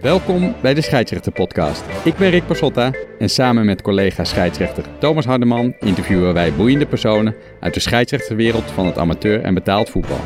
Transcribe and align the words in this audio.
Welkom 0.00 0.54
bij 0.62 0.74
de 0.74 0.82
Scheidsrechter 0.82 1.32
Podcast. 1.32 1.84
Ik 2.04 2.16
ben 2.16 2.30
Rick 2.30 2.46
Pasotta 2.46 2.92
en 3.18 3.28
samen 3.28 3.64
met 3.64 3.82
collega 3.82 4.24
scheidsrechter 4.24 4.84
Thomas 4.98 5.24
Hardeman 5.24 5.74
interviewen 5.80 6.34
wij 6.34 6.52
boeiende 6.52 6.86
personen 6.86 7.34
uit 7.60 7.74
de 7.74 7.80
scheidsrechterwereld 7.80 8.70
van 8.70 8.86
het 8.86 8.98
amateur 8.98 9.42
en 9.42 9.54
betaald 9.54 9.90
voetbal. 9.90 10.20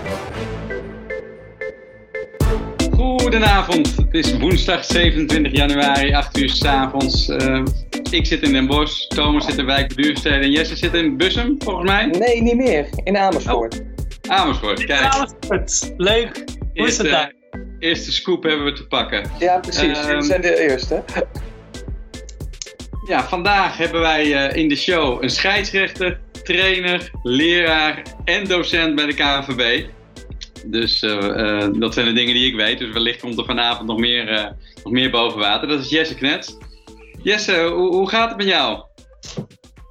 Goedenavond, 2.92 3.96
het 3.96 4.14
is 4.14 4.38
woensdag 4.38 4.84
27 4.84 5.52
januari, 5.52 6.14
8 6.14 6.38
uur 6.38 6.48
s 6.48 6.64
avonds. 6.64 7.28
Uh, 7.28 7.64
ik 8.10 8.26
zit 8.26 8.42
in 8.42 8.52
Den 8.52 8.66
Bosch, 8.66 9.06
Thomas 9.06 9.44
zit 9.44 9.58
in 9.58 9.66
Wijk 9.66 9.96
Duurstede 9.96 10.34
en 10.44 10.50
Jesse 10.50 10.76
zit 10.76 10.94
in 10.94 11.16
Bussum, 11.16 11.56
volgens 11.58 11.90
mij. 11.90 12.06
Nee, 12.06 12.42
niet 12.42 12.56
meer, 12.56 12.88
in 13.04 13.16
Amersfoort. 13.16 13.82
Oh, 14.28 14.36
Amersfoort, 14.36 14.84
kijk. 14.84 15.14
Amersfoort, 15.14 15.92
leuk. 15.96 16.44
Hoe 16.74 16.86
is 16.86 16.98
het 16.98 17.10
daar? 17.10 17.38
Eerste 17.80 18.12
scoop 18.12 18.42
hebben 18.42 18.64
we 18.64 18.72
te 18.72 18.86
pakken. 18.86 19.30
Ja, 19.38 19.58
precies. 19.58 20.08
Um, 20.08 20.22
zijn 20.22 20.40
de 20.40 20.58
eerste. 20.58 21.02
Ja, 23.06 23.28
vandaag 23.28 23.76
hebben 23.76 24.00
wij 24.00 24.26
uh, 24.26 24.56
in 24.56 24.68
de 24.68 24.76
show 24.76 25.22
een 25.22 25.30
scheidsrechter, 25.30 26.20
trainer, 26.42 27.10
leraar 27.22 28.02
en 28.24 28.44
docent 28.44 28.94
bij 28.94 29.06
de 29.06 29.14
KNVB. 29.14 29.86
Dus 30.66 31.02
uh, 31.02 31.10
uh, 31.12 31.68
dat 31.72 31.94
zijn 31.94 32.06
de 32.06 32.12
dingen 32.12 32.34
die 32.34 32.46
ik 32.46 32.54
weet. 32.54 32.78
Dus 32.78 32.92
wellicht 32.92 33.20
komt 33.20 33.38
er 33.38 33.44
vanavond 33.44 33.88
nog 33.88 33.98
meer, 33.98 34.54
nog 34.84 34.92
meer 34.92 35.10
boven 35.10 35.38
water. 35.38 35.68
Dat 35.68 35.80
is 35.80 35.90
Jesse 35.90 36.14
Knets. 36.14 36.56
Jesse, 37.22 37.62
hoe, 37.62 37.94
hoe 37.94 38.08
gaat 38.08 38.28
het 38.28 38.38
met 38.38 38.46
jou? 38.46 38.82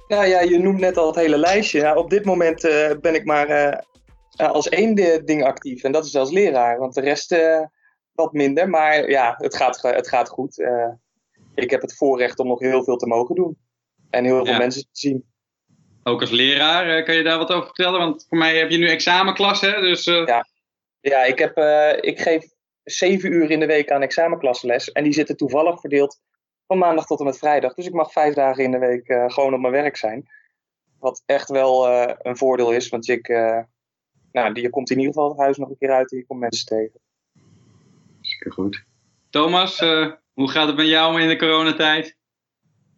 Nou 0.08 0.26
ja, 0.26 0.40
je 0.40 0.58
noemt 0.58 0.80
net 0.80 0.96
al 0.96 1.06
het 1.06 1.16
hele 1.16 1.38
lijstje. 1.38 1.82
Nou, 1.82 1.98
op 1.98 2.10
dit 2.10 2.24
moment 2.24 2.60
ben 3.00 3.14
ik 3.14 3.24
maar 3.24 3.84
als 4.36 4.68
één 4.68 4.94
ding 5.24 5.44
actief. 5.44 5.82
En 5.82 5.92
dat 5.92 6.04
is 6.04 6.16
als 6.16 6.30
leraar. 6.30 6.78
Want 6.78 6.94
de 6.94 7.00
rest 7.00 7.30
wat 8.12 8.32
minder. 8.32 8.68
Maar 8.68 9.10
ja, 9.10 9.34
het 9.38 9.56
gaat, 9.56 9.82
het 9.82 10.08
gaat 10.08 10.28
goed. 10.28 10.58
Uh, 10.58 10.92
ik 11.54 11.70
heb 11.70 11.80
het 11.80 11.96
voorrecht 11.96 12.38
om 12.38 12.46
nog 12.46 12.60
heel 12.60 12.84
veel 12.84 12.96
te 12.96 13.06
mogen 13.06 13.34
doen. 13.34 13.58
En 14.10 14.24
heel 14.24 14.44
veel 14.46 14.56
mensen 14.56 14.82
te 14.82 14.88
zien. 14.92 15.28
Ook 16.02 16.20
als 16.20 16.30
leraar, 16.30 16.98
uh, 16.98 17.04
kan 17.04 17.14
je 17.14 17.22
daar 17.22 17.38
wat 17.38 17.50
over 17.50 17.64
vertellen? 17.64 17.98
Want 17.98 18.26
voor 18.28 18.38
mij 18.38 18.58
heb 18.58 18.70
je 18.70 18.78
nu 18.78 18.88
examenklas, 18.88 19.60
hè? 19.60 19.80
Dus, 19.80 20.06
uh... 20.06 20.26
Ja, 20.26 20.46
ja 21.00 21.24
ik, 21.24 21.38
heb, 21.38 21.58
ik 22.04 22.20
geef 22.20 22.44
zeven 22.84 23.32
uur 23.32 23.50
in 23.50 23.60
de 23.60 23.66
week 23.66 23.90
aan 23.90 24.02
examenklasles. 24.02 24.92
En 24.92 25.04
die 25.04 25.12
zitten 25.12 25.36
toevallig 25.36 25.80
verdeeld 25.80 26.20
van 26.66 26.78
maandag 26.78 27.06
tot 27.06 27.18
en 27.18 27.24
met 27.24 27.38
vrijdag. 27.38 27.74
Dus 27.74 27.86
ik 27.86 27.92
mag 27.92 28.12
vijf 28.12 28.34
dagen 28.34 28.64
in 28.64 28.70
de 28.70 28.78
week 28.78 29.32
gewoon 29.32 29.54
op 29.54 29.60
mijn 29.60 29.72
werk 29.72 29.96
zijn. 29.96 30.28
Wat 30.98 31.22
echt 31.26 31.48
wel 31.48 31.88
een 32.18 32.36
voordeel 32.36 32.72
is, 32.72 32.88
want 32.88 33.08
ik, 33.08 33.28
nou, 34.32 34.60
je 34.60 34.70
komt 34.70 34.90
in 34.90 34.98
ieder 34.98 35.12
geval 35.12 35.28
het 35.28 35.38
huis 35.38 35.56
nog 35.56 35.68
een 35.68 35.78
keer 35.78 35.92
uit 35.92 36.12
en 36.12 36.18
je 36.18 36.26
komt 36.26 36.40
mensen 36.40 36.66
tegen 36.66 36.99
goed. 38.48 38.84
Thomas, 39.30 39.80
uh, 39.80 40.12
hoe 40.32 40.50
gaat 40.50 40.66
het 40.66 40.76
met 40.76 40.86
jou 40.86 41.20
in 41.20 41.28
de 41.28 41.36
coronatijd? 41.36 42.16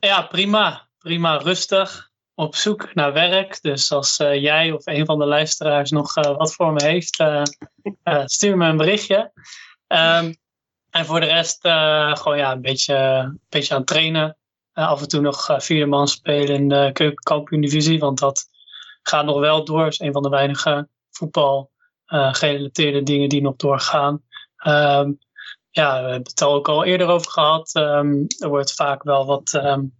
Ja, 0.01 0.23
prima. 0.23 0.89
Prima, 0.99 1.37
rustig. 1.37 2.11
Op 2.35 2.55
zoek 2.55 2.95
naar 2.95 3.13
werk. 3.13 3.63
Dus 3.63 3.93
als 3.93 4.19
uh, 4.19 4.43
jij 4.43 4.73
of 4.73 4.87
een 4.87 5.07
van 5.07 5.19
de 5.19 5.25
luisteraars 5.25 5.91
nog 5.91 6.17
uh, 6.17 6.37
wat 6.37 6.55
voor 6.55 6.73
me 6.73 6.85
heeft, 6.85 7.25
stuur 8.25 8.57
me 8.57 8.67
een 8.67 8.77
berichtje. 8.77 9.33
Um, 9.89 10.37
en 10.91 11.07
voor 11.07 11.21
de 11.21 11.27
rest 11.27 11.59
gewoon 12.19 12.39
ja, 12.39 12.53
een 12.53 12.61
beetje, 12.61 12.95
een 12.95 13.41
beetje 13.49 13.75
aan 13.75 13.81
het 13.81 13.89
trainen. 13.89 14.37
af 14.73 15.01
en 15.01 15.09
toe 15.09 15.21
nog 15.21 15.47
vierde 15.59 15.87
man 15.87 16.09
spelen 16.09 16.55
in 16.55 16.69
de 16.69 16.91
keukenkampioen 16.93 17.61
divisie. 17.61 17.99
Want 17.99 18.19
dat 18.19 18.45
gaat 19.03 19.25
nog 19.25 19.39
wel 19.39 19.65
door. 19.65 19.83
Dat 19.83 19.93
is 19.93 20.01
een 20.01 20.13
van 20.13 20.23
de 20.23 20.29
weinige 20.29 20.89
voetbal 21.11 21.71
gerelateerde 22.07 23.03
dingen 23.03 23.29
die 23.29 23.43
nog 23.43 23.57
doorgaan. 23.57 24.23
Um, 24.67 25.19
ja, 25.73 26.03
we 26.03 26.11
hebben 26.11 26.31
het 26.31 26.41
er 26.41 26.47
ook 26.47 26.69
al 26.69 26.85
eerder 26.85 27.07
over 27.07 27.31
gehad. 27.31 27.75
Um, 27.75 28.27
er 28.39 28.49
wordt 28.49 28.75
vaak 28.75 29.03
wel 29.03 29.27
wat 29.27 29.53
um, 29.53 29.95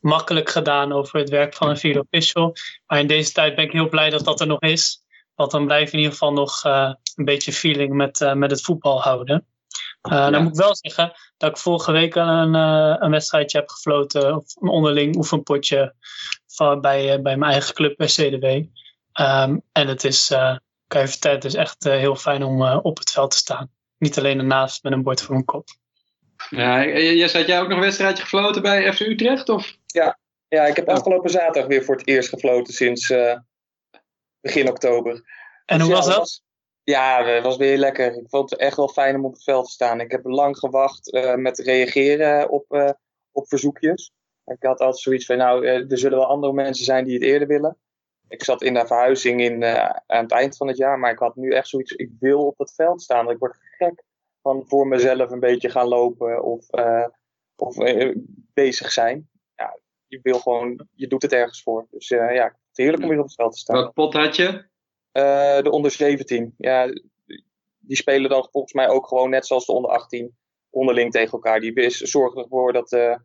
makkelijk 0.00 0.50
gedaan 0.50 0.92
over 0.92 1.18
het 1.18 1.28
werk 1.28 1.54
van 1.54 1.68
een 1.68 1.76
vierde 1.76 2.04
official. 2.08 2.52
Maar 2.86 2.98
in 2.98 3.06
deze 3.06 3.32
tijd 3.32 3.54
ben 3.54 3.64
ik 3.64 3.72
heel 3.72 3.88
blij 3.88 4.10
dat 4.10 4.24
dat 4.24 4.40
er 4.40 4.46
nog 4.46 4.60
is. 4.60 5.04
Want 5.34 5.50
dan 5.50 5.64
blijf 5.64 5.86
je 5.86 5.92
in 5.92 5.98
ieder 5.98 6.12
geval 6.12 6.32
nog 6.32 6.64
uh, 6.64 6.92
een 7.14 7.24
beetje 7.24 7.52
feeling 7.52 7.94
met, 7.94 8.20
uh, 8.20 8.32
met 8.32 8.50
het 8.50 8.62
voetbal 8.62 9.02
houden. 9.02 9.46
Uh, 10.02 10.12
ja. 10.12 10.30
Dan 10.30 10.42
moet 10.42 10.52
ik 10.52 10.64
wel 10.64 10.76
zeggen 10.76 11.12
dat 11.36 11.50
ik 11.50 11.56
vorige 11.56 11.92
week 11.92 12.14
een, 12.14 12.54
een 12.54 13.10
wedstrijdje 13.10 13.58
heb 13.58 13.68
gefloten. 13.68 14.36
Of 14.36 14.56
een 14.60 14.68
onderling 14.68 15.16
oefenpotje 15.16 15.94
van, 16.46 16.80
bij, 16.80 17.22
bij 17.22 17.36
mijn 17.36 17.52
eigen 17.52 17.74
club 17.74 17.96
bij 17.96 18.06
CDW. 18.06 18.44
Um, 18.44 19.62
en 19.72 19.88
het 19.88 20.04
is, 20.04 20.26
kan 20.86 21.00
je 21.00 21.08
vertellen, 21.08 21.36
het 21.36 21.46
is 21.46 21.54
echt 21.54 21.84
heel 21.84 22.16
fijn 22.16 22.42
om 22.42 22.62
op 22.62 22.98
het 22.98 23.10
veld 23.10 23.30
te 23.30 23.36
staan. 23.36 23.75
Niet 23.98 24.18
alleen 24.18 24.38
ernaast 24.38 24.82
met 24.82 24.92
een 24.92 25.02
bord 25.02 25.22
voor 25.22 25.32
mijn 25.32 25.44
kop. 25.44 25.68
Ja, 26.50 26.84
Jesse, 26.86 27.38
had 27.38 27.46
jij 27.46 27.60
ook 27.60 27.68
nog 27.68 27.76
een 27.76 27.84
wedstrijdje 27.84 28.22
gefloten 28.22 28.62
bij 28.62 28.92
FC 28.92 29.00
Utrecht? 29.00 29.48
Of? 29.48 29.76
Ja, 29.86 30.18
ja, 30.48 30.64
ik 30.66 30.76
heb 30.76 30.88
afgelopen 30.88 31.30
zaterdag 31.30 31.66
weer 31.66 31.84
voor 31.84 31.96
het 31.96 32.06
eerst 32.06 32.28
gefloten 32.28 32.74
sinds 32.74 33.10
uh, 33.10 33.36
begin 34.40 34.68
oktober. 34.68 35.22
En 35.64 35.80
hoe 35.80 35.88
dus 35.88 35.98
was 35.98 36.14
dat? 36.14 36.42
ja, 36.82 37.24
het 37.24 37.44
was 37.44 37.56
weer 37.56 37.78
lekker. 37.78 38.16
Ik 38.16 38.28
vond 38.28 38.50
het 38.50 38.58
echt 38.58 38.76
wel 38.76 38.88
fijn 38.88 39.14
om 39.14 39.24
op 39.24 39.32
het 39.32 39.42
veld 39.42 39.64
te 39.64 39.70
staan. 39.70 40.00
Ik 40.00 40.10
heb 40.10 40.24
lang 40.24 40.58
gewacht 40.58 41.14
uh, 41.14 41.34
met 41.34 41.58
reageren 41.58 42.50
op, 42.50 42.64
uh, 42.72 42.90
op 43.32 43.48
verzoekjes. 43.48 44.12
Ik 44.44 44.62
had 44.62 44.80
altijd 44.80 44.98
zoiets 44.98 45.26
van, 45.26 45.36
nou, 45.36 45.66
er 45.66 45.98
zullen 45.98 46.18
wel 46.18 46.26
andere 46.26 46.52
mensen 46.52 46.84
zijn 46.84 47.04
die 47.04 47.14
het 47.14 47.22
eerder 47.22 47.48
willen. 47.48 47.78
Ik 48.28 48.44
zat 48.44 48.62
in 48.62 48.74
de 48.74 48.86
verhuizing 48.86 49.40
in, 49.40 49.64
aan 49.64 50.22
het 50.22 50.32
eind 50.32 50.56
van 50.56 50.68
het 50.68 50.76
jaar, 50.76 50.98
maar 50.98 51.10
ik 51.10 51.18
had 51.18 51.36
nu 51.36 51.50
echt 51.50 51.68
zoiets, 51.68 51.92
ik 51.92 52.10
wil 52.20 52.46
op 52.46 52.58
het 52.58 52.74
veld 52.74 53.02
staan. 53.02 53.30
Ik 53.30 53.38
word 53.38 53.58
gek 53.60 54.04
van 54.42 54.64
voor 54.66 54.86
mezelf 54.86 55.30
een 55.30 55.40
beetje 55.40 55.70
gaan 55.70 55.88
lopen 55.88 56.42
of, 56.42 56.66
uh, 56.78 57.06
of 57.56 57.76
uh, 57.76 58.16
bezig 58.54 58.92
zijn. 58.92 59.28
Ja, 59.54 59.78
je 60.06 60.18
wil 60.22 60.38
gewoon, 60.38 60.86
je 60.94 61.06
doet 61.06 61.22
het 61.22 61.32
ergens 61.32 61.62
voor. 61.62 61.86
Dus 61.90 62.08
ja, 62.08 62.28
het 62.28 62.56
heerlijk 62.72 63.02
om 63.02 63.08
weer 63.08 63.18
op 63.18 63.24
het 63.24 63.34
veld 63.34 63.52
te 63.52 63.58
staan. 63.58 63.76
Welk 63.76 63.92
pot 63.92 64.12
had 64.12 64.36
je? 64.36 64.64
de 65.62 65.70
onder 65.70 65.90
17. 65.90 66.54
Ja, 66.58 66.86
die 67.78 67.96
spelen 67.96 68.30
dan 68.30 68.48
volgens 68.50 68.72
mij 68.72 68.88
ook 68.88 69.06
gewoon 69.06 69.30
net 69.30 69.46
zoals 69.46 69.66
de 69.66 69.72
onder 69.72 69.90
18 69.90 70.36
onderling 70.70 71.12
tegen 71.12 71.32
elkaar. 71.32 71.60
Die 71.60 71.90
zorgen 71.90 72.42
ervoor 72.42 72.72
dat, 72.72 73.18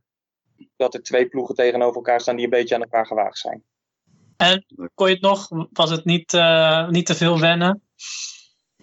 dat 0.76 0.94
er 0.94 1.04
twee 1.04 1.28
ploegen 1.28 1.56
tegenover 1.56 1.96
elkaar 1.96 2.22
staan 2.22 2.36
die 2.36 2.44
een 2.44 2.52
beetje 2.52 2.76
aan 2.76 2.82
elkaar 2.82 3.06
gewaagd 3.06 3.38
zijn. 3.38 3.64
En 4.42 4.66
kon 4.94 5.08
je 5.08 5.14
het 5.14 5.24
nog? 5.24 5.48
Was 5.72 5.90
het 5.90 6.06
niet, 6.06 6.32
niet 6.90 7.06
te 7.06 7.16
veel 7.16 7.40
wennen? 7.40 7.82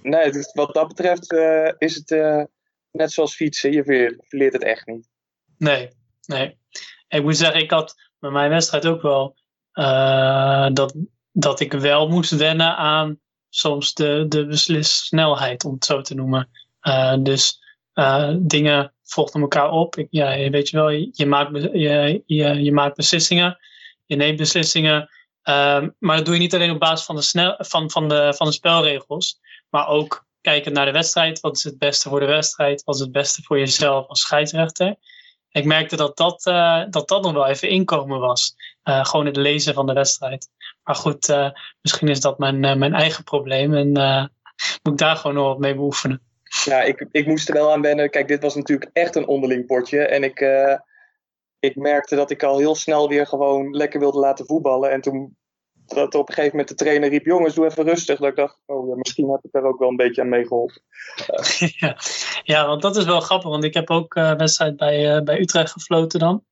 Nee, 0.02 0.30
dus 0.30 0.52
wat 0.52 0.74
dat 0.74 0.88
betreft 0.88 1.32
uh, 1.32 1.70
is 1.78 1.94
het 1.94 2.10
uh, 2.10 2.42
net 2.90 3.12
zoals 3.12 3.34
fietsen. 3.34 3.72
Je 3.72 3.84
verleert 4.28 4.52
het 4.52 4.62
echt 4.62 4.86
niet. 4.86 5.08
Nee, 5.56 5.88
nee. 6.26 6.58
Ik 7.08 7.22
moet 7.22 7.36
zeggen, 7.36 7.60
ik 7.60 7.70
had 7.70 7.94
met 8.18 8.32
mijn 8.32 8.50
wedstrijd 8.50 8.86
ook 8.86 9.02
wel 9.02 9.36
dat, 10.72 10.94
dat 11.32 11.60
ik 11.60 11.72
wel 11.72 12.08
moest 12.08 12.30
wennen 12.30 12.76
aan 12.76 13.20
soms 13.48 13.94
de, 13.94 14.26
de 14.28 14.46
beslissnelheid, 14.46 15.64
om 15.64 15.74
het 15.74 15.84
zo 15.84 16.00
te 16.00 16.14
noemen. 16.14 16.48
dus 17.22 17.62
dingen 18.38 18.92
volgden 19.02 19.40
elkaar 19.40 19.70
op. 19.70 19.96
Ik, 19.96 20.06
ja, 20.10 20.50
weet 20.50 20.68
je 20.68 20.76
wel, 20.76 20.90
je 20.90 21.26
maakt, 21.26 21.52
je, 21.72 22.22
je, 22.26 22.62
je 22.62 22.72
maakt 22.72 22.96
beslissingen, 22.96 23.58
je 24.06 24.16
neemt 24.16 24.38
beslissingen. 24.38 25.08
Maar 25.98 26.16
dat 26.16 26.24
doe 26.24 26.34
je 26.34 26.40
niet 26.40 26.54
alleen 26.54 26.70
op 26.70 26.78
basis 26.78 27.06
van 27.06 27.16
de, 27.16 27.22
snel, 27.22 27.54
van, 27.58 27.90
van 27.90 28.08
de, 28.08 28.34
van 28.36 28.46
de 28.46 28.52
spelregels. 28.52 29.40
Maar 29.70 29.88
ook 29.88 30.26
kijken 30.40 30.72
naar 30.72 30.86
de 30.86 30.92
wedstrijd. 30.92 31.40
Wat 31.40 31.56
is 31.56 31.64
het 31.64 31.78
beste 31.78 32.08
voor 32.08 32.20
de 32.20 32.26
wedstrijd? 32.26 32.84
Wat 32.84 32.94
is 32.94 33.00
het 33.00 33.12
beste 33.12 33.42
voor 33.42 33.58
jezelf 33.58 34.06
als 34.06 34.20
scheidsrechter? 34.20 34.96
Ik 35.50 35.64
merkte 35.64 35.96
dat 35.96 36.16
dat, 36.16 36.46
uh, 36.46 36.82
dat, 36.90 37.08
dat 37.08 37.22
nog 37.22 37.32
wel 37.32 37.46
even 37.46 37.68
inkomen 37.68 38.18
was. 38.18 38.54
Uh, 38.84 39.04
gewoon 39.04 39.26
het 39.26 39.36
lezen 39.36 39.74
van 39.74 39.86
de 39.86 39.92
wedstrijd. 39.92 40.48
Maar 40.82 40.94
goed, 40.94 41.28
uh, 41.28 41.50
misschien 41.80 42.08
is 42.08 42.20
dat 42.20 42.38
mijn, 42.38 42.60
mijn 42.60 42.94
eigen 42.94 43.24
probleem. 43.24 43.74
En 43.74 43.92
moet 44.82 44.92
ik 44.92 44.98
daar 44.98 45.16
gewoon 45.16 45.36
nog 45.36 45.46
wat 45.46 45.58
mee 45.58 45.74
beoefenen. 45.74 46.22
Ja, 46.64 46.82
ik, 46.82 47.06
ik 47.10 47.26
moest 47.26 47.48
er 47.48 47.54
wel 47.54 47.72
aan 47.72 47.82
wennen. 47.82 48.10
Kijk, 48.10 48.28
dit 48.28 48.42
was 48.42 48.54
natuurlijk 48.54 48.90
echt 48.92 49.16
een 49.16 49.26
onderling 49.26 49.66
potje. 49.66 50.06
En 50.06 50.24
ik, 50.24 50.40
ik 51.60 51.76
merkte 51.76 52.16
dat 52.16 52.30
ik 52.30 52.42
al 52.42 52.58
heel 52.58 52.74
snel 52.74 53.08
weer 53.08 53.26
gewoon 53.26 53.70
lekker 53.70 54.00
wilde 54.00 54.18
laten 54.18 54.46
voetballen. 54.46 54.90
En 54.90 55.00
toen 55.00 55.36
dat 55.94 56.14
op 56.14 56.28
een 56.28 56.34
gegeven 56.34 56.56
moment 56.56 56.68
de 56.68 56.84
trainer 56.84 57.08
riep: 57.08 57.24
Jongens, 57.24 57.54
doe 57.54 57.64
even 57.64 57.84
rustig. 57.84 58.18
Dat 58.18 58.28
ik 58.28 58.36
dacht: 58.36 58.58
Oh 58.66 58.88
ja, 58.88 58.94
misschien 58.96 59.30
heb 59.30 59.44
ik 59.44 59.52
daar 59.52 59.62
ook 59.62 59.78
wel 59.78 59.88
een 59.88 59.96
beetje 59.96 60.20
aan 60.20 60.28
meegeholpen. 60.28 60.82
ja. 61.78 61.96
ja, 62.42 62.66
want 62.66 62.82
dat 62.82 62.96
is 62.96 63.04
wel 63.04 63.20
grappig, 63.20 63.50
want 63.50 63.64
ik 63.64 63.74
heb 63.74 63.90
ook 63.90 64.14
uh, 64.14 64.34
wedstrijd 64.34 64.76
bij, 64.76 65.16
uh, 65.16 65.22
bij 65.22 65.40
Utrecht 65.40 65.72
gefloten 65.72 66.18
dan. 66.18 66.44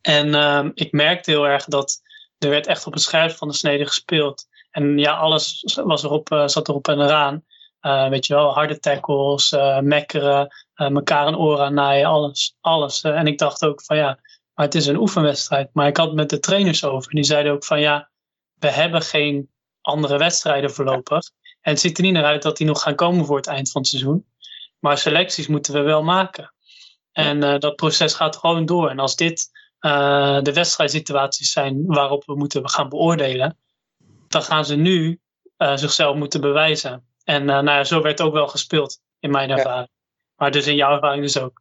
En 0.00 0.28
uh, 0.28 0.68
ik 0.74 0.92
merkte 0.92 1.30
heel 1.30 1.46
erg 1.46 1.64
dat 1.64 2.00
er 2.38 2.48
werd 2.48 2.66
echt 2.66 2.86
op 2.86 2.92
het 2.92 3.02
scherp 3.02 3.30
van 3.30 3.48
de 3.48 3.54
snede 3.54 3.86
gespeeld. 3.86 4.46
En 4.70 4.98
ja, 4.98 5.12
alles 5.16 5.78
was 5.84 6.02
erop, 6.02 6.30
uh, 6.30 6.46
zat 6.46 6.68
erop 6.68 6.88
en 6.88 7.00
eraan. 7.00 7.44
Weet 7.82 8.26
je 8.26 8.34
wel, 8.34 8.52
harde 8.52 8.78
tackles, 8.78 9.56
mekkeren, 9.80 10.54
elkaar 10.74 11.26
een 11.26 11.36
oren 11.36 11.64
aan 11.64 11.74
naaien, 11.74 12.06
alles. 12.06 12.56
alles. 12.60 13.02
en 13.02 13.26
ik 13.26 13.38
dacht 13.38 13.64
ook 13.64 13.82
van 13.82 13.96
ja, 13.96 14.18
maar 14.54 14.64
het 14.64 14.74
is 14.74 14.86
een 14.86 14.96
oefenwedstrijd. 14.96 15.70
Maar 15.72 15.86
ik 15.86 15.96
had 15.96 16.06
het 16.06 16.16
met 16.16 16.30
de 16.30 16.38
trainers 16.38 16.84
over. 16.84 17.10
En 17.10 17.16
die 17.16 17.24
zeiden 17.24 17.52
ook 17.52 17.64
van 17.64 17.80
ja, 17.80 18.10
we 18.54 18.70
hebben 18.70 19.02
geen 19.02 19.50
andere 19.80 20.18
wedstrijden 20.18 20.70
voorlopig. 20.70 21.30
En 21.60 21.70
het 21.72 21.80
ziet 21.80 21.98
er 21.98 22.04
niet 22.04 22.12
naar 22.12 22.24
uit 22.24 22.42
dat 22.42 22.56
die 22.56 22.66
nog 22.66 22.82
gaan 22.82 22.94
komen 22.94 23.24
voor 23.24 23.36
het 23.36 23.46
eind 23.46 23.70
van 23.70 23.80
het 23.80 23.90
seizoen. 23.90 24.26
Maar 24.78 24.98
selecties 24.98 25.46
moeten 25.46 25.74
we 25.74 25.80
wel 25.80 26.02
maken. 26.02 26.54
En 27.12 27.60
dat 27.60 27.76
proces 27.76 28.14
gaat 28.14 28.36
gewoon 28.36 28.66
door. 28.66 28.90
En 28.90 28.98
als 28.98 29.16
dit 29.16 29.50
de 30.42 30.50
wedstrijdsituaties 30.54 31.52
zijn 31.52 31.86
waarop 31.86 32.24
we 32.26 32.34
moeten 32.34 32.68
gaan 32.68 32.88
beoordelen, 32.88 33.58
dan 34.28 34.42
gaan 34.42 34.64
ze 34.64 34.76
nu 34.76 35.20
zichzelf 35.74 36.16
moeten 36.16 36.40
bewijzen. 36.40 37.06
En 37.24 37.44
nou 37.44 37.64
ja, 37.64 37.84
zo 37.84 38.02
werd 38.02 38.20
ook 38.20 38.32
wel 38.32 38.48
gespeeld 38.48 39.00
in 39.18 39.30
mijn 39.30 39.50
ervaring. 39.50 39.90
Maar 40.36 40.50
dus 40.50 40.66
in 40.66 40.74
jouw 40.74 40.94
ervaring 40.94 41.22
dus 41.22 41.38
ook. 41.38 41.60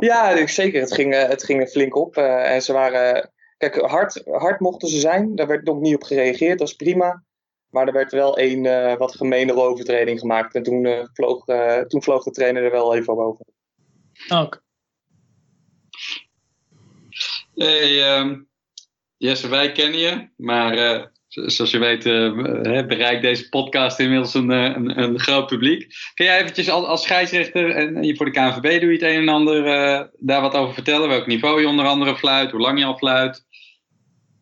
Ja, 0.00 0.46
zeker. 0.46 0.80
Het 0.80 0.94
ging, 0.94 1.14
het 1.14 1.44
ging 1.44 1.68
flink 1.68 1.96
op. 1.96 2.16
en 2.16 2.62
ze 2.62 2.72
waren 2.72 3.30
Kijk, 3.60 3.76
hard, 3.76 4.22
hard 4.24 4.60
mochten 4.60 4.88
ze 4.88 5.00
zijn. 5.00 5.34
Daar 5.36 5.46
werd 5.46 5.64
nog 5.64 5.80
niet 5.80 5.94
op 5.94 6.02
gereageerd. 6.02 6.58
Dat 6.58 6.68
is 6.68 6.74
prima. 6.74 7.24
Maar 7.70 7.86
er 7.86 7.92
werd 7.92 8.12
wel 8.12 8.38
een 8.38 8.64
uh, 8.64 8.96
wat 8.96 9.16
gemeenere 9.16 9.60
overtreding 9.60 10.18
gemaakt. 10.18 10.54
En 10.54 10.62
toen, 10.62 10.84
uh, 10.84 11.04
vloog, 11.12 11.48
uh, 11.48 11.80
toen 11.80 12.02
vloog 12.02 12.24
de 12.24 12.30
trainer 12.30 12.64
er 12.64 12.70
wel 12.70 12.94
even 12.94 13.18
over. 13.18 13.44
Oké. 14.28 14.60
Hey, 17.54 18.18
um, 18.18 18.48
Jesse, 19.16 19.48
wij 19.48 19.72
kennen 19.72 19.98
je. 19.98 20.28
Maar 20.36 21.10
zoals 21.30 21.70
je 21.70 21.78
weet 21.78 22.02
bereikt 22.86 23.22
deze 23.22 23.48
podcast 23.48 23.98
inmiddels 23.98 24.34
een, 24.34 24.50
een, 24.50 24.98
een, 24.98 25.20
groot 25.20 25.46
publiek. 25.46 25.94
Kun 26.14 26.24
jij 26.24 26.40
eventjes 26.40 26.70
als, 26.70 26.86
als 26.86 27.02
scheidsrechter 27.02 27.70
en 27.70 28.02
je 28.02 28.16
voor 28.16 28.26
de 28.26 28.32
KNVB 28.32 28.80
doe 28.80 28.92
je 28.92 28.98
het 28.98 29.02
een 29.02 29.20
en 29.20 29.28
ander 29.28 29.64
daar 30.18 30.40
wat 30.40 30.54
over 30.54 30.74
vertellen? 30.74 31.08
Welk 31.08 31.26
niveau 31.26 31.60
je 31.60 31.68
onder 31.68 31.86
andere 31.86 32.16
fluit, 32.16 32.50
hoe 32.50 32.60
lang 32.60 32.78
je 32.78 32.84
al 32.84 32.96
fluit? 32.96 33.48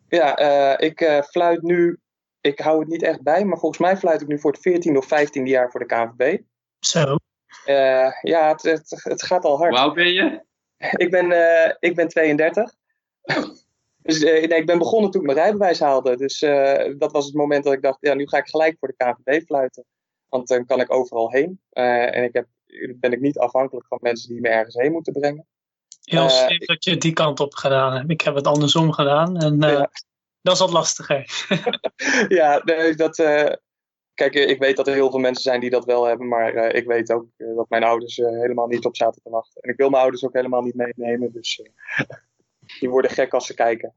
Ja, 0.09 0.41
uh, 0.41 0.89
ik 0.89 1.01
uh, 1.01 1.23
fluit 1.23 1.63
nu, 1.63 1.99
ik 2.41 2.59
hou 2.59 2.81
het 2.81 2.89
niet 2.89 3.03
echt 3.03 3.23
bij, 3.23 3.45
maar 3.45 3.59
volgens 3.59 3.81
mij 3.81 3.97
fluit 3.97 4.21
ik 4.21 4.29
nu 4.29 4.39
voor 4.39 4.57
het 4.61 4.87
14e 4.87 4.97
of 4.97 5.07
15e 5.07 5.43
jaar 5.43 5.71
voor 5.71 5.81
de 5.81 5.87
KNVB. 5.87 6.41
Zo. 6.81 7.17
Uh, 7.67 8.13
ja, 8.23 8.49
het, 8.49 8.63
het, 8.63 9.01
het, 9.03 9.23
gaat 9.23 9.45
al 9.45 9.57
hard. 9.57 9.71
Hoe 9.71 9.79
oud 9.79 9.95
ben 9.95 10.13
je? 10.13 10.43
ik, 11.05 11.11
ben, 11.11 11.27
ik 11.81 11.95
ben 11.95 12.09
32. 12.09 12.75
Dus 14.09 14.23
nee, 14.23 14.41
ik 14.41 14.67
ben 14.67 14.79
begonnen 14.79 15.11
toen 15.11 15.21
ik 15.21 15.27
mijn 15.27 15.39
rijbewijs 15.39 15.81
haalde. 15.81 16.17
Dus 16.17 16.39
dat 16.99 17.13
was 17.13 17.25
het 17.25 17.35
moment 17.35 17.65
dat 17.65 17.73
ik 17.73 17.83
dacht, 17.83 17.99
ja, 18.01 18.15
nu 18.15 18.29
ga 18.29 18.39
ik 18.39 18.49
gelijk 18.49 18.77
voor 18.79 18.89
de 18.89 19.05
KNVB 19.05 19.45
fluiten. 19.45 19.85
Want 20.29 20.49
dan 20.49 20.67
kan 20.67 20.81
ik 20.81 20.95
overal 20.95 21.31
heen. 21.31 21.61
en 21.71 22.25
ik 22.25 22.33
heb, 22.33 22.47
ben 22.95 23.13
ik 23.13 23.21
niet 23.21 23.39
afhankelijk 23.39 23.87
van 23.87 23.99
mensen 24.01 24.29
die 24.29 24.41
me 24.41 24.49
ergens 24.49 24.75
heen 24.75 24.93
moeten 24.93 25.13
brengen. 25.13 25.47
Heel 26.03 26.29
slim 26.29 26.59
dat 26.59 26.85
je 26.85 26.97
die 26.97 27.13
kant 27.13 27.41
op 27.41 27.55
gedaan 27.55 27.93
hebt. 27.93 28.11
Ik 28.11 28.21
heb 28.21 28.35
het 28.35 28.47
andersom 28.47 28.93
gedaan 28.93 29.37
en 29.37 29.59
ja. 29.61 29.91
dat 30.43 30.55
is 30.55 30.61
wat 30.61 30.73
lastiger. 30.73 31.47
ja, 32.39 32.63
nee, 32.65 32.95
dat, 32.95 33.17
kijk, 34.15 34.35
ik 34.35 34.59
weet 34.59 34.77
dat 34.77 34.87
er 34.87 34.95
heel 34.95 35.11
veel 35.11 35.19
mensen 35.19 35.43
zijn 35.43 35.61
die 35.61 35.71
dat 35.71 35.85
wel 35.85 36.05
hebben, 36.05 36.29
maar 36.29 36.75
ik 36.75 36.87
weet 36.87 37.13
ook 37.13 37.27
dat 37.37 37.69
mijn 37.69 37.85
ouders 37.85 38.17
helemaal 38.17 38.67
niet 38.67 38.85
op 38.85 38.97
zaten 38.97 39.23
te 39.23 39.31
wachten. 39.31 39.63
En 39.63 39.71
ik 39.71 39.77
wil 39.77 39.91
mijn 39.91 40.03
ouders 40.03 40.25
ook 40.25 40.35
helemaal 40.35 40.63
niet 40.63 40.75
meenemen, 40.75 41.33
dus 41.33 41.63
die 42.81 42.91
worden 42.91 43.11
gek 43.11 43.33
als 43.33 43.47
ze 43.47 43.55
kijken. 43.55 43.95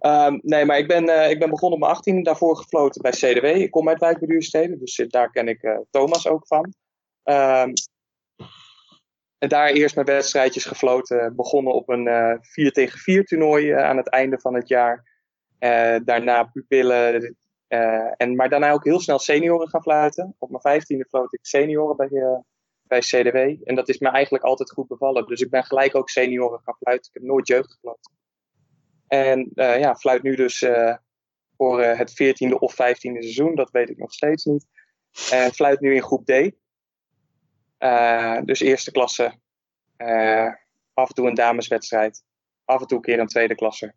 Um, 0.00 0.40
nee, 0.42 0.64
maar 0.64 0.78
ik 0.78 0.88
ben, 0.88 1.30
ik 1.30 1.38
ben 1.38 1.50
begonnen 1.50 1.78
op 1.78 1.84
mijn 1.84 1.96
18 1.96 2.22
daarvoor 2.22 2.56
gefloten 2.56 3.02
bij 3.02 3.10
CDW. 3.10 3.44
Ik 3.44 3.70
kom 3.70 3.88
uit 3.88 4.00
Wijkbeduursteden, 4.00 4.78
dus 4.78 5.04
daar 5.08 5.30
ken 5.30 5.48
ik 5.48 5.80
Thomas 5.90 6.28
ook 6.28 6.46
van. 6.46 6.74
Um, 7.24 7.72
en 9.38 9.48
daar 9.48 9.68
eerst 9.68 9.94
mijn 9.94 10.06
wedstrijdjes 10.06 10.64
gefloten. 10.64 11.36
Begonnen 11.36 11.72
op 11.72 11.88
een 11.88 12.06
uh, 12.06 12.30
eh, 12.30 12.38
4 12.40 12.72
tegen 12.72 12.98
4 12.98 13.24
toernooi 13.24 13.70
aan 13.70 13.96
het 13.96 14.10
einde 14.10 14.40
van 14.40 14.54
het 14.54 14.68
jaar. 14.68 15.14
Daarna 16.04 16.42
pupillen. 16.42 17.36
en, 18.16 18.36
maar 18.36 18.48
daarna 18.48 18.70
ook 18.70 18.84
heel 18.84 19.00
snel 19.00 19.18
senioren 19.18 19.68
gaan 19.68 19.82
fluiten. 19.82 20.34
Op 20.38 20.50
mijn 20.50 20.62
vijftiende 20.62 21.06
floot 21.08 21.32
ik 21.32 21.46
senioren 21.46 21.96
bij, 21.96 22.08
bij 22.88 23.00
CDW. 23.00 23.36
En 23.64 23.74
dat 23.74 23.88
is 23.88 23.98
me 23.98 24.08
eigenlijk 24.08 24.44
altijd 24.44 24.70
goed 24.70 24.88
bevallen. 24.88 25.26
Dus 25.26 25.40
ik 25.40 25.50
ben 25.50 25.64
gelijk 25.64 25.94
ook 25.94 26.08
senioren 26.08 26.60
gaan 26.64 26.76
fluiten. 26.76 27.10
Ik 27.12 27.20
heb 27.20 27.28
nooit 27.28 27.48
jeugd 27.48 27.72
gefloten. 27.72 28.12
En 29.06 29.50
ja, 29.54 29.96
fluit 29.96 30.22
nu 30.22 30.36
dus 30.36 30.64
voor 31.56 31.82
het 31.82 32.12
14e 32.12 32.58
of 32.58 32.72
15e 32.72 32.96
seizoen. 32.98 33.54
Dat 33.54 33.70
weet 33.70 33.90
ik 33.90 33.98
nog 33.98 34.12
steeds 34.12 34.44
niet. 34.44 34.66
En 35.30 35.52
fluit 35.52 35.80
nu 35.80 35.94
in 35.94 36.02
groep 36.02 36.26
D. 36.26 36.52
Dus 38.46 38.60
eerste 38.60 38.90
klasse. 38.90 39.38
Af 40.94 41.08
en 41.08 41.14
toe 41.14 41.28
een 41.28 41.34
dameswedstrijd. 41.34 42.24
Af 42.64 42.80
en 42.80 42.86
toe 42.86 42.96
een 42.96 43.02
keer 43.02 43.18
een 43.18 43.26
tweede 43.26 43.54
klasse. 43.54 43.94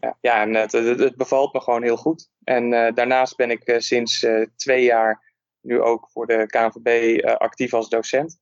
Ja, 0.00 0.18
ja 0.20 0.42
en 0.42 0.54
het, 0.54 0.72
het, 0.72 1.16
bevalt 1.16 1.52
me 1.52 1.60
gewoon 1.60 1.82
heel 1.82 1.96
goed. 1.96 2.30
En 2.44 2.70
daarnaast 2.70 3.36
ben 3.36 3.50
ik 3.50 3.74
sinds 3.78 4.26
twee 4.56 4.84
jaar 4.84 5.31
nu 5.62 5.80
ook 5.80 6.10
voor 6.10 6.26
de 6.26 6.46
KNVB 6.46 7.24
actief 7.24 7.74
als 7.74 7.88
docent. 7.88 8.38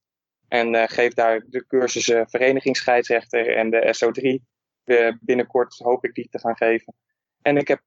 En 0.48 0.88
geef 0.88 1.14
daar 1.14 1.44
de 1.48 1.66
cursussen 1.66 2.28
verenigingsscheidsrechter 2.28 3.56
en 3.56 3.70
de 3.70 3.94
SO3. 3.96 4.44
binnenkort 5.20 5.78
hoop 5.78 6.04
ik 6.04 6.14
die 6.14 6.28
te 6.28 6.38
gaan 6.38 6.56
geven. 6.56 6.94
En 7.42 7.56
ik 7.56 7.68
heb, 7.68 7.82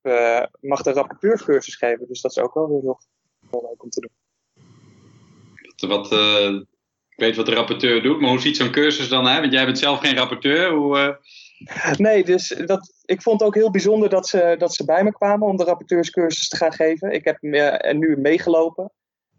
mag 0.59 0.81
de 0.81 0.91
rapporteurscursus 0.91 1.75
geven, 1.75 2.07
dus 2.07 2.21
dat 2.21 2.31
is 2.31 2.39
ook 2.39 2.53
wel 2.53 2.68
heel, 2.68 3.00
heel 3.51 3.68
leuk 3.69 3.83
om 3.83 3.89
te 3.89 4.00
doen 4.00 4.12
wat, 5.88 6.12
uh, 6.12 6.53
ik 7.09 7.19
weet 7.19 7.36
wat 7.36 7.45
de 7.45 7.53
rapporteur 7.53 8.01
doet, 8.01 8.19
maar 8.19 8.29
hoe 8.29 8.39
ziet 8.39 8.57
zo'n 8.57 8.71
cursus 8.71 9.09
dan 9.09 9.27
uit? 9.27 9.39
Want 9.39 9.53
jij 9.53 9.65
bent 9.65 9.79
zelf 9.79 10.00
geen 10.00 10.15
rapporteur. 10.15 10.71
Hoe, 10.71 10.97
uh... 10.97 11.95
Nee, 12.07 12.24
dus 12.24 12.47
dat, 12.65 12.94
ik 13.06 13.21
vond 13.21 13.39
het 13.39 13.50
ook 13.50 13.56
heel 13.56 13.71
bijzonder 13.71 14.09
dat 14.09 14.27
ze, 14.27 14.56
dat 14.57 14.74
ze 14.74 14.86
bij 14.86 15.03
me 15.03 15.12
kwamen 15.12 15.47
om 15.47 15.57
de 15.57 15.63
rapporteurscursus 15.63 16.47
te 16.47 16.56
gaan 16.56 16.74
geven. 16.74 17.12
Ik 17.12 17.25
heb 17.25 17.38
uh, 17.41 17.91
nu 17.91 18.18
meegelopen. 18.18 18.91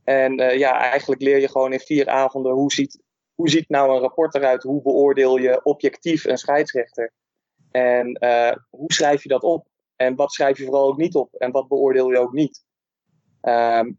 En 0.04 0.58
ja, 0.58 0.80
eigenlijk 0.80 1.20
leer 1.20 1.38
je 1.38 1.48
gewoon 1.48 1.72
in 1.72 1.80
vier 1.80 2.08
avonden 2.08 2.52
hoe 2.52 2.72
ziet, 2.72 3.02
hoe 3.34 3.48
ziet 3.48 3.68
nou 3.68 3.94
een 3.94 4.00
rapport 4.00 4.34
eruit? 4.34 4.62
Hoe 4.62 4.82
beoordeel 4.82 5.36
je 5.36 5.64
objectief 5.64 6.24
een 6.24 6.38
scheidsrechter? 6.38 7.12
En 7.70 8.18
hoe 8.70 8.92
schrijf 8.92 9.22
je 9.22 9.28
dat 9.28 9.42
op? 9.42 9.66
En 9.96 10.14
wat 10.14 10.32
schrijf 10.32 10.58
je 10.58 10.64
vooral 10.64 10.88
ook 10.88 10.96
niet 10.96 11.14
op? 11.14 11.34
En 11.34 11.50
wat 11.50 11.68
beoordeel 11.68 12.10
je 12.10 12.18
ook 12.18 12.32
niet? 12.32 12.64
Um, 13.42 13.98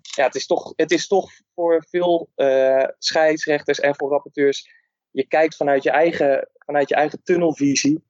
ja, 0.00 0.24
het, 0.24 0.34
is 0.34 0.46
toch, 0.46 0.72
het 0.76 0.90
is 0.90 1.06
toch 1.06 1.30
voor 1.54 1.84
veel 1.88 2.30
uh, 2.36 2.88
scheidsrechters 2.98 3.80
en 3.80 3.94
voor 3.94 4.10
rapporteurs. 4.10 4.70
Je 5.10 5.26
kijkt 5.26 5.56
vanuit 5.56 5.82
je, 5.82 5.90
eigen, 5.90 6.48
vanuit 6.52 6.88
je 6.88 6.94
eigen 6.94 7.22
tunnelvisie. 7.22 8.04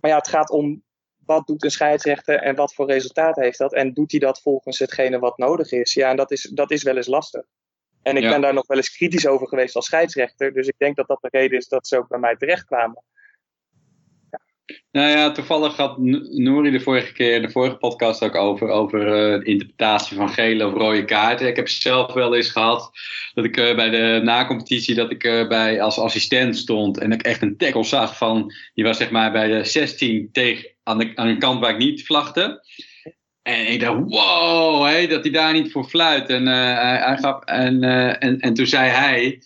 Maar 0.00 0.10
ja, 0.10 0.16
het 0.16 0.28
gaat 0.28 0.50
om 0.50 0.84
wat 1.32 1.46
doet 1.46 1.64
een 1.64 1.70
scheidsrechter 1.70 2.38
en 2.38 2.54
wat 2.54 2.74
voor 2.74 2.86
resultaat 2.86 3.36
heeft 3.36 3.58
dat. 3.58 3.72
En 3.72 3.92
doet 3.92 4.10
hij 4.10 4.20
dat 4.20 4.40
volgens 4.40 4.78
hetgene 4.78 5.18
wat 5.18 5.38
nodig 5.38 5.72
is? 5.72 5.94
Ja, 5.94 6.10
en 6.10 6.16
dat 6.16 6.30
is, 6.30 6.50
dat 6.54 6.70
is 6.70 6.82
wel 6.82 6.96
eens 6.96 7.06
lastig. 7.06 7.44
En 8.02 8.16
ik 8.16 8.28
ben 8.28 8.40
daar 8.40 8.54
nog 8.54 8.66
wel 8.66 8.76
eens 8.76 8.96
kritisch 8.96 9.26
over 9.26 9.48
geweest 9.48 9.76
als 9.76 9.86
scheidsrechter. 9.86 10.52
Dus 10.52 10.66
ik 10.66 10.74
denk 10.78 10.96
dat 10.96 11.06
dat 11.06 11.18
de 11.20 11.28
reden 11.30 11.58
is 11.58 11.68
dat 11.68 11.86
ze 11.86 11.98
ook 11.98 12.08
bij 12.08 12.18
mij 12.18 12.36
terechtkwamen. 12.36 13.02
Nou 14.90 15.08
ja, 15.08 15.32
toevallig 15.32 15.76
had 15.76 15.98
Nouri 15.98 16.70
de 16.70 16.80
vorige 16.80 17.12
keer, 17.12 17.42
de 17.42 17.50
vorige 17.50 17.76
podcast 17.76 18.22
ook 18.22 18.34
over, 18.34 18.68
over 18.68 19.00
uh, 19.00 19.38
de 19.38 19.44
interpretatie 19.44 20.16
van 20.16 20.28
gele 20.28 20.66
of 20.66 20.72
rode 20.72 21.04
kaarten. 21.04 21.46
Ik 21.46 21.56
heb 21.56 21.68
zelf 21.68 22.12
wel 22.12 22.34
eens 22.36 22.50
gehad 22.50 22.90
dat 23.34 23.44
ik 23.44 23.56
uh, 23.56 23.74
bij 23.74 23.90
de 23.90 24.20
nacompetitie 24.22 24.94
dat 24.94 25.10
ik 25.10 25.24
uh, 25.24 25.48
bij, 25.48 25.82
als 25.82 25.98
assistent 25.98 26.56
stond 26.56 26.98
en 26.98 27.12
ik 27.12 27.22
echt 27.22 27.42
een 27.42 27.56
tackle 27.56 27.84
zag 27.84 28.16
van, 28.16 28.52
die 28.74 28.84
was 28.84 28.96
zeg 28.96 29.10
maar 29.10 29.32
bij 29.32 29.48
de 29.48 29.64
16 29.64 30.28
tegen, 30.32 30.70
aan, 30.82 30.98
de, 30.98 31.12
aan 31.14 31.26
een 31.26 31.38
kant 31.38 31.60
waar 31.60 31.70
ik 31.70 31.78
niet 31.78 32.06
vlagde. 32.06 32.64
En 33.42 33.72
ik 33.72 33.80
dacht, 33.80 34.00
wow, 34.06 34.84
hey, 34.84 35.06
dat 35.06 35.22
hij 35.22 35.32
daar 35.32 35.52
niet 35.52 35.72
voor 35.72 35.84
fluit. 35.84 36.28
En, 36.28 36.46
hij, 36.46 36.96
hij 36.96 37.16
gaf, 37.16 37.44
en, 37.44 37.82
en, 38.18 38.38
en 38.38 38.54
toen 38.54 38.66
zei 38.66 38.90
hij 38.90 39.42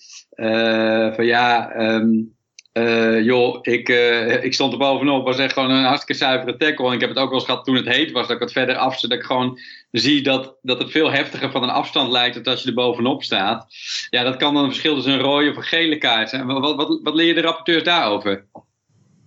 van 1.14 1.26
ja, 1.26 1.76
um, 1.76 2.36
uh, 2.76 3.25
joh, 3.25 3.59
ik, 3.62 3.88
uh, 3.88 4.45
ik 4.45 4.54
stond 4.54 4.73
er 4.73 4.78
bovenop. 4.78 5.25
was 5.25 5.38
echt 5.38 5.52
gewoon 5.52 5.71
een 5.71 5.85
hartstikke 5.85 6.25
zuivere 6.25 6.56
tackle. 6.56 6.87
En 6.87 6.92
ik 6.92 7.00
heb 7.00 7.09
het 7.09 7.18
ook 7.18 7.28
wel 7.28 7.38
eens 7.38 7.49
gehad 7.49 7.64
toen 7.64 7.75
het 7.75 7.88
heet 7.88 8.12
was. 8.12 8.26
Dat 8.26 8.37
ik 8.37 8.42
het 8.42 8.52
verder 8.52 8.76
afzet. 8.76 9.11
Dat 9.11 9.18
ik 9.18 9.25
gewoon 9.25 9.59
zie 9.90 10.23
dat, 10.23 10.56
dat 10.62 10.78
het 10.78 10.90
veel 10.90 11.11
heftiger 11.11 11.50
van 11.50 11.62
een 11.62 11.71
afstand 11.71 12.11
lijkt. 12.11 12.45
dan 12.45 12.52
als 12.52 12.62
je 12.62 12.68
er 12.68 12.75
bovenop 12.75 13.23
staat. 13.23 13.66
Ja, 14.11 14.23
dat 14.23 14.37
kan 14.37 14.54
dan 14.54 14.62
een 14.62 14.71
verschil 14.71 14.95
tussen 14.95 15.12
een 15.12 15.21
rode 15.21 15.50
of 15.50 15.56
een 15.56 15.62
gele 15.62 15.99
kaart 15.99 16.28
zijn. 16.28 16.47
Wat, 16.47 16.76
wat, 16.76 17.00
wat 17.02 17.14
leer 17.14 17.26
je 17.26 17.35
de 17.35 17.40
rapporteurs 17.40 17.83
daarover? 17.83 18.47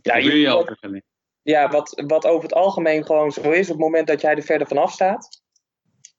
Ja, 0.02 0.18
je, 0.18 0.40
je 0.40 0.50
over 0.50 0.78
ja 1.42 1.70
wat, 1.70 2.04
wat 2.08 2.26
over 2.26 2.44
het 2.44 2.54
algemeen 2.54 3.06
gewoon 3.06 3.32
zo 3.32 3.52
is. 3.52 3.66
Op 3.66 3.76
het 3.76 3.86
moment 3.86 4.08
dat 4.08 4.22
jij 4.22 4.36
er 4.36 4.44
verder 4.44 4.68
vanaf 4.68 4.92
staat. 4.92 5.42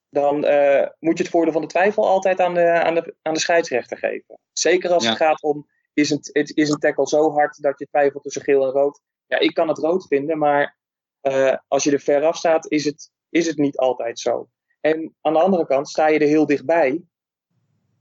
Dan 0.09 0.45
uh, 0.45 0.85
moet 0.99 1.17
je 1.17 1.23
het 1.23 1.31
voordeel 1.31 1.53
van 1.53 1.61
de 1.61 1.67
twijfel 1.67 2.07
altijd 2.07 2.39
aan 2.39 2.53
de, 2.53 2.69
aan 2.69 2.95
de, 2.95 3.15
aan 3.21 3.33
de 3.33 3.39
scheidsrechter 3.39 3.97
geven. 3.97 4.39
Zeker 4.53 4.91
als 4.91 5.07
het 5.07 5.17
gaat 5.17 5.41
om 5.41 5.67
is 6.01 6.09
een, 6.09 6.19
het, 6.21 6.57
is 6.57 6.69
een 6.69 6.79
tackle 6.79 7.07
zo 7.07 7.31
hard 7.31 7.61
dat 7.61 7.79
je 7.79 7.87
twijfelt 7.87 8.23
tussen 8.23 8.41
geel 8.41 8.65
en 8.65 8.71
rood. 8.71 9.01
Ja, 9.27 9.39
ik 9.39 9.53
kan 9.53 9.67
het 9.67 9.77
rood 9.77 10.07
vinden, 10.07 10.37
maar 10.37 10.77
uh, 11.21 11.55
als 11.67 11.83
je 11.83 11.91
er 11.91 11.99
ver 11.99 12.23
af 12.23 12.37
staat, 12.37 12.71
is 12.71 12.85
het, 12.85 13.11
is 13.29 13.47
het 13.47 13.57
niet 13.57 13.77
altijd 13.77 14.19
zo. 14.19 14.49
En 14.81 15.15
aan 15.21 15.33
de 15.33 15.39
andere 15.39 15.65
kant, 15.65 15.89
sta 15.89 16.07
je 16.07 16.19
er 16.19 16.27
heel 16.27 16.45
dichtbij, 16.45 17.03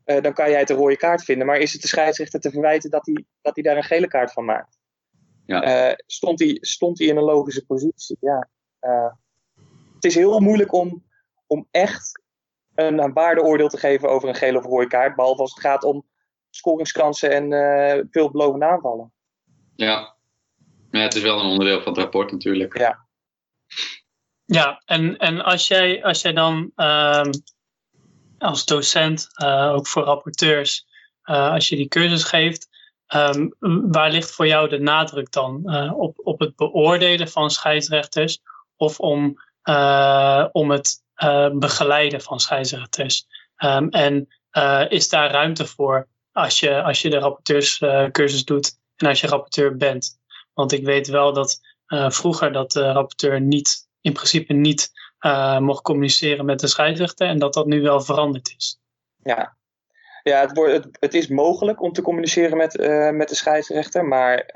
uh, 0.05 0.21
dan 0.21 0.33
kan 0.33 0.51
jij 0.51 0.59
het 0.59 0.71
een 0.71 0.77
rode 0.77 0.97
kaart 0.97 1.25
vinden. 1.25 1.47
Maar 1.47 1.59
is 1.59 1.73
het 1.73 1.83
de 1.83 1.89
scheidsrechter 1.89 2.41
te 2.41 2.51
verwijten 2.51 2.91
dat 2.91 3.07
hij, 3.07 3.25
dat 3.41 3.55
hij 3.55 3.65
daar 3.65 3.77
een 3.77 3.83
gele 3.83 4.09
kaart 4.09 4.33
van 4.33 4.45
maakt? 4.45 4.79
Ja. 5.47 5.91
Uh, 5.91 5.95
stond, 6.07 6.39
hij, 6.39 6.59
stond 6.61 6.99
hij 6.99 7.09
in 7.09 7.17
een 7.17 7.23
logische 7.23 7.67
positie? 7.67 8.17
Ja. 8.21 8.49
het 9.95 10.05
is 10.05 10.15
heel 10.15 10.41
moeilijk 10.41 10.73
om, 10.73 11.05
om 11.47 11.69
echt 11.71 12.23
een, 12.75 12.99
een 12.99 13.13
waardeoordeel 13.13 13.69
te 13.69 13.79
geven 13.79 14.11
over 14.11 14.29
een 14.29 14.35
gele 14.35 14.59
of 14.59 14.65
rode 14.65 14.87
kaart. 14.87 15.17
Behalve 15.17 15.41
als 15.41 15.55
het 15.55 15.61
gaat 15.61 15.85
om 15.85 16.10
scoringskansen 16.51 17.31
en 17.31 17.51
uh, 17.51 18.05
veelbelovende 18.11 18.67
aanvallen. 18.67 19.13
Ja. 19.77 20.17
ja, 20.91 21.01
het 21.01 21.15
is 21.15 21.23
wel 21.23 21.41
een 21.41 21.51
onderdeel 21.51 21.83
van 21.83 21.93
het 21.93 22.03
rapport 22.03 22.33
natuurlijk. 22.33 22.79
Ja, 22.79 23.07
ja 24.45 24.83
en, 24.85 25.17
en 25.17 25.41
als, 25.41 25.69
jij, 25.69 26.05
als 26.05 26.23
jij 26.23 26.33
dan 26.33 26.73
um, 26.77 27.31
als 28.39 28.65
docent, 28.65 29.29
uh, 29.43 29.73
ook 29.73 29.87
voor 29.87 30.03
rapporteurs, 30.03 30.87
uh, 31.25 31.53
als 31.53 31.69
je 31.69 31.77
die 31.77 31.89
cursus 31.89 32.25
geeft, 32.25 32.69
um, 33.15 33.55
waar 33.93 34.11
ligt 34.11 34.31
voor 34.31 34.47
jou 34.47 34.69
de 34.69 34.79
nadruk 34.79 35.33
dan? 35.33 35.75
op, 35.95 36.21
op 36.23 36.41
het 36.41 36.57
beoordelen 36.57 37.29
van 37.29 37.51
scheidsrechters 37.51 38.41
of 38.77 39.01
om, 39.01 39.39
om 40.53 40.71
het 40.71 41.03
begeleiden 41.53 42.21
van 42.21 42.41
scheidsrechters? 42.41 43.27
Um, 43.65 43.89
en 43.89 44.29
is 44.89 45.09
daar 45.09 45.31
ruimte 45.31 45.67
voor 45.67 46.09
als 46.41 46.61
je, 46.61 46.83
als 46.83 47.03
je 47.03 47.11
de 47.11 47.19
rapporteurscursus 47.19 48.45
doet 48.45 48.79
en 48.97 49.07
als 49.07 49.21
je 49.21 49.27
rapporteur 49.27 49.77
bent? 49.77 50.19
Want 50.55 50.73
ik 50.73 50.85
weet 50.85 51.09
wel 51.09 51.33
dat 51.33 51.61
vroeger 52.09 52.53
dat 52.53 52.73
de 52.73 52.93
rapporteur 52.93 53.41
niet, 53.41 53.89
in 54.01 54.13
principe 54.13 54.53
niet 54.53 54.91
uh, 55.21 55.59
mocht 55.59 55.83
communiceren 55.83 56.45
met 56.45 56.61
de 56.61 56.67
scheidsrechter 56.67 57.29
en 57.29 57.39
dat 57.39 57.55
dat 57.55 57.67
nu 57.67 57.83
wel 57.83 58.01
veranderd 58.01 58.55
is. 58.57 58.81
Ja, 59.23 59.57
ja 60.23 60.41
het, 60.41 60.57
wordt, 60.57 60.89
het, 60.93 61.15
is 61.15 61.29
mogelijk 61.29 61.83
om 61.83 61.93
te 61.93 62.03
communiceren 62.03 62.57
met, 62.57 62.79
uh, 62.79 63.11
met 63.11 63.29
de 63.29 63.35
scheidsrechter, 63.35 64.05
maar 64.05 64.51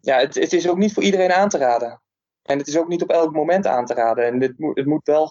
ja, 0.00 0.18
het, 0.18 0.34
het 0.34 0.52
is 0.52 0.68
ook 0.68 0.78
niet 0.78 0.92
voor 0.92 1.02
iedereen 1.02 1.32
aan 1.32 1.48
te 1.48 1.58
raden. 1.58 2.02
En 2.42 2.58
het 2.58 2.66
is 2.66 2.78
ook 2.78 2.88
niet 2.88 3.02
op 3.02 3.10
elk 3.10 3.32
moment 3.32 3.66
aan 3.66 3.86
te 3.86 3.94
raden. 3.94 4.24
En 4.24 4.40
het 4.40 4.58
moet, 4.58 4.76
het 4.76 4.86
moet 4.86 5.06
wel 5.06 5.30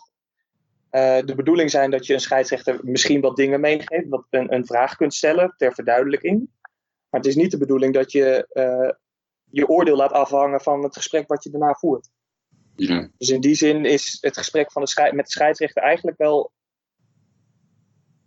de 0.89 1.34
bedoeling 1.36 1.70
zijn 1.70 1.91
dat 1.91 2.06
je 2.06 2.13
een 2.13 2.20
scheidsrechter 2.20 2.79
misschien 2.82 3.22
wat 3.22 3.36
dingen 3.36 3.60
meegeeft, 3.60 4.08
wat 4.08 4.25
een, 4.29 4.53
een 4.53 4.65
vraag 4.65 4.96
kunt 4.96 5.13
stellen 5.13 5.53
ter 5.58 5.74
verduidelijking. 5.74 6.50
Maar 7.10 7.22
het 7.22 7.25
is 7.29 7.36
niet 7.36 7.51
de 7.51 7.58
bedoeling 7.58 7.94
dat 7.94 8.12
je 8.12 8.48
je 9.51 9.67
oordeel 9.67 9.96
laat 9.96 10.12
afhangen 10.12 10.62
van 10.62 10.84
het 10.84 10.96
gesprek 10.96 11.27
wat 11.27 11.44
je 11.44 11.50
daarna 11.50 11.74
voert. 11.74 12.10
Ja. 12.75 13.10
Dus 13.17 13.29
in 13.29 13.41
die 13.41 13.56
zin 13.56 13.86
is 13.86 14.17
het 14.22 14.38
gesprek 14.38 14.72
van 14.72 14.84
de 14.84 15.12
met 15.13 15.25
de 15.25 15.32
scheidsrechter 15.32 15.84
eigenlijk 15.84 16.17
wel 16.17 16.51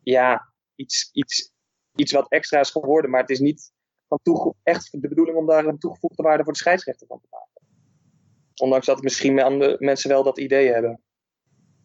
ja, 0.03 0.53
iets, 0.75 1.11
iets, 1.13 1.53
iets 1.95 2.13
wat 2.13 2.31
extra 2.31 2.61
is 2.61 2.71
geworden. 2.71 3.11
Maar 3.11 3.21
het 3.21 3.31
is 3.31 3.39
niet 3.39 3.73
van 4.09 4.55
echt 4.63 4.89
de 4.91 5.09
bedoeling 5.09 5.37
om 5.37 5.47
daar 5.47 5.67
een 5.67 5.79
toegevoegde 5.79 6.23
waarde 6.23 6.45
voor 6.45 6.53
de 6.53 6.59
scheidsrechter 6.59 7.07
van 7.07 7.21
te 7.21 7.27
maken. 7.31 7.69
Ondanks 8.55 8.87
dat 8.87 9.03
misschien 9.03 9.41
andere 9.41 9.77
mensen 9.79 10.11
wel 10.11 10.23
dat 10.23 10.39
idee 10.39 10.73
hebben. 10.73 11.03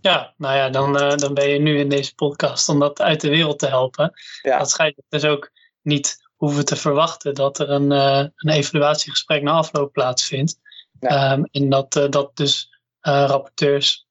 Ja, 0.05 0.33
nou 0.37 0.55
ja, 0.55 0.69
dan, 0.69 1.01
uh, 1.01 1.15
dan 1.15 1.33
ben 1.33 1.49
je 1.49 1.59
nu 1.59 1.79
in 1.79 1.89
deze 1.89 2.15
podcast 2.15 2.69
om 2.69 2.79
dat 2.79 3.01
uit 3.01 3.21
de 3.21 3.29
wereld 3.29 3.59
te 3.59 3.67
helpen. 3.67 4.13
Ja. 4.41 4.57
Dat 4.57 4.69
scheidsrechters 4.69 5.25
ook 5.25 5.51
niet 5.81 6.17
hoeven 6.35 6.65
te 6.65 6.75
verwachten 6.75 7.33
dat 7.33 7.59
er 7.59 7.69
een, 7.69 7.91
uh, 7.91 8.17
een 8.35 8.49
evaluatiegesprek 8.49 9.41
na 9.41 9.51
afloop 9.51 9.91
plaatsvindt. 9.91 10.59
Ja. 10.99 11.31
Um, 11.31 11.47
en 11.51 11.69
dat, 11.69 11.95
uh, 11.95 12.09
dat 12.09 12.35
dus 12.35 12.79
rapporteurs 13.01 14.07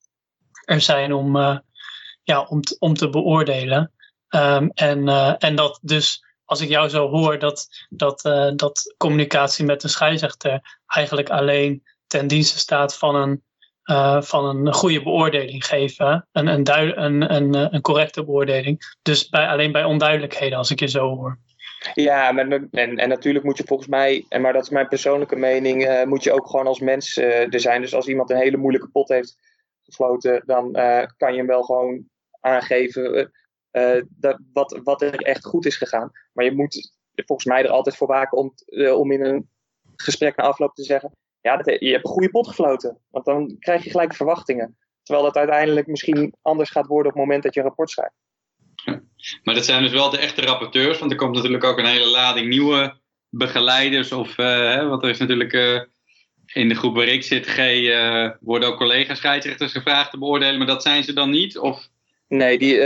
er 0.64 0.80
zijn 0.80 1.12
om, 1.12 1.36
ja, 2.22 2.42
om, 2.48 2.60
om 2.78 2.94
te 2.94 3.10
beoordelen. 3.10 3.92
Um, 4.28 4.70
en, 4.74 5.08
en 5.38 5.56
dat 5.56 5.78
dus, 5.82 6.24
als 6.44 6.60
ik 6.60 6.68
jou 6.68 6.88
zo 6.88 7.08
hoor, 7.08 7.38
dat, 7.38 7.68
dat, 7.88 8.20
dat 8.56 8.94
communicatie 8.96 9.64
met 9.64 9.80
de 9.80 9.88
scheidsrechter 9.88 10.80
eigenlijk 10.86 11.30
alleen 11.30 11.82
ten 12.06 12.26
dienste 12.26 12.58
staat 12.58 12.96
van 12.96 13.14
een, 13.14 13.42
van 14.20 14.44
een 14.44 14.72
goede 14.72 15.02
beoordeling 15.02 15.66
geven. 15.66 16.28
Een, 16.32 16.46
een, 16.46 17.02
een, 17.02 17.34
een, 17.34 17.74
een 17.74 17.80
correcte 17.80 18.24
beoordeling. 18.24 18.96
Dus 19.02 19.28
bij, 19.28 19.48
alleen 19.48 19.72
bij 19.72 19.84
onduidelijkheden, 19.84 20.58
als 20.58 20.70
ik 20.70 20.80
je 20.80 20.88
zo 20.88 21.16
hoor. 21.16 21.38
Ja, 21.94 22.32
maar, 22.32 22.48
en, 22.70 22.96
en 22.96 23.08
natuurlijk 23.08 23.44
moet 23.44 23.58
je 23.58 23.64
volgens 23.66 23.88
mij, 23.88 24.26
en 24.28 24.40
maar 24.40 24.52
dat 24.52 24.62
is 24.62 24.68
mijn 24.68 24.88
persoonlijke 24.88 25.36
mening, 25.36 25.86
uh, 25.86 26.04
moet 26.04 26.22
je 26.22 26.32
ook 26.32 26.46
gewoon 26.46 26.66
als 26.66 26.80
mens 26.80 27.16
er 27.16 27.60
zijn. 27.60 27.80
Dus 27.80 27.94
als 27.94 28.06
iemand 28.06 28.30
een 28.30 28.36
hele 28.36 28.56
moeilijke 28.56 28.88
pot 28.88 29.08
heeft 29.08 29.36
gefloten, 29.82 30.42
dan 30.46 30.72
kan 31.16 31.32
je 31.32 31.38
hem 31.38 31.46
wel 31.46 31.62
gewoon 31.62 32.08
aangeven 32.40 33.32
dat, 34.08 34.38
wat, 34.52 34.80
wat 34.82 35.02
er 35.02 35.14
echt 35.14 35.44
goed 35.44 35.66
is 35.66 35.76
gegaan. 35.76 36.10
Maar 36.32 36.44
je 36.44 36.54
moet 36.54 36.92
volgens 37.14 37.48
mij 37.48 37.62
er 37.62 37.70
altijd 37.70 37.96
voor 37.96 38.06
waken 38.06 38.38
om, 38.38 38.54
om 38.94 39.12
in 39.12 39.24
een 39.24 39.48
gesprek 39.96 40.36
na 40.36 40.44
afloop 40.44 40.74
te 40.74 40.82
zeggen, 40.82 41.12
ja, 41.44 41.56
dat, 41.56 41.80
je 41.80 41.90
hebt 41.90 42.04
een 42.04 42.10
goede 42.10 42.30
pot 42.30 42.48
gefloten. 42.48 42.98
Want 43.10 43.24
dan 43.24 43.56
krijg 43.58 43.84
je 43.84 43.90
gelijk 43.90 44.14
verwachtingen. 44.14 44.76
Terwijl 45.02 45.26
dat 45.26 45.36
uiteindelijk 45.36 45.86
misschien 45.86 46.34
anders 46.42 46.70
gaat 46.70 46.86
worden 46.86 47.12
op 47.12 47.18
het 47.18 47.26
moment 47.26 47.42
dat 47.42 47.54
je 47.54 47.60
een 47.60 47.66
rapport 47.66 47.90
schrijft. 47.90 48.14
Maar 49.42 49.54
dat 49.54 49.64
zijn 49.64 49.82
dus 49.82 49.92
wel 49.92 50.10
de 50.10 50.18
echte 50.18 50.40
rapporteurs, 50.40 50.98
want 50.98 51.10
er 51.10 51.16
komt 51.16 51.34
natuurlijk 51.34 51.64
ook 51.64 51.78
een 51.78 51.86
hele 51.86 52.10
lading 52.10 52.48
nieuwe 52.48 53.00
begeleiders. 53.28 54.12
Of, 54.12 54.38
uh, 54.38 54.88
want 54.88 55.02
er 55.02 55.08
is 55.08 55.18
natuurlijk 55.18 55.52
uh, 55.52 55.80
in 56.52 56.68
de 56.68 56.74
groep 56.74 56.94
waar 56.94 57.06
ik 57.06 57.22
zit, 57.22 57.46
G, 57.46 57.58
uh, 57.58 58.30
worden 58.40 58.68
ook 58.68 58.76
collega 58.76 59.14
scheidsrechters 59.14 59.72
gevraagd 59.72 60.10
te 60.10 60.18
beoordelen, 60.18 60.58
maar 60.58 60.66
dat 60.66 60.82
zijn 60.82 61.04
ze 61.04 61.12
dan 61.12 61.30
niet? 61.30 61.58
Of? 61.58 61.88
Nee, 62.28 62.58
die, 62.58 62.78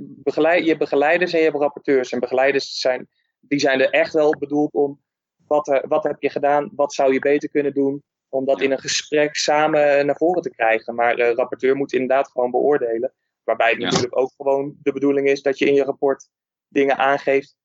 begeleid, 0.00 0.62
je 0.62 0.68
hebt 0.68 0.80
begeleiders 0.80 1.32
en 1.32 1.38
je 1.38 1.44
hebt 1.44 1.56
rapporteurs. 1.56 2.12
En 2.12 2.20
begeleiders 2.20 2.80
zijn, 2.80 3.08
die 3.40 3.58
zijn 3.58 3.80
er 3.80 3.90
echt 3.90 4.12
wel 4.12 4.36
bedoeld 4.38 4.72
om 4.72 5.00
wat, 5.46 5.84
wat 5.88 6.02
heb 6.02 6.22
je 6.22 6.30
gedaan, 6.30 6.70
wat 6.74 6.94
zou 6.94 7.12
je 7.12 7.18
beter 7.18 7.48
kunnen 7.48 7.74
doen, 7.74 8.02
om 8.28 8.44
dat 8.44 8.58
ja. 8.58 8.64
in 8.64 8.70
een 8.70 8.78
gesprek 8.78 9.36
samen 9.36 10.06
naar 10.06 10.16
voren 10.16 10.42
te 10.42 10.50
krijgen. 10.50 10.94
Maar 10.94 11.16
de 11.16 11.34
rapporteur 11.34 11.76
moet 11.76 11.92
inderdaad 11.92 12.30
gewoon 12.30 12.50
beoordelen. 12.50 13.12
Waarbij 13.44 13.70
het 13.70 13.78
ja. 13.78 13.84
natuurlijk 13.84 14.18
ook 14.18 14.32
gewoon 14.36 14.76
de 14.82 14.92
bedoeling 14.92 15.28
is 15.28 15.42
dat 15.42 15.58
je 15.58 15.66
in 15.66 15.74
je 15.74 15.84
rapport 15.84 16.28
dingen 16.68 16.96
aangeeft, 16.96 17.56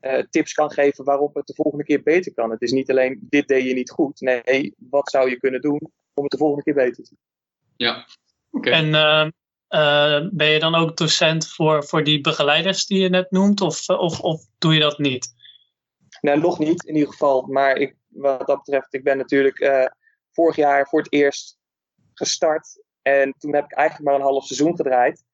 uh, 0.00 0.22
tips 0.30 0.52
kan 0.52 0.70
geven 0.70 1.04
waarop 1.04 1.34
het 1.34 1.46
de 1.46 1.54
volgende 1.54 1.84
keer 1.84 2.02
beter 2.02 2.34
kan. 2.34 2.50
Het 2.50 2.62
is 2.62 2.72
niet 2.72 2.90
alleen 2.90 3.18
dit 3.20 3.48
deed 3.48 3.64
je 3.64 3.74
niet 3.74 3.90
goed. 3.90 4.20
Nee, 4.20 4.74
wat 4.76 5.10
zou 5.10 5.30
je 5.30 5.38
kunnen 5.38 5.60
doen 5.60 5.80
om 6.14 6.22
het 6.22 6.32
de 6.32 6.38
volgende 6.38 6.62
keer 6.62 6.74
beter 6.74 7.04
te 7.04 7.10
doen? 7.10 7.18
Ja, 7.76 8.06
oké. 8.50 8.68
Okay. 8.68 8.72
En 8.72 8.86
uh, 8.86 9.28
uh, 9.68 10.28
ben 10.32 10.48
je 10.48 10.58
dan 10.58 10.74
ook 10.74 10.96
docent 10.96 11.48
voor, 11.48 11.84
voor 11.84 12.04
die 12.04 12.20
begeleiders 12.20 12.86
die 12.86 13.00
je 13.00 13.08
net 13.08 13.30
noemt, 13.30 13.60
of, 13.60 13.88
of, 13.88 14.20
of 14.20 14.46
doe 14.58 14.74
je 14.74 14.80
dat 14.80 14.98
niet? 14.98 15.34
Nee, 16.20 16.36
nog 16.36 16.58
niet 16.58 16.84
in 16.84 16.94
ieder 16.94 17.10
geval. 17.10 17.42
Maar 17.42 17.76
ik, 17.76 17.96
wat 18.08 18.46
dat 18.46 18.56
betreft, 18.56 18.94
ik 18.94 19.04
ben 19.04 19.16
natuurlijk 19.16 19.58
uh, 19.58 19.86
vorig 20.32 20.56
jaar 20.56 20.88
voor 20.88 20.98
het 20.98 21.12
eerst 21.12 21.58
gestart. 22.14 22.82
En 23.02 23.34
toen 23.38 23.54
heb 23.54 23.64
ik 23.64 23.72
eigenlijk 23.72 24.10
maar 24.10 24.18
een 24.18 24.26
half 24.26 24.44
seizoen 24.44 24.76
gedraaid. 24.76 25.24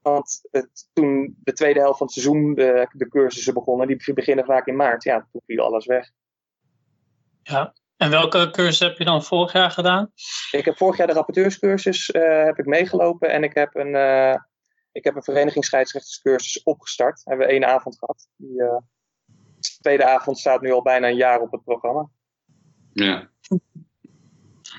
Want 0.00 0.40
het, 0.50 0.88
toen 0.92 1.36
de 1.42 1.52
tweede 1.52 1.80
helft 1.80 1.98
van 1.98 2.06
het 2.06 2.16
seizoen 2.16 2.54
de, 2.54 2.88
de 2.92 3.08
cursussen 3.08 3.54
begonnen, 3.54 3.86
die 3.86 4.14
beginnen 4.14 4.44
vaak 4.44 4.66
in 4.66 4.76
maart. 4.76 5.04
Ja, 5.04 5.28
toen 5.32 5.42
viel 5.46 5.64
alles 5.64 5.86
weg. 5.86 6.10
Ja, 7.42 7.74
en 7.96 8.10
welke 8.10 8.50
cursus 8.50 8.78
heb 8.78 8.98
je 8.98 9.04
dan 9.04 9.24
vorig 9.24 9.52
jaar 9.52 9.70
gedaan? 9.70 10.12
Ik 10.50 10.64
heb 10.64 10.76
vorig 10.76 10.96
jaar 10.96 11.06
de 11.06 11.12
rapporteurscursus 11.12 12.08
uh, 12.08 12.44
heb 12.44 12.58
ik 12.58 12.66
meegelopen 12.66 13.30
en 13.30 13.42
ik 13.42 13.54
heb 13.54 13.74
een, 13.74 13.94
uh, 13.94 14.36
ik 14.92 15.04
heb 15.04 15.16
een 15.16 15.22
verenigingsscheidsrechterscursus 15.22 16.62
opgestart. 16.62 17.20
Hebben 17.24 17.46
we 17.46 17.52
één 17.52 17.64
avond 17.64 17.98
gehad. 17.98 18.28
Die, 18.36 18.60
uh, 18.60 18.76
tweede 19.82 20.04
avond 20.04 20.38
staat 20.38 20.60
nu 20.60 20.72
al 20.72 20.82
bijna 20.82 21.08
een 21.08 21.16
jaar 21.16 21.40
op 21.40 21.52
het 21.52 21.64
programma. 21.64 22.08
Ja. 22.92 23.30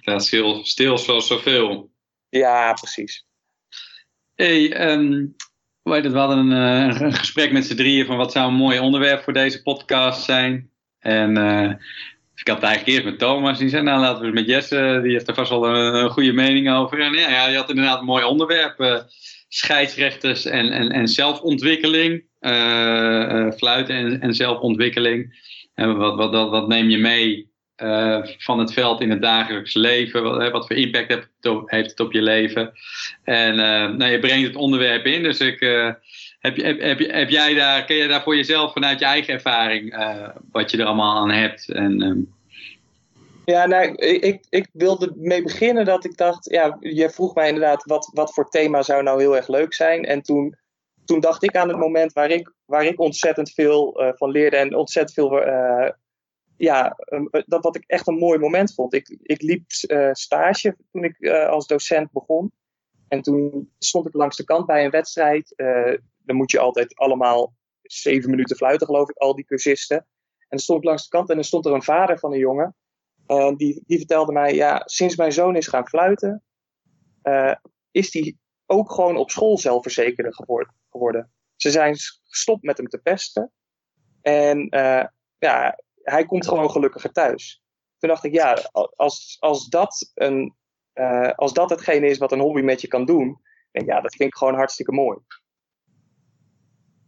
Ja, 0.01 0.19
stil, 0.19 0.65
stil 0.65 0.98
zoals 0.98 1.27
zoveel. 1.27 1.91
Ja, 2.29 2.74
precies. 2.74 3.25
Hey, 4.36 4.91
um, 4.91 5.36
we 5.83 6.10
hadden 6.10 6.38
een, 6.38 6.91
uh, 6.91 7.01
een, 7.01 7.13
gesprek 7.13 7.51
met 7.51 7.65
z'n 7.65 7.75
drieën 7.75 8.05
van 8.05 8.17
wat 8.17 8.31
zou 8.31 8.48
een 8.48 8.57
mooi 8.57 8.79
onderwerp 8.79 9.24
voor 9.24 9.33
deze 9.33 9.62
podcast 9.62 10.24
zijn. 10.24 10.72
En 11.00 11.38
uh, 11.38 11.74
ik 12.44 12.50
had 12.50 12.62
het 12.62 12.66
eigenlijk 12.66 12.98
eerst 12.98 13.10
met 13.10 13.20
Thomas. 13.20 13.58
Die 13.58 13.70
zei, 13.70 13.84
nou 13.84 14.00
laten 14.00 14.20
we 14.20 14.26
het 14.26 14.36
met 14.36 14.48
Jesse. 14.48 15.00
Die 15.04 15.12
heeft 15.12 15.28
er 15.28 15.34
vast 15.34 15.50
wel 15.50 15.68
een, 15.68 16.10
goede 16.10 16.34
mening 16.34 16.72
over. 16.72 17.00
En 17.00 17.14
ja, 17.14 17.48
je 17.48 17.56
had 17.56 17.70
inderdaad 17.70 18.00
een 18.00 18.06
mooi 18.06 18.24
onderwerp. 18.24 18.80
Uh, 18.80 19.00
scheidsrechters 19.48 20.46
en, 20.46 20.72
en, 20.72 20.92
en 20.92 21.08
zelfontwikkeling. 21.08 22.24
fluiten 23.58 23.96
en, 23.96 24.22
en 24.22 24.34
zelfontwikkeling. 24.34 25.50
En 25.74 25.98
wat, 25.98 26.16
wat, 26.16 26.32
wat, 26.32 26.50
wat 26.50 26.68
neem 26.68 26.90
je 26.90 26.98
mee 26.98 27.52
van 28.38 28.60
het 28.60 28.74
veld 28.74 29.02
in 29.02 29.10
het 29.10 29.22
dagelijks 29.22 29.74
leven. 29.74 30.24
Wat, 30.24 30.52
wat 30.52 30.68
voor 30.68 30.76
impact 30.76 31.08
heeft 31.08 31.30
het, 31.42 31.52
op, 31.52 31.70
het 31.70 32.00
op 32.00 32.12
je 32.12 32.22
leven? 32.22 32.72
En 33.24 33.56
nou, 33.98 34.06
je 34.06 34.20
brengt 34.20 34.48
het 34.48 34.56
onderwerp 34.56 35.06
in. 35.06 35.24
Dus 35.24 35.40
ik, 35.40 35.60
heb, 36.44 36.56
heb, 36.58 36.80
heb, 36.80 37.00
heb, 37.00 37.30
jij 37.30 37.54
daar, 37.54 37.86
ken 37.86 37.96
jij 37.96 38.08
daar 38.08 38.24
voor 38.24 38.36
jezelf 38.36 38.74
vanuit 38.74 39.00
je 39.00 39.06
eigen 39.06 39.34
ervaring 39.34 39.96
wat 40.52 40.72
je 40.72 40.78
er 40.78 40.86
allemaal 40.86 41.16
aan 41.16 41.32
hebt? 41.32 41.70
En, 41.70 42.02
um... 42.02 42.34
Ja, 43.46 43.66
nou, 43.66 43.96
ik, 43.96 44.46
ik 44.50 44.68
wilde 44.72 45.14
mee 45.16 45.44
beginnen 45.44 45.86
dat 45.86 46.06
ik 46.06 46.18
dacht, 46.18 46.50
ja, 46.50 46.78
je 46.80 47.10
vroeg 47.10 47.36
mij 47.36 47.48
inderdaad 47.48 47.84
wat, 47.84 48.10
wat 48.14 48.34
voor 48.34 48.50
thema 48.50 48.82
zou 48.82 49.04
nou 49.04 49.20
heel 49.20 49.36
erg 49.36 49.48
leuk 49.48 49.74
zijn. 49.74 50.06
En 50.06 50.22
toen, 50.22 50.56
toen 51.06 51.20
dacht 51.20 51.44
ik 51.44 51.56
aan 51.56 51.68
het 51.68 51.78
moment 51.78 52.14
waar 52.14 52.30
ik, 52.30 52.54
waar 52.66 52.86
ik 52.86 53.00
ontzettend 53.00 53.52
veel 53.52 54.14
van 54.16 54.32
leerde 54.32 54.58
en 54.58 54.76
ontzettend 54.76 55.14
veel 55.14 55.42
ja, 56.58 56.98
dat 57.46 57.64
wat 57.64 57.76
ik 57.76 57.84
echt 57.88 58.08
een 58.08 58.18
mooi 58.18 58.40
moment 58.40 58.74
vond. 58.74 58.94
Ik, 58.94 59.18
ik 59.22 59.42
liep 59.42 59.64
stage 60.12 60.76
toen 60.92 61.04
ik 61.04 61.30
als 61.30 61.68
docent 61.68 62.12
begon. 62.12 62.52
En 63.08 63.22
toen 63.22 63.72
stond 63.80 64.08
ik 64.08 64.14
langs 64.14 64.38
de 64.38 64.44
kant 64.44 64.66
bij 64.66 64.86
een 64.86 64.92
wedstrijd. 64.92 65.54
Dan 66.25 66.36
moet 66.36 66.51
je 66.51 66.60
altijd 66.60 66.96
allemaal 66.96 67.53
zeven 67.82 68.30
minuten 68.30 68.56
fluiten, 68.56 68.88
geloof 68.88 69.10
ik, 69.10 69.18
al 69.18 69.36
die 69.36 69.46
cursisten. 69.46 69.98
En 69.98 70.50
dan 70.50 70.60
stond 70.60 70.80
ik 70.80 70.86
langs 70.86 71.03
de 71.03 71.10
kant 71.10 71.30
en 71.30 71.36
dan 71.36 71.44
stond 71.44 71.65
er 71.65 71.74
een 71.74 71.84
vader 71.84 72.20
van 72.20 72.32
een 72.32 72.39
jongen. 72.39 72.75
En 73.25 73.56
die, 73.56 73.84
die 73.86 73.98
vertelde 73.98 74.32
mij, 74.32 74.56
ja, 74.56 74.82
sinds 74.86 75.15
mijn 75.15 75.32
zoon 75.32 75.56
is 75.56 75.68
gaan 75.68 75.88
fluiten, 75.88 76.44
uh, 77.24 77.56
is 77.92 78.12
die 78.12 78.39
ook 78.65 78.92
gewoon 78.92 79.18
op 79.18 79.32
school 79.32 79.58
zelfverzekerder 79.58 80.34
geworden. 80.89 81.32
Ze 81.56 81.72
zijn 81.72 81.96
gestopt 82.24 82.63
met 82.63 82.77
hem 82.77 82.88
te 82.88 82.98
pesten. 82.98 83.51
En 84.22 84.75
uh, 84.75 85.06
ja, 85.38 85.80
hij 86.01 86.25
komt 86.25 86.48
gewoon 86.48 86.72
gelukkiger 86.72 87.12
thuis. 87.12 87.63
Toen 87.98 88.10
dacht 88.10 88.24
ik, 88.24 88.34
ja, 88.34 88.70
als, 88.96 89.38
als, 89.39 89.68
dat, 89.68 90.12
een, 90.13 90.56
uh, 90.94 91.32
als 91.32 91.53
dat 91.53 91.70
hetgene 91.70 92.08
is 92.08 92.18
wat 92.18 92.32
een 92.32 92.39
hobby 92.39 92.62
met 92.62 92.82
je 92.82 92.88
kan 92.88 93.06
doen, 93.06 93.42
en 93.72 93.86
ja, 93.86 94.01
dat 94.01 94.15
vind 94.15 94.30
ik 94.30 94.36
gewoon 94.36 94.56
hartstikke 94.56 94.92
mooi. 94.92 95.18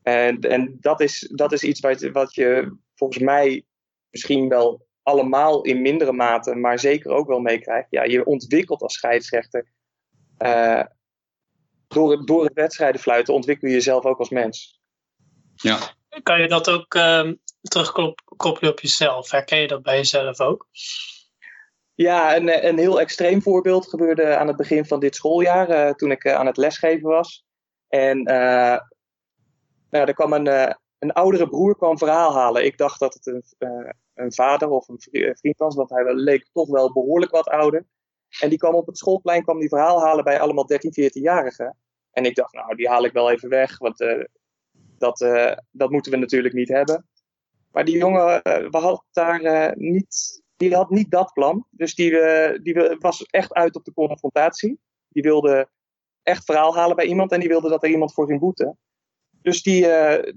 En, 0.05 0.39
en 0.39 0.77
dat, 0.79 1.01
is, 1.01 1.31
dat 1.33 1.51
is 1.51 1.63
iets 1.63 1.79
wat, 1.79 2.01
wat 2.01 2.35
je 2.35 2.77
volgens 2.95 3.23
mij 3.23 3.65
misschien 4.09 4.49
wel 4.49 4.87
allemaal 5.03 5.61
in 5.61 5.81
mindere 5.81 6.11
mate, 6.11 6.55
maar 6.55 6.79
zeker 6.79 7.11
ook 7.11 7.27
wel 7.27 7.39
meekrijgt. 7.39 7.87
Ja, 7.89 8.03
je 8.03 8.25
ontwikkelt 8.25 8.81
als 8.81 8.93
scheidsrechter. 8.93 9.67
Uh, 10.37 10.83
door, 11.87 12.25
door 12.25 12.43
het 12.43 12.53
wedstrijden 12.53 13.01
fluiten 13.01 13.33
ontwikkel 13.33 13.67
je 13.67 13.73
jezelf 13.73 14.05
ook 14.05 14.19
als 14.19 14.29
mens. 14.29 14.81
Ja. 15.55 15.79
Kan 16.23 16.41
je 16.41 16.47
dat 16.47 16.69
ook 16.69 16.93
uh, 16.95 17.31
terugkoppelen 17.61 18.71
op 18.71 18.79
jezelf? 18.79 19.31
Herken 19.31 19.59
je 19.59 19.67
dat 19.67 19.83
bij 19.83 19.95
jezelf 19.95 20.39
ook? 20.39 20.67
Ja, 21.93 22.35
een, 22.35 22.67
een 22.67 22.77
heel 22.77 22.99
extreem 22.99 23.41
voorbeeld 23.41 23.89
gebeurde 23.89 24.35
aan 24.35 24.47
het 24.47 24.57
begin 24.57 24.85
van 24.85 24.99
dit 24.99 25.15
schooljaar, 25.15 25.69
uh, 25.69 25.93
toen 25.93 26.11
ik 26.11 26.23
uh, 26.23 26.33
aan 26.33 26.45
het 26.45 26.57
lesgeven 26.57 27.09
was. 27.09 27.45
En 27.87 28.23
nou, 29.89 30.05
er 30.05 30.13
kwam 30.13 30.33
een, 30.33 30.75
een 30.99 31.11
oudere 31.11 31.49
broer 31.49 31.75
kwam 31.75 31.97
verhaal 31.97 32.33
halen. 32.33 32.65
Ik 32.65 32.77
dacht 32.77 32.99
dat 32.99 33.13
het 33.13 33.25
een, 33.27 33.43
een 34.13 34.33
vader 34.33 34.69
of 34.69 34.87
een 34.87 35.35
vriend 35.37 35.57
was, 35.57 35.75
want 35.75 35.89
hij 35.89 36.13
leek 36.13 36.47
toch 36.51 36.67
wel 36.67 36.93
behoorlijk 36.93 37.31
wat 37.31 37.47
ouder. 37.47 37.85
En 38.39 38.49
die 38.49 38.57
kwam 38.57 38.75
op 38.75 38.87
het 38.87 38.97
schoolplein 38.97 39.43
kwam 39.43 39.59
die 39.59 39.69
verhaal 39.69 40.01
halen 40.01 40.23
bij 40.23 40.39
allemaal 40.39 40.65
13, 40.65 40.91
14-jarigen. 40.91 41.77
En 42.11 42.25
ik 42.25 42.35
dacht, 42.35 42.53
nou, 42.53 42.75
die 42.75 42.89
haal 42.89 43.05
ik 43.05 43.13
wel 43.13 43.31
even 43.31 43.49
weg, 43.49 43.77
want 43.77 43.97
dat, 44.97 45.17
dat 45.71 45.89
moeten 45.89 46.11
we 46.11 46.17
natuurlijk 46.17 46.53
niet 46.53 46.69
hebben. 46.69 47.07
Maar 47.71 47.85
die 47.85 47.97
jongen 47.97 48.41
had 48.69 49.05
daar 49.11 49.73
niet, 49.77 50.43
die 50.55 50.75
had 50.75 50.89
niet 50.89 51.11
dat 51.11 51.33
plan. 51.33 51.65
Dus 51.69 51.95
die, 51.95 52.11
die 52.61 52.97
was 52.99 53.23
echt 53.23 53.53
uit 53.53 53.75
op 53.75 53.83
de 53.83 53.93
confrontatie. 53.93 54.79
Die 55.09 55.23
wilde 55.23 55.69
echt 56.23 56.45
verhaal 56.45 56.75
halen 56.75 56.95
bij 56.95 57.05
iemand 57.05 57.31
en 57.31 57.39
die 57.39 57.49
wilde 57.49 57.69
dat 57.69 57.83
er 57.83 57.89
iemand 57.89 58.13
voor 58.13 58.27
ging 58.27 58.39
boeten. 58.39 58.77
Dus 59.45 59.61
die, 59.61 59.81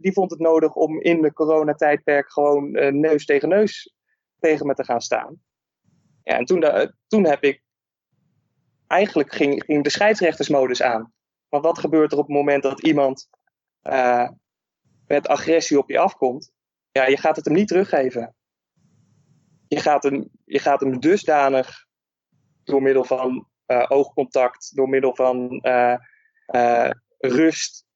die 0.00 0.12
vond 0.12 0.30
het 0.30 0.40
nodig 0.40 0.74
om 0.74 1.00
in 1.00 1.22
de 1.22 1.32
coronatijdperk 1.32 2.32
gewoon 2.32 2.70
neus 3.00 3.24
tegen 3.24 3.48
neus 3.48 3.94
tegen 4.38 4.66
me 4.66 4.74
te 4.74 4.84
gaan 4.84 5.00
staan. 5.00 5.42
Ja, 6.22 6.36
en 6.38 6.44
toen, 6.44 6.64
toen 7.06 7.24
heb 7.26 7.42
ik 7.42 7.62
eigenlijk 8.86 9.34
ging, 9.34 9.64
ging 9.64 9.84
de 9.84 9.90
scheidsrechtersmodus 9.90 10.82
aan. 10.82 11.12
Maar 11.48 11.60
wat 11.60 11.78
gebeurt 11.78 12.12
er 12.12 12.18
op 12.18 12.26
het 12.26 12.36
moment 12.36 12.62
dat 12.62 12.86
iemand 12.86 13.28
met 15.06 15.28
agressie 15.28 15.78
op 15.78 15.90
je 15.90 15.98
afkomt? 15.98 16.52
Ja, 16.90 17.06
je 17.06 17.16
gaat 17.16 17.36
het 17.36 17.44
hem 17.44 17.54
niet 17.54 17.68
teruggeven. 17.68 18.34
Je 19.68 19.80
gaat 19.80 20.02
hem, 20.02 20.28
je 20.44 20.58
gaat 20.58 20.80
hem 20.80 21.00
dusdanig 21.00 21.86
door 22.64 22.82
middel 22.82 23.04
van 23.04 23.48
oogcontact, 23.88 24.76
door 24.76 24.88
middel 24.88 25.14
van 25.14 25.62
rust. 27.18 27.86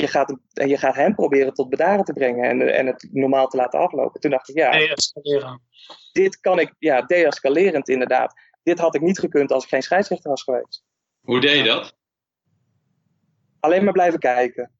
Je 0.00 0.06
gaat, 0.06 0.28
hem, 0.28 0.68
je 0.68 0.78
gaat 0.78 0.94
hem 0.94 1.14
proberen 1.14 1.52
tot 1.52 1.68
bedaren 1.68 2.04
te 2.04 2.12
brengen 2.12 2.44
en, 2.44 2.74
en 2.74 2.86
het 2.86 3.08
normaal 3.12 3.46
te 3.46 3.56
laten 3.56 3.80
aflopen. 3.80 4.20
Toen 4.20 4.30
dacht 4.30 4.48
ik, 4.48 4.56
ja, 4.56 4.96
dit 6.12 6.40
kan 6.40 6.58
ik, 6.58 6.74
ja, 6.78 7.02
deescalerend 7.02 7.88
inderdaad 7.88 8.34
dit 8.66 8.78
had 8.78 8.94
ik 8.94 9.00
niet 9.00 9.18
gekund 9.18 9.52
als 9.52 9.62
ik 9.62 9.68
geen 9.68 9.82
scheidsrechter 9.82 10.30
was 10.30 10.42
geweest. 10.42 10.84
Hoe 11.20 11.40
deed 11.40 11.56
je 11.56 11.62
dat? 11.62 11.96
Alleen 13.60 13.84
maar 13.84 13.92
blijven 13.92 14.18
kijken. 14.18 14.72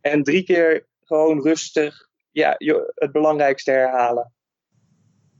En 0.00 0.22
drie 0.22 0.44
keer 0.44 0.86
gewoon 1.00 1.42
rustig 1.42 2.08
ja, 2.30 2.54
het 2.94 3.12
belangrijkste 3.12 3.70
herhalen. 3.70 4.32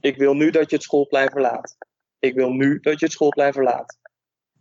Ik 0.00 0.16
wil 0.16 0.34
nu 0.34 0.50
dat 0.50 0.70
je 0.70 0.76
het 0.76 0.84
schoolplein 0.84 1.30
verlaat. 1.30 1.76
Ik 2.18 2.34
wil 2.34 2.50
nu 2.50 2.80
dat 2.80 2.98
je 2.98 3.04
het 3.04 3.14
schoolplein 3.14 3.52
verlaat. 3.52 3.98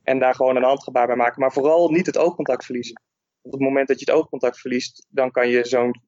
En 0.03 0.19
daar 0.19 0.35
gewoon 0.35 0.55
een 0.55 0.63
handgebaar 0.63 1.07
bij 1.07 1.15
maken. 1.15 1.41
Maar 1.41 1.53
vooral 1.53 1.89
niet 1.89 2.05
het 2.05 2.17
oogcontact 2.17 2.65
verliezen. 2.65 3.01
Op 3.43 3.51
het 3.51 3.61
moment 3.61 3.87
dat 3.87 3.99
je 3.99 4.11
het 4.11 4.19
oogcontact 4.19 4.59
verliest, 4.59 5.07
dan 5.09 5.31
kan 5.31 5.49
je 5.49 5.65
zo'n, 5.65 6.01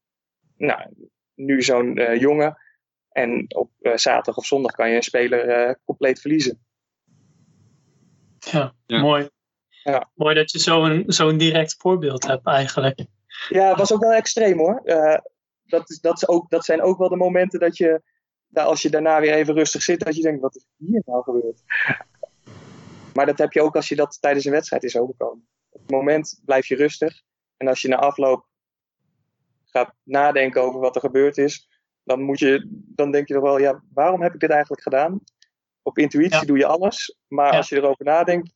nou, 0.57 0.81
nu 1.33 1.61
zo'n 1.61 1.99
uh, 1.99 2.19
jongen 2.19 2.57
en 3.09 3.55
op 3.55 3.71
uh, 3.81 3.95
zaterdag 3.95 4.37
of 4.37 4.45
zondag 4.45 4.71
kan 4.71 4.89
je 4.89 4.95
een 4.95 5.03
speler 5.03 5.67
uh, 5.67 5.73
compleet 5.85 6.21
verliezen. 6.21 6.65
Ja, 8.39 8.73
ja. 8.85 8.99
mooi. 8.99 9.29
Ja. 9.83 10.09
Mooi 10.13 10.35
dat 10.35 10.51
je 10.51 10.59
zo'n 10.59 11.03
zo'n 11.07 11.37
direct 11.37 11.75
voorbeeld 11.77 12.27
hebt 12.27 12.47
eigenlijk. 12.47 13.05
Ja, 13.49 13.69
het 13.69 13.77
was 13.77 13.93
ook 13.93 14.01
wel 14.01 14.13
extreem 14.13 14.57
hoor. 14.57 14.81
Uh, 14.83 15.17
dat, 15.63 15.89
is, 15.89 15.99
dat, 15.99 16.15
is 16.15 16.27
ook, 16.27 16.49
dat 16.49 16.65
zijn 16.65 16.81
ook 16.81 16.97
wel 16.97 17.09
de 17.09 17.15
momenten 17.15 17.59
dat 17.59 17.77
je, 17.77 18.01
nou, 18.47 18.67
als 18.67 18.81
je 18.81 18.89
daarna 18.89 19.19
weer 19.19 19.33
even 19.33 19.53
rustig 19.53 19.83
zit, 19.83 19.99
dat 19.99 20.15
je 20.15 20.21
denkt, 20.21 20.41
wat 20.41 20.55
is 20.55 20.65
hier 20.77 21.01
nou 21.05 21.23
gebeurd? 21.23 21.63
Maar 23.13 23.25
dat 23.25 23.37
heb 23.37 23.51
je 23.51 23.61
ook 23.61 23.75
als 23.75 23.87
je 23.87 23.95
dat 23.95 24.17
tijdens 24.21 24.45
een 24.45 24.51
wedstrijd 24.51 24.83
is 24.83 24.97
overkomen. 24.97 25.47
Moment 25.87 26.41
blijf 26.45 26.67
je 26.67 26.75
rustig. 26.75 27.21
En 27.57 27.67
als 27.67 27.81
je 27.81 27.87
na 27.87 27.97
afloop 27.97 28.47
gaat 29.65 29.93
nadenken 30.03 30.61
over 30.61 30.79
wat 30.79 30.95
er 30.95 31.01
gebeurd 31.01 31.37
is, 31.37 31.69
dan, 32.03 32.21
moet 32.21 32.39
je, 32.39 32.67
dan 32.69 33.11
denk 33.11 33.27
je 33.27 33.33
toch 33.33 33.43
wel, 33.43 33.59
ja, 33.59 33.83
waarom 33.93 34.21
heb 34.21 34.33
ik 34.33 34.39
dit 34.39 34.49
eigenlijk 34.49 34.81
gedaan? 34.81 35.19
Op 35.81 35.97
intuïtie 35.97 36.45
doe 36.45 36.57
je 36.57 36.65
alles, 36.65 37.17
maar 37.27 37.51
als 37.51 37.69
je 37.69 37.75
erover 37.75 38.05
nadenkt, 38.05 38.53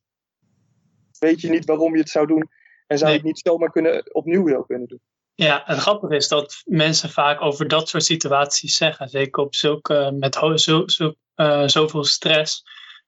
weet 1.20 1.42
je 1.42 1.50
niet 1.50 1.66
waarom 1.66 1.94
je 1.94 2.00
het 2.00 2.10
zou 2.10 2.28
doen 2.28 2.50
en 2.88 2.98
zou 2.98 3.10
je 3.10 3.18
het 3.18 3.26
niet 3.26 3.40
zomaar 3.40 3.72
kunnen, 3.72 4.16
opnieuw 4.16 4.44
wil 4.44 4.64
kunnen 4.64 4.88
doen. 4.88 5.02
Ja, 5.36 5.62
het 5.66 5.78
grappige 5.78 6.16
is 6.16 6.28
dat 6.28 6.62
mensen 6.66 7.10
vaak 7.10 7.42
over 7.42 7.68
dat 7.68 7.90
soort 7.90 8.04
situaties 8.04 8.78
zeggen, 8.78 9.10
zeker 9.10 9.44
op 9.44 9.56
zulke, 9.56 10.16
met 10.20 10.36
zo, 10.56 10.88
zo, 10.88 11.14
uh, 11.36 11.68
zoveel 11.68 12.04
stress, 12.04 12.66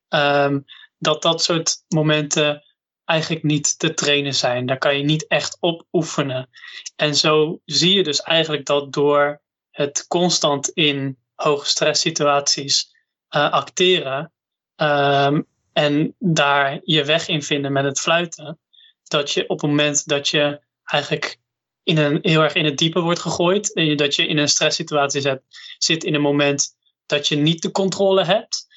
um, 0.10 0.66
dat 0.98 1.22
dat 1.22 1.44
soort 1.44 1.84
momenten 1.88 2.64
eigenlijk 3.06 3.44
niet 3.44 3.80
te 3.80 3.94
trainen 3.94 4.36
zijn. 4.36 4.66
Daar 4.66 4.78
kan 4.78 4.98
je 4.98 5.04
niet 5.04 5.28
echt 5.28 5.58
op 5.60 5.86
oefenen. 5.92 6.50
En 6.96 7.16
zo 7.16 7.60
zie 7.66 7.94
je 7.94 8.04
dus 8.04 8.22
eigenlijk 8.22 8.66
dat 8.66 8.94
door 8.94 9.42
het 9.72 10.06
constant 10.08 10.70
in 10.70 11.18
hoge 11.36 11.66
stresssituaties 11.66 12.96
uh, 13.36 13.52
acteren 13.52 14.32
um, 14.76 15.48
en 15.74 16.16
daar 16.20 16.80
je 16.84 17.04
weg 17.04 17.28
in 17.28 17.44
vinden 17.44 17.72
met 17.72 17.84
het 17.84 18.00
fluiten, 18.00 18.60
dat 19.04 19.32
je 19.32 19.50
op 19.50 19.62
het 19.62 19.70
moment 19.70 20.08
dat 20.08 20.28
je 20.28 20.62
eigenlijk 20.84 21.40
in 21.84 21.98
een, 21.98 22.20
heel 22.22 22.42
erg 22.42 22.54
in 22.54 22.66
het 22.66 22.78
diepe 22.78 23.00
wordt 23.00 23.20
gegooid, 23.20 23.74
en 23.74 23.98
dat 23.98 24.16
je 24.16 24.28
in 24.28 24.38
een 24.38 24.50
stresssituatie 24.50 25.22
zit, 25.22 25.42
zit 25.78 26.04
in 26.04 26.14
een 26.16 26.22
moment 26.22 26.76
dat 27.06 27.28
je 27.28 27.36
niet 27.36 27.62
de 27.62 27.72
controle 27.72 28.26
hebt, 28.26 28.68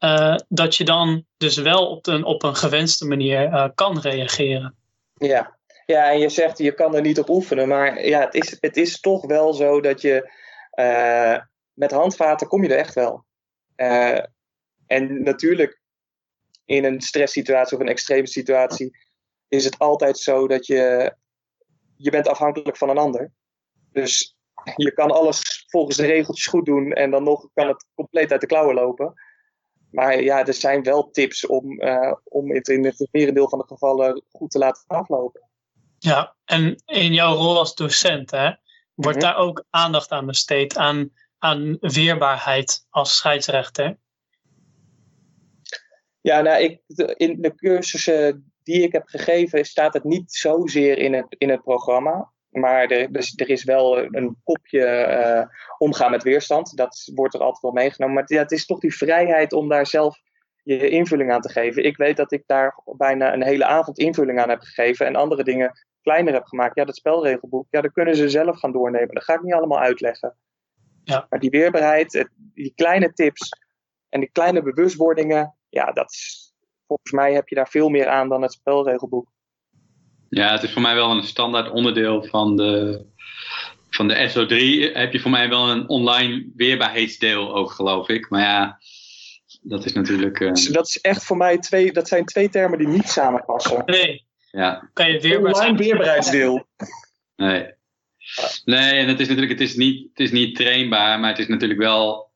uh, 0.00 0.36
dat 0.48 0.76
je 0.76 0.84
dan 0.84 1.24
dus 1.36 1.56
wel 1.56 1.90
op 1.90 2.06
een, 2.06 2.24
op 2.24 2.42
een 2.42 2.56
gewenste 2.56 3.06
manier 3.06 3.42
uh, 3.42 3.68
kan 3.74 4.00
reageren. 4.00 4.76
Ja. 5.14 5.58
ja, 5.86 6.10
en 6.10 6.18
je 6.18 6.28
zegt 6.28 6.58
je 6.58 6.72
kan 6.72 6.94
er 6.94 7.00
niet 7.00 7.18
op 7.18 7.28
oefenen, 7.28 7.68
maar 7.68 8.06
ja, 8.06 8.20
het, 8.20 8.34
is, 8.34 8.56
het 8.60 8.76
is 8.76 9.00
toch 9.00 9.26
wel 9.26 9.52
zo 9.52 9.80
dat 9.80 10.00
je 10.00 10.30
uh, 10.74 11.38
met 11.72 11.90
handvaten 11.90 12.46
kom 12.46 12.62
je 12.62 12.68
er 12.68 12.78
echt 12.78 12.94
wel. 12.94 13.24
En 14.86 15.22
natuurlijk, 15.22 15.80
in 16.64 16.84
een 16.84 17.00
stresssituatie 17.00 17.76
of 17.76 17.82
een 17.82 17.88
extreme 17.88 18.26
situatie, 18.26 18.98
is 19.48 19.64
het 19.64 19.78
altijd 19.78 20.18
zo 20.18 20.48
dat 20.48 20.66
je, 20.66 21.14
je 21.96 22.10
bent 22.10 22.28
afhankelijk 22.28 22.76
van 22.76 22.88
een 22.88 22.98
ander. 22.98 23.32
Dus 23.92 24.36
je 24.76 24.92
kan 24.92 25.10
alles 25.10 25.64
volgens 25.68 25.96
de 25.96 26.06
regeltjes 26.06 26.46
goed 26.46 26.64
doen 26.64 26.92
en 26.92 27.10
dan 27.10 27.22
nog 27.22 27.48
kan 27.54 27.68
het 27.68 27.86
compleet 27.94 28.32
uit 28.32 28.40
de 28.40 28.46
klauwen 28.46 28.74
lopen. 28.74 29.14
Maar 29.90 30.22
ja, 30.22 30.46
er 30.46 30.54
zijn 30.54 30.82
wel 30.82 31.10
tips 31.10 31.46
om, 31.46 31.82
uh, 31.82 32.14
om 32.24 32.50
het 32.50 32.68
in 32.68 32.84
het 32.84 33.08
merendeel 33.10 33.48
van 33.48 33.58
de 33.58 33.64
gevallen 33.66 34.22
goed 34.32 34.50
te 34.50 34.58
laten 34.58 34.84
aflopen. 34.86 35.48
Ja, 35.98 36.34
en 36.44 36.82
in 36.84 37.12
jouw 37.12 37.34
rol 37.34 37.58
als 37.58 37.74
docent, 37.74 38.30
hè, 38.30 38.50
Wordt 39.00 39.18
mhm. 39.18 39.26
daar 39.26 39.36
ook 39.36 39.64
aandacht 39.70 40.10
aan 40.10 40.26
besteed, 40.26 40.76
aan, 40.76 41.12
aan 41.38 41.76
weerbaarheid 41.80 42.86
als 42.90 43.16
scheidsrechter? 43.16 43.98
Ja, 46.20 46.40
nou, 46.40 46.62
ik, 46.62 46.80
in 47.16 47.40
de 47.42 47.54
cursussen 47.54 48.52
die 48.62 48.82
ik 48.82 48.92
heb 48.92 49.06
gegeven 49.06 49.64
staat 49.64 49.94
het 49.94 50.04
niet 50.04 50.32
zozeer 50.32 50.98
in 50.98 51.14
het, 51.14 51.26
in 51.38 51.48
het 51.48 51.62
programma. 51.62 52.32
Maar 52.50 52.86
er, 52.86 53.12
dus, 53.12 53.32
er 53.36 53.48
is 53.48 53.64
wel 53.64 53.98
een 53.98 54.36
kopje 54.44 55.06
uh, 55.08 55.54
omgaan 55.78 56.10
met 56.10 56.22
weerstand. 56.22 56.76
Dat 56.76 57.10
wordt 57.14 57.34
er 57.34 57.40
altijd 57.40 57.62
wel 57.62 57.72
meegenomen. 57.72 58.14
Maar 58.14 58.24
ja, 58.26 58.38
het 58.38 58.52
is 58.52 58.66
toch 58.66 58.78
die 58.78 58.96
vrijheid 58.96 59.52
om 59.52 59.68
daar 59.68 59.86
zelf 59.86 60.18
je 60.62 60.88
invulling 60.88 61.32
aan 61.32 61.40
te 61.40 61.48
geven. 61.48 61.84
Ik 61.84 61.96
weet 61.96 62.16
dat 62.16 62.32
ik 62.32 62.42
daar 62.46 62.82
bijna 62.96 63.32
een 63.32 63.42
hele 63.42 63.64
avond 63.64 63.98
invulling 63.98 64.40
aan 64.40 64.48
heb 64.48 64.60
gegeven 64.60 65.06
en 65.06 65.16
andere 65.16 65.44
dingen 65.44 65.72
kleiner 66.02 66.32
heb 66.32 66.44
gemaakt. 66.44 66.76
Ja, 66.76 66.84
dat 66.84 66.96
spelregelboek, 66.96 67.66
ja, 67.70 67.80
dat 67.80 67.92
kunnen 67.92 68.16
ze 68.16 68.28
zelf 68.28 68.58
gaan 68.58 68.72
doornemen. 68.72 69.14
Dat 69.14 69.24
ga 69.24 69.34
ik 69.34 69.42
niet 69.42 69.54
allemaal 69.54 69.80
uitleggen. 69.80 70.36
Ja. 71.04 71.26
Maar 71.28 71.40
die 71.40 71.50
weerbaarheid, 71.50 72.28
die 72.54 72.72
kleine 72.74 73.12
tips 73.12 73.48
en 74.08 74.20
die 74.20 74.30
kleine 74.32 74.62
bewustwordingen, 74.62 75.56
ja, 75.68 75.92
dat 75.92 76.10
is, 76.10 76.54
volgens 76.86 77.12
mij 77.12 77.34
heb 77.34 77.48
je 77.48 77.54
daar 77.54 77.68
veel 77.68 77.88
meer 77.88 78.08
aan 78.08 78.28
dan 78.28 78.42
het 78.42 78.52
spelregelboek. 78.52 79.28
Ja, 80.30 80.52
het 80.52 80.62
is 80.62 80.72
voor 80.72 80.82
mij 80.82 80.94
wel 80.94 81.10
een 81.10 81.22
standaard 81.22 81.70
onderdeel 81.70 82.22
van 82.22 82.56
de, 82.56 83.04
van 83.90 84.08
de 84.08 84.30
SO3. 84.30 84.92
Heb 84.96 85.12
je 85.12 85.20
voor 85.20 85.30
mij 85.30 85.48
wel 85.48 85.70
een 85.70 85.88
online 85.88 86.50
weerbaarheidsdeel 86.56 87.54
ook, 87.54 87.70
geloof 87.70 88.08
ik. 88.08 88.30
Maar 88.30 88.40
ja, 88.40 88.78
dat 89.62 89.84
is 89.84 89.92
natuurlijk. 89.92 90.40
Uh... 90.40 90.52
Dat 90.52 90.86
is 90.86 91.00
echt 91.00 91.24
voor 91.24 91.36
mij 91.36 91.58
twee, 91.58 91.92
dat 91.92 92.08
zijn 92.08 92.24
twee 92.24 92.48
termen 92.48 92.78
die 92.78 92.88
niet 92.88 93.08
samenpassen. 93.08 93.82
Nee. 93.86 94.26
Ja. 94.50 94.90
Kan 94.92 95.12
je 95.12 95.20
weerbaar 95.20 95.52
Online 95.52 95.78
weerbaarheidsdeel. 95.78 96.66
Nee. 97.36 97.74
Nee, 98.64 98.92
en 98.92 99.08
het 99.08 99.20
is 99.20 99.28
natuurlijk, 99.28 99.58
het 99.58 99.68
is 99.68 99.76
niet, 99.76 100.08
het 100.08 100.20
is 100.20 100.30
niet 100.30 100.56
trainbaar, 100.56 101.20
maar 101.20 101.30
het 101.30 101.38
is 101.38 101.46
natuurlijk 101.46 101.80
wel. 101.80 102.29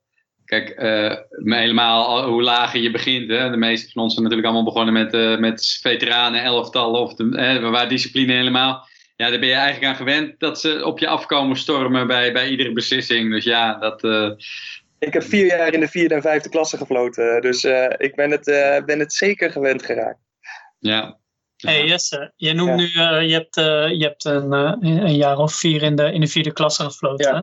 Kijk, 0.45 0.81
uh, 0.81 1.15
helemaal 1.57 2.29
hoe 2.29 2.43
lager 2.43 2.81
je 2.81 2.91
begint. 2.91 3.31
Hè? 3.31 3.51
De 3.51 3.57
meeste 3.57 3.91
van 3.93 4.03
ons 4.03 4.13
zijn 4.13 4.25
natuurlijk 4.25 4.53
allemaal 4.53 4.73
begonnen 4.73 4.95
met, 4.95 5.15
uh, 5.15 5.39
met 5.39 5.79
veteranen, 5.83 6.43
elftallen 6.43 7.01
of 7.01 7.15
de, 7.15 7.61
waar 7.61 7.89
discipline 7.89 8.33
helemaal. 8.33 8.89
Ja, 9.17 9.31
daar 9.31 9.39
ben 9.39 9.49
je 9.49 9.55
eigenlijk 9.55 9.87
aan 9.87 9.97
gewend 9.97 10.41
dat 10.41 10.61
ze 10.61 10.85
op 10.85 10.99
je 10.99 11.07
afkomen 11.07 11.57
stormen 11.57 12.07
bij, 12.07 12.33
bij 12.33 12.49
iedere 12.49 12.73
beslissing. 12.73 13.31
Dus 13.31 13.45
ja, 13.45 13.79
dat. 13.79 14.03
Ik 14.99 15.13
heb 15.13 15.23
vier 15.23 15.47
jaar 15.47 15.73
in 15.73 15.81
de 15.81 15.89
vierde 15.89 16.15
en 16.15 16.23
vijfde 16.23 16.49
klasse 16.49 16.77
gefloten, 16.77 17.41
dus 17.41 17.65
ik 17.97 18.15
ben 18.15 18.31
het, 18.31 18.45
ben 18.87 18.99
het 18.99 19.13
zeker 19.13 19.51
gewend 19.51 19.85
geraakt. 19.85 20.19
Ja, 20.79 21.19
Hey 21.65 21.87
Jesse, 21.87 22.33
je 22.37 22.53
noemt 22.53 22.69
ja. 22.69 22.77
nu, 22.77 23.19
uh, 23.19 23.29
je 23.29 23.35
hebt, 23.35 23.57
uh, 23.57 23.99
je 23.99 24.05
hebt 24.05 24.25
een, 24.25 24.53
uh, 24.53 24.75
een, 24.81 25.17
jaar 25.17 25.39
of 25.39 25.55
vier 25.55 25.83
in 25.83 25.97
de, 25.97 26.13
in 26.13 26.21
de 26.21 26.27
vierde 26.27 26.53
klasse 26.53 26.83
gefloten. 26.83 27.35
Ja. 27.35 27.43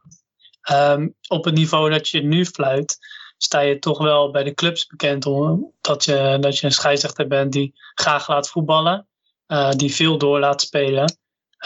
Um, 0.72 1.16
op 1.28 1.46
het 1.46 1.54
niveau 1.54 1.90
dat 1.90 2.10
je 2.10 2.22
nu 2.24 2.46
fluit, 2.46 2.98
sta 3.38 3.60
je 3.60 3.80
toch 3.80 3.98
wel 3.98 4.32
bij 4.32 4.44
de 4.44 4.54
clubs 4.54 4.86
bekend 4.86 5.26
om, 5.26 5.74
dat, 5.82 6.06
je, 6.06 6.38
dat 6.40 6.58
je 6.58 6.66
een 6.66 6.72
scheidsrechter 6.72 7.28
bent 7.28 7.52
die 7.52 7.74
graag 7.94 8.28
laat 8.28 8.50
voetballen, 8.50 9.08
die 9.70 9.94
veel 9.94 10.18
door 10.18 10.40
laat 10.40 10.62
spelen. 10.62 11.18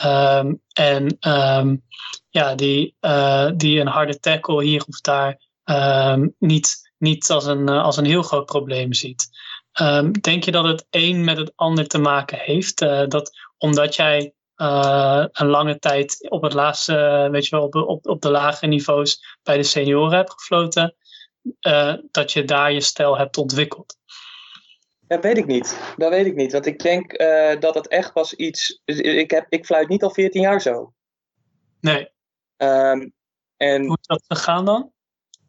Um, 0.05 0.61
en 0.73 1.17
um, 1.19 1.83
ja, 2.29 2.55
die, 2.55 2.95
die 3.55 3.79
een 3.79 3.87
harde 3.87 4.19
tackle 4.19 4.63
hier 4.63 4.83
of 4.87 5.01
daar 5.01 5.41
niet, 6.39 6.91
niet 6.97 7.29
als, 7.29 7.45
een, 7.45 7.69
als 7.69 7.97
een 7.97 8.05
heel 8.05 8.23
groot 8.23 8.45
probleem 8.45 8.93
ziet. 8.93 9.29
Denk 10.21 10.43
je 10.43 10.51
dat 10.51 10.65
het 10.65 10.87
een 10.89 11.23
met 11.23 11.37
het 11.37 11.51
ander 11.55 11.87
te 11.87 11.97
maken 11.97 12.37
heeft? 12.37 12.77
Dat 13.07 13.31
omdat 13.57 13.95
jij 13.95 14.33
uh, 14.57 15.25
een 15.31 15.47
lange 15.47 15.79
tijd 15.79 16.29
op 16.29 16.41
het 16.41 16.53
laatste, 16.53 17.27
weet 17.31 17.47
je 17.47 17.55
wel, 17.55 17.65
op, 17.65 17.75
op, 17.75 18.07
op 18.07 18.21
de 18.21 18.29
lage 18.29 18.65
niveaus 18.67 19.37
bij 19.43 19.57
de 19.57 19.63
senioren 19.63 20.17
hebt 20.17 20.31
gefloten, 20.31 20.95
dat 22.11 22.31
je 22.31 22.43
daar 22.43 22.71
je 22.71 22.81
stijl 22.81 23.17
hebt 23.17 23.37
ontwikkeld? 23.37 23.97
Dat 25.07 25.23
weet 25.23 25.37
ik 25.37 25.45
niet. 25.45 25.93
Dat 25.97 26.09
weet 26.09 26.25
ik 26.25 26.35
niet. 26.35 26.51
Want 26.51 26.65
ik 26.65 26.79
denk 26.79 27.17
dat 27.59 27.75
het 27.75 27.87
echt 27.87 28.13
was 28.13 28.33
iets. 28.33 28.81
Ik, 28.85 29.31
heb, 29.31 29.45
ik 29.49 29.65
fluit 29.65 29.87
niet 29.87 30.03
al 30.03 30.11
14 30.11 30.41
jaar 30.41 30.61
zo. 30.61 30.93
Nee. 31.79 32.09
Um, 32.57 33.13
en, 33.57 33.85
Hoe 33.85 33.97
is 34.01 34.07
dat 34.07 34.23
gegaan 34.27 34.65
dan? 34.65 34.91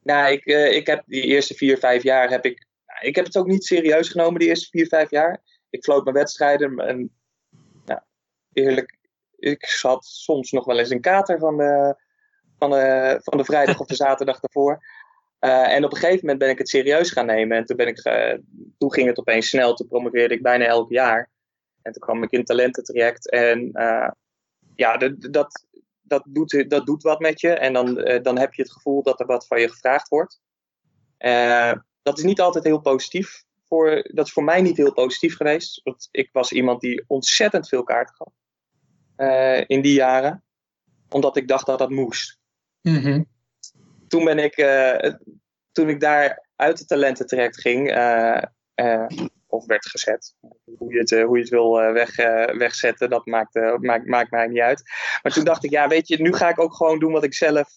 Nou, 0.02 0.32
ik, 0.32 0.44
ik 0.74 0.86
heb 0.86 1.02
die 1.06 1.22
eerste 1.22 1.54
vier, 1.54 1.78
vijf 1.78 2.02
jaar 2.02 2.30
heb 2.30 2.44
ik 2.44 2.66
ik 3.00 3.16
heb 3.16 3.24
het 3.24 3.36
ook 3.36 3.46
niet 3.46 3.64
serieus 3.64 4.08
genomen 4.08 4.40
de 4.40 4.46
eerste 4.46 4.68
vier, 4.70 4.86
vijf 4.86 5.10
jaar. 5.10 5.42
Ik 5.70 5.84
floot 5.84 6.04
mijn 6.04 6.16
wedstrijden 6.16 6.78
en 6.78 7.10
ja, 7.84 8.06
eerlijk, 8.52 8.95
ik 9.38 9.66
zat 9.66 10.04
soms 10.04 10.50
nog 10.50 10.64
wel 10.64 10.78
eens 10.78 10.90
een 10.90 11.00
kater 11.00 11.38
van 11.38 11.56
de, 11.56 11.96
van 12.58 12.70
de, 12.70 13.16
van 13.22 13.38
de 13.38 13.44
vrijdag 13.44 13.80
of 13.80 13.86
de 13.86 13.94
zaterdag 14.06 14.42
ervoor. 14.42 14.84
Uh, 15.40 15.72
en 15.72 15.84
op 15.84 15.92
een 15.92 15.98
gegeven 15.98 16.20
moment 16.20 16.38
ben 16.38 16.50
ik 16.50 16.58
het 16.58 16.68
serieus 16.68 17.10
gaan 17.10 17.26
nemen. 17.26 17.56
En 17.56 17.64
toen, 17.64 17.76
ben 17.76 17.86
ik, 17.86 18.04
uh, 18.04 18.34
toen 18.78 18.92
ging 18.92 19.06
het 19.06 19.18
opeens 19.18 19.48
snel. 19.48 19.74
Toen 19.74 19.88
promoveerde 19.88 20.34
ik 20.34 20.42
bijna 20.42 20.64
elk 20.64 20.90
jaar. 20.90 21.30
En 21.82 21.92
toen 21.92 22.02
kwam 22.02 22.22
ik 22.22 22.30
in 22.30 22.44
talententraject. 22.44 23.30
En 23.30 23.70
uh, 23.72 24.10
ja, 24.74 24.96
dat, 24.96 25.12
dat, 25.32 25.66
dat, 26.02 26.22
doet, 26.28 26.64
dat 26.68 26.86
doet 26.86 27.02
wat 27.02 27.20
met 27.20 27.40
je. 27.40 27.52
En 27.52 27.72
dan, 27.72 27.94
dan 28.22 28.38
heb 28.38 28.54
je 28.54 28.62
het 28.62 28.72
gevoel 28.72 29.02
dat 29.02 29.20
er 29.20 29.26
wat 29.26 29.46
van 29.46 29.60
je 29.60 29.68
gevraagd 29.68 30.08
wordt 30.08 30.40
dat 32.06 32.18
is 32.18 32.24
niet 32.24 32.40
altijd 32.40 32.64
heel 32.64 32.80
positief. 32.80 33.44
Voor, 33.68 34.08
dat 34.12 34.26
is 34.26 34.32
voor 34.32 34.44
mij 34.44 34.62
niet 34.62 34.76
heel 34.76 34.92
positief 34.92 35.36
geweest. 35.36 35.80
Want 35.84 36.08
ik 36.10 36.28
was 36.32 36.52
iemand 36.52 36.80
die 36.80 37.04
ontzettend 37.06 37.68
veel 37.68 37.82
kaarten 37.82 38.14
gaf. 38.14 38.32
Uh, 39.16 39.62
in 39.66 39.80
die 39.80 39.92
jaren. 39.92 40.44
Omdat 41.08 41.36
ik 41.36 41.48
dacht 41.48 41.66
dat 41.66 41.78
dat 41.78 41.90
moest. 41.90 42.38
Mm 42.82 42.96
-hmm. 42.96 43.26
Toen 44.08 44.24
ben 44.24 44.38
ik, 44.38 44.56
uh, 44.56 45.12
toen 45.72 45.88
ik 45.88 46.00
daar 46.00 46.48
uit 46.56 46.78
de 46.78 46.84
talententraject 46.84 47.60
ging, 47.60 47.96
uh, 47.96 48.42
of 49.46 49.66
werd 49.66 49.86
gezet. 49.86 50.34
Hoe 50.78 50.92
je 50.92 50.98
het, 50.98 51.10
hoe 51.10 51.36
je 51.36 51.42
het 51.42 51.50
wil 51.50 51.72
weg, 51.72 52.16
wegzetten, 52.56 53.10
dat 53.10 53.26
maakt, 53.26 53.54
maakt, 53.80 54.06
maakt 54.06 54.30
mij 54.30 54.46
niet 54.46 54.60
uit. 54.60 54.82
Maar 55.22 55.32
toen 55.32 55.44
dacht 55.44 55.64
ik, 55.64 55.70
ja, 55.70 55.88
weet 55.88 56.08
je, 56.08 56.22
nu 56.22 56.32
ga 56.32 56.48
ik 56.48 56.60
ook 56.60 56.74
gewoon 56.74 56.98
doen 56.98 57.12
wat 57.12 57.24
ik 57.24 57.34
zelf 57.34 57.68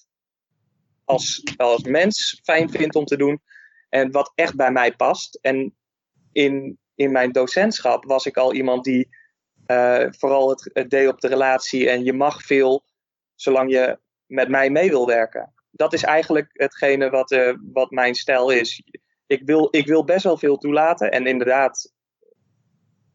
als, 1.10 1.44
als 1.58 1.84
mens 1.84 2.40
fijn 2.44 2.70
vind 2.70 2.96
om 2.96 3.06
te 3.06 3.18
doen. 3.18 3.42
En 3.90 4.12
wat 4.12 4.32
echt 4.36 4.56
bij 4.56 4.72
mij 4.72 4.96
past. 4.96 5.40
En 5.42 5.76
in, 6.32 6.80
in 6.96 7.12
mijn 7.12 7.32
docentschap 7.32 8.06
was 8.06 8.26
ik 8.26 8.38
al 8.38 8.54
iemand 8.54 8.84
die 8.84 9.10
uh, 9.72 10.06
vooral 10.10 10.50
het, 10.50 10.70
het, 10.74 10.90
deed 10.90 11.08
op 11.08 11.20
de 11.20 11.28
relatie. 11.28 11.90
En 11.90 12.04
je 12.04 12.14
mag 12.14 12.42
veel 12.42 12.84
zolang 13.36 13.72
je 13.72 14.00
met 14.26 14.50
mij 14.50 14.70
mee 14.70 14.90
wil 14.90 15.06
werken. 15.06 15.54
Dat 15.72 15.94
is 15.94 16.04
eigenlijk 16.04 16.50
hetgene 16.54 17.10
wat, 17.10 17.32
uh, 17.32 17.54
wat 17.74 17.92
mijn 17.92 18.16
stijl 18.16 18.50
is. 18.50 18.84
Ik 19.28 19.42
wil, 19.46 19.68
ik 19.72 19.88
wil 19.88 20.04
best 20.04 20.24
wel 20.24 20.38
veel 20.38 20.58
toelaten. 20.58 21.12
En 21.12 21.26
inderdaad, 21.26 21.94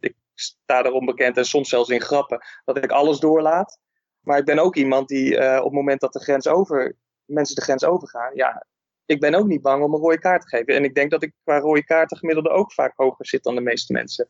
ik 0.01 0.15
sta 0.35 0.85
erom 0.85 1.07
bekend 1.07 1.37
en 1.37 1.45
soms 1.45 1.69
zelfs 1.69 1.89
in 1.89 2.01
grappen 2.01 2.45
dat 2.65 2.77
ik 2.77 2.91
alles 2.91 3.19
doorlaat. 3.19 3.79
Maar 4.21 4.39
ik 4.39 4.45
ben 4.45 4.59
ook 4.59 4.77
iemand 4.77 5.09
die 5.09 5.37
uh, 5.37 5.57
op 5.59 5.65
het 5.65 5.73
moment 5.73 6.01
dat 6.01 6.13
de 6.13 6.23
grens 6.23 6.47
over, 6.47 6.97
mensen 7.25 7.55
de 7.55 7.63
grens 7.63 7.85
overgaan, 7.85 8.35
ja, 8.35 8.67
ik 9.07 9.21
ben 9.21 9.35
ook 9.35 9.47
niet 9.47 9.63
bang 9.63 9.83
om 9.83 9.95
een 9.95 10.01
rode 10.01 10.19
kaart 10.19 10.43
te 10.43 10.57
geven. 10.57 10.75
En 10.75 10.85
ik 10.85 10.95
denk 10.95 11.11
dat 11.11 11.23
ik 11.23 11.33
qua 11.45 11.59
rode 11.59 11.85
kaarten 11.85 12.17
gemiddelde 12.17 12.51
ook 12.51 12.73
vaak 12.73 12.93
hoger 12.97 13.27
zit 13.27 13.43
dan 13.43 13.55
de 13.55 13.61
meeste 13.61 13.93
mensen. 13.93 14.29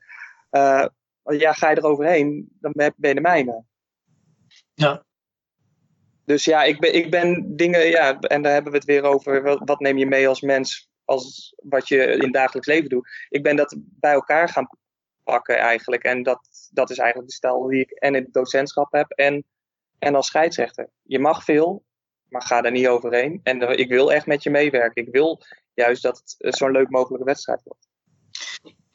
Uh, 0.50 0.86
ja, 1.24 1.52
ga 1.52 1.70
je 1.70 1.76
er 1.76 1.84
overheen, 1.84 2.48
dan 2.60 2.72
ben 2.72 2.94
je 2.96 3.14
de 3.14 3.20
mijne. 3.20 3.64
Ja. 4.74 5.04
Dus 6.24 6.44
ja, 6.44 6.62
ik 6.62 6.80
ben, 6.80 6.94
ik 6.94 7.10
ben 7.10 7.56
dingen, 7.56 7.86
ja, 7.86 8.18
en 8.18 8.42
daar 8.42 8.52
hebben 8.52 8.72
we 8.72 8.78
het 8.78 8.86
weer 8.86 9.02
over. 9.02 9.64
Wat 9.64 9.80
neem 9.80 9.98
je 9.98 10.06
mee 10.06 10.28
als 10.28 10.40
mens, 10.40 10.90
als 11.04 11.54
wat 11.62 11.88
je 11.88 11.96
in 11.96 12.22
het 12.22 12.32
dagelijks 12.32 12.68
leven 12.68 12.88
doet? 12.88 13.08
Ik 13.28 13.42
ben 13.42 13.56
dat 13.56 13.76
bij 13.78 14.12
elkaar 14.12 14.48
gaan 14.48 14.68
pakken 15.22 15.58
eigenlijk. 15.58 16.02
En 16.02 16.22
dat, 16.22 16.68
dat 16.70 16.90
is 16.90 16.98
eigenlijk 16.98 17.28
de 17.28 17.34
stijl 17.34 17.66
die 17.66 17.80
ik 17.80 17.90
en 17.90 18.14
in 18.14 18.22
het 18.22 18.32
docentschap 18.32 18.92
heb 18.92 19.10
en, 19.10 19.44
en 19.98 20.14
als 20.14 20.26
scheidsrechter. 20.26 20.88
Je 21.02 21.18
mag 21.18 21.44
veel, 21.44 21.84
maar 22.28 22.42
ga 22.42 22.60
daar 22.60 22.72
niet 22.72 22.88
overheen. 22.88 23.40
En 23.42 23.78
ik 23.78 23.88
wil 23.88 24.12
echt 24.12 24.26
met 24.26 24.42
je 24.42 24.50
meewerken. 24.50 25.06
Ik 25.06 25.12
wil 25.12 25.40
juist 25.74 26.02
dat 26.02 26.36
het 26.38 26.56
zo'n 26.56 26.70
leuk 26.70 26.90
mogelijke 26.90 27.24
wedstrijd 27.24 27.62
wordt. 27.62 27.88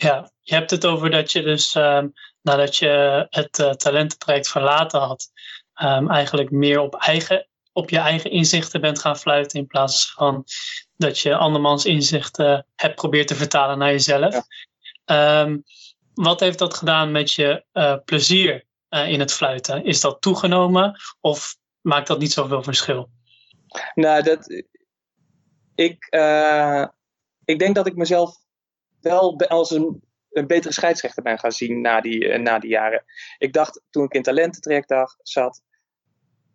Ja, 0.01 0.31
je 0.41 0.53
hebt 0.53 0.71
het 0.71 0.85
over 0.85 1.09
dat 1.09 1.31
je 1.31 1.41
dus 1.41 1.75
uh, 1.75 2.03
nadat 2.41 2.75
je 2.77 3.25
het 3.29 3.59
uh, 3.59 3.69
talententraject 3.69 4.47
verlaten 4.47 4.99
had, 4.99 5.31
um, 5.81 6.09
eigenlijk 6.09 6.51
meer 6.51 6.79
op, 6.79 6.95
eigen, 6.95 7.47
op 7.73 7.89
je 7.89 7.97
eigen 7.97 8.31
inzichten 8.31 8.81
bent 8.81 8.99
gaan 8.99 9.17
fluiten 9.17 9.59
in 9.59 9.67
plaats 9.67 10.11
van 10.11 10.43
dat 10.95 11.19
je 11.19 11.35
andermans 11.35 11.85
inzichten 11.85 12.65
hebt 12.75 12.95
probeerd 12.95 13.27
te 13.27 13.35
vertalen 13.35 13.77
naar 13.77 13.91
jezelf. 13.91 14.41
Ja. 15.05 15.41
Um, 15.41 15.63
wat 16.13 16.39
heeft 16.39 16.59
dat 16.59 16.73
gedaan 16.73 17.11
met 17.11 17.31
je 17.31 17.65
uh, 17.73 17.95
plezier 18.05 18.65
in 18.89 19.19
het 19.19 19.33
fluiten? 19.33 19.85
Is 19.85 20.01
dat 20.01 20.21
toegenomen 20.21 20.99
of 21.21 21.55
maakt 21.81 22.07
dat 22.07 22.19
niet 22.19 22.33
zoveel 22.33 22.63
verschil? 22.63 23.09
Nou, 23.95 24.23
dat, 24.23 24.63
ik, 25.75 26.05
ik 27.45 27.59
denk 27.59 27.75
dat 27.75 27.87
ik 27.87 27.95
mezelf 27.95 28.37
wel 29.01 29.37
als 29.37 29.71
een, 29.71 30.01
een 30.29 30.47
betere 30.47 30.73
scheidsrechter 30.73 31.23
ben 31.23 31.39
gaan 31.39 31.51
zien 31.51 31.81
na 31.81 32.01
die, 32.01 32.25
uh, 32.25 32.39
na 32.39 32.59
die 32.59 32.69
jaren. 32.69 33.03
Ik 33.37 33.53
dacht, 33.53 33.81
toen 33.89 34.03
ik 34.03 34.13
in 34.13 34.23
talententraject 34.23 34.93
zat, 35.21 35.61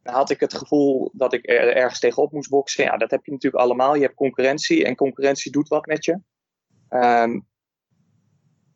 had 0.02 0.30
ik 0.30 0.40
het 0.40 0.54
gevoel 0.54 1.10
dat 1.12 1.32
ik 1.32 1.48
er 1.48 1.76
ergens 1.76 2.00
tegenop 2.00 2.32
moest 2.32 2.50
boksen. 2.50 2.84
Ja, 2.84 2.96
dat 2.96 3.10
heb 3.10 3.24
je 3.24 3.32
natuurlijk 3.32 3.62
allemaal. 3.62 3.94
Je 3.94 4.02
hebt 4.02 4.14
concurrentie 4.14 4.84
en 4.84 4.96
concurrentie 4.96 5.52
doet 5.52 5.68
wat 5.68 5.86
met 5.86 6.04
je. 6.04 6.20
Um, 6.90 7.46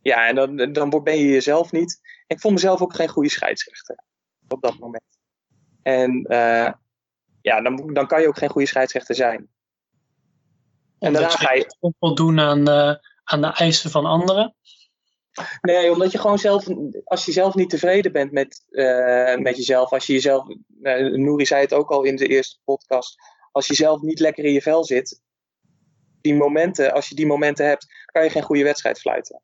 ja, 0.03 0.27
en 0.27 0.35
dan, 0.35 0.73
dan 0.73 1.03
ben 1.03 1.19
je 1.19 1.27
jezelf 1.27 1.73
niet. 1.73 2.01
Ik 2.27 2.41
vond 2.41 2.55
mezelf 2.55 2.83
ook 2.83 2.95
geen 2.95 3.09
goede 3.09 3.31
scheidsrechter 3.31 4.05
op 4.49 4.63
dat 4.63 4.79
moment. 4.79 5.19
En 5.83 6.27
uh, 6.29 6.73
ja, 7.41 7.61
dan, 7.61 7.93
dan 7.93 8.07
kan 8.07 8.21
je 8.21 8.29
ook 8.29 8.39
geen 8.39 8.49
goede 8.49 8.67
scheidsrechter 8.67 9.15
zijn. 9.15 9.49
En 10.99 11.13
daarna 11.13 11.29
ga 11.29 11.53
je. 11.53 11.95
voldoen 11.99 12.41
aan, 12.41 12.69
uh, 12.69 12.95
aan 13.29 13.41
de 13.41 13.47
eisen 13.47 13.91
van 13.91 14.05
anderen? 14.05 14.55
Nee, 15.61 15.93
omdat 15.93 16.13
je 16.13 16.19
gewoon 16.19 16.39
zelf, 16.39 16.67
als 17.05 17.25
je 17.25 17.33
zelf 17.33 17.55
niet 17.55 17.71
tevreden 17.71 18.13
bent 18.13 18.33
met, 18.33 18.65
uh, 18.71 19.37
met 19.37 19.57
jezelf, 19.57 19.93
als 19.93 20.07
je 20.07 20.13
jezelf, 20.13 20.49
uh, 20.83 21.17
Nouri 21.17 21.47
zei 21.47 21.61
het 21.61 21.75
ook 21.75 21.91
al 21.91 22.03
in 22.03 22.17
de 22.17 22.27
eerste 22.27 22.59
podcast, 22.65 23.17
als 23.53 23.67
je 23.67 23.75
zelf 23.75 24.01
niet 24.01 24.21
lekker 24.21 24.45
in 24.45 24.53
je 24.53 24.63
vel 24.63 24.85
zit, 24.85 25.23
die 26.21 26.35
momenten, 26.35 26.93
als 26.93 27.09
je 27.09 27.15
die 27.15 27.27
momenten 27.27 27.67
hebt, 27.67 27.87
kan 28.07 28.25
je 28.25 28.31
geen 28.31 28.43
goede 28.43 28.63
wedstrijd 28.63 29.01
fluiten. 29.01 29.43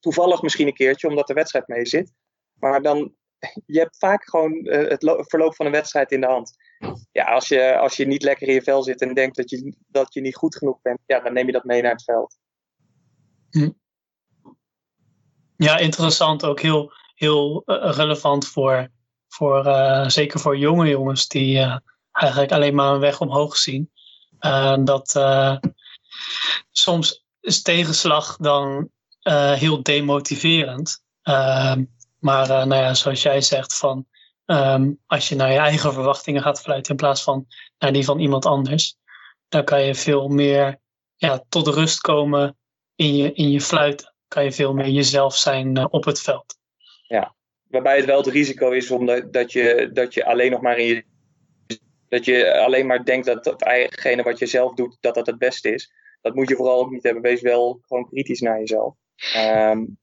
Toevallig 0.00 0.42
misschien 0.42 0.66
een 0.66 0.74
keertje, 0.74 1.08
omdat 1.08 1.26
de 1.26 1.34
wedstrijd 1.34 1.68
mee 1.68 1.86
zit. 1.86 2.12
Maar 2.54 2.82
dan, 2.82 3.14
je 3.66 3.78
hebt 3.78 3.98
vaak 3.98 4.28
gewoon 4.28 4.52
uh, 4.52 4.88
het 4.88 5.24
verloop 5.28 5.54
van 5.54 5.66
een 5.66 5.72
wedstrijd 5.72 6.12
in 6.12 6.20
de 6.20 6.26
hand. 6.26 6.56
Ja, 7.12 7.24
als 7.24 7.48
je, 7.48 7.78
als 7.78 7.96
je 7.96 8.06
niet 8.06 8.22
lekker 8.22 8.48
in 8.48 8.54
je 8.54 8.62
vel 8.62 8.82
zit 8.82 9.00
en 9.00 9.14
denkt 9.14 9.36
dat 9.36 9.50
je, 9.50 9.74
dat 9.86 10.14
je 10.14 10.20
niet 10.20 10.36
goed 10.36 10.56
genoeg 10.56 10.80
bent, 10.82 10.98
ja, 11.06 11.20
dan 11.20 11.32
neem 11.32 11.46
je 11.46 11.52
dat 11.52 11.64
mee 11.64 11.82
naar 11.82 11.92
het 11.92 12.04
veld. 12.04 12.38
Hm. 13.50 13.70
Ja, 15.56 15.76
interessant. 15.76 16.44
Ook 16.44 16.60
heel, 16.60 16.92
heel 17.14 17.62
uh, 17.66 17.90
relevant 17.92 18.46
voor, 18.46 18.88
voor 19.28 19.66
uh, 19.66 20.08
zeker 20.08 20.40
voor 20.40 20.56
jonge 20.56 20.88
jongens 20.88 21.28
die 21.28 21.56
uh, 21.58 21.76
eigenlijk 22.12 22.52
alleen 22.52 22.74
maar 22.74 22.94
een 22.94 23.00
weg 23.00 23.20
omhoog 23.20 23.56
zien. 23.56 23.90
dat 24.84 25.20
soms 26.70 27.24
is 27.40 27.62
tegenslag 27.62 28.36
dan 28.36 28.90
heel 29.54 29.82
demotiverend. 29.82 31.04
maar 32.18 32.48
nou 32.48 32.74
ja, 32.74 32.94
zoals 32.94 33.22
jij 33.22 33.40
zegt, 33.40 33.76
van, 33.76 34.06
um, 34.46 34.98
als 35.06 35.28
je 35.28 35.34
naar 35.34 35.52
je 35.52 35.58
eigen 35.58 35.92
verwachtingen 35.92 36.42
gaat 36.42 36.60
fluiten 36.60 36.90
in 36.90 36.96
plaats 36.96 37.22
van 37.22 37.46
naar 37.78 37.92
die 37.92 38.04
van 38.04 38.18
iemand 38.18 38.46
anders, 38.46 38.96
dan 39.48 39.64
kan 39.64 39.82
je 39.82 39.94
veel 39.94 40.28
meer 40.28 40.80
ja, 41.16 41.44
tot 41.48 41.66
rust 41.66 42.00
komen 42.00 42.58
in 43.00 43.16
je, 43.16 43.32
in 43.32 43.50
je 43.50 43.60
fluiten 43.60 44.14
kan 44.28 44.44
je 44.44 44.52
veel 44.52 44.74
meer 44.74 44.88
jezelf 44.88 45.36
zijn 45.36 45.78
uh, 45.78 45.86
op 45.90 46.04
het 46.04 46.20
veld. 46.20 46.58
Ja, 47.06 47.34
waarbij 47.68 47.96
het 47.96 48.04
wel 48.04 48.16
het 48.16 48.26
risico 48.26 48.70
is 48.70 48.90
omdat 48.90 49.32
dat 49.32 49.52
je, 49.52 49.90
dat 49.92 50.14
je 50.14 50.24
alleen 50.24 50.50
nog 50.50 50.60
maar 50.60 50.78
in 50.78 50.86
je. 50.86 51.04
Dat 52.08 52.24
je 52.24 52.60
alleen 52.60 52.86
maar 52.86 53.04
denkt 53.04 53.26
dat 53.26 53.44
hetgene 53.44 54.22
wat 54.22 54.38
je 54.38 54.46
zelf 54.46 54.74
doet, 54.74 54.96
dat 55.00 55.14
dat 55.14 55.26
het 55.26 55.38
beste 55.38 55.74
is. 55.74 55.92
Dat 56.20 56.34
moet 56.34 56.48
je 56.48 56.56
vooral 56.56 56.80
ook 56.80 56.90
niet 56.90 57.02
hebben. 57.02 57.22
Wees 57.22 57.40
wel 57.40 57.80
gewoon 57.86 58.08
kritisch 58.08 58.40
naar 58.40 58.58
jezelf. 58.58 58.94
Um, 59.36 59.98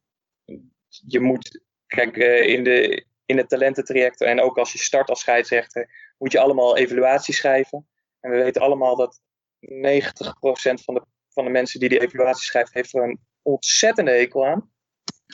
je 0.88 1.20
moet, 1.20 1.62
kijk, 1.88 2.18
uh, 2.18 2.48
in, 2.48 2.64
de, 2.64 3.06
in 3.26 3.38
het 3.38 3.50
talententraject 3.50 4.22
en 4.22 4.42
ook 4.42 4.58
als 4.58 4.72
je 4.72 4.80
start 4.80 5.10
als 5.10 5.20
scheidsrechter, 5.20 6.14
moet 6.18 6.32
je 6.32 6.40
allemaal 6.40 6.78
evaluaties 6.78 7.38
schrijven. 7.38 7.88
En 8.20 8.32
we 8.32 8.38
weten 8.38 8.62
allemaal 8.62 8.96
dat 8.96 9.22
90% 9.60 10.84
van 10.84 10.94
de, 10.94 11.04
van 11.38 11.46
de 11.46 11.52
mensen 11.52 11.80
die 11.80 11.90
die 11.90 12.02
evaluatie 12.02 12.46
schrijft, 12.46 12.74
heeft 12.74 12.94
er 12.94 13.04
een 13.04 13.20
ontzettende 13.42 14.12
hekel 14.12 14.46
aan. 14.46 14.72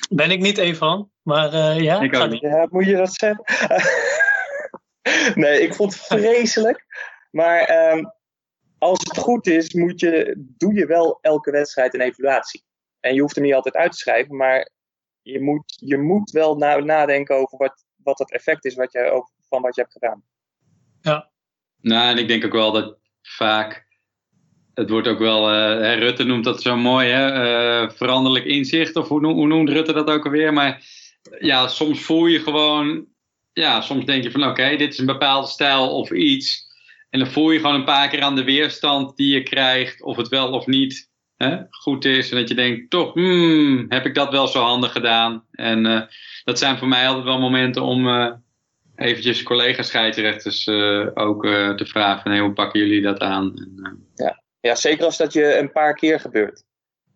Ben 0.09 0.31
ik 0.31 0.39
niet 0.39 0.57
één 0.57 0.75
van, 0.75 1.11
maar 1.21 1.53
uh, 1.53 1.79
ja. 1.79 2.01
Ik 2.01 2.15
ook 2.15 2.29
niet. 2.29 2.41
Ja, 2.41 2.67
moet 2.69 2.85
je 2.85 2.95
dat 2.95 3.13
zeggen? 3.13 3.43
nee, 5.43 5.61
ik 5.61 5.73
vond 5.73 5.93
het 5.93 6.05
vreselijk. 6.05 6.85
Maar 7.31 7.91
um, 7.91 8.13
als 8.77 8.99
het 8.99 9.17
goed 9.17 9.47
is, 9.47 9.73
moet 9.73 9.99
je, 9.99 10.33
doe 10.37 10.73
je 10.73 10.85
wel 10.85 11.17
elke 11.21 11.51
wedstrijd 11.51 11.93
een 11.93 12.01
evaluatie. 12.01 12.63
En 12.99 13.13
je 13.13 13.21
hoeft 13.21 13.35
hem 13.35 13.43
niet 13.43 13.53
altijd 13.53 13.75
uit 13.75 13.91
te 13.91 13.97
schrijven, 13.97 14.35
maar 14.35 14.69
je 15.21 15.41
moet, 15.41 15.77
je 15.79 15.97
moet 15.97 16.31
wel 16.31 16.55
na, 16.55 16.77
nadenken 16.77 17.35
over 17.35 17.57
wat, 17.57 17.85
wat 17.95 18.19
het 18.19 18.31
effect 18.31 18.65
is 18.65 18.75
wat 18.75 18.91
je, 18.91 19.25
van 19.49 19.61
wat 19.61 19.75
je 19.75 19.81
hebt 19.81 19.93
gedaan. 19.93 20.23
Ja. 21.01 21.31
Nou, 21.81 22.09
en 22.09 22.17
ik 22.17 22.27
denk 22.27 22.45
ook 22.45 22.53
wel 22.53 22.71
dat 22.71 22.97
vaak 23.21 23.82
het 24.73 24.89
wordt 24.89 25.07
ook 25.07 25.19
wel, 25.19 25.53
uh, 25.53 25.97
Rutte 25.97 26.23
noemt 26.23 26.43
dat 26.43 26.61
zo 26.61 26.77
mooi, 26.77 27.09
hè? 27.09 27.43
Uh, 27.83 27.89
veranderlijk 27.89 28.45
inzicht, 28.45 28.95
of 28.95 29.07
hoe, 29.07 29.25
hoe, 29.25 29.47
noemt 29.47 29.69
Rutte 29.69 29.93
dat 29.93 30.09
ook 30.09 30.25
alweer? 30.25 30.53
Maar 30.53 30.83
ja, 31.39 31.67
soms 31.67 32.01
voel 32.01 32.25
je 32.25 32.39
gewoon, 32.39 33.05
ja, 33.53 33.81
soms 33.81 34.05
denk 34.05 34.23
je 34.23 34.31
van 34.31 34.43
oké, 34.43 34.75
dit 34.75 34.93
is 34.93 34.97
een 34.97 35.05
bepaalde 35.05 35.47
stijl 35.47 35.89
of 35.89 36.11
iets. 36.11 36.71
En 37.09 37.19
dan 37.19 37.27
voel 37.27 37.51
je 37.51 37.59
gewoon 37.59 37.75
een 37.75 37.83
paar 37.83 38.09
keer 38.09 38.21
aan 38.21 38.35
de 38.35 38.43
weerstand 38.43 39.17
die 39.17 39.33
je 39.33 39.43
krijgt, 39.43 40.03
of 40.03 40.17
het 40.17 40.27
wel 40.27 40.51
of 40.51 40.65
niet 40.65 41.09
hè, 41.37 41.57
goed 41.69 42.05
is. 42.05 42.31
En 42.31 42.37
dat 42.37 42.49
je 42.49 42.55
denkt, 42.55 42.89
toch, 42.89 43.13
hmm, 43.13 43.85
heb 43.89 44.05
ik 44.05 44.15
dat 44.15 44.31
wel 44.31 44.47
zo 44.47 44.61
handig 44.61 44.91
gedaan? 44.91 45.43
En 45.51 45.85
uh, 45.85 46.01
dat 46.43 46.59
zijn 46.59 46.77
voor 46.77 46.87
mij 46.87 47.07
altijd 47.07 47.25
wel 47.25 47.39
momenten 47.39 47.81
om 47.81 48.07
eventjes 48.95 49.43
collega-scheidsrechters 49.43 50.67
ook 51.13 51.41
te 51.75 51.85
vragen 51.85 52.21
van, 52.21 52.31
hey, 52.31 52.39
hoe 52.39 52.53
pakken 52.53 52.79
jullie 52.79 53.01
dat 53.01 53.19
aan? 53.19 53.53
En, 53.55 54.07
ja. 54.15 54.42
Ja, 54.67 54.75
zeker 54.75 55.05
als 55.05 55.17
dat 55.17 55.33
je 55.33 55.57
een 55.57 55.71
paar 55.71 55.93
keer 55.93 56.19
gebeurt. 56.19 56.63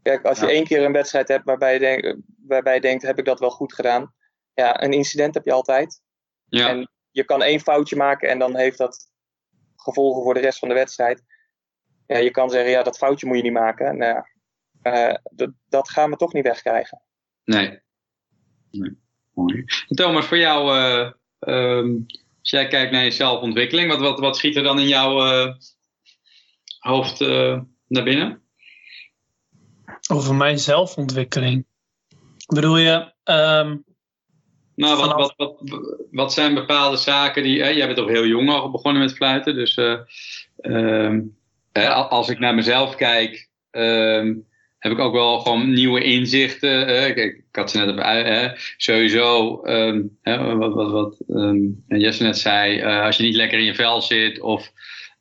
Kijk, 0.01 0.25
als 0.25 0.39
je 0.39 0.45
ja. 0.45 0.51
één 0.51 0.63
keer 0.63 0.83
een 0.83 0.91
wedstrijd 0.91 1.27
hebt 1.27 1.45
waarbij 1.45 1.73
je, 1.73 1.79
denk, 1.79 2.15
waarbij 2.47 2.73
je 2.73 2.81
denkt, 2.81 3.03
heb 3.03 3.19
ik 3.19 3.25
dat 3.25 3.39
wel 3.39 3.49
goed 3.49 3.73
gedaan? 3.73 4.13
Ja, 4.53 4.83
een 4.83 4.91
incident 4.91 5.33
heb 5.33 5.45
je 5.45 5.51
altijd. 5.51 6.01
Ja. 6.45 6.69
En 6.69 6.91
je 7.11 7.23
kan 7.23 7.41
één 7.41 7.59
foutje 7.59 7.95
maken 7.95 8.29
en 8.29 8.39
dan 8.39 8.57
heeft 8.57 8.77
dat 8.77 9.11
gevolgen 9.75 10.23
voor 10.23 10.33
de 10.33 10.39
rest 10.39 10.59
van 10.59 10.67
de 10.67 10.73
wedstrijd. 10.73 11.23
Ja, 12.05 12.17
je 12.17 12.31
kan 12.31 12.49
zeggen, 12.49 12.71
ja, 12.71 12.83
dat 12.83 12.97
foutje 12.97 13.27
moet 13.27 13.37
je 13.37 13.43
niet 13.43 13.51
maken. 13.51 13.97
Nou, 13.97 14.23
uh, 14.83 15.15
dat, 15.67 15.89
gaan 15.89 16.09
we 16.09 16.15
toch 16.15 16.33
niet 16.33 16.43
wegkrijgen. 16.43 17.01
Nee. 17.43 17.79
nee. 18.71 18.97
Mooi. 19.33 19.65
Thomas, 19.87 20.25
voor 20.25 20.37
jou, 20.37 20.77
uh, 20.77 21.11
um, 21.39 22.05
als 22.39 22.49
jij 22.49 22.67
kijkt 22.67 22.91
naar 22.91 23.03
je 23.03 23.11
zelfontwikkeling, 23.11 23.89
wat, 23.89 23.99
wat, 23.99 24.19
wat 24.19 24.37
schiet 24.37 24.55
er 24.55 24.63
dan 24.63 24.79
in 24.79 24.87
jouw 24.87 25.25
uh, 25.25 25.53
hoofd 26.87 27.21
uh, 27.21 27.59
naar 27.87 28.03
binnen? 28.03 28.41
Over 30.11 30.35
mijn 30.35 30.59
zelfontwikkeling. 30.59 31.65
Bedoel 32.53 32.77
je? 32.77 32.93
Um, 33.23 33.83
nou, 34.75 34.97
wat, 34.97 35.13
wat, 35.13 35.33
wat, 35.37 35.61
wat 36.11 36.33
zijn 36.33 36.53
bepaalde 36.53 36.97
zaken 36.97 37.43
die. 37.43 37.61
Hè, 37.61 37.69
jij 37.69 37.85
bent 37.85 37.97
toch 37.97 38.07
heel 38.07 38.25
jong 38.25 38.49
al 38.49 38.71
begonnen 38.71 39.01
met 39.01 39.15
fluiten. 39.15 39.55
Dus 39.55 39.77
uh, 39.77 39.99
um, 40.61 41.37
hè, 41.71 41.89
als 41.89 42.29
ik 42.29 42.39
naar 42.39 42.55
mezelf 42.55 42.95
kijk, 42.95 43.49
um, 43.71 44.47
heb 44.77 44.91
ik 44.91 44.99
ook 44.99 45.13
wel 45.13 45.39
gewoon 45.39 45.73
nieuwe 45.73 46.03
inzichten. 46.03 46.81
Uh, 46.81 46.85
kijk, 46.87 47.17
ik 47.17 47.55
had 47.55 47.71
ze 47.71 47.77
net 47.77 47.89
op 47.89 47.97
uh, 47.97 48.51
sowieso. 48.77 49.61
hè, 50.21 50.55
wat 50.55 50.73
wat, 50.73 50.91
wat 50.91 51.23
Jesse 51.87 52.23
net 52.23 52.37
zei, 52.37 52.83
als 52.83 53.17
je 53.17 53.23
niet 53.23 53.35
lekker 53.35 53.59
in 53.59 53.65
je 53.65 53.75
vel 53.75 54.01
zit 54.01 54.39
of 54.39 54.71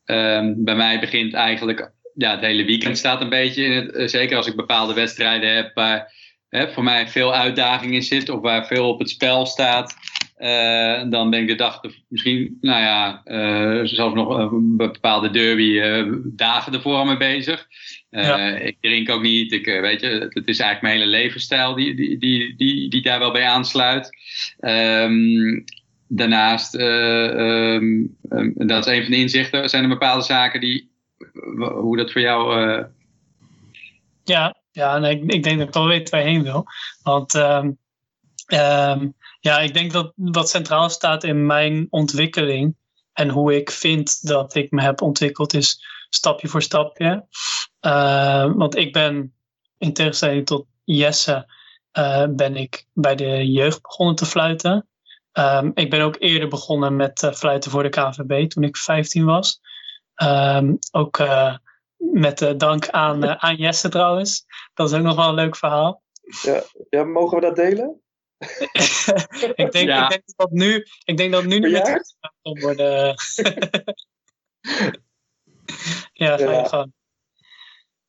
Um, 0.06 0.64
bij 0.64 0.76
mij 0.76 1.00
begint 1.00 1.34
eigenlijk, 1.34 1.90
ja, 2.14 2.30
het 2.30 2.40
hele 2.40 2.64
weekend 2.64 2.98
staat 2.98 3.20
een 3.20 3.28
beetje 3.28 3.64
in 3.64 3.72
het, 3.72 4.10
zeker 4.10 4.36
als 4.36 4.46
ik 4.46 4.56
bepaalde 4.56 4.94
wedstrijden 4.94 5.54
heb 5.54 5.74
waar 5.74 6.12
hè, 6.48 6.68
voor 6.68 6.84
mij 6.84 7.08
veel 7.08 7.34
uitdaging 7.34 7.94
in 7.94 8.02
zit 8.02 8.28
of 8.28 8.40
waar 8.40 8.66
veel 8.66 8.88
op 8.88 8.98
het 8.98 9.10
spel 9.10 9.46
staat. 9.46 9.94
Uh, 10.38 11.02
dan 11.10 11.30
ben 11.30 11.40
ik 11.40 11.48
de 11.48 11.54
dag 11.54 11.80
misschien, 12.08 12.58
nou 12.60 12.82
ja, 12.82 13.22
uh, 13.24 13.80
zelfs 13.84 14.14
nog 14.14 14.38
een 14.52 14.76
bepaalde 14.76 15.30
derby 15.30 15.80
dagen 16.24 16.72
ervoor 16.72 17.06
mee 17.06 17.16
bezig. 17.16 17.66
Ja. 18.10 18.56
Ik 18.56 18.76
drink 18.80 19.10
ook 19.10 19.22
niet, 19.22 19.52
ik, 19.52 19.64
weet 19.64 20.00
je, 20.00 20.08
het 20.28 20.48
is 20.48 20.58
eigenlijk 20.58 20.82
mijn 20.82 20.94
hele 20.94 21.06
levensstijl 21.06 21.74
die, 21.74 21.94
die, 21.94 22.18
die, 22.18 22.56
die, 22.56 22.90
die 22.90 23.02
daar 23.02 23.18
wel 23.18 23.32
bij 23.32 23.46
aansluit. 23.46 24.10
Um, 24.60 25.64
daarnaast, 26.08 26.74
um, 26.74 28.16
dat 28.54 28.86
is 28.86 28.92
een 28.92 29.02
van 29.02 29.10
de 29.10 29.16
inzichten, 29.16 29.68
zijn 29.68 29.82
er 29.82 29.88
bepaalde 29.88 30.24
zaken 30.24 30.60
die, 30.60 30.90
hoe 31.56 31.96
dat 31.96 32.12
voor 32.12 32.20
jou... 32.20 32.66
Uh... 32.68 32.84
Ja, 34.24 34.56
ja 34.70 34.96
ik, 34.96 35.32
ik, 35.32 35.42
denk 35.42 35.58
dat 35.58 35.68
ik 35.68 35.74
wel 35.74 35.86
weet 35.86 36.10
waar 36.10 36.20
je 36.20 36.26
heen 36.26 36.42
wil. 36.42 36.66
Want 37.02 37.34
um, 37.34 37.78
ja, 39.40 39.58
ik 39.58 39.74
denk 39.74 39.92
dat 39.92 40.12
wat 40.14 40.48
centraal 40.48 40.90
staat 40.90 41.24
in 41.24 41.46
mijn 41.46 41.86
ontwikkeling 41.90 42.76
en 43.12 43.28
hoe 43.28 43.56
ik 43.56 43.70
vind 43.70 44.26
dat 44.26 44.54
ik 44.54 44.70
me 44.70 44.82
heb 44.82 45.00
ontwikkeld 45.00 45.54
is 45.54 45.84
stapje 46.08 46.48
voor 46.48 46.62
stapje. 46.62 47.26
Want 48.54 48.76
ik 48.76 48.92
ben, 48.92 49.34
in 49.78 49.92
tegenstelling 49.92 50.46
tot 50.46 50.66
Jesse, 50.84 51.52
uh, 51.98 52.26
ben 52.30 52.56
ik 52.56 52.86
bij 52.92 53.14
de 53.14 53.50
jeugd 53.50 53.82
begonnen 53.82 54.14
te 54.14 54.26
fluiten. 54.26 54.88
Um, 55.38 55.70
ik 55.74 55.90
ben 55.90 56.00
ook 56.00 56.16
eerder 56.18 56.48
begonnen 56.48 56.96
met 56.96 57.22
uh, 57.22 57.32
fluiten 57.32 57.70
voor 57.70 57.82
de 57.82 57.88
KVB 57.88 58.48
toen 58.48 58.62
ik 58.62 58.76
15 58.76 59.24
was. 59.24 59.60
Um, 60.22 60.78
ook 60.90 61.18
uh, 61.18 61.56
met 61.96 62.40
uh, 62.40 62.52
dank 62.56 62.88
aan, 62.88 63.40
aan 63.40 63.56
Jesse 63.56 63.88
trouwens. 63.88 64.44
Dat 64.74 64.90
is 64.90 64.96
ook 64.96 65.04
nog 65.04 65.16
wel 65.16 65.28
een 65.28 65.34
leuk 65.34 65.56
verhaal. 65.56 66.02
Ja, 66.42 66.62
ja 66.88 67.04
mogen 67.04 67.36
we 67.36 67.46
dat 67.46 67.56
delen? 67.56 68.00
ik, 69.54 69.72
denk, 69.72 69.88
ja. 69.88 70.04
ik, 70.04 70.10
denk 70.10 70.22
dat 70.36 70.50
nu, 70.50 70.86
ik 71.04 71.16
denk 71.16 71.32
dat 71.32 71.44
nu 71.44 71.58
niet 71.58 71.70
meer 71.70 72.04
kan 72.42 72.60
worden. 72.60 73.06
ja, 76.12 76.36
ga 76.36 76.50
je 76.50 76.68
gang. 76.68 76.92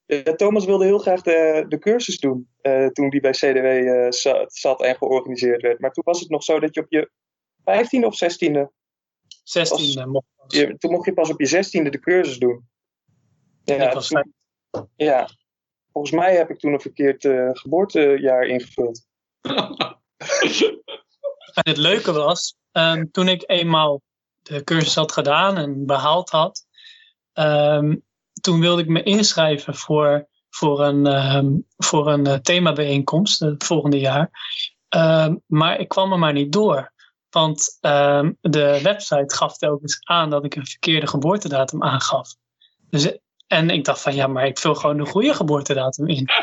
Ja, 0.07 0.35
Thomas 0.35 0.65
wilde 0.65 0.85
heel 0.85 0.97
graag 0.97 1.21
de, 1.21 1.65
de 1.67 1.77
cursus 1.77 2.19
doen 2.19 2.49
uh, 2.61 2.87
toen 2.87 3.09
die 3.09 3.21
bij 3.21 3.31
CDW 3.31 3.65
uh, 3.65 4.11
zat, 4.11 4.55
zat, 4.55 4.81
en 4.81 4.95
georganiseerd 4.95 5.61
werd. 5.61 5.79
Maar 5.79 5.91
toen 5.91 6.03
was 6.03 6.19
het 6.19 6.29
nog 6.29 6.43
zo 6.43 6.59
dat 6.59 6.75
je 6.75 6.81
op 6.81 6.85
je 6.89 7.09
15e 7.59 8.05
of 8.05 8.19
16e. 8.23 8.75
16e 9.27 10.07
mocht 10.07 10.25
je, 10.47 10.77
Toen 10.77 10.91
mocht 10.91 11.05
je 11.05 11.13
pas 11.13 11.29
op 11.29 11.39
je 11.39 11.55
16e 11.55 11.89
de 11.89 11.99
cursus 11.99 12.37
doen. 12.37 12.69
Ja, 13.63 13.93
was 13.93 14.07
toen, 14.07 14.33
ja. 14.95 15.29
volgens 15.91 16.13
mij 16.13 16.35
heb 16.35 16.49
ik 16.49 16.59
toen 16.59 16.73
een 16.73 16.81
verkeerd 16.81 17.23
uh, 17.23 17.49
geboortejaar 17.53 18.45
ingevuld. 18.45 19.07
en 21.53 21.69
het 21.69 21.77
leuke 21.77 22.11
was, 22.11 22.55
ehm, 22.71 23.05
toen 23.11 23.27
ik 23.27 23.43
eenmaal 23.45 24.01
de 24.41 24.63
cursus 24.63 24.95
had 24.95 25.11
gedaan 25.11 25.57
en 25.57 25.85
behaald 25.85 26.29
had, 26.29 26.65
ehm, 27.33 27.95
toen 28.47 28.59
wilde 28.59 28.81
ik 28.81 28.87
me 28.87 29.03
inschrijven 29.03 29.75
voor, 29.75 30.27
voor 30.49 30.85
een, 30.85 31.05
um, 31.35 31.65
voor 31.77 32.11
een 32.11 32.27
uh, 32.27 32.33
themabijeenkomst 32.33 33.39
het 33.39 33.63
volgende 33.63 33.99
jaar. 33.99 34.29
maar 35.45 35.79
ik 35.79 35.87
kwam 35.87 36.11
er 36.11 36.19
maar 36.19 36.33
niet 36.33 36.51
door. 36.51 36.93
Want 37.29 37.77
de 38.41 38.79
website 38.83 39.35
gaf 39.35 39.57
telkens 39.57 39.99
aan 40.03 40.29
dat 40.29 40.45
ik 40.45 40.55
een 40.55 40.65
verkeerde 40.65 41.07
geboortedatum 41.07 41.83
aangaf. 41.83 42.35
Dus, 42.89 43.17
en 43.47 43.69
ik 43.69 43.85
dacht 43.85 44.01
van 44.01 44.15
ja, 44.15 44.27
maar 44.27 44.45
ik 44.45 44.59
vul 44.59 44.75
gewoon 44.75 44.97
de 44.97 45.05
goede 45.05 45.33
geboortedatum 45.33 46.07
in. 46.07 46.29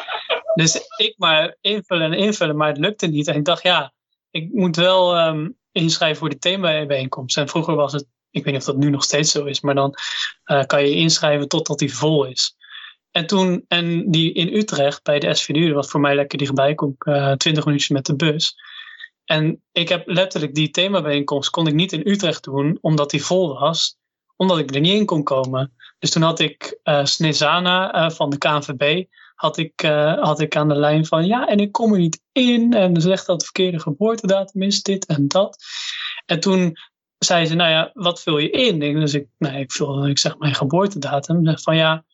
Dus 0.55 0.81
ik 0.97 1.15
maar 1.17 1.57
invullen 1.61 2.13
en 2.13 2.19
invullen, 2.19 2.57
maar 2.57 2.69
het 2.69 2.79
lukte 2.79 3.07
niet. 3.07 3.29
En 3.29 3.35
ik 3.35 3.45
dacht 3.45 3.63
ja, 3.63 3.93
ik 4.31 4.53
moet 4.53 4.77
wel 4.77 5.17
inschrijven 5.73 6.19
voor 6.19 6.31
de 6.31 6.39
themabijeenkomst. 6.39 7.37
En 7.37 7.49
vroeger 7.49 7.75
was 7.75 7.93
het, 7.93 8.07
ik 8.35 8.45
weet 8.45 8.53
niet 8.53 8.63
of 8.63 8.69
dat 8.69 8.77
nu 8.77 8.91
nog 8.91 9.05
steeds 9.05 9.31
zo 9.31 9.45
is, 9.45 9.61
maar 9.61 9.75
dan 9.75 9.95
uh, 10.47 10.65
kan 10.65 10.83
je 10.83 10.95
inschrijven 10.95 11.49
totdat 11.49 11.79
die 11.79 11.95
vol 11.95 12.27
is. 12.27 12.57
En 13.11 13.27
toen, 13.27 13.65
en 13.69 14.11
die 14.11 14.33
in 14.33 14.55
Utrecht 14.55 15.03
bij 15.03 15.19
de 15.19 15.35
SVD, 15.35 15.73
wat 15.73 15.91
voor 15.91 16.01
mij 16.01 16.15
lekker 16.15 16.39
dichtbij, 16.39 16.75
kom 16.75 16.95
ik 16.99 17.07
uh, 17.07 17.33
20 17.33 17.65
minuutjes 17.65 17.91
met 17.91 18.07
de 18.07 18.17
bus. 18.17 18.55
En 19.25 19.63
ik 19.73 19.89
heb 19.89 20.07
letterlijk 20.07 20.55
die 20.55 20.71
themabijeenkomst 20.71 21.51
kon 21.51 21.67
ik 21.67 21.75
niet 21.75 21.93
in 21.93 22.09
Utrecht 22.09 22.45
doen, 22.45 22.79
omdat 22.81 23.11
die 23.11 23.25
vol 23.25 23.59
was, 23.59 23.97
omdat 24.37 24.59
ik 24.59 24.75
er 24.75 24.81
niet 24.81 24.99
in 24.99 25.07
kon 25.07 25.23
komen. 25.23 25.73
Dus 25.99 26.11
toen 26.11 26.23
had 26.23 26.41
ik 26.41 26.81
uh, 26.85 27.05
Snezana 27.05 27.95
uh, 27.95 28.11
van 28.11 28.31
de 28.31 28.39
KNVB 28.39 29.05
had 29.35 29.57
ik, 29.57 29.81
had 30.21 30.41
ik 30.41 30.57
aan 30.57 30.69
de 30.69 30.75
lijn 30.75 31.07
van 31.07 31.27
ja, 31.27 31.47
en 31.47 31.59
ik 31.59 31.73
kom 31.73 31.93
er 31.93 31.99
niet 31.99 32.21
in. 32.33 32.73
En 32.73 32.95
ze 32.95 33.09
zegt 33.09 33.27
dat 33.27 33.35
het 33.35 33.45
verkeerde 33.45 33.81
geboortedatum 33.81 34.63
is, 34.63 34.83
dit 34.83 35.07
en 35.07 35.29
dat. 35.29 35.65
En 36.27 36.41
toen 36.41 36.77
zei 37.25 37.47
ze, 37.47 37.55
nou 37.55 37.71
ja, 37.71 37.91
wat 37.95 38.23
vul 38.23 38.39
je 38.39 38.51
in? 38.51 38.79
Dus 38.79 39.15
ik, 39.15 39.27
nou, 39.39 39.57
ik 39.57 39.73
vul, 39.73 40.09
ik 40.09 40.19
zeg 40.19 40.39
mijn 40.39 40.55
geboortedatum. 40.55 41.47
Zeg 41.47 41.61
van 41.61 41.77
ja, 41.77 42.05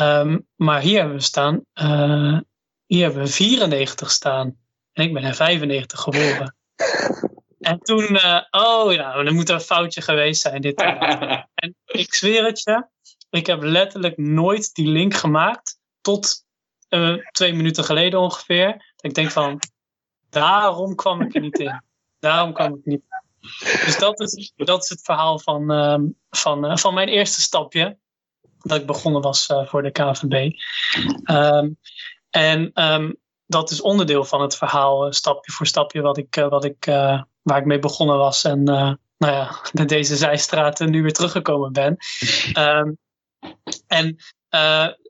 um, 0.00 0.46
maar 0.56 0.80
hier 0.80 0.98
hebben 0.98 1.16
we 1.16 1.22
staan, 1.22 1.64
uh, 1.74 2.38
hier 2.86 3.02
hebben 3.04 3.22
we 3.22 3.28
94 3.28 4.10
staan. 4.10 4.56
En 4.92 5.04
ik 5.04 5.12
ben 5.12 5.22
in 5.22 5.34
95 5.34 6.00
geboren. 6.00 6.54
En 7.64 7.78
toen, 7.78 8.12
uh, 8.12 8.40
oh 8.50 8.92
ja, 8.92 9.22
dan 9.22 9.34
moet 9.34 9.48
er 9.48 9.54
een 9.54 9.60
foutje 9.60 10.00
geweest 10.00 10.40
zijn. 10.40 10.60
Dit 10.60 10.80
en 11.54 11.76
ik 11.84 12.14
zweer 12.14 12.44
het 12.44 12.60
je, 12.62 12.86
ik 13.30 13.46
heb 13.46 13.62
letterlijk 13.62 14.16
nooit 14.16 14.74
die 14.74 14.88
link 14.88 15.14
gemaakt 15.14 15.78
tot 16.00 16.44
uh, 16.88 17.16
twee 17.30 17.54
minuten 17.54 17.84
geleden 17.84 18.20
ongeveer. 18.20 18.66
Dat 18.66 19.10
ik 19.10 19.14
denk 19.14 19.30
van, 19.30 19.60
daarom 20.30 20.94
kwam 20.94 21.20
ik 21.20 21.34
er 21.34 21.40
niet 21.40 21.58
in. 21.58 21.82
Daarom 22.18 22.52
kwam 22.52 22.74
ik 22.74 22.84
niet 22.84 23.02
Dus 23.84 23.98
dat 23.98 24.20
is, 24.20 24.88
het 24.88 25.00
verhaal 25.02 25.38
van, 25.38 25.72
uh, 25.72 25.98
van, 26.30 26.64
uh, 26.64 26.76
van 26.76 26.94
mijn 26.94 27.08
eerste 27.08 27.40
stapje. 27.40 27.98
Dat 28.58 28.80
ik 28.80 28.86
begonnen 28.86 29.22
was 29.22 29.48
uh, 29.48 29.66
voor 29.66 29.82
de 29.82 29.90
KVB. 29.90 30.52
Um, 31.30 31.78
en 32.30 32.70
um, 32.92 33.16
dat 33.46 33.70
is 33.70 33.80
onderdeel 33.80 34.24
van 34.24 34.40
het 34.40 34.56
verhaal, 34.56 35.12
stapje 35.12 35.52
voor 35.52 35.66
stapje, 35.66 36.00
wat 36.00 36.18
ik, 36.18 36.34
wat 36.34 36.64
ik, 36.64 36.84
waar 37.42 37.58
ik 37.58 37.64
mee 37.64 37.78
begonnen 37.78 38.16
was. 38.16 38.44
En 38.44 38.62
nou 38.62 38.98
ja, 39.18 39.60
met 39.72 39.88
deze 39.88 40.16
zijstraten 40.16 40.90
nu 40.90 41.02
weer 41.02 41.12
teruggekomen 41.12 41.72
ben. 41.72 41.96
En 43.86 44.16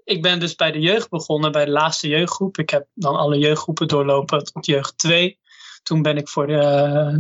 ik 0.05 0.23
ben 0.23 0.41
dus 0.41 0.55
bij 0.55 0.73
de 0.73 0.81
jeugd 0.81 1.09
begonnen, 1.09 1.53
bij 1.53 1.65
de 1.65 1.71
laatste 1.71 2.09
jeugdgroep. 2.09 2.59
Ik 2.59 2.71
heb 2.71 2.87
dan 2.95 3.17
alle 3.17 3.39
jeugdgroepen 3.39 3.89
doorlopen 3.89 4.45
tot 4.45 4.67
jeugd 4.67 4.99
2. 4.99 5.39
Toen 5.85 6.03
ben 6.03 6.17
ik 6.17 6.29
voor 6.29 6.47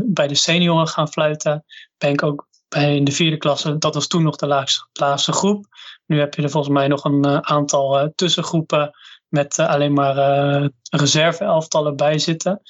bij 0.04 0.26
de 0.26 0.34
senioren 0.34 0.88
gaan 0.88 1.08
fluiten. 1.08 1.64
Ben 1.98 2.10
ik 2.10 2.22
ook 2.22 2.48
bij 2.68 2.96
in 2.96 3.04
de 3.04 3.12
vierde 3.12 3.36
klasse, 3.36 3.78
dat 3.78 3.94
was 3.94 4.06
toen 4.06 4.22
nog 4.22 4.36
de 4.36 4.46
laagste, 4.46 4.86
laagste 4.92 5.32
groep. 5.32 5.66
Nu 6.06 6.18
heb 6.18 6.34
je 6.34 6.42
er 6.42 6.50
volgens 6.50 6.74
mij 6.74 6.88
nog 6.88 7.04
een 7.04 7.26
uh, 7.26 7.38
aantal 7.38 8.00
uh, 8.00 8.08
tussengroepen 8.14 8.90
met 9.28 9.58
uh, 9.58 9.68
alleen 9.68 9.92
maar 9.92 10.70
reserve-elftallen 10.90 11.96
bij 11.96 12.18
zitten. 12.18 12.62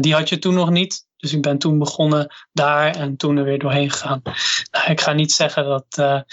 die 0.00 0.14
had 0.14 0.28
je 0.28 0.38
toen 0.38 0.54
nog 0.54 0.70
niet. 0.70 1.06
Dus 1.16 1.32
ik 1.32 1.42
ben 1.42 1.58
toen 1.58 1.78
begonnen 1.78 2.34
daar 2.52 2.96
en 2.96 3.16
toen 3.16 3.36
er 3.36 3.44
weer 3.44 3.58
doorheen 3.58 3.90
gegaan. 3.90 4.22
Nou, 4.70 4.90
ik 4.90 5.00
ga 5.00 5.12
niet 5.12 5.32
zeggen 5.32 5.64
dat, 5.64 6.24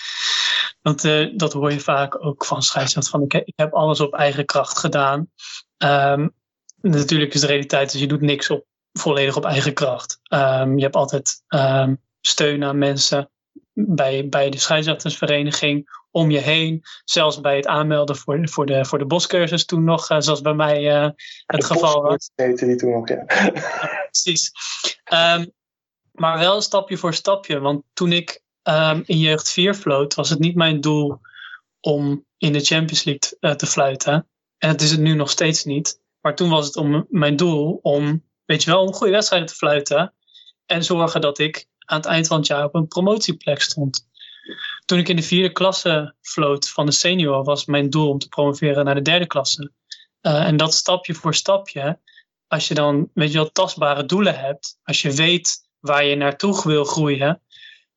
want 0.81 1.03
uh, 1.03 1.37
dat 1.37 1.53
hoor 1.53 1.71
je 1.71 1.79
vaak 1.79 2.25
ook 2.25 2.45
van 2.45 2.61
scheidsrechters. 2.61 3.09
Van 3.09 3.23
ik, 3.23 3.53
heb 3.55 3.73
alles 3.73 3.99
op 3.99 4.13
eigen 4.13 4.45
kracht 4.45 4.79
gedaan. 4.79 5.31
Um, 5.77 6.33
natuurlijk 6.81 7.33
is 7.33 7.41
de 7.41 7.47
realiteit, 7.47 7.91
dus 7.91 8.01
je 8.01 8.07
doet 8.07 8.21
niks 8.21 8.49
op, 8.49 8.65
volledig 8.93 9.35
op 9.35 9.45
eigen 9.45 9.73
kracht. 9.73 10.19
Um, 10.33 10.77
je 10.77 10.83
hebt 10.83 10.95
altijd 10.95 11.43
um, 11.47 12.01
steun 12.21 12.63
aan 12.63 12.77
mensen 12.77 13.31
bij, 13.73 14.29
bij 14.29 14.49
de 14.49 14.57
scheidsrechtersvereniging 14.57 15.99
om 16.11 16.31
je 16.31 16.39
heen. 16.39 16.81
Zelfs 17.03 17.41
bij 17.41 17.55
het 17.55 17.67
aanmelden 17.67 18.15
voor, 18.15 18.49
voor, 18.49 18.65
de, 18.65 18.85
voor 18.85 18.97
de 18.97 19.05
boscursus 19.05 19.65
toen 19.65 19.83
nog, 19.83 20.09
uh, 20.09 20.19
zoals 20.19 20.41
bij 20.41 20.53
mij 20.53 21.03
uh, 21.03 21.09
het 21.45 21.65
geval 21.65 22.01
was. 22.01 22.31
heette 22.35 22.65
die 22.65 22.75
toen 22.75 22.91
nog, 22.91 23.09
ja. 23.09 23.23
ja 23.27 23.51
precies. 24.09 24.51
maar 26.11 26.39
wel 26.39 26.61
stapje 26.61 26.97
voor 26.97 27.13
stapje. 27.13 27.59
Want 27.59 27.83
toen 27.93 28.11
ik 28.11 28.41
um, 28.63 29.03
in 29.05 29.17
jeugd 29.17 29.51
4 29.51 29.75
floot, 29.75 30.13
was 30.13 30.29
het 30.29 30.39
niet 30.39 30.55
mijn 30.55 30.81
doel 30.81 31.19
om 31.79 32.25
in 32.37 32.53
de 32.53 32.59
Champions 32.59 33.03
League 33.03 33.37
uh, 33.39 33.51
te 33.51 33.65
fluiten. 33.65 34.27
En 34.57 34.69
het 34.69 34.81
is 34.81 34.91
het 34.91 34.99
nu 34.99 35.13
nog 35.13 35.29
steeds 35.29 35.63
niet. 35.63 36.01
Maar 36.21 36.35
toen 36.35 36.49
was 36.49 36.65
het 36.65 36.75
om 36.75 37.05
mijn 37.09 37.35
doel 37.35 37.79
om, 37.81 38.23
weet 38.51 38.63
je 38.63 38.71
wel, 38.71 38.87
een 38.87 38.93
goede 38.93 39.11
wedstrijd 39.11 39.47
te 39.47 39.53
fluiten. 39.53 40.13
En 40.65 40.83
zorgen 40.83 41.21
dat 41.21 41.39
ik 41.39 41.67
aan 41.85 41.97
het 41.97 42.05
eind 42.05 42.27
van 42.27 42.37
het 42.37 42.47
jaar 42.47 42.63
op 42.63 42.75
een 42.75 42.87
promotieplek 42.87 43.61
stond. 43.61 44.09
Toen 44.85 44.99
ik 44.99 45.09
in 45.09 45.15
de 45.15 45.21
vierde 45.21 45.51
klasse 45.51 46.15
floot 46.21 46.69
van 46.69 46.85
de 46.85 46.91
senior, 46.91 47.43
was 47.43 47.65
mijn 47.65 47.89
doel 47.89 48.09
om 48.09 48.19
te 48.19 48.27
promoveren 48.27 48.85
naar 48.85 48.95
de 48.95 49.01
derde 49.01 49.27
klasse. 49.27 49.71
Uh, 50.21 50.47
en 50.47 50.57
dat 50.57 50.73
stapje 50.73 51.13
voor 51.13 51.35
stapje, 51.35 51.99
als 52.47 52.67
je 52.67 52.73
dan, 52.73 53.09
weet 53.13 53.31
je 53.31 53.37
wel, 53.37 53.51
tastbare 53.51 54.05
doelen 54.05 54.39
hebt, 54.39 54.77
als 54.83 55.01
je 55.01 55.11
weet 55.11 55.69
waar 55.79 56.05
je 56.05 56.15
naartoe 56.15 56.61
wil 56.63 56.83
groeien, 56.83 57.41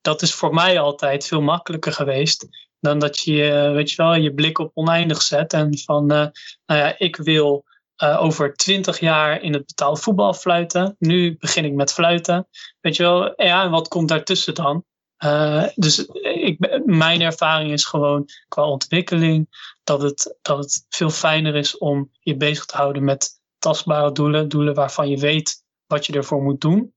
dat 0.00 0.22
is 0.22 0.34
voor 0.34 0.54
mij 0.54 0.80
altijd 0.80 1.26
veel 1.26 1.42
makkelijker 1.42 1.92
geweest 1.92 2.46
dan 2.80 2.98
dat 2.98 3.20
je, 3.20 3.70
weet 3.74 3.90
je 3.90 3.96
wel, 3.96 4.14
je 4.14 4.34
blik 4.34 4.58
op 4.58 4.70
oneindig 4.74 5.22
zet 5.22 5.52
en 5.52 5.78
van, 5.78 6.02
uh, 6.12 6.26
nou 6.66 6.80
ja, 6.80 6.94
ik 6.98 7.16
wil 7.16 7.64
uh, 8.02 8.22
over 8.22 8.54
twintig 8.54 9.00
jaar 9.00 9.42
in 9.42 9.52
het 9.52 9.66
betaald 9.66 10.00
voetbal 10.00 10.34
fluiten. 10.34 10.96
Nu 10.98 11.36
begin 11.38 11.64
ik 11.64 11.72
met 11.72 11.92
fluiten. 11.92 12.48
Weet 12.80 12.96
je 12.96 13.02
wel, 13.02 13.42
ja, 13.42 13.62
en 13.64 13.70
wat 13.70 13.88
komt 13.88 14.08
daartussen 14.08 14.54
dan? 14.54 14.84
Uh, 15.24 15.64
dus 15.74 16.06
ik, 16.22 16.82
mijn 16.84 17.20
ervaring 17.20 17.72
is 17.72 17.84
gewoon 17.84 18.28
qua 18.48 18.64
ontwikkeling 18.64 19.48
dat 19.84 20.02
het, 20.02 20.38
dat 20.42 20.58
het 20.58 20.86
veel 20.88 21.10
fijner 21.10 21.54
is 21.54 21.78
om 21.78 22.10
je 22.20 22.36
bezig 22.36 22.64
te 22.64 22.76
houden 22.76 23.04
met 23.04 23.40
tastbare 23.58 24.12
doelen, 24.12 24.48
doelen 24.48 24.74
waarvan 24.74 25.08
je 25.08 25.18
weet 25.18 25.62
wat 25.86 26.06
je 26.06 26.12
ervoor 26.12 26.42
moet 26.42 26.60
doen. 26.60 26.94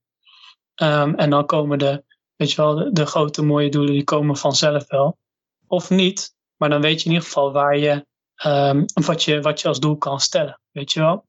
Um, 0.82 1.14
en 1.14 1.30
dan 1.30 1.46
komen 1.46 1.78
de 1.78 2.04
Weet 2.38 2.50
je 2.50 2.56
wel, 2.56 2.92
de, 2.94 3.06
grote 3.06 3.42
mooie 3.42 3.68
doelen 3.68 3.92
die 3.92 4.04
komen 4.04 4.36
vanzelf 4.36 4.88
wel. 4.88 5.18
Of 5.66 5.90
niet, 5.90 6.34
maar 6.56 6.68
dan 6.68 6.80
weet 6.80 6.98
je 6.98 7.04
in 7.04 7.12
ieder 7.12 7.26
geval 7.26 7.52
waar 7.52 7.78
je, 7.78 8.06
um, 8.46 8.84
wat, 8.94 9.24
je, 9.24 9.40
wat 9.40 9.60
je 9.60 9.68
als 9.68 9.80
doel 9.80 9.96
kan 9.96 10.20
stellen. 10.20 10.60
Weet 10.70 10.92
je 10.92 11.00
wel? 11.00 11.26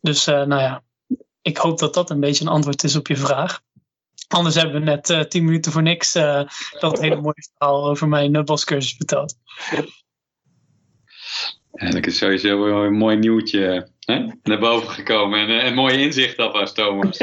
Dus 0.00 0.28
uh, 0.28 0.34
nou 0.34 0.62
ja, 0.62 0.82
ik 1.42 1.56
hoop 1.56 1.78
dat 1.78 1.94
dat 1.94 2.10
een 2.10 2.20
beetje 2.20 2.44
een 2.44 2.50
antwoord 2.50 2.84
is 2.84 2.96
op 2.96 3.06
je 3.06 3.16
vraag. 3.16 3.60
Anders 4.28 4.54
hebben 4.54 4.74
we 4.74 4.86
net 4.86 5.10
uh, 5.10 5.20
tien 5.20 5.44
minuten 5.44 5.72
voor 5.72 5.82
niks 5.82 6.16
uh, 6.16 6.42
dat 6.80 7.00
hele 7.00 7.20
mooie 7.20 7.48
verhaal 7.56 7.88
over 7.88 8.08
mijn 8.08 8.34
uh, 8.34 8.42
boscursus 8.42 8.94
verteld. 8.96 9.34
Ja, 11.72 11.90
dat 11.90 12.06
is 12.06 12.18
sowieso 12.18 12.84
een 12.84 12.96
mooi 12.96 13.16
nieuwtje 13.16 13.90
hè? 14.00 14.26
naar 14.42 14.58
boven 14.58 14.88
gekomen 14.88 15.48
en 15.48 15.66
een 15.66 15.74
mooie 15.74 15.98
inzicht 15.98 16.38
alvast, 16.38 16.74
Thomas. 16.74 17.18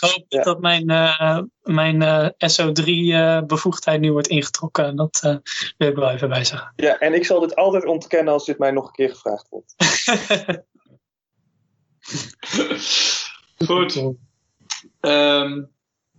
Ik 0.00 0.10
hoop 0.10 0.24
ja. 0.28 0.42
dat 0.42 0.60
mijn, 0.60 0.90
uh, 0.90 1.38
mijn 1.62 2.02
uh, 2.02 2.28
SO3-bevoegdheid 2.28 3.96
uh, 3.96 4.02
nu 4.02 4.12
wordt 4.12 4.28
ingetrokken. 4.28 4.96
Dat 4.96 5.20
uh, 5.24 5.36
wil 5.76 5.88
ik 5.88 5.94
wel 5.94 6.10
even 6.10 6.28
bij 6.28 6.44
zeggen. 6.44 6.72
Ja, 6.76 6.98
en 6.98 7.14
ik 7.14 7.24
zal 7.24 7.40
dit 7.40 7.56
altijd 7.56 7.84
ontkennen 7.84 8.32
als 8.32 8.44
dit 8.44 8.58
mij 8.58 8.70
nog 8.70 8.86
een 8.86 8.92
keer 8.92 9.10
gevraagd 9.10 9.48
wordt. 9.48 9.74
Goed. 13.66 13.96
Um, 15.00 15.70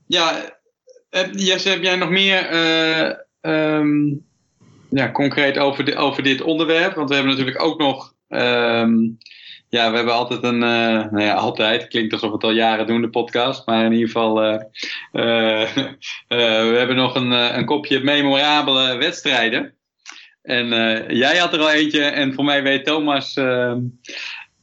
ja, 0.08 0.60
Jesse, 1.32 1.70
heb 1.70 1.84
jij 1.84 1.96
nog 1.96 2.10
meer 2.10 2.52
um, 3.42 4.26
ja, 4.90 5.12
concreet 5.12 5.58
over, 5.58 5.86
de, 5.86 5.96
over 5.96 6.24
dit 6.24 6.42
onderwerp? 6.42 6.96
Want 6.96 7.10
we 7.10 7.16
hebben 7.16 7.32
natuurlijk 7.32 7.62
ook 7.62 7.80
nog 7.80 8.14
um, 8.28 9.18
ja, 9.72 9.90
we 9.90 9.96
hebben 9.96 10.14
altijd 10.14 10.44
een, 10.44 10.62
uh, 10.62 11.12
nou 11.12 11.22
ja, 11.22 11.34
altijd, 11.34 11.88
klinkt 11.88 12.14
alsof 12.14 12.30
we 12.30 12.36
het 12.36 12.44
al 12.44 12.52
jaren 12.52 12.88
doen, 12.88 13.02
de 13.02 13.10
podcast. 13.10 13.66
Maar 13.66 13.86
in 13.86 13.92
ieder 13.92 14.08
geval, 14.08 14.44
uh, 14.44 14.62
uh, 15.12 15.74
we 16.72 16.76
hebben 16.78 16.96
nog 16.96 17.16
een, 17.16 17.32
een 17.32 17.66
kopje 17.66 18.00
memorabele 18.00 18.98
wedstrijden. 18.98 19.76
En 20.42 20.68
jij 21.16 21.38
had 21.38 21.54
er 21.54 21.60
al 21.60 21.72
eentje 21.72 22.04
en 22.04 22.34
voor 22.34 22.44
mij 22.44 22.64
weet 22.64 22.86
Thomas, 22.86 23.34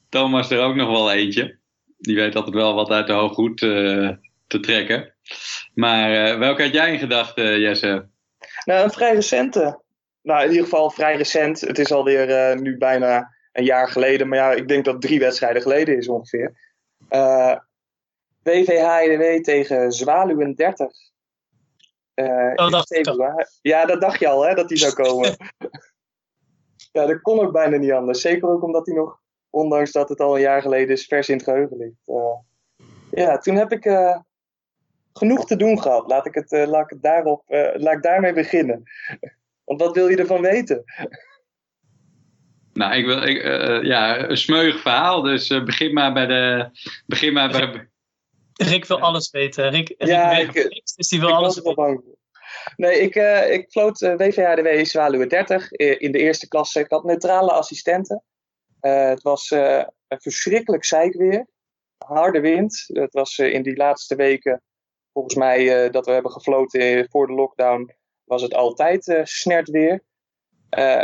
Thomas 0.08 0.50
er 0.50 0.60
ook 0.60 0.74
nog 0.74 0.90
wel 0.90 1.12
eentje. 1.12 1.58
Die 1.98 2.16
weet 2.16 2.36
altijd 2.36 2.54
wel 2.54 2.74
wat 2.74 2.90
uit 2.90 3.06
de 3.06 3.12
hooghoed 3.12 3.58
te 4.46 4.60
trekken. 4.60 5.14
Maar 5.74 6.38
welke 6.38 6.62
had 6.62 6.72
jij 6.72 6.92
in 6.92 6.98
gedachten, 6.98 7.60
Jesse? 7.60 8.08
Nou, 8.64 8.84
een 8.84 8.90
vrij 8.90 9.14
recente. 9.14 9.82
Nou, 10.22 10.42
in 10.42 10.50
ieder 10.50 10.64
geval 10.64 10.90
vrij 10.90 11.16
recent. 11.16 11.60
Het 11.60 11.78
is 11.78 11.92
alweer 11.92 12.60
nu 12.60 12.76
bijna 12.76 13.36
een 13.58 13.64
jaar 13.64 13.88
geleden. 13.88 14.28
Maar 14.28 14.38
ja, 14.38 14.52
ik 14.52 14.68
denk 14.68 14.84
dat 14.84 15.00
drie 15.00 15.18
wedstrijden 15.18 15.62
geleden 15.62 15.96
is 15.96 16.08
ongeveer. 16.08 16.76
Uh, 17.10 17.56
WVHDW 18.42 19.44
tegen 19.44 19.92
Zwaluwen 19.92 20.54
30. 20.54 20.92
Uh, 22.14 22.52
oh, 22.54 22.70
dacht 22.70 22.92
ik 22.92 23.14
Ja, 23.60 23.84
dat 23.84 24.00
dacht 24.00 24.20
je 24.20 24.28
al, 24.28 24.46
hè, 24.46 24.54
dat 24.54 24.68
die 24.68 24.78
zou 24.78 24.92
komen. 24.92 25.36
ja, 26.92 27.06
dat 27.06 27.20
kon 27.20 27.40
ook 27.40 27.52
bijna 27.52 27.76
niet 27.76 27.92
anders. 27.92 28.20
Zeker 28.20 28.48
ook 28.48 28.62
omdat 28.62 28.86
hij 28.86 28.94
nog, 28.94 29.20
ondanks 29.50 29.92
dat 29.92 30.08
het 30.08 30.20
al 30.20 30.34
een 30.34 30.40
jaar 30.40 30.62
geleden 30.62 30.94
is, 30.94 31.06
vers 31.06 31.28
in 31.28 31.36
het 31.36 31.44
geheugen 31.44 31.76
ligt. 31.76 32.08
Uh, 32.08 32.36
ja, 33.10 33.38
toen 33.38 33.56
heb 33.56 33.72
ik 33.72 33.84
uh, 33.84 34.18
genoeg 35.12 35.46
te 35.46 35.56
doen 35.56 35.82
gehad. 35.82 36.08
Laat 36.08 36.26
ik, 36.26 36.34
het, 36.34 36.50
laat 36.50 36.84
ik, 36.84 36.90
het 36.90 37.02
daarop, 37.02 37.42
laat 37.74 37.94
ik 37.94 38.02
daarmee 38.02 38.32
beginnen. 38.32 38.82
Want 39.64 39.80
wat 39.80 39.94
wil 39.94 40.08
je 40.08 40.16
ervan 40.16 40.40
weten? 40.40 40.84
Nou, 42.78 42.94
ik 42.94 43.06
wil, 43.06 43.22
ik, 43.22 43.42
ja, 43.84 44.28
een 44.28 44.36
smeuig 44.36 44.80
verhaal. 44.80 45.22
Dus 45.22 45.48
begin 45.48 45.92
maar 45.92 46.12
bij 46.12 46.26
de. 46.26 46.70
Begin 47.06 47.32
maar 47.32 47.50
bij, 47.50 47.88
Rick 48.58 48.84
wil 48.84 49.00
alles 49.00 49.30
weten. 49.30 49.70
Rick, 49.70 49.88
Rick 49.88 50.08
ja, 50.08 50.36
ik, 50.36 50.54
niks, 50.54 50.94
dus 50.94 51.08
die 51.08 51.20
wil 51.20 51.32
alles 51.32 51.60
weten. 51.60 52.16
Nee, 52.76 53.00
ik, 53.00 53.14
uh, 53.14 53.52
ik 53.52 53.70
floot 53.70 54.00
uh, 54.00 54.14
WVHDW 54.16 54.84
Zwaluwe 54.84 55.26
30 55.26 55.72
in 55.72 56.12
de 56.12 56.18
eerste 56.18 56.48
klasse. 56.48 56.80
Ik 56.80 56.90
had 56.90 57.04
neutrale 57.04 57.52
assistenten. 57.52 58.22
Uh, 58.80 59.08
het 59.08 59.22
was 59.22 59.50
een 59.50 59.86
verschrikkelijk 60.08 60.84
zeikweer. 60.84 61.46
Harde 61.98 62.40
wind. 62.40 62.84
Het 62.86 63.12
was 63.12 63.38
in 63.38 63.62
die 63.62 63.76
laatste 63.76 64.16
weken, 64.16 64.62
volgens 65.12 65.34
mij 65.34 65.90
dat 65.90 66.06
we 66.06 66.12
hebben 66.12 66.32
gefloten 66.32 67.08
voor 67.10 67.26
de 67.26 67.32
lockdown, 67.32 67.94
was 68.24 68.42
het 68.42 68.54
altijd 68.54 69.20
snert 69.22 69.68
weer. 69.68 70.02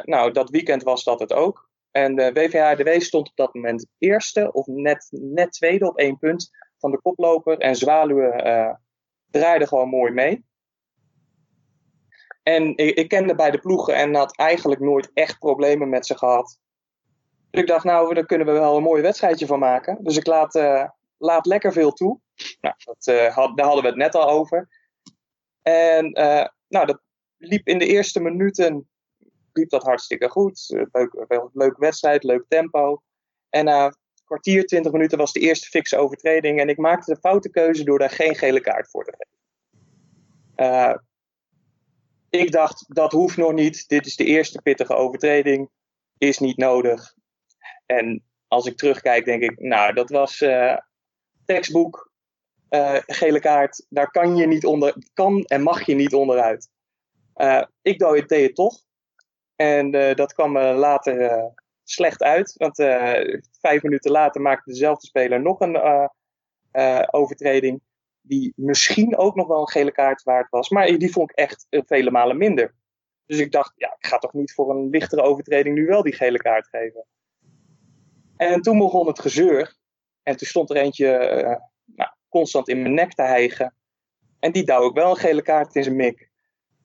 nou, 0.02 0.32
dat 0.32 0.50
weekend 0.50 0.82
was 0.82 1.04
dat 1.04 1.20
het 1.20 1.32
ook. 1.32 1.63
En 1.94 2.14
de 2.14 2.32
WVHDW 2.32 3.00
stond 3.00 3.28
op 3.28 3.36
dat 3.36 3.54
moment 3.54 3.86
eerste 3.98 4.52
of 4.52 4.66
net, 4.66 5.08
net 5.10 5.52
tweede 5.52 5.88
op 5.88 5.98
één 5.98 6.18
punt 6.18 6.50
van 6.78 6.90
de 6.90 7.00
koploper. 7.00 7.58
En 7.58 7.76
Zwaluwen 7.76 8.46
uh, 8.46 8.74
draaide 9.30 9.66
gewoon 9.66 9.88
mooi 9.88 10.12
mee. 10.12 10.44
En 12.42 12.76
ik, 12.76 12.96
ik, 12.96 13.08
kende 13.08 13.34
beide 13.34 13.58
ploegen 13.58 13.94
en 13.94 14.14
had 14.14 14.36
eigenlijk 14.36 14.80
nooit 14.80 15.10
echt 15.12 15.38
problemen 15.38 15.88
met 15.88 16.06
ze 16.06 16.18
gehad. 16.18 16.58
Dus 17.50 17.60
ik 17.60 17.66
dacht, 17.66 17.84
nou, 17.84 18.14
daar 18.14 18.26
kunnen 18.26 18.46
we 18.46 18.52
wel 18.52 18.76
een 18.76 18.82
mooi 18.82 19.02
wedstrijdje 19.02 19.46
van 19.46 19.58
maken. 19.58 19.98
Dus 20.02 20.16
ik 20.16 20.26
laat, 20.26 20.54
uh, 20.54 20.88
laat 21.18 21.46
lekker 21.46 21.72
veel 21.72 21.92
toe. 21.92 22.20
Nou, 22.60 22.74
dat, 22.78 23.32
had, 23.34 23.56
daar 23.56 23.66
hadden 23.66 23.82
we 23.82 23.88
het 23.88 23.98
net 23.98 24.14
al 24.14 24.28
over. 24.28 24.68
En 25.62 26.10
nou, 26.68 26.86
dat 26.86 27.00
liep 27.36 27.66
in 27.66 27.78
de 27.78 27.86
eerste 27.86 28.20
minuten 28.20 28.88
liep 29.56 29.70
dat 29.70 29.82
hartstikke 29.82 30.28
goed. 30.28 30.86
Leuk, 30.92 31.26
leuke 31.52 31.80
wedstrijd, 31.80 32.24
leuk 32.24 32.44
tempo. 32.48 33.02
En 33.48 33.64
na 33.64 33.94
kwartier, 34.24 34.66
20 34.66 34.92
minuten 34.92 35.18
was 35.18 35.32
de 35.32 35.40
eerste 35.40 35.68
fikse 35.68 35.96
overtreding. 35.96 36.60
En 36.60 36.68
ik 36.68 36.78
maakte 36.78 37.14
de 37.14 37.20
foute 37.20 37.50
keuze 37.50 37.84
door 37.84 37.98
daar 37.98 38.10
geen 38.10 38.34
gele 38.34 38.60
kaart 38.60 38.90
voor 38.90 39.04
te 39.04 39.14
geven. 39.16 39.32
Uh, 40.56 40.94
ik 42.30 42.52
dacht, 42.52 42.84
dat 42.88 43.12
hoeft 43.12 43.36
nog 43.36 43.52
niet. 43.52 43.88
Dit 43.88 44.06
is 44.06 44.16
de 44.16 44.24
eerste 44.24 44.62
pittige 44.62 44.94
overtreding. 44.94 45.70
Is 46.18 46.38
niet 46.38 46.56
nodig. 46.56 47.14
En 47.86 48.24
als 48.48 48.66
ik 48.66 48.76
terugkijk, 48.76 49.24
denk 49.24 49.42
ik, 49.42 49.60
nou, 49.60 49.94
dat 49.94 50.10
was 50.10 50.40
uh, 50.40 50.76
tekstboek, 51.44 52.10
uh, 52.70 52.98
gele 53.06 53.40
kaart. 53.40 53.86
Daar 53.88 54.10
kan 54.10 54.36
je 54.36 54.46
niet 54.46 54.66
onder, 54.66 54.96
kan 55.12 55.44
en 55.44 55.62
mag 55.62 55.86
je 55.86 55.94
niet 55.94 56.14
onderuit. 56.14 56.68
ik 57.82 57.98
deed 57.98 58.30
het 58.30 58.54
toch. 58.54 58.82
En 59.56 59.90
dat 60.14 60.34
kwam 60.34 60.58
later 60.58 61.50
slecht 61.82 62.22
uit. 62.22 62.54
Want 62.56 62.76
vijf 63.60 63.82
minuten 63.82 64.10
later 64.10 64.40
maakte 64.40 64.70
dezelfde 64.70 65.06
speler 65.06 65.40
nog 65.40 65.60
een 65.60 66.10
overtreding. 67.10 67.82
Die 68.20 68.52
misschien 68.56 69.16
ook 69.16 69.34
nog 69.34 69.46
wel 69.46 69.60
een 69.60 69.68
gele 69.68 69.92
kaart 69.92 70.22
waard 70.22 70.50
was. 70.50 70.68
Maar 70.68 70.86
die 70.86 71.12
vond 71.12 71.30
ik 71.30 71.36
echt 71.36 71.66
vele 71.70 72.10
malen 72.10 72.36
minder. 72.36 72.74
Dus 73.26 73.38
ik 73.38 73.52
dacht, 73.52 73.72
ja, 73.76 73.96
ik 73.98 74.06
ga 74.06 74.18
toch 74.18 74.32
niet 74.32 74.54
voor 74.54 74.70
een 74.70 74.88
lichtere 74.88 75.22
overtreding 75.22 75.74
nu 75.74 75.86
wel 75.86 76.02
die 76.02 76.12
gele 76.12 76.38
kaart 76.38 76.68
geven. 76.68 77.04
En 78.36 78.60
toen 78.60 78.78
begon 78.78 79.06
het 79.06 79.20
gezeur. 79.20 79.76
En 80.22 80.36
toen 80.36 80.46
stond 80.46 80.70
er 80.70 80.76
eentje 80.76 81.08
nou, 81.84 82.10
constant 82.28 82.68
in 82.68 82.82
mijn 82.82 82.94
nek 82.94 83.12
te 83.12 83.22
hijgen. 83.22 83.74
En 84.38 84.52
die 84.52 84.64
douw 84.64 84.88
ik 84.88 84.94
wel 84.94 85.10
een 85.10 85.16
gele 85.16 85.42
kaart 85.42 85.74
in 85.74 85.82
zijn 85.82 85.96
mik. 85.96 86.30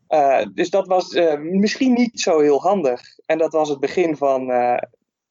Uh, 0.10 0.46
dus 0.54 0.70
dat 0.70 0.88
was 0.88 1.14
uh, 1.14 1.40
misschien 1.40 1.94
niet 1.94 2.20
zo 2.20 2.40
heel 2.40 2.62
handig. 2.62 3.02
En 3.26 3.38
dat 3.38 3.54
was 3.54 3.70
het 3.70 3.80
begin 3.80 4.18
van 4.18 4.50
uh, 4.50 4.78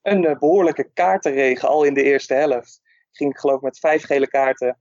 een 0.03 0.37
behoorlijke 0.39 0.91
kaartenregen 0.93 1.69
al 1.69 1.85
in 1.85 1.95
de 1.95 2.03
eerste 2.03 2.35
helft. 2.35 2.81
Ging 3.11 3.31
ik 3.31 3.39
geloof 3.39 3.61
met 3.61 3.79
vijf 3.79 4.05
gele 4.05 4.29
kaarten 4.29 4.79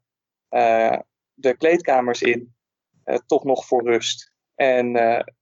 de 1.33 1.57
kleedkamers 1.57 2.21
in. 2.21 2.55
toch 3.25 3.43
nog 3.43 3.65
voor 3.65 3.83
rust. 3.83 4.31
En 4.55 4.91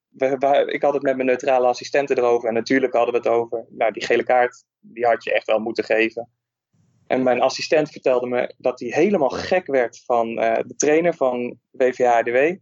we, 0.09 0.63
ik 0.71 0.81
had 0.81 0.93
het 0.93 1.03
met 1.03 1.15
mijn 1.15 1.27
neutrale 1.27 1.67
assistenten 1.67 2.17
erover. 2.17 2.47
En 2.47 2.53
natuurlijk 2.53 2.93
hadden 2.93 3.13
we 3.13 3.19
het 3.19 3.27
over. 3.27 3.65
Nou, 3.69 3.91
die 3.91 4.05
gele 4.05 4.23
kaart, 4.23 4.63
die 4.79 5.05
had 5.05 5.23
je 5.23 5.33
echt 5.33 5.47
wel 5.47 5.59
moeten 5.59 5.83
geven. 5.83 6.29
En 7.07 7.23
mijn 7.23 7.41
assistent 7.41 7.89
vertelde 7.89 8.27
me 8.27 8.53
dat 8.57 8.79
hij 8.79 8.89
helemaal 8.89 9.29
gek 9.29 9.67
werd 9.67 10.03
van 10.05 10.35
de 10.35 10.73
trainer 10.77 11.13
van 11.13 11.59
WVHDW. 11.71 12.55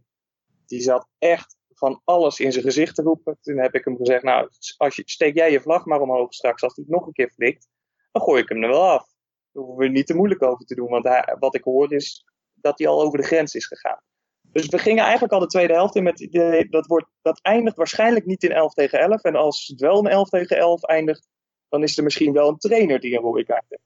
Die 0.66 0.80
zat 0.80 1.08
echt 1.18 1.56
van 1.84 2.00
alles 2.04 2.40
in 2.40 2.52
zijn 2.52 2.64
gezicht 2.64 2.94
te 2.94 3.02
roepen. 3.02 3.38
Toen 3.40 3.58
heb 3.58 3.74
ik 3.74 3.84
hem 3.84 3.96
gezegd, 3.96 4.22
nou, 4.22 4.48
als 4.76 4.96
je, 4.96 5.02
steek 5.06 5.34
jij 5.34 5.50
je 5.50 5.60
vlag 5.60 5.84
maar 5.84 6.00
omhoog 6.00 6.34
straks. 6.34 6.62
Als 6.62 6.74
hij 6.74 6.84
het 6.86 6.94
nog 6.94 7.06
een 7.06 7.12
keer 7.12 7.30
flikt, 7.30 7.68
dan 8.12 8.22
gooi 8.22 8.42
ik 8.42 8.48
hem 8.48 8.62
er 8.62 8.68
wel 8.68 8.90
af. 8.90 9.06
Daar 9.52 9.62
hoeven 9.64 9.84
we 9.84 9.90
niet 9.90 10.06
te 10.06 10.14
moeilijk 10.14 10.42
over 10.42 10.66
te 10.66 10.74
doen. 10.74 10.88
Want 10.88 11.08
wat 11.38 11.54
ik 11.54 11.64
hoor 11.64 11.92
is 11.92 12.24
dat 12.54 12.78
hij 12.78 12.88
al 12.88 13.02
over 13.02 13.18
de 13.18 13.24
grens 13.24 13.54
is 13.54 13.66
gegaan. 13.66 14.00
Dus 14.40 14.66
we 14.66 14.78
gingen 14.78 15.02
eigenlijk 15.02 15.32
al 15.32 15.40
de 15.40 15.46
tweede 15.46 15.72
helft 15.72 15.94
in 15.94 16.02
met 16.02 16.18
het 16.18 16.28
idee, 16.28 16.68
dat, 16.68 16.86
wordt, 16.86 17.06
dat 17.22 17.40
eindigt 17.42 17.76
waarschijnlijk 17.76 18.26
niet 18.26 18.42
in 18.42 18.52
11 18.52 18.74
tegen 18.74 18.98
11. 18.98 19.22
En 19.22 19.36
als 19.36 19.66
het 19.66 19.80
wel 19.80 19.98
een 19.98 20.06
11 20.06 20.28
tegen 20.28 20.56
11 20.56 20.82
eindigt, 20.82 21.28
dan 21.68 21.82
is 21.82 21.96
er 21.96 22.04
misschien 22.04 22.32
wel 22.32 22.48
een 22.48 22.58
trainer 22.58 23.00
die 23.00 23.16
een 23.16 23.22
rode 23.22 23.44
kaart 23.44 23.64
heeft. 23.68 23.82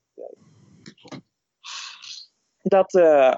Dat, 2.63 2.95
uh, 2.95 3.35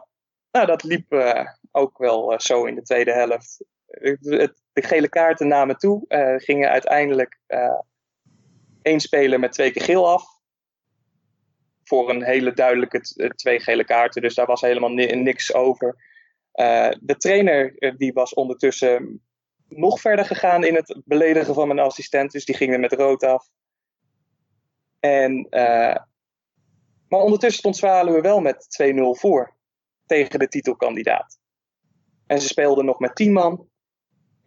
nou, 0.51 0.67
dat 0.67 0.83
liep 0.83 1.13
uh, 1.13 1.47
ook 1.71 1.99
wel 1.99 2.33
uh, 2.33 2.39
zo 2.39 2.65
in 2.65 2.75
de 2.75 2.83
tweede 2.83 3.13
helft 3.13 3.65
de 4.73 4.83
gele 4.83 5.09
kaarten 5.09 5.49
namen 5.49 5.77
toe. 5.77 6.05
Uh, 6.09 6.35
gingen 6.37 6.71
uiteindelijk 6.71 7.39
uh, 7.49 7.81
één 8.83 9.01
speler 9.01 9.39
met 9.41 9.53
twee 9.53 9.71
keer 9.71 9.83
geel 9.83 10.09
af. 10.09 10.25
Voor 11.85 12.11
een 12.11 12.25
hele 12.25 12.53
duidelijke 12.53 13.01
twee 13.35 13.61
gele 13.61 13.85
kaarten. 13.85 14.23
Dus 14.23 14.35
daar 14.35 14.47
was 14.47 14.61
helemaal 14.61 14.91
niks 14.91 15.55
over. 15.55 16.09
De 17.01 17.15
trainer 17.19 17.95
die 17.97 18.13
was 18.13 18.35
ondertussen 18.35 19.23
nog 19.69 20.01
verder 20.01 20.25
gegaan 20.25 20.65
in 20.65 20.75
het 20.75 21.01
beledigen 21.05 21.55
van 21.55 21.67
mijn 21.67 21.79
assistent. 21.79 22.33
Dus 22.33 22.45
die 22.45 22.57
ging 22.57 22.73
er 22.73 22.81
met 22.81 22.93
rood 22.93 23.25
af. 23.25 23.49
En, 25.01 25.47
maar 27.09 27.21
ondertussen 27.21 27.59
stond 27.59 27.77
Zwaluwe 27.77 28.21
wel 28.21 28.41
met 28.41 28.83
2-0 28.83 28.95
voor. 29.21 29.57
Tegen 30.07 30.39
de 30.39 30.49
titelkandidaat. 30.49 31.41
En 32.27 32.41
ze 32.41 32.47
speelden 32.47 32.85
nog 32.85 32.99
met 32.99 33.15
10 33.15 33.33
man. 33.33 33.70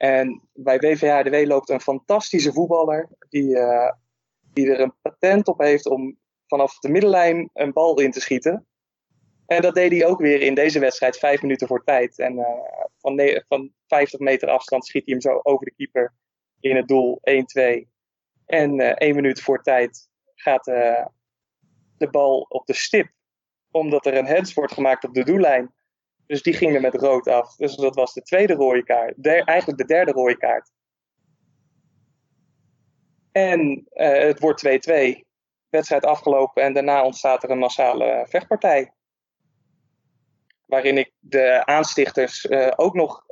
En 0.03 0.41
bij 0.53 0.79
WVHDW 0.79 1.47
loopt 1.47 1.69
een 1.69 1.81
fantastische 1.81 2.53
voetballer 2.53 3.09
die, 3.29 3.49
uh, 3.49 3.91
die 4.53 4.69
er 4.69 4.79
een 4.79 4.93
patent 5.01 5.47
op 5.47 5.59
heeft 5.59 5.85
om 5.85 6.17
vanaf 6.47 6.79
de 6.79 6.89
middenlijn 6.89 7.49
een 7.53 7.73
bal 7.73 7.99
in 7.99 8.11
te 8.11 8.21
schieten. 8.21 8.67
En 9.45 9.61
dat 9.61 9.75
deed 9.75 9.91
hij 9.91 10.05
ook 10.05 10.19
weer 10.19 10.41
in 10.41 10.55
deze 10.55 10.79
wedstrijd 10.79 11.17
vijf 11.17 11.41
minuten 11.41 11.67
voor 11.67 11.83
tijd. 11.83 12.19
En 12.19 12.37
uh, 12.37 12.45
van, 12.97 13.21
van 13.47 13.73
50 13.87 14.19
meter 14.19 14.49
afstand 14.49 14.85
schiet 14.85 15.05
hij 15.05 15.13
hem 15.13 15.21
zo 15.21 15.39
over 15.43 15.65
de 15.65 15.73
keeper 15.75 16.13
in 16.59 16.75
het 16.75 16.87
doel 16.87 17.21
1-2. 17.21 17.87
En 18.45 18.79
uh, 18.79 18.87
één 18.87 19.15
minuut 19.15 19.41
voor 19.41 19.61
tijd 19.61 20.09
gaat 20.35 20.65
de 21.97 22.09
bal 22.11 22.45
op 22.49 22.65
de 22.65 22.73
stip. 22.73 23.11
Omdat 23.71 24.05
er 24.05 24.17
een 24.17 24.27
hands 24.27 24.53
wordt 24.53 24.73
gemaakt 24.73 25.03
op 25.03 25.13
de 25.13 25.23
doellijn. 25.23 25.73
Dus 26.25 26.41
die 26.41 26.53
gingen 26.53 26.81
met 26.81 26.95
rood 26.95 27.27
af. 27.27 27.55
Dus 27.55 27.75
dat 27.75 27.95
was 27.95 28.13
de 28.13 28.21
tweede 28.21 28.53
rode 28.53 28.83
kaart. 28.83 29.25
eigenlijk 29.25 29.77
de 29.77 29.85
derde 29.85 30.11
rode 30.11 30.37
kaart. 30.37 30.71
En 33.31 33.87
uh, 33.93 34.17
het 34.17 34.39
wordt 34.39 34.89
2-2. 34.89 35.31
Wedstrijd 35.69 36.05
afgelopen 36.05 36.63
en 36.63 36.73
daarna 36.73 37.03
ontstaat 37.03 37.43
er 37.43 37.49
een 37.49 37.57
massale 37.57 38.25
vechtpartij. 38.29 38.93
Waarin 40.65 40.97
ik 40.97 41.11
de 41.19 41.65
aanstichters 41.65 42.45
uh, 42.45 42.71
ook 42.75 42.93
nog 42.93 43.25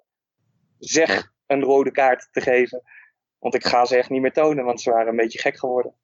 zeg 0.80 1.32
een 1.46 1.64
rode 1.64 1.92
kaart 1.92 2.28
te 2.32 2.42
geven. 2.42 2.82
Want 3.40 3.56
ik 3.56 3.66
ga 3.66 3.86
ze 3.86 3.98
echt 3.98 4.10
niet 4.10 4.22
meer 4.22 4.34
tonen, 4.34 4.66
want 4.66 4.82
ze 4.82 4.92
waren 4.92 5.08
een 5.08 5.16
beetje 5.16 5.40
gek 5.40 5.60
geworden. 5.60 5.96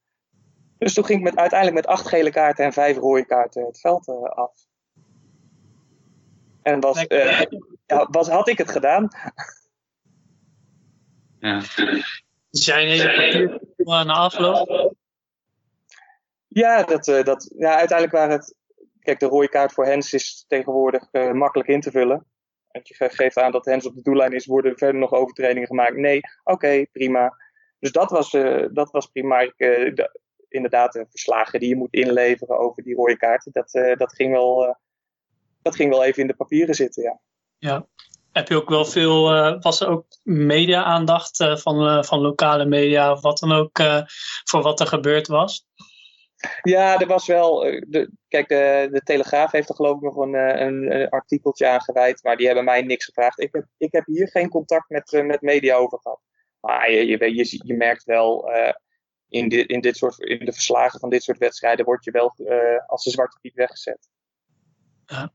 Dus 0.78 0.94
toen 0.94 1.06
ging 1.06 1.20
ik 1.20 1.24
met, 1.24 1.36
uiteindelijk 1.36 1.86
met 1.86 1.96
acht 1.96 2.08
gele 2.08 2.30
kaarten 2.30 2.66
en 2.66 2.74
vijf 2.74 2.98
rode 2.98 3.26
kaarten 3.26 3.66
het 3.66 3.80
veld 3.80 4.08
uh, 4.08 4.24
af. 4.24 4.67
En 6.68 6.80
was, 6.80 7.06
uh, 7.08 7.42
ja, 7.86 8.08
was, 8.12 8.30
had 8.30 8.48
ik 8.48 8.58
het 8.58 8.72
gedaan? 8.72 9.08
Ja. 11.40 11.62
Hele 12.50 13.60
papier 13.76 14.06
na 14.06 14.14
afloop? 14.14 14.94
Ja, 16.48 16.84
dat, 16.84 17.08
uh, 17.08 17.24
dat, 17.24 17.54
ja, 17.58 17.78
uiteindelijk 17.78 18.18
waren 18.18 18.36
het. 18.36 18.56
Kijk, 19.00 19.20
de 19.20 19.26
rode 19.26 19.50
kaart 19.50 19.72
voor 19.72 19.86
Hens 19.86 20.14
is 20.14 20.46
tegenwoordig 20.48 21.08
uh, 21.12 21.32
makkelijk 21.32 21.70
in 21.70 21.82
te 21.82 21.92
vullen. 21.92 22.26
Want 22.72 22.88
je 22.88 23.10
geeft 23.10 23.38
aan 23.38 23.52
dat 23.52 23.66
Hens 23.66 23.86
op 23.86 23.96
de 23.96 24.02
doellijn 24.02 24.34
is, 24.34 24.46
worden 24.46 24.72
er 24.72 24.78
verder 24.78 25.00
nog 25.02 25.14
overtredingen 25.14 25.68
gemaakt. 25.68 25.96
Nee, 25.96 26.18
oké, 26.18 26.52
okay, 26.54 26.88
prima. 26.92 27.34
Dus 27.80 27.92
dat 27.92 28.12
was, 28.12 28.34
uh, 28.34 28.66
dat 28.72 28.92
was 28.92 29.08
prima. 29.08 29.40
Ik, 29.40 29.54
de, 29.58 30.20
inderdaad, 30.50 30.94
de 30.94 31.06
verslagen 31.10 31.60
die 31.60 31.70
je 31.70 31.76
moet 31.76 31.94
inleveren 31.94 32.60
over 32.60 32.84
die 32.84 32.96
rode 32.96 33.18
kaarten, 33.18 33.52
dat, 33.52 33.72
dat, 33.98 34.14
ging 34.16 34.32
wel, 34.32 34.78
dat 35.68 35.76
ging 35.76 35.90
wel 35.90 36.04
even 36.04 36.22
in 36.22 36.28
de 36.28 36.36
papieren 36.36 36.76
zitten, 36.76 37.04
ja. 37.04 37.20
Ja, 37.58 37.88
heb 38.32 38.48
je 38.48 38.56
ook 38.56 38.70
wel 38.70 38.86
veel, 38.86 39.36
uh, 39.36 39.62
was 39.62 39.82
er 39.82 39.88
ook 39.88 40.06
media-aandacht 40.24 41.40
uh, 41.40 41.56
van, 41.56 41.88
uh, 41.88 42.04
van 42.04 42.20
lokale 42.20 42.66
media 42.66 43.12
of 43.12 43.22
wat 43.22 43.40
dan 43.40 43.52
ook 43.52 43.80
voor 44.44 44.62
wat 44.62 44.80
er 44.80 44.88
gebeurd 44.88 45.28
was? 45.28 45.66
Ja, 46.62 47.00
er 47.00 47.08
was 47.08 47.28
wel. 47.28 47.60
De, 47.88 48.12
kijk, 48.28 48.48
de, 48.48 48.88
de 48.92 49.02
Telegraaf 49.02 49.52
heeft 49.52 49.70
er 49.70 49.76
geloof 49.76 49.96
ik 49.96 50.02
nog 50.02 50.16
een, 50.16 50.34
een, 50.34 50.96
een, 50.96 51.10
artikeltje 51.10 51.68
aan 51.68 51.82
gewijd, 51.82 52.24
maar 52.24 52.38
die 52.38 52.46
hebben 52.46 52.66
mij 52.66 52.82
niks 52.82 53.06
gevraagd. 53.06 53.40
Ik 53.40 53.50
heb, 53.52 53.66
ik 53.78 53.92
heb 53.92 54.06
hier 54.06 54.28
geen 54.28 54.50
contact 54.50 54.90
met, 54.90 55.24
met 55.26 55.42
media 55.42 55.76
over 55.76 56.00
gehad. 56.00 56.22
Maar 56.60 56.92
je, 56.92 57.06
je, 57.06 57.36
je, 57.36 57.62
je 57.66 57.74
merkt 57.74 58.04
wel. 58.04 58.50
in, 59.30 59.50
dit, 59.50 59.70
in, 59.70 59.82
dit 59.82 59.98
soort, 59.98 60.20
in 60.20 60.46
de 60.46 60.54
verslagen 60.54 61.00
van 61.00 61.10
dit 61.10 61.24
soort 61.24 61.38
wedstrijden 61.38 61.86
word 61.86 62.04
je 62.04 62.12
wel 62.12 62.34
als 62.88 63.06
een 63.06 63.12
zwarte 63.12 63.38
piet 63.42 63.54
weggezet. 63.56 64.10
Ja. 65.06 65.34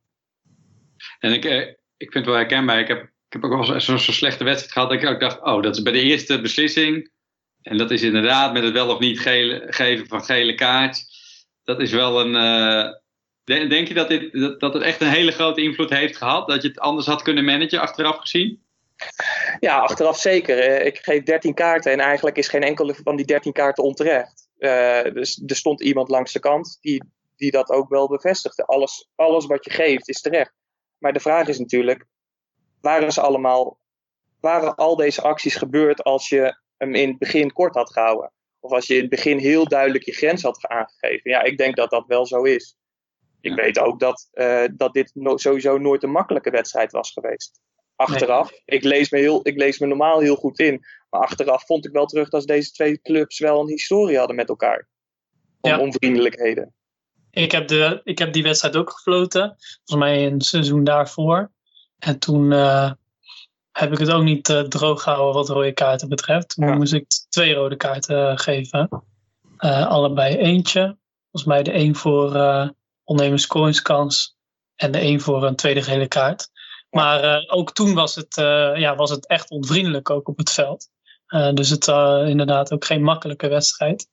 En 1.23 1.33
ik, 1.33 1.45
ik 1.97 2.13
vind 2.13 2.15
het 2.15 2.25
wel 2.25 2.35
herkenbaar. 2.35 2.79
Ik 2.79 2.89
heb, 2.89 3.03
ik 3.03 3.11
heb 3.29 3.45
ook 3.45 3.67
wel 3.67 3.81
zo'n 3.81 3.99
zo 3.99 4.13
slechte 4.13 4.45
wedstrijd 4.45 4.73
gehad 4.73 4.91
dat 4.91 5.03
ik 5.03 5.09
ook 5.09 5.21
dacht, 5.21 5.43
oh, 5.43 5.63
dat 5.63 5.77
is 5.77 5.83
bij 5.83 5.93
de 5.93 6.01
eerste 6.01 6.41
beslissing. 6.41 7.11
En 7.63 7.77
dat 7.77 7.91
is 7.91 8.03
inderdaad 8.03 8.53
met 8.53 8.63
het 8.63 8.73
wel 8.73 8.89
of 8.89 8.99
niet 8.99 9.21
geven 9.21 10.07
van 10.07 10.25
gele 10.25 10.55
kaart. 10.55 11.05
Dat 11.65 11.81
is 11.81 11.93
wel 11.93 12.21
een. 12.21 12.35
Uh, 13.45 13.69
denk 13.69 13.89
je 13.89 13.95
dat, 13.95 14.09
dit, 14.09 14.33
dat, 14.33 14.61
dat 14.61 14.75
het 14.75 14.83
echt 14.83 15.01
een 15.01 15.09
hele 15.09 15.33
grote 15.33 15.63
invloed 15.63 15.91
heeft 15.91 16.17
gehad? 16.17 16.49
Dat 16.49 16.63
je 16.63 16.69
het 16.69 16.79
anders 16.79 17.07
had 17.07 17.23
kunnen 17.23 17.45
managen 17.45 17.81
achteraf 17.81 18.17
gezien? 18.17 18.63
Ja, 19.61 19.79
achteraf 19.79 20.19
zeker. 20.19 20.81
Ik 20.81 20.99
geef 20.99 21.23
13 21.23 21.55
kaarten 21.55 21.93
en 21.93 22.01
eigenlijk 22.01 22.37
is 22.37 22.49
geen 22.49 22.63
enkele 22.63 22.95
van 22.95 23.17
die 23.17 23.27
13 23.27 23.53
kaarten 23.53 23.85
onterecht. 23.85 24.49
Dus 25.13 25.43
er 25.47 25.57
stond 25.57 25.83
iemand 25.83 26.09
langs 26.09 26.33
de 26.33 26.41
kant 26.41 26.79
die, 26.81 27.05
die 27.37 27.51
dat 27.51 27.71
ook 27.71 27.89
wel 27.89 28.09
bevestigde. 28.09 28.65
Alles, 28.65 29.09
alles 29.15 29.47
wat 29.47 29.65
je 29.65 29.71
geeft 29.71 30.09
is 30.09 30.21
terecht. 30.21 30.62
Maar 31.03 31.13
de 31.13 31.21
vraag 31.21 31.49
is 31.49 31.59
natuurlijk, 31.59 32.05
waren 32.81 33.13
ze 33.13 33.21
allemaal, 33.21 33.79
waren 34.41 34.75
al 34.75 34.97
deze 34.97 35.23
acties 35.23 35.55
gebeurd 35.55 36.03
als 36.03 36.29
je 36.29 36.61
hem 36.77 36.95
in 36.95 37.09
het 37.09 37.19
begin 37.19 37.53
kort 37.53 37.75
had 37.75 37.93
gehouden? 37.93 38.33
Of 38.61 38.73
als 38.73 38.87
je 38.87 38.95
in 38.95 39.01
het 39.01 39.11
begin 39.11 39.39
heel 39.39 39.69
duidelijk 39.69 40.05
je 40.05 40.13
grens 40.13 40.43
had 40.43 40.67
aangegeven? 40.67 41.31
Ja, 41.31 41.43
ik 41.43 41.59
denk 41.59 41.77
dat 41.77 41.91
dat 41.91 42.07
wel 42.07 42.27
zo 42.27 42.43
is. 42.43 42.77
Ik 43.41 43.55
weet 43.55 43.79
ook 43.79 44.01
dat, 44.01 44.29
uh, 44.33 44.65
dat 44.73 44.93
dit 44.93 45.11
no 45.15 45.37
sowieso 45.37 45.79
nooit 45.79 46.03
een 46.03 46.11
makkelijke 46.11 46.51
wedstrijd 46.51 46.93
was 46.93 47.13
geweest. 47.13 47.61
Achteraf, 47.97 48.51
nee. 48.51 48.63
ik, 48.65 48.85
lees 48.85 49.11
me 49.11 49.19
heel, 49.19 49.41
ik 49.43 49.57
lees 49.57 49.79
me 49.79 49.87
normaal 49.87 50.21
heel 50.21 50.37
goed 50.37 50.59
in. 50.59 50.85
Maar 51.11 51.21
achteraf 51.21 51.67
vond 51.67 51.87
ik 51.87 51.93
wel 51.93 52.07
terug 52.07 52.29
dat 52.29 52.47
deze 52.47 52.71
twee 52.71 53.01
clubs 53.01 53.39
wel 53.39 53.61
een 53.61 53.69
historie 53.69 54.19
hadden 54.19 54.37
met 54.37 54.49
elkaar. 54.49 54.89
Om 55.61 55.71
Ja. 55.71 55.79
onvriendelijkheden. 55.79 56.75
Ik 57.35 57.53
heb, 57.53 57.69
de, 57.69 58.01
ik 58.05 58.19
heb 58.19 58.33
die 58.33 58.43
wedstrijd 58.43 58.77
ook 58.77 58.91
gefloten. 58.91 59.57
Volgens 59.85 60.09
mij 60.09 60.27
een 60.27 60.41
seizoen 60.41 60.85
daarvoor. 60.85 61.51
En 61.99 62.19
toen 62.19 62.53
eh, 62.53 62.93
heb 63.73 63.93
ik 63.93 63.99
het 63.99 64.11
ook 64.11 64.23
niet 64.23 64.49
eh, 64.49 64.61
droog 64.61 65.03
gehouden 65.03 65.35
wat 65.35 65.49
rode 65.49 65.73
kaarten 65.73 66.09
betreft. 66.09 66.49
Toen 66.49 66.67
Ja. 66.67 66.75
moest 66.75 66.93
ik 66.93 67.07
twee 67.29 67.55
rode 67.55 67.77
kaarten 67.77 68.31
eh, 68.31 68.37
geven. 68.37 68.89
Allebei 69.57 70.37
eentje. 70.37 70.99
Volgens 71.31 71.53
mij 71.53 71.63
de 71.63 71.75
een 71.75 71.97
voor 71.97 72.31
onnemen 73.05 73.39
scoringskans. 73.39 74.37
En 74.77 74.91
de 74.93 75.01
een 75.01 75.21
voor 75.21 75.45
een 75.45 75.57
tweede 75.57 75.83
gele 75.83 76.09
kaart. 76.09 76.51
Maar 76.91 77.45
ook 77.47 77.73
toen 77.73 77.95
was 77.95 78.15
het, 78.15 78.35
ja, 78.77 78.95
was 78.95 79.11
het 79.11 79.27
echt 79.27 79.51
onvriendelijk 79.51 80.11
ook 80.11 80.29
op 80.29 80.39
het 80.39 80.51
veld. 80.51 80.89
Dus 81.55 81.71
het 81.71 81.87
uh, 81.87 82.23
inderdaad 82.27 82.73
ook 82.73 82.85
geen 82.85 83.03
makkelijke 83.03 83.49
wedstrijd. 83.49 84.07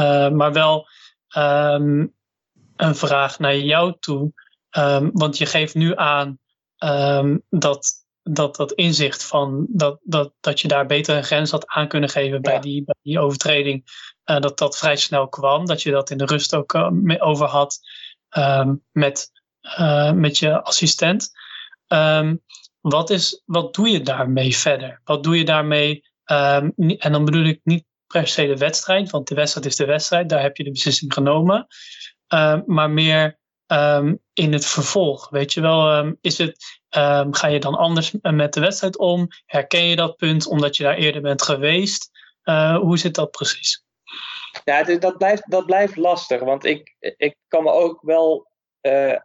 Uh, 0.00 0.28
maar 0.28 0.52
wel 0.52 0.88
um, 1.36 2.14
een 2.76 2.94
vraag 2.94 3.38
naar 3.38 3.56
jou 3.56 3.96
toe. 4.00 4.32
Um, 4.70 5.10
want 5.12 5.38
je 5.38 5.46
geeft 5.46 5.74
nu 5.74 5.96
aan 5.96 6.38
um, 6.78 7.42
dat, 7.48 7.92
dat 8.22 8.56
dat 8.56 8.72
inzicht 8.72 9.24
van 9.24 9.66
dat, 9.68 9.98
dat, 10.02 10.32
dat 10.40 10.60
je 10.60 10.68
daar 10.68 10.86
beter 10.86 11.16
een 11.16 11.24
grens 11.24 11.50
had 11.50 11.66
aan 11.66 11.88
kunnen 11.88 12.08
geven 12.08 12.42
bij, 12.42 12.60
die, 12.60 12.84
bij 12.84 12.94
die 13.02 13.18
overtreding. 13.18 13.84
Uh, 14.24 14.40
dat 14.40 14.58
dat 14.58 14.78
vrij 14.78 14.96
snel 14.96 15.28
kwam. 15.28 15.66
Dat 15.66 15.82
je 15.82 15.90
dat 15.90 16.10
in 16.10 16.18
de 16.18 16.24
rust 16.24 16.54
ook 16.54 16.74
uh, 16.74 16.88
mee 16.88 17.20
over 17.20 17.46
had 17.46 17.78
met, 18.92 19.30
uh, 19.78 20.12
met 20.12 20.38
je 20.38 20.62
assistent. 20.62 21.30
wat, 22.80 23.10
is, 23.10 23.42
wat 23.44 23.74
doe 23.74 23.88
je 23.88 24.02
daarmee 24.02 24.56
verder? 24.56 25.00
Wat 25.04 25.22
doe 25.22 25.38
je 25.38 25.44
daarmee? 25.44 26.04
en 26.26 27.12
dan 27.12 27.24
bedoel 27.24 27.44
ik 27.44 27.60
niet 27.62 27.84
per 28.06 28.26
se 28.26 28.46
de 28.46 28.56
wedstrijd, 28.56 29.10
want 29.10 29.28
de 29.28 29.34
wedstrijd 29.34 29.66
is 29.66 29.76
de 29.76 29.84
wedstrijd, 29.84 30.28
daar 30.28 30.42
heb 30.42 30.56
je 30.56 30.64
de 30.64 30.70
beslissing 30.70 31.12
genomen. 31.12 31.66
Uh, 32.34 32.58
maar 32.66 32.90
meer 32.90 33.38
um, 33.66 34.22
in 34.32 34.52
het 34.52 34.66
vervolg. 34.66 35.28
Weet 35.28 35.52
je 35.52 35.60
wel, 35.60 35.96
um, 35.96 36.18
is 36.20 36.38
het, 36.38 36.80
ga 37.30 37.46
je 37.46 37.60
dan 37.60 37.74
anders 37.74 38.14
met 38.20 38.52
de 38.52 38.60
wedstrijd 38.60 38.98
om? 38.98 39.28
Herken 39.44 39.84
je 39.84 39.96
dat 39.96 40.16
punt 40.16 40.46
omdat 40.46 40.76
je 40.76 40.82
daar 40.82 40.96
eerder 40.96 41.22
bent 41.22 41.42
geweest? 41.42 42.10
Uh, 42.44 42.78
hoe 42.78 42.98
zit 42.98 43.14
dat 43.14 43.30
precies? 43.30 43.84
Ja, 44.64 44.82
dat 44.82 45.18
blijft, 45.18 45.50
dat 45.50 45.66
blijft 45.66 45.96
lastig, 45.96 46.40
want 46.40 46.64
ik, 46.64 46.96
ik 46.98 47.36
kan 47.48 47.62
me 47.62 47.70
ook 47.70 48.00
wel 48.02 48.50
uh, 48.80 49.16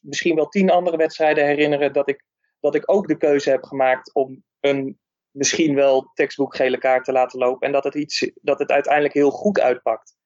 misschien 0.00 0.34
wel 0.34 0.48
tien 0.48 0.70
andere 0.70 0.96
wedstrijden 0.96 1.46
herinneren 1.46 1.92
dat 1.92 2.08
ik, 2.08 2.24
dat 2.60 2.74
ik 2.74 2.90
ook 2.90 3.08
de 3.08 3.16
keuze 3.16 3.50
heb 3.50 3.62
gemaakt 3.62 4.14
om 4.14 4.44
een 4.60 4.98
misschien 5.30 5.74
wel 5.74 6.10
tekstboek 6.14 6.56
gele 6.56 6.78
kaart 6.78 7.04
te 7.04 7.12
laten 7.12 7.38
lopen. 7.38 7.66
En 7.66 7.72
dat 7.72 7.84
het, 7.84 7.94
iets, 7.94 8.30
dat 8.34 8.58
het 8.58 8.70
uiteindelijk 8.70 9.14
heel 9.14 9.30
goed 9.30 9.60
uitpakt. 9.60 10.16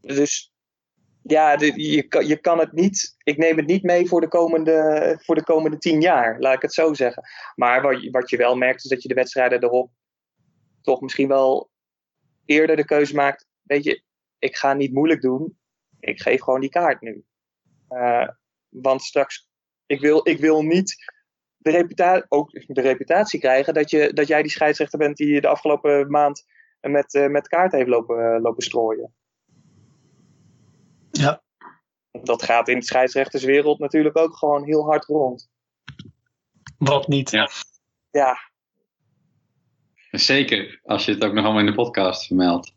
Dus 0.00 0.52
ja, 1.26 1.56
je, 1.74 2.02
kan, 2.08 2.26
je 2.26 2.36
kan 2.36 2.58
het 2.58 2.72
niet. 2.72 3.14
Ik 3.22 3.36
neem 3.36 3.56
het 3.56 3.66
niet 3.66 3.82
mee 3.82 4.08
voor 4.08 4.20
de, 4.20 4.28
komende, 4.28 5.18
voor 5.22 5.34
de 5.34 5.44
komende 5.44 5.78
tien 5.78 6.00
jaar, 6.00 6.40
laat 6.40 6.54
ik 6.54 6.62
het 6.62 6.74
zo 6.74 6.94
zeggen. 6.94 7.22
Maar 7.54 7.82
wat, 7.82 8.08
wat 8.10 8.30
je 8.30 8.36
wel 8.36 8.56
merkt, 8.56 8.84
is 8.84 8.90
dat 8.90 9.02
je 9.02 9.08
de 9.08 9.14
wedstrijden 9.14 9.62
erop 9.62 9.90
toch 10.82 11.00
misschien 11.00 11.28
wel 11.28 11.70
eerder 12.44 12.76
de 12.76 12.84
keuze 12.84 13.14
maakt. 13.14 13.46
Weet 13.62 13.84
je, 13.84 14.02
ik 14.38 14.56
ga 14.56 14.74
niet 14.74 14.92
moeilijk 14.92 15.20
doen. 15.20 15.58
Ik 16.00 16.20
geef 16.20 16.40
gewoon 16.40 16.60
die 16.60 16.70
kaart 16.70 17.00
nu. 17.00 17.24
Uh, 17.88 18.28
want 18.68 19.02
straks, 19.02 19.48
ik 19.86 20.00
wil, 20.00 20.28
ik 20.28 20.38
wil 20.38 20.62
niet 20.62 20.96
de 21.56 21.70
reputatie, 21.70 22.24
ook 22.28 22.50
de 22.50 22.80
reputatie 22.80 23.40
krijgen 23.40 23.74
dat, 23.74 23.90
je, 23.90 24.12
dat 24.12 24.26
jij 24.26 24.42
die 24.42 24.50
scheidsrechter 24.50 24.98
bent 24.98 25.16
die 25.16 25.40
de 25.40 25.48
afgelopen 25.48 26.10
maand 26.10 26.44
met, 26.80 27.14
uh, 27.14 27.26
met 27.26 27.48
kaart 27.48 27.72
heeft 27.72 27.88
lopen, 27.88 28.18
uh, 28.18 28.42
lopen 28.42 28.62
strooien. 28.62 29.14
Ja. 31.18 31.42
Dat 32.22 32.42
gaat 32.42 32.68
in 32.68 32.78
de 32.78 32.84
scheidsrechterswereld 32.84 33.78
natuurlijk 33.78 34.16
ook 34.16 34.36
gewoon 34.36 34.64
heel 34.64 34.84
hard 34.84 35.04
rond. 35.04 35.48
Wat 36.78 37.08
niet. 37.08 37.30
Ja. 37.30 37.50
Ja. 38.10 38.38
Zeker, 40.10 40.80
als 40.82 41.04
je 41.04 41.12
het 41.12 41.24
ook 41.24 41.32
nog 41.32 41.44
allemaal 41.44 41.62
in 41.62 41.66
de 41.66 41.74
podcast 41.74 42.26
vermeldt. 42.26 42.74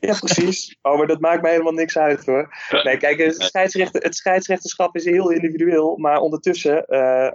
Ja, 0.00 0.18
precies. 0.18 0.78
Oh, 0.82 0.96
maar 0.96 1.06
dat 1.06 1.20
maakt 1.20 1.42
mij 1.42 1.50
helemaal 1.50 1.72
niks 1.72 1.98
uit 1.98 2.26
hoor. 2.26 2.54
Nee, 2.82 2.96
kijk, 2.96 3.18
het, 3.18 3.42
scheidsrechter, 3.42 4.02
het 4.02 4.16
scheidsrechterschap 4.16 4.96
is 4.96 5.04
heel 5.04 5.30
individueel, 5.30 5.96
maar 5.96 6.18
ondertussen 6.18 6.84
uh, 6.88 7.30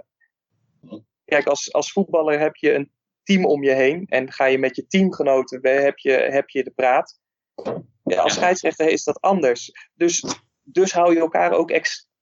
kijk, 1.24 1.46
als, 1.46 1.72
als 1.72 1.92
voetballer 1.92 2.38
heb 2.38 2.56
je 2.56 2.74
een 2.74 2.92
team 3.22 3.44
om 3.44 3.62
je 3.62 3.72
heen 3.72 4.06
en 4.08 4.32
ga 4.32 4.44
je 4.44 4.58
met 4.58 4.76
je 4.76 4.86
teamgenoten, 4.86 5.60
heb 5.62 5.98
je, 5.98 6.12
heb 6.12 6.48
je 6.48 6.64
de 6.64 6.70
praat. 6.70 7.18
Ja, 8.04 8.22
als 8.22 8.34
scheidsrechter 8.34 8.88
is 8.88 9.04
dat 9.04 9.20
anders. 9.20 9.72
Dus, 9.94 10.24
dus 10.64 10.92
hou 10.92 11.14
je 11.14 11.20
elkaar 11.20 11.52
ook 11.52 11.70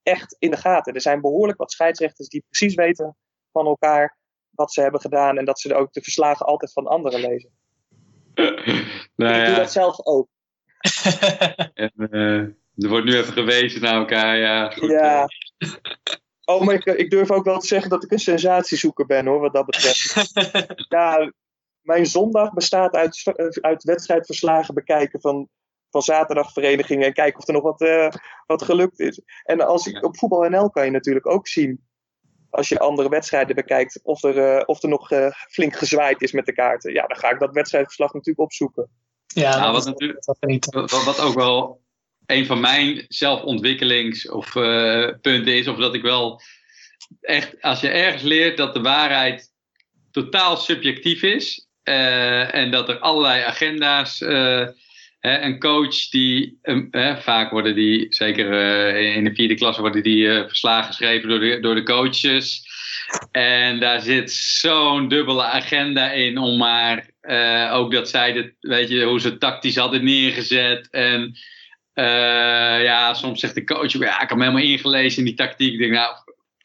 echt 0.03 0.37
in 0.39 0.51
de 0.51 0.57
gaten. 0.57 0.95
Er 0.95 1.01
zijn 1.01 1.21
behoorlijk 1.21 1.59
wat 1.59 1.73
scheidsrechters 1.73 2.29
die 2.29 2.45
precies 2.49 2.75
weten 2.75 3.17
van 3.53 3.67
elkaar 3.67 4.17
wat 4.51 4.73
ze 4.73 4.81
hebben 4.81 5.01
gedaan 5.01 5.39
en 5.39 5.45
dat 5.45 5.61
ze 5.61 5.75
ook 5.75 5.93
de 5.93 6.03
verslagen 6.03 6.47
altijd 6.47 6.73
van 6.73 6.87
anderen 6.87 7.21
lezen. 7.21 7.51
nou, 9.17 9.41
ik 9.41 9.47
doe 9.47 9.55
dat 9.55 9.73
zelf 9.73 10.07
ook. 10.07 10.29
en, 11.75 11.93
uh, 11.97 12.41
er 12.77 12.89
wordt 12.89 13.05
nu 13.05 13.17
even 13.17 13.33
gewezen 13.33 13.81
naar 13.81 13.95
elkaar, 13.95 14.37
ja. 14.37 14.71
Goed, 14.71 14.91
ja. 14.91 15.29
Uh. 15.59 15.71
Oh, 16.45 16.63
maar 16.63 16.75
ik, 16.75 16.85
ik, 16.85 17.11
durf 17.11 17.31
ook 17.31 17.45
wel 17.45 17.59
te 17.59 17.67
zeggen 17.67 17.91
dat 17.91 18.05
ik 18.05 18.11
een 18.11 18.19
sensatiezoeker 18.19 19.07
ben, 19.07 19.27
hoor, 19.27 19.41
wat 19.41 19.53
dat 19.53 19.67
betreft. 19.67 20.33
ja, 20.89 21.33
mijn 21.81 22.07
zondag 22.07 22.53
bestaat 22.53 22.95
uit, 22.95 23.33
uit 23.61 23.83
wedstrijdverslagen 23.83 24.75
bekijken 24.75 25.21
van, 25.21 25.49
van 25.93 26.03
zaterdagverenigingen 26.03 27.07
en 27.07 27.13
kijken 27.13 27.41
of 27.41 27.47
er 27.47 27.55
nog 27.55 27.63
wat, 27.63 27.81
uh, 27.81 28.09
wat 28.47 28.63
gelukt 28.63 29.01
is. 29.01 29.21
En 29.43 29.61
als 29.61 29.87
ik, 29.87 30.05
op 30.05 30.19
Voetbal 30.19 30.49
NL 30.49 30.71
kan 30.71 30.85
je 30.85 30.91
natuurlijk 30.91 31.27
ook 31.27 31.49
zien, 31.49 31.85
als 32.51 32.69
je 32.69 32.79
andere 32.79 33.09
wedstrijden 33.09 33.55
bekijkt, 33.55 34.01
of 34.03 34.23
er, 34.23 34.37
uh, 34.37 34.63
of 34.67 34.83
er 34.83 34.89
nog 34.89 35.11
uh, 35.11 35.31
flink 35.31 35.77
gezwaaid 35.77 36.23
is 36.23 36.33
met 36.33 36.47
de 36.47 36.53
kaarten. 36.53 36.93
Ja, 36.93 37.07
dan 37.07 37.17
ga 37.17 37.31
ik 37.31 37.39
dat 37.39 37.53
wedstrijdverslag 37.53 38.13
natuurlijk 38.13 38.45
opzoeken. 38.45 38.89
Ja, 39.27 39.59
nou, 39.59 39.73
wat, 39.73 39.85
natuurlijk, 39.85 40.25
wat, 40.71 41.05
wat 41.05 41.21
ook 41.21 41.35
wel 41.35 41.81
een 42.27 42.47
van 42.47 42.61
mijn 42.61 43.05
zelfontwikkelings- 43.09 44.29
of 44.29 44.53
punten 45.21 45.57
is, 45.57 45.69
of 45.69 45.77
dat 45.77 45.95
ik 45.95 46.03
wel 46.03 46.41
echt, 47.21 47.63
als 47.63 47.81
je 47.81 47.89
ergens 47.89 48.23
leert 48.23 48.57
dat 48.57 48.75
de 48.75 48.81
waarheid 48.81 49.53
totaal 50.11 50.57
subjectief 50.57 51.23
is 51.23 51.69
uh, 51.85 52.55
en 52.55 52.71
dat 52.71 52.89
er 52.89 52.99
allerlei 52.99 53.43
agenda's. 53.43 54.21
Een 55.23 55.59
coach 55.59 56.09
die, 56.09 56.59
um, 56.63 56.89
vaak 57.19 57.51
worden 57.51 57.75
die, 57.75 58.07
zeker 58.09 58.53
uh, 58.53 59.17
in 59.17 59.25
de 59.25 59.35
vierde 59.35 59.55
klasse, 59.55 59.81
worden 59.81 60.03
die 60.03 60.27
verslagen 60.27 60.87
geschreven 60.87 61.29
door 61.29 61.41
de, 61.41 61.61
door 61.61 61.75
de 61.75 61.83
coaches. 61.83 62.65
En 63.33 63.81
daar 63.81 64.01
zit 64.01 64.33
zo'n 64.33 65.09
dubbele 65.09 65.43
agenda 65.43 66.11
in 66.11 66.39
om 66.39 66.57
maar 66.59 67.11
ook 67.71 67.93
dat 67.93 68.09
zij, 68.09 68.33
het, 68.33 68.55
weet 68.61 68.89
je, 68.89 69.05
hoe 69.05 69.21
ze 69.21 69.39
tactisch 69.39 69.77
hadden 69.77 70.05
neergezet. 70.05 70.91
En 70.91 71.37
ja, 72.83 73.15
soms 73.15 73.41
zegt 73.41 73.55
de 73.55 73.65
coach, 73.65 73.93
ja, 73.93 74.23
ik 74.23 74.29
heb 74.29 74.39
me 74.39 74.45
helemaal 74.45 74.71
ingelezen 74.71 75.19
in 75.19 75.25
die 75.25 75.35
tactiek. 75.35 75.73
Ik 75.73 75.79
denk, 75.79 75.93
nou, 75.93 76.15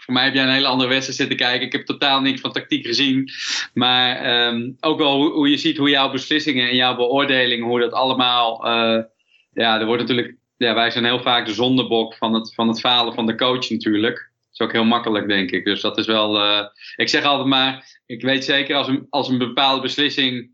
voor 0.07 0.15
mij 0.15 0.25
heb 0.25 0.33
jij 0.33 0.43
een 0.43 0.53
hele 0.53 0.67
andere 0.67 0.89
wedstrijd 0.89 1.19
zitten 1.19 1.37
kijken. 1.37 1.65
Ik 1.65 1.71
heb 1.71 1.85
totaal 1.85 2.21
niks 2.21 2.41
van 2.41 2.51
tactiek 2.51 2.85
gezien. 2.85 3.29
Maar 3.73 4.45
um, 4.47 4.77
ook 4.79 4.97
wel 4.97 5.31
hoe, 5.31 5.49
je 5.49 5.57
ziet 5.57 5.77
hoe 5.77 5.89
jouw 5.89 6.11
beslissingen 6.11 6.69
en 6.69 6.75
jouw 6.75 6.95
beoordeling, 6.95 7.63
hoe 7.63 7.79
dat 7.79 7.91
allemaal. 7.91 8.65
Uh, 8.65 9.03
ja, 9.53 9.79
er 9.79 9.85
wordt 9.85 10.01
natuurlijk. 10.01 10.35
Ja, 10.57 10.73
wij 10.73 10.91
zijn 10.91 11.05
heel 11.05 11.21
vaak 11.21 11.45
de 11.45 11.53
zondebok 11.53 12.15
van 12.15 12.33
het, 12.33 12.53
van 12.53 12.67
het 12.67 12.79
falen 12.79 13.13
van 13.13 13.25
de 13.25 13.35
coach 13.35 13.69
natuurlijk. 13.69 14.15
Dat 14.15 14.51
is 14.51 14.59
ook 14.59 14.71
heel 14.71 14.83
makkelijk, 14.83 15.27
denk 15.27 15.51
ik. 15.51 15.65
Dus 15.65 15.81
dat 15.81 15.97
is 15.97 16.05
wel. 16.05 16.35
Uh, 16.35 16.65
ik 16.95 17.09
zeg 17.09 17.23
altijd 17.23 17.47
maar. 17.47 17.99
Ik 18.05 18.21
weet 18.21 18.45
zeker 18.45 18.75
als 18.75 18.87
een, 18.87 19.07
als 19.09 19.29
een 19.29 19.37
bepaalde 19.37 19.81
beslissing 19.81 20.51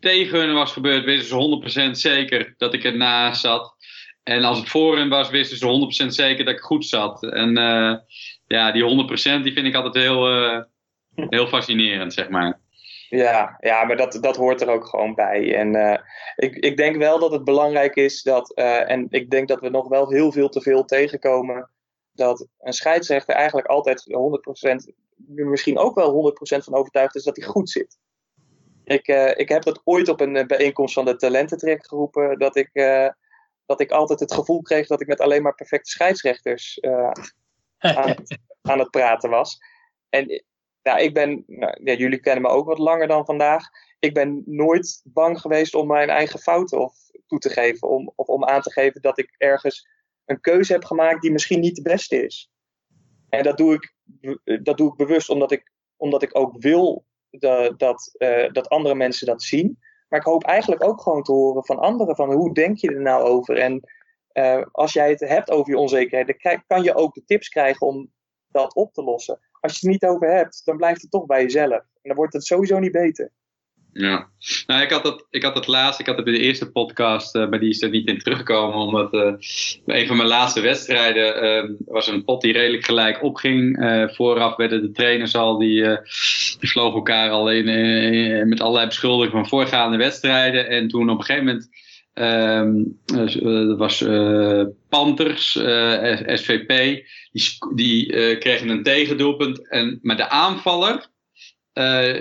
tegen 0.00 0.38
hun 0.38 0.54
was 0.54 0.72
gebeurd, 0.72 1.04
wisten 1.04 1.60
ze 1.62 1.86
100% 1.88 1.90
zeker 1.90 2.54
dat 2.56 2.74
ik 2.74 2.84
ernaast 2.84 3.40
zat. 3.40 3.76
En 4.22 4.44
als 4.44 4.58
het 4.58 4.68
voor 4.68 4.96
hen 4.96 5.08
was, 5.08 5.30
wisten 5.30 5.56
ze 5.56 6.04
100% 6.04 6.08
zeker 6.08 6.44
dat 6.44 6.54
ik 6.54 6.60
goed 6.60 6.86
zat. 6.86 7.22
En 7.22 7.58
uh, 7.58 7.94
ja, 8.48 8.72
die 8.72 9.06
100% 9.40 9.42
die 9.42 9.52
vind 9.52 9.66
ik 9.66 9.74
altijd 9.74 10.04
heel, 10.04 10.42
uh, 10.42 10.62
heel 11.14 11.46
fascinerend, 11.46 12.12
zeg 12.12 12.28
maar. 12.28 12.60
Ja, 13.08 13.56
ja 13.60 13.84
maar 13.84 13.96
dat, 13.96 14.18
dat 14.20 14.36
hoort 14.36 14.60
er 14.60 14.68
ook 14.68 14.86
gewoon 14.86 15.14
bij. 15.14 15.54
En 15.54 15.74
uh, 15.74 15.98
ik, 16.36 16.56
ik 16.56 16.76
denk 16.76 16.96
wel 16.96 17.18
dat 17.18 17.32
het 17.32 17.44
belangrijk 17.44 17.96
is 17.96 18.22
dat, 18.22 18.52
uh, 18.54 18.90
en 18.90 19.06
ik 19.10 19.30
denk 19.30 19.48
dat 19.48 19.60
we 19.60 19.68
nog 19.68 19.88
wel 19.88 20.10
heel 20.10 20.32
veel 20.32 20.48
te 20.48 20.60
veel 20.60 20.84
tegenkomen, 20.84 21.70
dat 22.12 22.48
een 22.58 22.72
scheidsrechter 22.72 23.34
eigenlijk 23.34 23.66
altijd 23.66 24.04
100%, 24.88 24.94
misschien 25.26 25.78
ook 25.78 25.94
wel 25.94 26.34
100% 26.56 26.58
van 26.64 26.74
overtuigd 26.74 27.14
is 27.14 27.24
dat 27.24 27.36
hij 27.36 27.46
goed 27.46 27.70
zit. 27.70 27.98
Ik, 28.84 29.06
ik 29.36 29.48
heb 29.48 29.62
dat 29.62 29.80
ooit 29.84 30.08
op 30.08 30.20
een 30.20 30.46
bijeenkomst 30.46 30.94
van 30.94 31.04
de 31.04 31.16
talententrek 31.16 31.86
geroepen, 31.86 32.38
dat 32.38 32.56
ik, 32.56 32.70
dat 33.66 33.80
ik 33.80 33.90
altijd 33.90 34.20
het 34.20 34.34
gevoel 34.34 34.62
kreeg 34.62 34.86
dat 34.86 35.00
ik 35.00 35.06
met 35.06 35.20
alleen 35.20 35.42
maar 35.42 35.54
perfecte 35.54 35.90
scheidsrechters 35.90 36.78
aan, 37.78 38.78
het, 38.78 38.90
praten 38.90 39.30
was. 39.30 39.58
En 40.08 40.44
nou, 40.82 41.00
ik 41.00 41.14
ben, 41.14 41.44
nou, 41.46 41.80
ja, 41.84 41.94
jullie 41.94 42.20
kennen 42.20 42.42
me 42.42 42.48
ook 42.48 42.66
wat 42.66 42.78
langer 42.78 43.06
dan 43.08 43.24
vandaag. 43.24 43.64
Ik 43.98 44.14
ben 44.14 44.42
nooit 44.46 45.00
bang 45.04 45.40
geweest 45.40 45.74
om 45.74 45.86
mijn 45.86 46.08
eigen 46.08 46.38
fouten 46.38 46.80
of, 46.80 46.94
toe 47.26 47.38
te 47.38 47.50
geven. 47.50 47.88
Om, 47.88 48.12
of 48.14 48.26
om 48.26 48.44
aan 48.44 48.62
te 48.62 48.72
geven 48.72 49.02
dat 49.02 49.18
ik 49.18 49.34
ergens 49.36 49.88
een 50.24 50.40
keuze 50.40 50.72
heb 50.72 50.84
gemaakt 50.84 51.22
die 51.22 51.32
misschien 51.32 51.60
niet 51.60 51.76
de 51.76 51.82
beste 51.82 52.24
is. 52.24 52.50
En 53.28 53.42
dat 53.42 53.56
doe 53.56 53.74
ik, 53.74 53.94
dat 54.62 54.76
doe 54.76 54.90
ik 54.90 54.96
bewust 54.96 55.30
omdat 55.30 55.52
ik, 55.52 55.72
omdat 55.96 56.22
ik 56.22 56.38
ook 56.38 56.54
wil 56.58 57.06
dat, 57.76 58.14
uh, 58.18 58.52
dat 58.52 58.68
andere 58.68 58.94
mensen 58.94 59.26
dat 59.26 59.42
zien. 59.42 59.78
Maar 60.08 60.20
ik 60.20 60.26
hoop 60.26 60.44
eigenlijk 60.44 60.84
ook 60.84 61.00
gewoon 61.00 61.22
te 61.22 61.32
horen 61.32 61.64
van 61.64 61.78
anderen: 61.78 62.16
van 62.16 62.32
hoe 62.32 62.54
denk 62.54 62.78
je 62.78 62.88
er 62.88 63.00
nou 63.00 63.22
over? 63.24 63.56
En 63.56 63.82
uh, 64.34 64.62
als 64.72 64.92
jij 64.92 65.10
het 65.10 65.20
hebt 65.20 65.50
over 65.50 65.72
je 65.72 65.78
onzekerheid, 65.78 66.26
dan 66.42 66.62
kan 66.66 66.82
je 66.82 66.94
ook 66.94 67.14
de 67.14 67.24
tips 67.24 67.48
krijgen 67.48 67.86
om 67.86 68.10
dat 68.48 68.74
op 68.74 68.92
te 68.92 69.02
lossen. 69.02 69.38
Als 69.60 69.72
je 69.72 69.86
het 69.86 70.00
niet 70.00 70.10
over 70.10 70.30
hebt, 70.30 70.62
dan 70.64 70.76
blijft 70.76 71.02
het 71.02 71.10
toch 71.10 71.26
bij 71.26 71.42
jezelf. 71.42 71.72
En 71.72 72.02
dan 72.02 72.16
wordt 72.16 72.32
het 72.32 72.44
sowieso 72.44 72.78
niet 72.78 72.92
beter. 72.92 73.32
Ja, 73.92 74.28
nou, 74.66 74.82
ik 74.82 74.90
had 74.90 75.02
dat, 75.02 75.26
ik 75.30 75.42
had 75.42 75.54
het 75.54 75.66
laatst, 75.66 76.00
ik 76.00 76.06
had 76.06 76.16
het 76.16 76.24
bij 76.24 76.34
de 76.34 76.40
eerste 76.40 76.70
podcast, 76.70 77.34
uh, 77.34 77.48
maar 77.48 77.60
die 77.60 77.68
is 77.68 77.82
er 77.82 77.90
niet 77.90 78.08
in 78.08 78.18
teruggekomen, 78.18 78.76
omdat 78.76 79.14
uh, 79.14 79.32
een 79.86 80.06
van 80.06 80.16
mijn 80.16 80.28
laatste 80.28 80.60
wedstrijden 80.60 81.76
was 81.86 82.06
een 82.06 82.24
pot 82.24 82.40
die 82.40 82.52
redelijk 82.52 82.84
gelijk 82.84 83.22
opging. 83.22 83.76
vooraf 84.14 84.56
werden 84.56 84.82
de 84.82 84.90
trainers 84.90 85.34
al, 85.34 85.58
die, 85.58 85.82
die 86.58 86.70
vlogen 86.70 86.96
elkaar 86.96 87.30
al 87.30 87.50
in, 87.50 87.68
in, 87.68 88.48
met 88.48 88.60
allerlei 88.60 88.86
beschuldigingen 88.86 89.40
van 89.40 89.48
voorgaande 89.48 89.96
wedstrijden. 89.96 90.68
En 90.68 90.88
toen 90.88 91.10
op 91.10 91.18
een 91.18 91.24
gegeven 91.24 91.46
moment 91.46 91.68
Um, 92.20 92.98
dat 93.04 93.78
was 93.78 94.00
uh, 94.00 94.64
Panthers, 94.88 95.54
uh, 95.54 96.36
SVP. 96.36 97.02
Die, 97.32 97.74
die 97.74 98.38
kregen 98.38 98.68
een 98.68 98.82
tegendoelpunt. 98.82 99.68
En, 99.68 99.98
maar 100.02 100.16
de 100.16 100.28
aanvaller, 100.28 101.06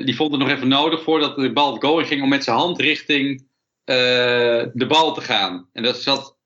die 0.05 0.15
vond 0.15 0.31
het 0.31 0.39
nog 0.39 0.49
even 0.49 0.67
nodig 0.67 1.03
voordat 1.03 1.35
de 1.35 1.53
bal 1.53 1.75
goal 1.75 2.05
ging 2.05 2.21
om 2.21 2.29
met 2.29 2.43
zijn 2.43 2.57
hand 2.57 2.79
richting 2.79 3.47
de 3.85 4.85
bal 4.87 5.13
te 5.13 5.21
gaan. 5.21 5.69
En 5.73 5.83
dat 5.83 6.01
zat 6.01 6.37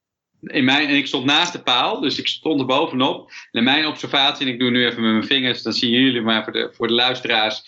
in 0.41 0.63
mijn, 0.63 0.87
en 0.87 0.95
ik 0.95 1.07
stond 1.07 1.25
naast 1.25 1.53
de 1.53 1.61
paal, 1.61 1.99
dus 1.99 2.19
ik 2.19 2.27
stond 2.27 2.59
er 2.59 2.65
bovenop. 2.65 3.29
En 3.29 3.59
in 3.59 3.63
mijn 3.63 3.87
observatie, 3.87 4.45
en 4.45 4.53
ik 4.53 4.59
doe 4.59 4.69
nu 4.69 4.85
even 4.85 5.01
met 5.01 5.11
mijn 5.11 5.25
vingers, 5.25 5.61
dan 5.61 5.73
zien 5.73 5.91
jullie 5.91 6.21
maar 6.21 6.43
voor 6.43 6.53
de, 6.53 6.69
voor 6.73 6.87
de 6.87 6.93
luisteraars, 6.93 7.63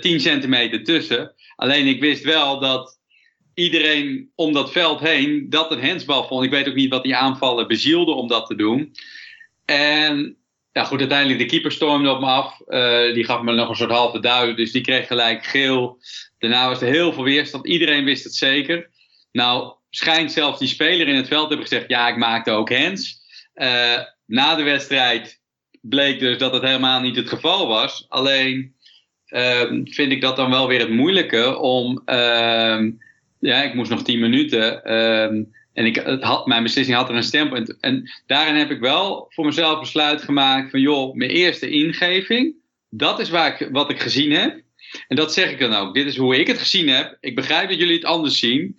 10 0.00 0.20
centimeter 0.20 0.84
tussen. 0.84 1.34
Alleen 1.56 1.86
ik 1.86 2.00
wist 2.00 2.24
wel 2.24 2.60
dat 2.60 3.00
iedereen 3.54 4.30
om 4.34 4.52
dat 4.52 4.72
veld 4.72 5.00
heen 5.00 5.46
dat 5.48 5.70
een 5.70 5.80
hensbal 5.80 6.26
vond. 6.26 6.44
Ik 6.44 6.50
weet 6.50 6.68
ook 6.68 6.74
niet 6.74 6.90
wat 6.90 7.02
die 7.02 7.16
aanvallen 7.16 7.68
bezielde 7.68 8.12
om 8.12 8.28
dat 8.28 8.46
te 8.46 8.54
doen. 8.54 8.92
En 9.64 10.36
ja, 10.72 10.84
goed, 10.84 10.98
uiteindelijk 10.98 11.38
de 11.38 11.46
keeper 11.46 11.72
stormde 11.72 12.10
op 12.10 12.20
me 12.20 12.26
af. 12.26 12.60
Uh, 12.66 13.14
die 13.14 13.24
gaf 13.24 13.42
me 13.42 13.52
nog 13.52 13.68
een 13.68 13.76
soort 13.76 13.90
halve 13.90 14.20
duim, 14.20 14.56
dus 14.56 14.72
die 14.72 14.82
kreeg 14.82 15.06
gelijk 15.06 15.44
geel. 15.44 15.98
Daarna 16.38 16.68
was 16.68 16.80
er 16.80 16.92
heel 16.92 17.12
veel 17.12 17.24
weerstand. 17.24 17.66
Iedereen 17.66 18.04
wist 18.04 18.24
het 18.24 18.34
zeker. 18.34 18.90
Nou, 19.32 19.74
schijnt 19.90 20.32
zelfs 20.32 20.58
die 20.58 20.68
speler 20.68 21.08
in 21.08 21.16
het 21.16 21.28
veld 21.28 21.48
hebben 21.48 21.66
gezegd: 21.66 21.88
ja, 21.88 22.08
ik 22.08 22.16
maakte 22.16 22.50
ook 22.50 22.68
hens. 22.68 23.20
Uh, 23.54 23.98
na 24.26 24.54
de 24.54 24.62
wedstrijd 24.62 25.40
bleek 25.80 26.20
dus 26.20 26.38
dat 26.38 26.52
het 26.52 26.62
helemaal 26.62 27.00
niet 27.00 27.16
het 27.16 27.28
geval 27.28 27.66
was. 27.66 28.06
Alleen 28.08 28.74
uh, 29.28 29.60
vind 29.84 30.12
ik 30.12 30.20
dat 30.20 30.36
dan 30.36 30.50
wel 30.50 30.68
weer 30.68 30.80
het 30.80 30.90
moeilijke 30.90 31.58
om 31.58 32.02
ehm, 32.04 32.90
ja, 33.42 33.62
ik 33.62 33.74
moest 33.74 33.90
nog 33.90 34.02
tien 34.02 34.20
minuten. 34.20 34.94
Um, 34.94 35.52
en 35.72 35.86
ik, 35.86 35.96
had, 36.20 36.46
mijn 36.46 36.62
beslissing 36.62 36.96
had 36.96 37.08
er 37.08 37.14
een 37.14 37.22
stempel. 37.22 37.56
En, 37.56 37.76
en 37.80 38.10
daarin 38.26 38.54
heb 38.54 38.70
ik 38.70 38.80
wel 38.80 39.26
voor 39.28 39.44
mezelf 39.44 39.80
besluit 39.80 40.22
gemaakt 40.22 40.70
van 40.70 40.80
joh, 40.80 41.14
mijn 41.14 41.30
eerste 41.30 41.70
ingeving, 41.70 42.54
dat 42.90 43.20
is 43.20 43.30
waar 43.30 43.60
ik, 43.60 43.68
wat 43.72 43.90
ik 43.90 44.00
gezien 44.00 44.32
heb. 44.32 44.60
En 45.08 45.16
dat 45.16 45.32
zeg 45.32 45.50
ik 45.50 45.58
dan 45.58 45.74
ook. 45.74 45.94
Dit 45.94 46.06
is 46.06 46.16
hoe 46.16 46.38
ik 46.38 46.46
het 46.46 46.58
gezien 46.58 46.88
heb. 46.88 47.16
Ik 47.20 47.34
begrijp 47.34 47.68
dat 47.68 47.78
jullie 47.78 47.94
het 47.94 48.04
anders 48.04 48.38
zien. 48.38 48.76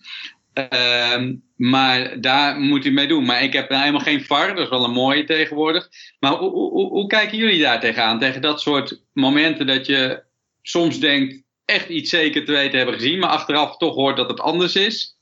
Um, 1.14 1.44
maar 1.56 2.22
daar 2.22 2.60
moet 2.60 2.86
u 2.86 2.92
mee 2.92 3.08
doen. 3.08 3.26
Maar 3.26 3.44
ik 3.44 3.54
heb 3.54 3.70
nou 3.70 3.82
helemaal 3.82 4.06
geen 4.06 4.24
VAR, 4.24 4.48
dat 4.48 4.64
is 4.64 4.70
wel 4.70 4.84
een 4.84 4.92
mooie 4.92 5.24
tegenwoordig. 5.24 5.90
Maar 6.20 6.32
hoe, 6.32 6.52
hoe, 6.52 6.90
hoe 6.90 7.08
kijken 7.08 7.38
jullie 7.38 7.62
daar 7.62 7.80
tegenaan? 7.80 8.20
Tegen 8.20 8.42
dat 8.42 8.62
soort 8.62 9.02
momenten 9.14 9.68
dat 9.68 9.86
je 9.86 10.24
soms 10.62 11.00
denkt, 11.00 11.43
echt 11.66 11.90
iets 11.90 12.10
zeker 12.10 12.46
te 12.46 12.52
weten 12.52 12.78
hebben 12.78 12.96
gezien, 12.96 13.20
maar 13.20 13.30
achteraf 13.30 13.78
toch 13.78 13.96
hoort 13.96 14.18
dat 14.18 14.30
het 14.30 14.40
anders 14.40 14.76
is? 14.76 15.18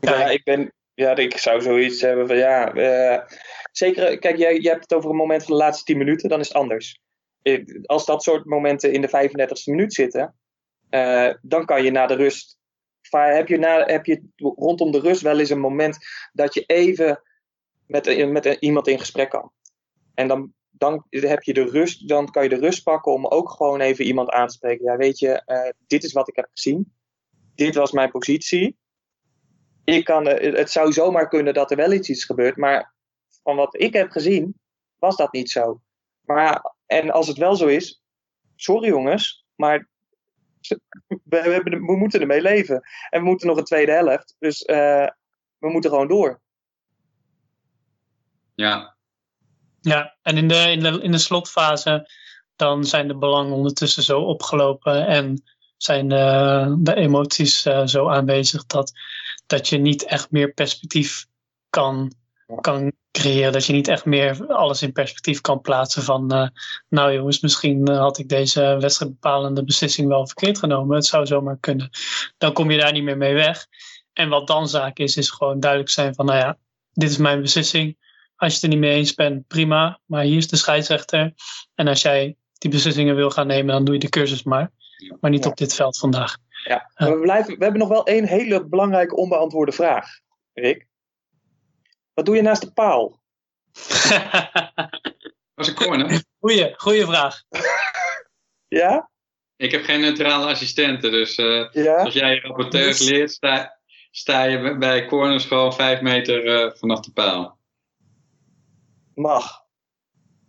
Ja, 0.00 0.26
ik 0.26 0.44
ben. 0.44 0.72
Ja, 0.94 1.16
ik 1.16 1.38
zou 1.38 1.62
zoiets 1.62 2.00
hebben 2.00 2.26
van 2.26 2.36
ja. 2.36 2.74
Uh, 2.74 3.18
zeker, 3.72 4.18
kijk, 4.18 4.36
jij, 4.36 4.58
jij 4.58 4.72
hebt 4.72 4.82
het 4.82 4.94
over 4.94 5.10
een 5.10 5.16
moment 5.16 5.44
van 5.44 5.56
de 5.56 5.62
laatste 5.62 5.84
10 5.84 5.98
minuten, 5.98 6.28
dan 6.28 6.40
is 6.40 6.48
het 6.48 6.56
anders. 6.56 7.00
Als 7.82 8.06
dat 8.06 8.22
soort 8.22 8.44
momenten 8.44 8.92
in 8.92 9.00
de 9.00 9.08
35e 9.08 9.64
minuut 9.64 9.94
zitten, 9.94 10.34
uh, 10.90 11.32
dan 11.42 11.64
kan 11.64 11.84
je 11.84 11.90
na 11.90 12.06
de 12.06 12.14
rust. 12.14 12.58
Heb 13.10 13.48
je, 13.48 13.58
na, 13.58 13.84
heb 13.84 14.06
je 14.06 14.22
rondom 14.36 14.90
de 14.90 15.00
rust 15.00 15.22
wel 15.22 15.38
eens 15.38 15.50
een 15.50 15.60
moment 15.60 15.98
dat 16.32 16.54
je 16.54 16.64
even 16.66 17.22
met, 17.86 18.28
met 18.28 18.44
iemand 18.60 18.88
in 18.88 18.98
gesprek 18.98 19.30
kan? 19.30 19.52
En 20.14 20.28
dan 20.28 20.54
dan 20.78 21.06
heb 21.10 21.42
je 21.42 21.54
de 21.54 21.64
rust, 21.64 22.08
dan 22.08 22.30
kan 22.30 22.42
je 22.42 22.48
de 22.48 22.58
rust 22.58 22.82
pakken 22.82 23.12
om 23.12 23.26
ook 23.26 23.50
gewoon 23.50 23.80
even 23.80 24.04
iemand 24.04 24.30
aan 24.30 24.46
te 24.46 24.54
spreken. 24.54 24.84
Ja, 24.84 24.96
weet 24.96 25.18
je, 25.18 25.42
uh, 25.46 25.70
dit 25.86 26.04
is 26.04 26.12
wat 26.12 26.28
ik 26.28 26.36
heb 26.36 26.48
gezien. 26.50 26.92
Dit 27.54 27.74
was 27.74 27.92
mijn 27.92 28.10
positie. 28.10 28.76
Ik 29.84 30.04
kan, 30.04 30.28
uh, 30.28 30.54
het 30.54 30.70
zou 30.70 30.92
zomaar 30.92 31.28
kunnen 31.28 31.54
dat 31.54 31.70
er 31.70 31.76
wel 31.76 31.92
iets 31.92 32.08
is 32.08 32.24
gebeurd, 32.24 32.56
maar 32.56 32.94
van 33.42 33.56
wat 33.56 33.80
ik 33.80 33.92
heb 33.92 34.10
gezien, 34.10 34.60
was 34.98 35.16
dat 35.16 35.32
niet 35.32 35.50
zo. 35.50 35.80
Maar, 36.24 36.74
en 36.86 37.10
als 37.10 37.28
het 37.28 37.36
wel 37.36 37.56
zo 37.56 37.66
is, 37.66 38.02
sorry 38.56 38.88
jongens, 38.88 39.46
maar 39.54 39.88
we, 41.24 41.36
hebben, 41.36 41.86
we 41.86 41.96
moeten 41.96 42.20
ermee 42.20 42.42
leven. 42.42 42.82
En 43.10 43.20
we 43.20 43.26
moeten 43.26 43.46
nog 43.46 43.56
een 43.56 43.64
tweede 43.64 43.92
helft. 43.92 44.36
Dus 44.38 44.62
uh, 44.62 45.08
we 45.58 45.70
moeten 45.70 45.90
gewoon 45.90 46.08
door. 46.08 46.40
Ja. 48.54 48.95
Ja, 49.86 50.16
en 50.22 50.36
in 50.36 50.48
de, 50.48 50.70
in 50.70 50.80
de, 50.80 51.00
in 51.02 51.10
de 51.10 51.18
slotfase 51.18 52.10
dan 52.56 52.84
zijn 52.84 53.08
de 53.08 53.16
belangen 53.16 53.52
ondertussen 53.52 54.02
zo 54.02 54.20
opgelopen 54.20 55.06
en 55.06 55.42
zijn 55.76 56.08
de, 56.08 56.76
de 56.78 56.94
emoties 56.94 57.66
uh, 57.66 57.86
zo 57.86 58.08
aanwezig 58.08 58.66
dat, 58.66 58.92
dat 59.46 59.68
je 59.68 59.78
niet 59.78 60.04
echt 60.04 60.30
meer 60.30 60.52
perspectief 60.52 61.26
kan, 61.70 62.12
kan 62.60 62.92
creëren. 63.10 63.52
Dat 63.52 63.66
je 63.66 63.72
niet 63.72 63.88
echt 63.88 64.04
meer 64.04 64.46
alles 64.46 64.82
in 64.82 64.92
perspectief 64.92 65.40
kan 65.40 65.60
plaatsen 65.60 66.02
van 66.02 66.34
uh, 66.34 66.48
nou 66.88 67.12
jongens, 67.12 67.40
misschien 67.40 67.88
had 67.88 68.18
ik 68.18 68.28
deze 68.28 68.76
wedstrijdbepalende 68.80 69.64
beslissing 69.64 70.08
wel 70.08 70.26
verkeerd 70.26 70.58
genomen. 70.58 70.96
Het 70.96 71.06
zou 71.06 71.26
zomaar 71.26 71.58
kunnen. 71.60 71.90
Dan 72.38 72.52
kom 72.52 72.70
je 72.70 72.78
daar 72.78 72.92
niet 72.92 73.04
meer 73.04 73.16
mee 73.16 73.34
weg. 73.34 73.66
En 74.12 74.28
wat 74.28 74.46
dan 74.46 74.68
zaak 74.68 74.98
is, 74.98 75.16
is 75.16 75.30
gewoon 75.30 75.60
duidelijk 75.60 75.90
zijn 75.90 76.14
van 76.14 76.26
nou 76.26 76.38
ja, 76.38 76.58
dit 76.92 77.10
is 77.10 77.16
mijn 77.16 77.40
beslissing. 77.40 77.96
Als 78.36 78.48
je 78.52 78.54
het 78.54 78.62
er 78.62 78.68
niet 78.68 78.78
mee 78.78 78.94
eens 78.96 79.14
bent, 79.14 79.46
prima. 79.46 80.00
Maar 80.06 80.22
hier 80.22 80.36
is 80.36 80.48
de 80.48 80.56
scheidsrechter. 80.56 81.32
En 81.74 81.88
als 81.88 82.02
jij 82.02 82.36
die 82.52 82.70
beslissingen 82.70 83.14
wil 83.16 83.30
gaan 83.30 83.46
nemen, 83.46 83.74
dan 83.74 83.84
doe 83.84 83.94
je 83.94 84.00
de 84.00 84.08
cursus 84.08 84.42
maar. 84.42 84.72
Maar 85.20 85.30
niet 85.30 85.44
Ja. 85.44 85.50
op 85.50 85.56
dit 85.56 85.74
veld 85.74 85.98
vandaag. 85.98 86.36
Ja. 86.64 86.90
We, 86.94 87.18
blijven, 87.20 87.58
we 87.58 87.62
hebben 87.62 87.80
nog 87.80 87.88
wel 87.88 88.06
één 88.06 88.24
hele 88.24 88.66
belangrijke 88.66 89.16
onbeantwoorde 89.16 89.72
vraag, 89.72 90.06
Rick. 90.52 90.86
Wat 92.14 92.24
doe 92.26 92.36
je 92.36 92.42
naast 92.42 92.62
de 92.62 92.72
paal? 92.72 93.20
Was 95.54 95.68
een 95.68 95.74
corner. 95.74 96.22
goeie, 96.40 96.74
goeie 96.76 97.04
vraag. 97.04 97.42
Ja? 98.68 99.10
Ik 99.56 99.70
heb 99.70 99.84
geen 99.84 100.00
neutrale 100.00 100.46
assistenten, 100.46 101.10
dus 101.10 101.34
eh, 101.36 101.68
Ja? 101.72 101.96
als 102.02 102.14
jij 102.14 102.34
je 102.34 102.40
rapporteurs 102.40 102.98
Dus- 102.98 103.08
leert, 103.08 103.30
sta, 103.30 103.78
sta 104.10 104.42
je 104.42 104.60
bij- 104.60 104.78
bij 104.78 105.06
corners 105.06 105.44
gewoon 105.44 105.74
vijf 105.74 106.00
meter 106.00 106.46
eh, 106.64 106.72
vanaf 106.78 107.00
de 107.00 107.12
paal. 107.12 107.55
Mag. 109.16 109.64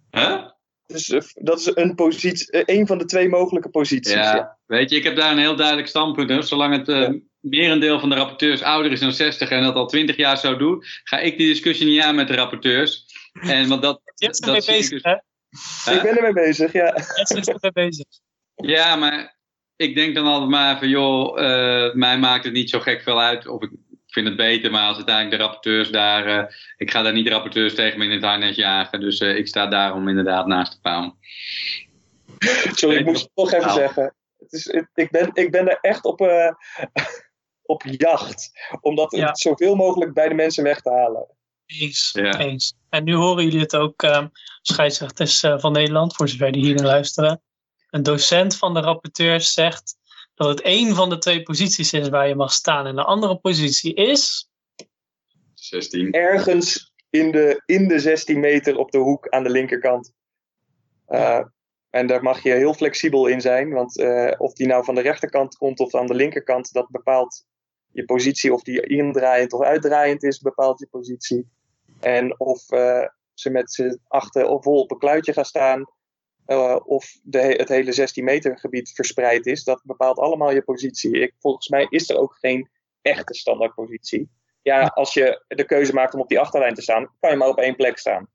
Huh? 0.10 0.46
Dus 0.86 1.08
dat 1.34 1.60
is 1.60 1.72
een, 1.74 1.96
positie, 1.96 2.52
eh, 2.52 2.78
een 2.78 2.88
van 2.88 2.98
de 2.98 3.06
twee 3.06 3.30
mogelijke 3.30 3.70
posities. 3.70 4.14
Ja, 4.14 4.58
weet 4.66 4.90
je, 4.90 4.96
ik 4.96 5.04
heb 5.04 5.16
daar 5.16 5.32
een 5.32 5.38
heel 5.38 5.56
duidelijk 5.56 5.88
standpunt 5.88 6.30
in. 6.30 6.44
Zolang 6.44 6.76
het 6.76 6.88
eh, 6.88 7.10
merendeel 7.40 8.00
van 8.00 8.10
de 8.10 8.16
rapporteurs 8.16 8.62
ouder 8.62 8.92
is 8.92 9.00
dan 9.00 9.14
60 9.14 9.50
en 9.50 9.64
dat 9.64 9.76
al 9.76 9.88
20 9.88 10.16
jaar 10.16 10.38
zo 10.38 10.58
doet, 10.58 11.02
ga 11.04 11.20
ik 11.20 11.38
die 11.38 11.48
discussie 11.48 11.88
niet 11.88 12.02
aan 12.02 12.16
met 12.16 12.28
de 12.28 12.36
rapporteurs. 12.36 13.06
En 13.34 13.68
want 13.68 13.82
dat, 13.82 14.02
Je 14.16 14.26
bent 14.26 14.40
dat 14.40 14.48
ermee 14.48 14.80
bezig, 14.80 15.02
dus- 15.02 15.14
hè? 15.86 15.94
Ik 15.94 16.02
ben 16.02 16.16
ermee 16.16 16.34
bezig, 16.34 16.72
ja. 16.74 16.94
Jesse 16.96 17.38
is 17.38 17.48
ermee 17.48 17.72
bezig. 17.72 18.06
Ja, 18.56 18.96
maar 18.96 19.38
ik 19.76 19.96
denk 19.96 20.16
dan 20.16 20.26
altijd 20.26 20.50
maar 20.50 20.78
van, 20.78 20.90
joh, 20.90 21.40
eh, 21.40 21.94
mij 21.94 22.20
maakt 22.20 22.44
het 22.44 22.54
niet 22.54 22.70
zo 22.70 22.80
gek 22.80 23.02
veel 23.02 23.22
uit. 23.22 23.48
Of 23.48 23.64
ik 23.64 23.72
vind 24.18 24.28
het 24.28 24.38
beter, 24.38 24.72
maar 24.72 24.88
als 24.88 24.96
uiteindelijk 24.96 25.38
de 25.38 25.44
rapporteurs 25.44 25.90
daar... 25.90 26.26
eh, 26.26 26.54
ik 26.78 26.92
ga 26.92 27.02
daar 27.02 27.14
niet 27.14 27.26
de 27.26 27.32
rapporteurs 27.32 27.76
tegen 27.76 28.00
me 28.00 28.06
in 28.06 28.12
het 28.12 28.24
harnas 28.24 28.56
jagen. 28.56 29.00
Dus 29.00 29.20
eh, 29.20 29.36
ik 29.38 29.48
sta 29.48 29.68
daarom 29.68 30.08
inderdaad 30.08 30.48
naast 30.48 30.72
de 30.72 30.80
paal. 30.82 31.18
Sorry, 32.74 32.98
ik 32.98 33.06
moest 33.06 33.22
het 33.22 33.32
toch 33.34 33.52
even 33.52 33.66
Nou. 33.68 33.80
zeggen. 33.80 34.16
Het 34.38 34.52
is, 34.54 34.66
het- 34.72 34.90
ik, 34.94 35.12
ben, 35.12 35.30
ik 35.34 35.52
ben 35.52 35.68
er 35.70 35.78
echt 35.82 36.04
op, 36.06 36.22
eh, 36.22 36.52
op 37.74 37.84
jacht. 37.98 38.52
Om 38.82 38.96
dat 38.96 39.12
Ja. 39.16 39.36
zoveel 39.36 39.76
mogelijk 39.76 40.14
bij 40.14 40.28
de 40.30 40.36
mensen 40.36 40.64
weg 40.64 40.82
te 40.82 40.90
halen. 40.90 41.28
Eens, 41.66 42.10
Ja. 42.14 42.40
eens. 42.40 42.74
En 42.90 43.04
nu 43.04 43.14
horen 43.16 43.44
jullie 43.44 43.60
het 43.60 43.76
ook, 43.76 44.04
ehm 44.04 44.28
scheidsrechters 44.62 45.44
eh, 45.44 45.60
van 45.60 45.72
Nederland, 45.72 46.16
voor 46.16 46.30
zover 46.30 46.52
die 46.52 46.66
hier 46.66 46.76
naar 46.76 46.86
luisteren. 46.86 47.42
Een 47.90 48.04
docent 48.04 48.58
van 48.58 48.74
de 48.74 48.80
rapporteurs 48.80 49.54
zegt 49.54 49.96
dat 50.38 50.48
het 50.48 50.62
één 50.62 50.96
van 50.96 51.10
de 51.10 51.18
twee 51.18 51.44
posities 51.44 51.94
is 51.94 52.10
waar 52.10 52.28
je 52.28 52.36
mag 52.36 52.52
staan. 52.52 52.86
En 52.86 52.96
de 52.96 53.04
andere 53.04 53.38
positie 53.38 53.94
is. 53.94 54.50
16. 55.54 56.12
Ergens 56.12 56.94
in 57.10 57.32
de, 57.32 57.62
in 57.66 57.88
de 57.88 58.00
16 58.00 58.40
meter 58.40 58.78
op 58.78 58.92
de 58.92 58.98
hoek 58.98 59.30
aan 59.30 59.44
de 59.44 59.50
linkerkant. 59.50 60.14
Eh, 61.06 61.44
en 61.90 62.08
daar 62.08 62.24
mag 62.24 62.44
je 62.44 62.52
heel 62.52 62.74
flexibel 62.74 63.28
in 63.28 63.42
zijn. 63.42 63.70
Want 63.70 64.00
eh, 64.00 64.32
of 64.38 64.54
die 64.54 64.68
nou 64.68 64.84
van 64.84 64.96
de 64.96 65.02
rechterkant 65.02 65.56
komt 65.56 65.80
of 65.80 65.96
aan 65.96 66.08
de 66.08 66.16
linkerkant, 66.16 66.74
dat 66.74 66.90
bepaalt 66.90 67.46
je 67.92 68.06
positie. 68.06 68.54
Of 68.54 68.62
die 68.62 68.82
indraaiend 68.82 69.54
of 69.54 69.62
uitdraaiend 69.62 70.24
is, 70.24 70.40
bepaalt 70.40 70.80
je 70.80 70.88
positie. 70.88 71.48
En 72.00 72.40
of 72.40 72.72
eh, 72.72 73.08
ze 73.34 73.50
met 73.50 73.72
z'n 73.72 74.00
achter 74.08 74.48
of 74.48 74.64
vol 74.64 74.82
op 74.82 74.92
een 74.92 74.98
kluitje 74.98 75.34
gaan 75.34 75.46
staan. 75.46 75.86
Eh, 76.48 76.76
of 76.86 77.06
de, 77.24 77.40
he- 77.40 77.56
het 77.58 77.70
hele 77.70 77.92
16 77.92 78.24
meter 78.24 78.60
gebied 78.60 78.92
verspreid 78.94 79.46
is. 79.46 79.64
Dat 79.64 79.82
bepaalt 79.84 80.18
allemaal 80.18 80.52
je 80.52 80.62
positie. 80.62 81.20
Ik, 81.20 81.34
volgens 81.40 81.68
mij 81.70 81.88
is 81.90 82.10
er 82.10 82.18
ook 82.18 82.38
geen 82.40 82.70
echte 83.02 83.34
standaardpositie. 83.34 84.30
Ja, 84.62 84.86
als 84.86 85.14
je 85.14 85.44
de 85.48 85.64
keuze 85.66 85.94
maakt 85.94 86.14
om 86.14 86.20
op 86.20 86.28
die 86.30 86.40
achterlijn 86.40 86.74
te 86.74 86.82
staan, 86.82 87.10
kan 87.20 87.30
je 87.32 87.36
maar 87.38 87.48
op 87.48 87.58
één 87.60 87.76
plek 87.76 87.98
staan. 87.98 88.28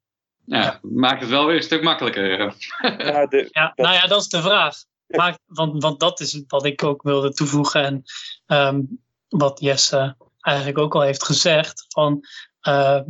Ja, 0.45 0.79
maakt 0.83 1.21
het 1.21 1.31
wel 1.31 1.47
weer 1.47 1.57
een 1.57 1.63
stuk 1.63 1.83
makkelijker. 1.83 2.39
Nou, 2.39 3.29
de, 3.29 3.49
Ja, 3.51 3.67
Dat- 3.67 3.77
nou 3.77 3.95
ja, 3.95 4.07
dat 4.07 4.21
is 4.21 4.29
de 4.29 4.41
vraag. 4.43 4.77
Maar, 5.07 5.39
want, 5.47 5.83
want 5.83 6.01
dat 6.01 6.21
is 6.21 6.43
wat 6.47 6.65
ik 6.67 6.83
ook 6.85 7.03
wilde 7.03 7.33
toevoegen. 7.33 7.85
En 7.85 8.03
ehm, 8.47 8.81
wat 9.29 9.61
Jesse 9.61 10.17
eigenlijk 10.41 10.79
ook 10.79 10.95
al 10.95 11.01
heeft 11.01 11.25
gezegd. 11.25 11.85
Van 11.89 12.21
ehm, 12.61 13.05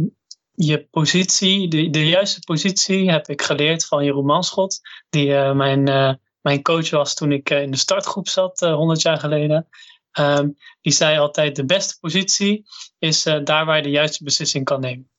je 0.55 0.87
positie, 0.91 1.69
de, 1.69 1.91
de 1.91 2.09
juiste 2.09 2.41
positie 2.41 3.11
heb 3.11 3.29
ik 3.29 3.43
geleerd 3.43 3.87
van 3.87 4.05
Jeroen 4.05 4.25
Manschot. 4.25 4.81
Die 5.09 5.35
eh, 5.35 5.53
mijn, 5.53 5.89
eh, 5.89 6.13
mijn 6.41 6.63
coach 6.63 6.91
was 6.91 7.15
toen 7.15 7.33
ik 7.33 7.51
eh, 7.51 7.63
in 7.63 7.71
de 7.71 7.77
startgroep 7.77 8.29
zat, 8.29 8.63
eh, 8.63 8.75
100 8.75 9.03
jaar 9.03 9.19
geleden. 9.19 9.69
Ehm, 10.11 10.49
die 10.81 10.93
zei 10.93 11.19
altijd: 11.19 11.57
de 11.57 11.65
beste 11.65 11.97
positie 12.01 12.65
is 12.99 13.23
daar 13.23 13.65
waar 13.65 13.77
je 13.77 13.83
de 13.83 13.91
juiste 13.91 14.25
beslissing 14.25 14.65
kan 14.65 14.81
nemen. 14.81 15.11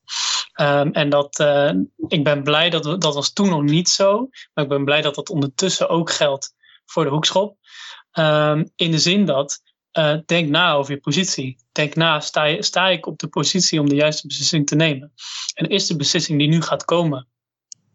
Ehm, 0.53 0.89
en 0.91 1.09
dat, 1.09 1.39
ik 2.07 2.23
ben 2.23 2.43
blij 2.43 2.69
dat 2.69 2.85
we, 2.85 2.97
dat 2.97 3.13
was 3.13 3.33
toen 3.33 3.49
nog 3.49 3.61
niet 3.61 3.89
zo. 3.89 4.27
Maar 4.53 4.63
ik 4.63 4.69
ben 4.69 4.85
blij 4.85 5.01
dat 5.01 5.15
dat 5.15 5.29
ondertussen 5.29 5.89
ook 5.89 6.11
geldt 6.11 6.53
voor 6.85 7.03
de 7.03 7.09
hoekschop. 7.09 7.57
Ehm, 8.11 8.65
in 8.75 8.91
de 8.91 8.99
zin 8.99 9.25
dat, 9.25 9.61
eh, 9.93 10.17
denk 10.25 10.49
na 10.49 10.73
over 10.73 10.93
je 10.93 10.99
positie. 10.99 11.57
Denk 11.71 11.95
na, 11.95 12.19
sta, 12.19 12.61
sta 12.61 12.87
ik 12.87 13.05
op 13.05 13.19
de 13.19 13.27
positie 13.27 13.79
om 13.79 13.89
de 13.89 13.95
juiste 13.95 14.27
beslissing 14.27 14.67
te 14.67 14.75
nemen? 14.75 15.13
En 15.53 15.69
is 15.69 15.87
de 15.87 15.95
beslissing 15.95 16.39
die 16.39 16.47
nu 16.47 16.61
gaat 16.61 16.85
komen 16.85 17.27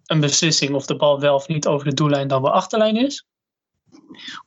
een 0.04 0.20
beslissing 0.20 0.74
of 0.74 0.86
de 0.86 0.96
bal 0.96 1.20
wel 1.20 1.34
of 1.34 1.48
niet 1.48 1.66
over 1.66 1.88
de 1.88 1.94
doellijn 1.94 2.28
dan 2.28 2.42
wel 2.42 2.52
achterlijn 2.52 2.96
is? 2.96 3.26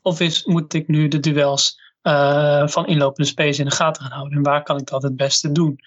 Of 0.02 0.20
is, 0.20 0.45
moet 0.45 0.74
ik 0.74 0.88
nu 0.88 1.08
de 1.08 1.20
duels 1.20 1.80
eh, 2.02 2.68
van 2.68 2.88
inlopende 2.88 3.30
space 3.30 3.60
in 3.60 3.66
de 3.66 3.76
gaten 3.76 4.04
gaan 4.04 4.12
houden? 4.12 4.38
En 4.38 4.43
waar 4.43 4.64
kan 4.64 4.78
ik 4.78 4.88
dat 4.88 5.04
het 5.04 5.16
beste 5.16 5.52
doen? 5.52 5.80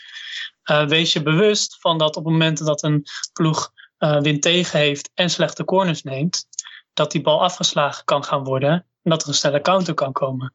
Eh, 0.63 0.87
wees 0.87 1.13
je 1.13 1.23
bewust 1.23 1.77
van 1.81 1.99
dat 1.99 2.17
op 2.17 2.25
het 2.25 2.33
moment 2.33 2.65
dat 2.65 2.83
een 2.83 3.05
ploeg 3.33 3.73
wind 3.99 4.43
tegen 4.43 4.79
heeft 4.79 5.11
en 5.15 5.31
slechte 5.31 5.65
corners 5.65 6.03
neemt, 6.03 6.47
dat 6.93 7.11
die 7.11 7.21
bal 7.21 7.43
afgeslagen 7.43 8.05
kan 8.05 8.25
gaan 8.25 8.45
worden 8.45 8.71
en 8.73 9.11
dat 9.11 9.23
er 9.23 9.29
een 9.29 9.35
snelle 9.35 9.61
counter 9.61 9.95
kan 9.95 10.13
komen. 10.13 10.53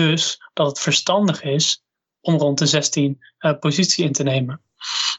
Dus 0.00 0.42
dat 0.52 0.66
het 0.66 0.80
verstandig 0.80 1.42
is 1.42 1.82
om 2.20 2.36
rond 2.36 2.58
de 2.58 2.66
16 2.66 3.24
eh, 3.38 3.58
positie 3.58 4.04
in 4.04 4.12
te 4.12 4.22
nemen. 4.22 4.62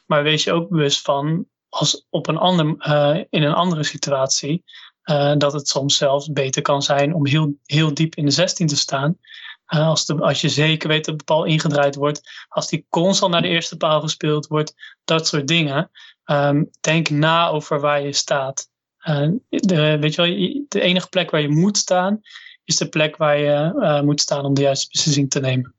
Maar 0.06 0.22
wees 0.22 0.44
je 0.44 0.52
ook 0.52 0.68
bewust 0.68 1.00
van, 1.00 1.46
als 1.68 2.06
op 2.10 2.28
een 2.28 2.36
ander, 2.36 2.76
eh, 2.78 3.24
in 3.30 3.42
een 3.42 3.54
andere 3.54 3.84
situatie, 3.84 4.64
eh, 5.02 5.32
dat 5.36 5.52
het 5.52 5.68
soms 5.68 5.96
zelfs 5.96 6.32
beter 6.32 6.62
kan 6.62 6.82
zijn 6.82 7.14
om 7.14 7.26
heel, 7.26 7.54
heel 7.64 7.94
diep 7.94 8.14
in 8.14 8.24
de 8.24 8.30
16 8.30 8.66
te 8.66 8.76
staan. 8.76 9.18
Als, 9.66 10.06
de, 10.06 10.14
als 10.14 10.40
je 10.40 10.48
zeker 10.48 10.88
weet 10.88 11.04
dat 11.04 11.18
de 11.18 11.24
bal 11.24 11.44
ingedraaid 11.44 11.94
wordt, 11.94 12.20
als 12.48 12.68
die 12.68 12.86
constant 12.88 13.32
naar 13.32 13.42
de 13.42 13.48
eerste 13.48 13.76
paal 13.76 14.00
gespeeld 14.00 14.46
wordt, 14.46 14.74
dat 15.04 15.26
soort 15.26 15.46
dingen. 15.46 15.90
Ehm, 16.24 16.64
denk 16.80 17.10
na 17.10 17.48
over 17.48 17.80
waar 17.80 18.02
je 18.02 18.12
staat. 18.12 18.70
De, 19.48 19.98
weet 20.00 20.14
je 20.14 20.22
wel, 20.22 20.64
de 20.68 20.80
enige 20.80 21.08
plek 21.08 21.30
waar 21.30 21.40
je 21.40 21.48
moet 21.48 21.76
staan, 21.76 22.20
is 22.64 22.76
de 22.76 22.88
plek 22.88 23.16
waar 23.16 23.38
je 23.38 23.78
eh, 23.80 24.00
moet 24.00 24.20
staan 24.20 24.44
om 24.44 24.54
de 24.54 24.62
juiste 24.62 24.88
beslissing 24.90 25.30
te 25.30 25.40
nemen. 25.40 25.74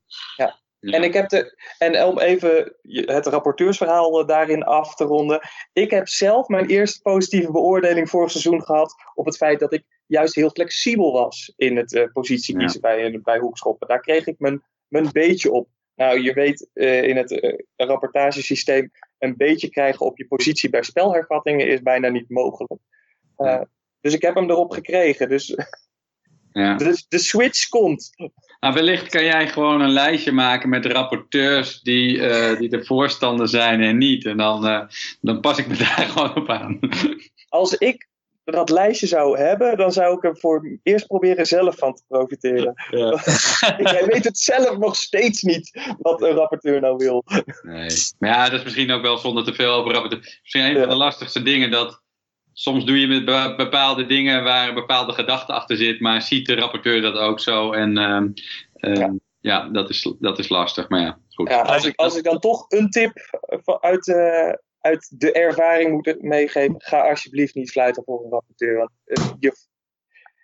En 0.79 1.03
ik 1.03 1.13
heb 1.13 1.29
de. 1.29 1.57
En 1.77 2.03
om 2.03 2.19
even 2.19 2.75
het 2.89 3.25
rapporteursverhaal 3.25 4.19
eh, 4.19 4.27
daarin 4.27 4.63
af 4.63 4.95
te 4.95 5.03
ronden. 5.03 5.39
Ik 5.73 5.91
heb 5.91 6.07
zelf 6.07 6.47
mijn 6.47 6.65
eerste 6.65 7.01
positieve 7.01 7.51
beoordeling 7.51 8.09
vorig 8.09 8.31
seizoen 8.31 8.63
gehad. 8.63 8.95
op 9.13 9.25
het 9.25 9.37
feit 9.37 9.59
dat 9.59 9.73
ik 9.73 9.83
juist 10.05 10.35
heel 10.35 10.49
flexibel 10.49 11.11
was 11.11 11.53
in 11.55 11.77
het 11.77 11.93
eh, 11.93 12.11
positie 12.11 12.57
kiezen 12.57 12.81
bij, 12.81 13.19
bij 13.23 13.37
hoekschoppen. 13.37 13.87
Daar 13.87 14.01
kreeg 14.01 14.27
ik 14.27 14.39
mijn, 14.39 14.63
mijn 14.87 15.11
beetje 15.11 15.51
op. 15.51 15.67
Nou, 15.95 16.21
je 16.21 16.33
weet 16.33 16.69
eh, 16.73 17.03
in 17.03 17.17
het 17.17 17.39
eh, 17.39 17.57
rapportagesysteem. 17.75 18.91
een 19.17 19.37
beetje 19.37 19.69
krijgen 19.69 20.05
op 20.05 20.17
je 20.17 20.27
positie 20.27 20.69
bij 20.69 20.83
spelhervattingen 20.83 21.67
is 21.67 21.81
bijna 21.81 22.07
niet 22.07 22.29
mogelijk. 22.29 22.81
Eh, 23.35 23.61
dus 24.01 24.13
ik 24.13 24.21
heb 24.21 24.35
hem 24.35 24.49
erop 24.49 24.71
gekregen. 24.71 25.29
Dus 25.29 25.55
Ja. 26.53 26.75
de, 26.75 27.03
de 27.07 27.19
switch 27.19 27.69
komt. 27.69 28.09
Nou, 28.59 28.73
wellicht 28.73 29.09
kan 29.09 29.23
jij 29.23 29.47
gewoon 29.47 29.81
een 29.81 29.91
lijstje 29.91 30.31
maken 30.31 30.69
met 30.69 30.85
rapporteurs 30.85 31.81
die, 31.81 32.27
eh, 32.27 32.59
die 32.59 32.69
de 32.69 32.85
voorstander 32.85 33.47
zijn 33.47 33.81
en 33.81 33.97
niet. 33.97 34.25
En 34.25 34.37
dan, 34.37 34.67
eh, 34.67 34.81
dan 35.21 35.39
pas 35.39 35.57
ik 35.57 35.67
me 35.67 35.77
daar 35.95 36.07
gewoon 36.07 36.35
op 36.35 36.49
aan. 36.49 36.79
als 37.49 37.77
ik 37.77 38.07
dat 38.43 38.69
lijstje 38.69 39.07
zou 39.07 39.37
hebben, 39.37 39.77
dan 39.77 39.91
zou 39.91 40.15
ik 40.17 40.23
er 40.23 40.37
voor 40.37 40.79
eerst 40.83 41.07
proberen 41.07 41.45
zelf 41.45 41.77
van 41.77 41.93
te 41.93 42.03
profiteren. 42.07 42.73
Ja. 42.89 43.11
ik 44.01 44.05
weet 44.11 44.23
het 44.23 44.37
zelf 44.37 44.77
nog 44.77 44.95
steeds 44.95 45.41
niet 45.41 45.95
wat 45.99 46.21
een 46.21 46.35
rapporteur 46.35 46.81
nou 46.81 46.97
wil. 46.97 47.23
Nee. 47.61 47.89
Maar 48.19 48.29
ja, 48.29 48.43
dat 48.43 48.59
is 48.59 48.63
misschien 48.63 48.91
ook 48.91 49.01
wel 49.01 49.17
zonder 49.17 49.43
te 49.43 49.53
veel 49.53 49.73
over 49.73 49.91
rapporteur. 49.91 50.39
Misschien 50.41 50.65
een 50.65 50.79
van 50.79 50.89
de 50.89 50.95
lastigste 50.95 51.43
dingen 51.43 51.71
dat 51.71 52.02
soms 52.53 52.85
doe 52.85 52.99
je 52.99 53.07
met 53.07 53.25
bepaalde 53.57 54.05
dingen 54.05 54.43
waar 54.43 54.67
een 54.67 54.73
bepaalde 54.73 55.13
gedachte 55.13 55.53
achter 55.53 55.77
zit, 55.77 55.99
maar 55.99 56.21
ziet 56.21 56.45
de 56.45 56.55
rapporteur 56.55 57.01
dat 57.01 57.15
ook 57.15 57.39
zo. 57.39 57.71
En 57.71 57.97
uh, 57.97 58.91
uh, 58.91 58.95
ja. 58.95 59.13
ja, 59.39 59.69
dat, 59.69 59.89
is, 59.89 60.13
dat 60.19 60.39
is 60.39 60.49
lastig. 60.49 60.89
Maar 60.89 61.01
ja, 61.01 61.19
goed. 61.29 61.49
Ja, 61.49 61.61
als, 61.61 61.85
ik, 61.85 61.95
als 61.95 62.17
ik 62.17 62.23
dan 62.23 62.39
toch 62.39 62.65
een 62.67 62.89
tip 62.89 63.13
uit, 63.79 64.07
uh, 64.07 64.53
uit 64.79 65.19
de 65.19 65.31
ervaring 65.31 65.91
moet 65.91 66.21
meegeven, 66.21 66.75
ga 66.77 67.09
alsjeblieft 67.09 67.55
niet 67.55 67.69
sluiten 67.69 68.03
voor 68.03 68.23
een 68.23 68.31
rapporteur. 68.31 68.77
Want 68.77 68.91
uh, 69.05 69.31
je, 69.39 69.55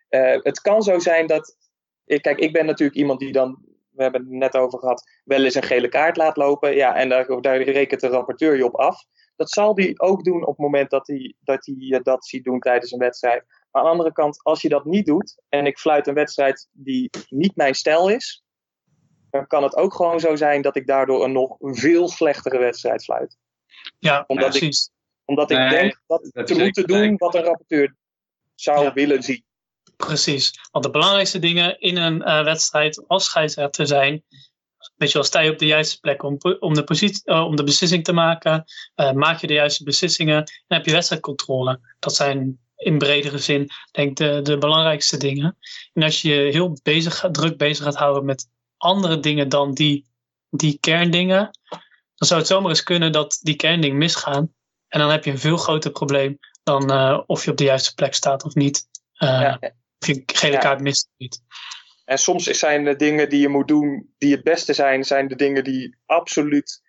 uh, 0.09 0.43
het 0.43 0.61
kan 0.61 0.83
zo 0.83 0.99
zijn 0.99 1.27
dat. 1.27 1.57
Kijk, 2.05 2.39
ik 2.39 2.53
ben 2.53 2.65
natuurlijk 2.65 2.97
iemand 2.97 3.19
die 3.19 3.31
dan, 3.31 3.59
we 3.89 4.01
hebben 4.01 4.21
het 4.21 4.29
net 4.29 4.55
over 4.55 4.79
gehad, 4.79 5.03
wel 5.23 5.43
eens 5.43 5.55
een 5.55 5.63
gele 5.63 5.87
kaart 5.87 6.17
laat 6.17 6.37
lopen. 6.37 6.75
Ja, 6.75 6.95
en 6.95 7.09
daar, 7.09 7.41
daar 7.41 7.61
rekent 7.61 8.01
de 8.01 8.07
rapporteur 8.07 8.55
je 8.55 8.65
op 8.65 8.75
af. 8.75 9.05
Dat 9.39 9.51
zal 9.51 9.75
hij 9.75 9.93
ook 9.97 10.23
doen 10.23 10.41
op 10.41 10.47
het 10.47 10.57
moment 10.57 10.89
dat 10.89 11.07
hij 11.07 11.33
dat, 11.39 11.65
hij 11.65 11.99
dat 12.03 12.25
ziet 12.25 12.43
doen 12.43 12.59
tijdens 12.59 12.91
een 12.91 12.99
wedstrijd. 12.99 13.45
Maar 13.47 13.81
aan 13.81 13.83
de 13.83 13.91
andere 13.91 14.11
kant, 14.11 14.43
als 14.43 14.61
je 14.61 14.69
dat 14.69 14.85
niet 14.85 15.05
doet 15.05 15.41
en 15.49 15.65
ik 15.65 15.77
fluit 15.79 16.07
een 16.07 16.13
wedstrijd 16.13 16.67
die 16.71 17.09
niet 17.29 17.55
mijn 17.55 17.75
stijl 17.75 18.09
is, 18.09 18.43
dan 19.29 19.47
kan 19.47 19.63
het 19.63 19.75
ook 19.75 19.93
gewoon 19.93 20.19
zo 20.19 20.35
zijn 20.35 20.61
dat 20.61 20.75
ik 20.75 20.87
daardoor 20.87 21.23
een 21.23 21.31
nog 21.31 21.55
veel 21.59 22.09
slechtere 22.09 22.57
wedstrijd 22.57 23.03
fluit. 23.03 23.37
Ja, 23.99 24.23
omdat 24.27 24.49
precies. 24.49 24.85
Ik, 24.85 24.93
omdat 25.25 25.51
ik 25.51 25.69
denk 25.69 26.01
dat, 26.07 26.29
dat 26.31 26.47
te 26.47 26.57
moeten 26.57 26.87
doen 26.87 27.17
wat 27.17 27.35
een 27.35 27.43
rapporteur 27.43 27.95
zou 28.55 28.83
ja. 28.83 28.93
willen 28.93 29.23
zien. 29.23 29.43
Precies, 29.95 30.69
want 30.71 30.85
de 30.85 30.91
belangrijkste 30.91 31.39
dingen 31.39 31.79
in 31.79 31.97
een 31.97 32.21
uh, 32.21 32.43
wedstrijd 32.43 33.07
als 33.07 33.25
scheidsrechter 33.25 33.87
zijn 33.87 34.23
Weet 34.95 35.11
je 35.11 35.17
wel, 35.17 35.23
sta 35.23 35.39
je 35.39 35.51
op 35.51 35.57
de 35.57 35.65
juiste 35.65 35.99
plek 35.99 36.23
om, 36.23 36.37
om, 36.59 36.73
de, 36.73 36.83
positie, 36.83 37.21
uh, 37.25 37.45
om 37.45 37.55
de 37.55 37.63
beslissing 37.63 38.03
te 38.03 38.13
maken? 38.13 38.63
Uh, 38.95 39.11
maak 39.11 39.41
je 39.41 39.47
de 39.47 39.53
juiste 39.53 39.83
beslissingen? 39.83 40.37
En 40.37 40.75
heb 40.75 40.85
je 40.85 40.91
wedstrijdcontrole. 40.91 41.79
Dat 41.99 42.15
zijn 42.15 42.59
in 42.75 42.97
bredere 42.97 43.37
zin, 43.37 43.69
denk 43.91 44.09
ik, 44.09 44.15
de, 44.15 44.41
de 44.41 44.57
belangrijkste 44.57 45.17
dingen. 45.17 45.57
En 45.93 46.03
als 46.03 46.21
je 46.21 46.29
je 46.29 46.51
heel 46.51 46.79
bezig, 46.83 47.25
druk 47.31 47.57
bezig 47.57 47.83
gaat 47.83 47.95
houden 47.95 48.25
met 48.25 48.49
andere 48.77 49.19
dingen 49.19 49.49
dan 49.49 49.73
die, 49.73 50.05
die 50.49 50.77
kerndingen, 50.79 51.49
dan 52.15 52.27
zou 52.27 52.39
het 52.39 52.49
zomaar 52.49 52.69
eens 52.69 52.83
kunnen 52.83 53.11
dat 53.11 53.39
die 53.41 53.55
kerndingen 53.55 53.97
misgaan. 53.97 54.53
En 54.87 54.99
dan 54.99 55.09
heb 55.09 55.25
je 55.25 55.31
een 55.31 55.39
veel 55.39 55.57
groter 55.57 55.91
probleem 55.91 56.39
dan 56.63 56.91
uh, 56.91 57.19
of 57.25 57.45
je 57.45 57.51
op 57.51 57.57
de 57.57 57.63
juiste 57.63 57.93
plek 57.93 58.13
staat 58.13 58.43
of 58.43 58.53
niet. 58.53 58.87
Ja. 59.11 59.59
Of 59.99 60.07
je 60.07 60.23
gele 60.25 60.53
ja. 60.53 60.59
kaart 60.59 60.81
mist 60.81 61.05
of 61.05 61.13
niet. 61.17 61.41
En 62.09 62.17
soms 62.17 62.43
zijn 62.43 62.83
de 62.83 62.95
dingen 62.95 63.29
die 63.29 63.39
je 63.39 63.49
moet 63.49 63.67
doen, 63.67 64.13
die 64.17 64.31
het 64.31 64.43
beste 64.43 64.73
zijn, 64.73 65.03
zijn 65.03 65.27
de 65.27 65.35
dingen 65.35 65.63
die 65.63 65.97
absoluut 66.05 66.81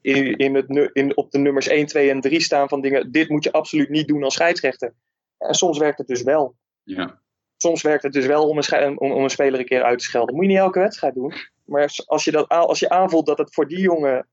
in, 0.00 0.36
in 0.36 0.54
het, 0.54 0.90
in, 0.92 1.16
op 1.16 1.30
de 1.30 1.38
nummers 1.38 1.66
1, 1.66 1.86
2 1.86 2.10
en 2.10 2.20
3 2.20 2.40
staan 2.40 2.68
van 2.68 2.80
dingen. 2.80 3.12
Dit 3.12 3.28
moet 3.28 3.44
je 3.44 3.52
absoluut 3.52 3.88
niet 3.88 4.08
doen 4.08 4.22
als 4.22 4.34
scheidsrechter. 4.34 4.94
En 5.38 5.54
soms 5.54 5.78
werkt 5.78 5.98
het 5.98 6.06
dus 6.06 6.22
wel. 6.22 6.56
Ja. 6.82 7.20
Soms 7.56 7.82
werkt 7.82 8.02
het 8.02 8.12
dus 8.12 8.26
wel 8.26 8.48
om 8.48 8.58
een, 8.58 9.00
om, 9.00 9.12
om 9.12 9.22
een 9.22 9.30
speler 9.30 9.60
een 9.60 9.66
keer 9.66 9.82
uit 9.82 9.98
te 9.98 10.04
schelden. 10.04 10.34
moet 10.34 10.44
je 10.44 10.50
niet 10.50 10.58
elke 10.58 10.78
wedstrijd 10.78 11.14
doen. 11.14 11.34
Maar 11.64 11.94
als 12.06 12.24
je, 12.24 12.30
dat, 12.30 12.48
als 12.48 12.78
je 12.78 12.88
aanvoelt 12.88 13.26
dat 13.26 13.38
het 13.38 13.54
voor 13.54 13.68
die 13.68 13.80
jongen 13.80 14.28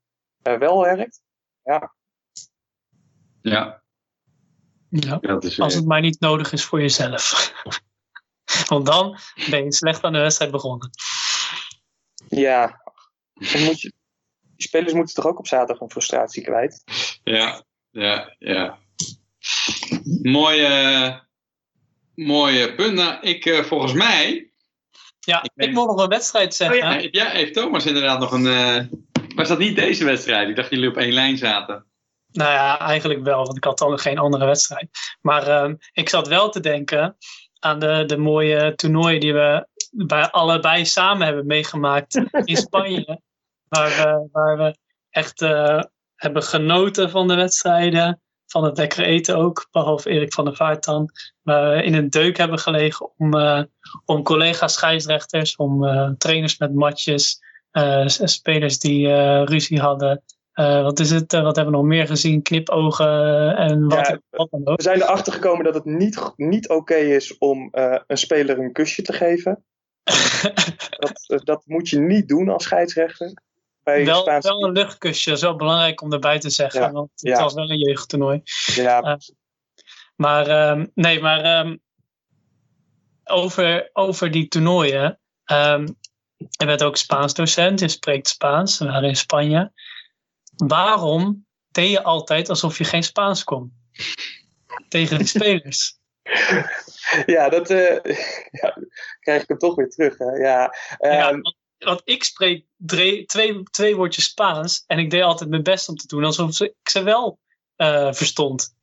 uh, 0.48 0.58
wel 0.58 0.82
werkt, 0.82 1.22
ja. 1.64 1.94
Ja. 3.42 3.84
ja. 4.90 5.40
Als 5.58 5.74
het 5.74 5.86
maar 5.86 6.02
niet 6.02 6.20
nodig 6.20 6.52
is 6.52 6.66
voor 6.66 6.82
jezelf. 6.82 7.54
Want 8.68 8.86
dan 8.86 9.18
ben 9.50 9.64
je 9.64 9.74
slecht 9.74 10.04
aan 10.04 10.14
de 10.14 10.20
wedstrijd 10.20 10.52
begonnen. 10.52 10.90
Ja, 12.30 12.82
dan 13.34 13.64
moet 13.64 13.82
je, 13.82 13.94
die 14.42 14.68
spelers 14.68 14.94
moeten 14.94 15.16
toch 15.16 15.26
ook 15.26 15.40
op 15.40 15.48
zaterdag 15.48 15.82
een 15.82 15.92
frustratie 15.92 16.44
kwijt? 16.44 16.84
Ja, 17.24 17.64
ja, 17.92 18.36
ja. 18.40 18.78
Mooie, 20.22 21.24
mooie 22.16 22.76
punt. 22.76 22.94
Nou, 22.94 23.20
ik, 23.22 23.46
uh, 23.46 23.64
volgens 23.64 23.94
mij. 23.94 24.52
Ja, 25.20 25.44
ik, 25.44 25.52
ik 25.56 25.74
wil 25.74 25.86
nog 25.86 26.02
een 26.02 26.10
wedstrijd 26.10 26.56
zeggen. 26.56 26.78
Oh 26.78 27.02
ja, 27.02 27.08
ja, 27.12 27.30
heeft 27.30 27.54
Thomas 27.54 27.86
inderdaad 27.86 28.20
nog 28.20 28.32
een. 28.32 28.46
Uh, 28.46 28.84
was 29.36 29.48
dat 29.48 29.58
niet 29.58 29.76
deze 29.76 30.06
wedstrijd? 30.06 30.50
Ik 30.50 30.56
dacht 30.56 30.70
dat 30.70 30.80
jullie 30.80 30.96
op 30.96 31.02
één 31.02 31.14
lijn 31.14 31.38
zaten. 31.38 31.86
Nou 32.32 32.52
ja, 32.52 32.80
eigenlijk 32.80 33.24
wel, 33.24 33.44
want 33.46 33.58
ik 33.58 33.64
had 33.64 33.78
dan 33.78 34.00
geen 34.00 34.18
andere 34.18 34.46
wedstrijd. 34.46 34.90
Maar 35.22 35.48
uh, 35.48 35.74
ik 35.92 36.10
zat 36.10 36.28
wel 36.28 36.50
te 36.50 36.60
denken 36.60 37.18
aan 37.60 37.80
de, 37.80 38.04
de 38.06 38.18
mooie 38.18 38.76
toernooien 38.76 39.20
die 39.20 39.34
we 39.34 39.68
bij 39.92 40.30
allebei 40.30 40.86
samen 40.86 41.26
hebben 41.26 41.46
meegemaakt 41.46 42.16
in 42.44 42.58
Spanje. 42.68 43.22
waar, 43.68 43.90
we, 43.90 44.28
waar 44.32 44.58
we 44.58 44.78
echt 45.10 45.42
uh, 45.42 45.82
hebben 46.16 46.44
genoten 46.44 47.10
van 47.10 47.28
de 47.28 47.36
wedstrijden. 47.36 48.22
Van 48.46 48.64
het 48.64 48.78
lekkere 48.78 49.06
eten 49.06 49.38
ook, 49.38 49.68
behalve 49.72 50.10
Erik 50.10 50.34
van 50.34 50.46
der 50.46 50.56
Vaart 50.56 50.84
dan. 50.84 51.10
Waar 51.42 51.76
we 51.76 51.84
in 51.84 51.94
een 51.94 52.10
deuk 52.10 52.38
hebben 52.38 52.60
gelegen 52.60 53.12
om, 53.18 53.36
uh, 53.36 53.64
om 54.06 54.24
collega's 54.24 54.74
scheidsrechters, 54.74 55.56
om 55.56 55.84
uh, 55.84 56.10
trainers 56.18 56.58
met 56.58 56.74
matjes, 56.74 57.40
spelers 58.24 58.80
die 58.80 59.08
ruzie 59.44 59.80
hadden. 59.80 60.24
Uh, 60.60 60.82
wat 60.82 61.00
is 61.00 61.12
het? 61.12 61.34
Uh, 61.34 61.42
wat 61.42 61.56
hebben 61.56 61.74
we 61.74 61.80
nog 61.80 61.90
meer 61.90 62.08
gezien? 62.08 62.42
Knipogen 62.42 63.56
en 63.56 63.88
wat, 63.88 64.08
ja, 64.08 64.20
wat 64.30 64.52
dan 64.52 64.68
ook. 64.68 64.78
We 64.78 64.84
zijn 64.84 65.02
erachter 65.02 65.34
gekomen 65.34 65.64
dat 65.64 65.74
het 65.74 65.86
niet, 65.86 66.34
niet 66.36 66.70
oké 66.70 66.80
okay 66.80 67.16
is 67.16 67.38
om 67.38 67.70
uh, 67.72 67.98
een 68.08 68.18
speler 68.18 68.60
een 68.60 68.72
kusje 68.72 69.02
te 69.02 69.14
geven. 69.14 69.64
dat, 71.28 71.42
dat 71.44 71.64
moet 71.66 71.90
je 71.90 72.00
niet 72.00 72.28
doen 72.28 72.50
als 72.50 72.64
scheidsrechter. 72.64 73.34
Bij 73.84 74.06
wel, 74.06 74.22
Spaanse... 74.22 74.48
wel 74.48 74.64
een 74.64 74.72
luchtkusje, 74.72 75.30
dat 75.30 75.38
is 75.38 75.44
wel 75.44 75.56
belangrijk 75.56 76.02
om 76.02 76.14
erbij 76.14 76.40
te 76.40 76.50
zeggen. 76.50 76.82
Ja, 76.82 76.92
want 76.92 77.10
het 77.16 77.38
ja. 77.38 77.44
was 77.44 77.54
wel 77.54 77.70
een 77.70 77.80
jeugdtoernooi. 77.80 78.42
Ja. 78.76 79.20
maar 80.16 80.72
um, 80.72 80.92
nee, 80.94 81.22
maar 81.22 81.66
um, 81.66 81.80
over, 83.24 83.90
over 83.94 84.32
die 84.32 84.48
toernooien. 84.48 85.20
Um, 85.52 85.98
er 86.58 86.66
werd 86.66 86.84
ook 86.84 86.98
Spaans 86.98 87.34
docent, 87.34 87.80
je 87.80 87.88
spreekt 87.88 88.28
Spaans, 88.28 88.78
we 88.78 88.86
waren 88.86 89.10
in 89.10 89.16
Spanje 89.16 89.72
waarom 90.68 91.46
deed 91.72 91.90
je 91.90 92.04
altijd 92.04 92.50
alsof 92.50 92.78
je 92.78 92.84
geen 92.84 93.04
Spaans 93.04 93.44
kon? 93.44 93.74
Tegen 94.88 95.18
de 95.18 95.26
spelers. 95.26 95.98
Ja, 97.26 97.50
dat 97.50 97.70
uh, 97.70 98.00
ja, 98.62 98.78
krijg 99.20 99.42
ik 99.42 99.48
hem 99.48 99.58
toch 99.58 99.76
weer 99.76 99.90
terug. 99.90 100.18
Hè? 100.18 100.26
Ja, 100.26 100.76
um, 101.00 101.12
ja 101.12 101.32
want, 101.32 101.56
want, 101.78 102.02
ik 102.04 102.24
spreek 102.24 102.66
drie, 102.78 103.26
twee, 103.26 103.64
twee 103.64 103.96
woordjes 103.96 104.24
Spaans 104.24 104.84
en 104.88 105.00
ik 105.00 105.10
deed 105.10 105.22
altijd 105.22 105.50
mijn 105.50 105.64
best 105.64 105.90
om 105.90 105.96
te 105.96 106.08
doen 106.08 106.24
alsof 106.24 106.62
ik 106.62 106.74
ze 106.84 107.04
wel 107.04 107.40
uh, 107.78 108.14
verstond. 108.14 108.76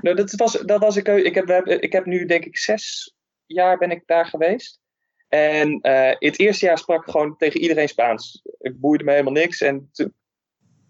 Nou, 0.00 0.16
dat 0.16 0.32
was, 0.32 0.52
dat 0.52 0.80
was 0.80 0.96
ik, 0.96 1.08
ik, 1.08 1.34
heb, 1.34 1.66
ik 1.66 1.92
heb 1.92 2.04
nu 2.04 2.26
denk 2.26 2.44
ik 2.44 2.58
zes 2.58 3.14
jaar 3.46 3.78
ben 3.78 3.90
ik 3.90 4.02
daar 4.06 4.26
geweest. 4.26 4.80
En 5.28 5.78
uh, 5.82 6.10
het 6.18 6.38
eerste 6.38 6.66
jaar 6.66 6.78
sprak 6.78 7.06
ik 7.06 7.10
gewoon 7.10 7.36
tegen 7.36 7.60
iedereen 7.60 7.88
Spaans. 7.88 8.42
Ik 8.58 8.80
boeide 8.80 9.04
me 9.04 9.10
helemaal 9.10 9.32
niks. 9.32 9.60
En 9.60 9.90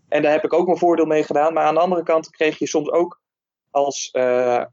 en 0.09 0.22
daar 0.22 0.32
heb 0.32 0.44
ik 0.44 0.52
ook 0.52 0.66
mijn 0.66 0.78
voordeel 0.78 1.06
mee 1.06 1.22
gedaan. 1.22 1.52
Maar 1.52 1.64
aan 1.64 1.74
de 1.74 1.80
andere 1.80 2.02
kant 2.02 2.30
kreeg 2.30 2.59
je 2.59 2.66
soms 2.66 2.90
ook 2.90 3.20
als, 3.70 4.11
uh, 4.12 4.64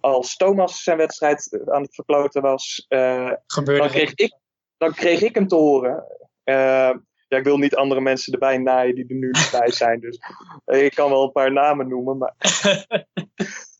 als 0.00 0.36
Thomas 0.36 0.82
zijn 0.82 0.96
wedstrijd 0.96 1.60
aan 1.66 1.82
het 1.82 1.94
verkloten 1.94 2.42
was, 2.42 2.86
uh, 2.88 3.32
dan, 3.46 3.64
kreeg 3.64 4.14
ik, 4.14 4.38
dan 4.76 4.92
kreeg 4.92 5.20
ik 5.22 5.34
hem 5.34 5.46
te 5.48 5.54
horen. 5.54 6.04
Uh, 6.44 6.90
ja, 7.28 7.38
ik 7.38 7.44
wil 7.44 7.58
niet 7.58 7.76
andere 7.76 8.00
mensen 8.00 8.32
erbij 8.32 8.58
naaien 8.58 8.94
die 8.94 9.08
er 9.08 9.14
nu 9.14 9.26
niet 9.26 9.48
bij 9.58 9.70
zijn. 9.70 10.00
Dus 10.00 10.18
ik 10.64 10.94
kan 10.94 11.10
wel 11.10 11.24
een 11.24 11.32
paar 11.32 11.52
namen 11.52 11.88
noemen. 11.88 12.18
Maar... 12.18 12.34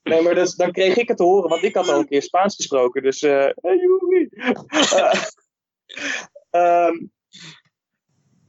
nee, 0.02 0.22
maar 0.22 0.34
dus, 0.34 0.54
dan 0.54 0.72
kreeg 0.72 0.96
ik 0.96 1.08
het 1.08 1.16
te 1.16 1.22
horen, 1.22 1.48
want 1.48 1.62
ik 1.62 1.74
had 1.74 1.88
al 1.88 1.98
een 1.98 2.08
keer 2.08 2.22
Spaans 2.22 2.56
gesproken. 2.56 3.02
Dus, 3.02 3.20
hey, 3.20 3.54
um, 6.50 7.12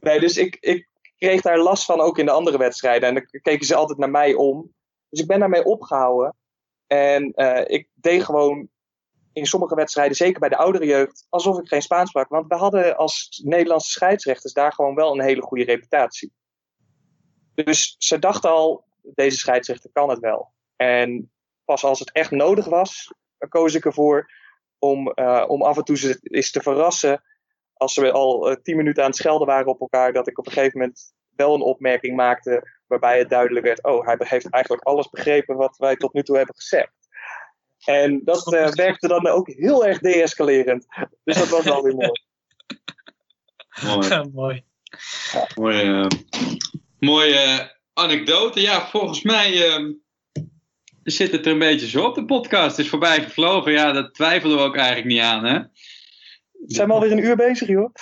nee, 0.00 0.20
dus 0.20 0.36
ik, 0.36 0.56
ik, 0.60 0.88
kreeg 1.24 1.40
daar 1.40 1.58
last 1.58 1.84
van 1.84 2.00
ook 2.00 2.18
in 2.18 2.26
de 2.26 2.32
andere 2.32 2.58
wedstrijden. 2.58 3.08
En 3.08 3.14
dan 3.14 3.40
keken 3.42 3.66
ze 3.66 3.74
altijd 3.74 3.98
naar 3.98 4.10
mij 4.10 4.34
om. 4.34 4.72
Dus 5.08 5.20
ik 5.20 5.26
ben 5.26 5.38
daarmee 5.38 5.64
opgehouden. 5.64 6.36
En 6.86 7.32
uh, 7.36 7.62
ik 7.66 7.88
deed 7.94 8.24
gewoon 8.24 8.68
in 9.32 9.46
sommige 9.46 9.74
wedstrijden, 9.74 10.16
zeker 10.16 10.40
bij 10.40 10.48
de 10.48 10.56
oudere 10.56 10.86
jeugd, 10.86 11.26
alsof 11.28 11.58
ik 11.58 11.68
geen 11.68 11.82
Spaans 11.82 12.08
sprak. 12.08 12.28
Want 12.28 12.46
we 12.46 12.54
hadden 12.54 12.96
als 12.96 13.42
Nederlandse 13.44 13.90
scheidsrechters 13.90 14.52
daar 14.52 14.72
gewoon 14.72 14.94
wel 14.94 15.12
een 15.12 15.24
hele 15.24 15.42
goede 15.42 15.64
reputatie. 15.64 16.32
Dus 17.54 17.94
ze 17.98 18.18
dachten 18.18 18.50
al, 18.50 18.84
deze 19.02 19.36
scheidsrechter 19.36 19.90
kan 19.92 20.08
het 20.08 20.18
wel. 20.18 20.52
En 20.76 21.32
pas 21.64 21.84
als 21.84 21.98
het 21.98 22.12
echt 22.12 22.30
nodig 22.30 22.66
was, 22.66 23.14
koos 23.48 23.74
ik 23.74 23.84
ervoor 23.84 24.30
om, 24.78 25.12
uh, 25.14 25.44
om 25.46 25.62
af 25.62 25.76
en 25.76 25.84
toe 25.84 26.18
eens 26.22 26.50
te 26.50 26.60
verrassen 26.60 27.22
als 27.84 27.96
we 27.96 28.12
al 28.12 28.50
uh, 28.50 28.56
tien 28.62 28.76
minuten 28.76 29.02
aan 29.02 29.08
het 29.08 29.18
schelden 29.18 29.46
waren 29.46 29.66
op 29.66 29.80
elkaar, 29.80 30.12
dat 30.12 30.28
ik 30.28 30.38
op 30.38 30.46
een 30.46 30.52
gegeven 30.52 30.78
moment 30.78 31.12
wel 31.36 31.54
een 31.54 31.60
opmerking 31.60 32.16
maakte 32.16 32.68
waarbij 32.86 33.18
het 33.18 33.30
duidelijk 33.30 33.66
werd, 33.66 33.82
oh, 33.82 34.06
hij 34.06 34.16
heeft 34.18 34.50
eigenlijk 34.50 34.82
alles 34.82 35.08
begrepen 35.08 35.56
wat 35.56 35.76
wij 35.76 35.96
tot 35.96 36.12
nu 36.12 36.22
toe 36.22 36.36
hebben 36.36 36.54
gezegd. 36.54 36.92
En 37.84 38.20
dat 38.24 38.52
uh, 38.52 38.68
werkte 38.68 39.08
dan 39.08 39.26
ook 39.26 39.48
heel 39.48 39.86
erg 39.86 39.98
deescalerend. 39.98 40.86
Dus 41.24 41.36
dat 41.36 41.48
was 41.48 41.64
wel 41.64 41.82
weer 41.82 41.94
mooi. 41.94 42.22
Mooi. 43.82 44.08
Ja, 44.08 44.26
mooi. 44.32 44.64
Mooie, 45.54 46.08
mooie 46.98 47.76
anekdote. 47.92 48.60
Ja, 48.60 48.86
volgens 48.86 49.22
mij 49.22 49.66
ehm, 49.66 49.92
zit 51.02 51.32
het 51.32 51.46
er 51.46 51.52
een 51.52 51.58
beetje 51.58 51.88
zo 51.88 52.04
op. 52.04 52.14
De 52.14 52.24
podcast 52.24 52.78
is 52.78 52.88
voorbij 52.88 53.22
gevlogen. 53.22 53.72
Ja, 53.72 53.92
dat 53.92 54.14
twijfelden 54.14 54.58
we 54.58 54.64
ook 54.64 54.76
eigenlijk 54.76 55.06
niet 55.06 55.20
aan, 55.20 55.44
hè? 55.44 55.60
Zijn 56.66 56.88
we 56.88 56.94
alweer 56.94 57.12
een 57.12 57.24
uur 57.24 57.36
bezig, 57.36 57.68
joh? 57.68 57.94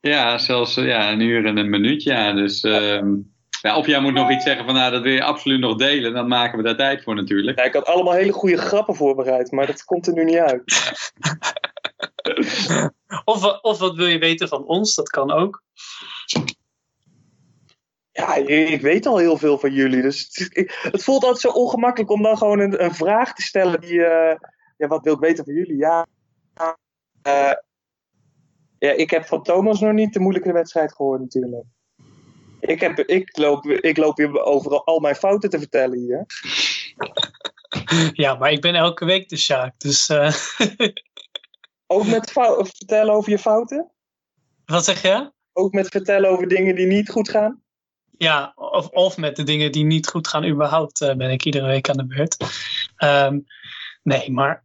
Ja, 0.00 0.38
zelfs 0.38 0.76
eh, 0.76 0.86
ja, 0.86 1.12
een 1.12 1.20
uur 1.20 1.46
en 1.46 1.56
een 1.56 1.70
minuut, 1.70 2.02
ja. 2.02 2.32
Dus, 2.32 2.62
ehm, 2.62 3.14
ja, 3.62 3.76
of 3.76 3.86
jij 3.86 4.00
moet 4.00 4.12
nog 4.12 4.30
iets 4.30 4.44
zeggen 4.44 4.64
van, 4.64 4.74
nou, 4.74 4.92
dat 4.92 5.02
wil 5.02 5.12
je 5.12 5.22
absoluut 5.22 5.60
nog 5.60 5.76
delen. 5.76 6.12
Dan 6.12 6.28
maken 6.28 6.58
we 6.58 6.64
daar 6.64 6.76
tijd 6.76 7.02
voor 7.02 7.14
natuurlijk. 7.14 7.58
Ja, 7.58 7.64
ik 7.64 7.74
had 7.74 7.86
allemaal 7.86 8.14
hele 8.14 8.32
goede 8.32 8.56
grappen 8.56 8.94
voorbereid, 8.94 9.50
maar 9.50 9.66
dat 9.66 9.84
komt 9.84 10.06
er 10.06 10.12
nu 10.12 10.24
niet 10.24 10.38
uit. 10.38 10.62
Of, 13.24 13.60
of 13.62 13.78
wat 13.78 13.96
wil 13.96 14.06
je 14.06 14.18
weten 14.18 14.48
van 14.48 14.64
ons? 14.64 14.94
Dat 14.94 15.08
kan 15.08 15.30
ook. 15.30 15.62
Ja, 18.12 18.34
ik 18.34 18.80
weet 18.80 19.06
al 19.06 19.18
heel 19.18 19.36
veel 19.36 19.58
van 19.58 19.72
jullie. 19.72 20.02
Dus 20.02 20.28
het, 20.32 20.74
het 20.92 21.04
voelt 21.04 21.22
altijd 21.22 21.40
zo 21.40 21.48
ongemakkelijk 21.48 22.10
om 22.10 22.22
dan 22.22 22.38
gewoon 22.38 22.58
een, 22.58 22.84
een 22.84 22.94
vraag 22.94 23.34
te 23.34 23.42
stellen 23.42 23.80
die... 23.80 23.92
Uh, 23.92 24.34
ja, 24.76 24.86
wat 24.86 25.04
wil 25.04 25.14
ik 25.14 25.20
weten 25.20 25.44
van 25.44 25.54
jullie? 25.54 25.76
Ja, 25.76 26.06
uh, 27.26 27.52
ja, 28.80 28.90
ik 28.90 29.10
heb 29.10 29.26
van 29.26 29.42
Thomas 29.42 29.80
nog 29.80 29.92
niet 29.92 30.12
de 30.12 30.20
moeilijke 30.20 30.52
wedstrijd 30.52 30.94
gehoord 30.94 31.20
natuurlijk. 31.20 31.64
Ik, 32.60 32.80
heb, 32.80 32.98
ik, 32.98 33.36
loop, 33.36 33.66
ik 33.66 33.96
loop 33.96 34.16
hier 34.16 34.42
overal 34.42 34.84
al 34.84 35.00
mijn 35.00 35.14
fouten 35.14 35.50
te 35.50 35.58
vertellen 35.58 35.98
hier. 35.98 36.26
Ja, 38.12 38.34
maar 38.34 38.52
ik 38.52 38.60
ben 38.60 38.74
elke 38.74 39.04
week 39.04 39.28
de 39.28 39.36
Sjaak, 39.36 39.74
dus... 39.78 40.08
Uh... 40.08 40.32
Ook 41.86 42.06
met 42.06 42.30
vertellen 42.32 43.14
over 43.14 43.30
je 43.30 43.38
fouten? 43.38 43.90
Wat 44.64 44.84
zeg 44.84 45.02
je? 45.02 45.32
Ook 45.52 45.72
met 45.72 45.88
vertellen 45.88 46.30
over 46.30 46.48
dingen 46.48 46.74
die 46.74 46.86
niet 46.86 47.10
goed 47.10 47.28
gaan? 47.28 47.62
Ja, 48.18 48.52
of, 48.54 48.88
of 48.88 49.16
met 49.16 49.36
de 49.36 49.42
dingen 49.42 49.72
die 49.72 49.84
niet 49.84 50.08
goed 50.08 50.28
gaan 50.28 50.44
überhaupt 50.44 51.00
uh, 51.00 51.14
ben 51.14 51.30
ik 51.30 51.44
iedere 51.44 51.66
week 51.66 51.88
aan 51.88 51.96
de 51.96 52.06
beurt. 52.06 52.36
Um, 52.98 53.44
nee, 54.02 54.30
maar 54.30 54.64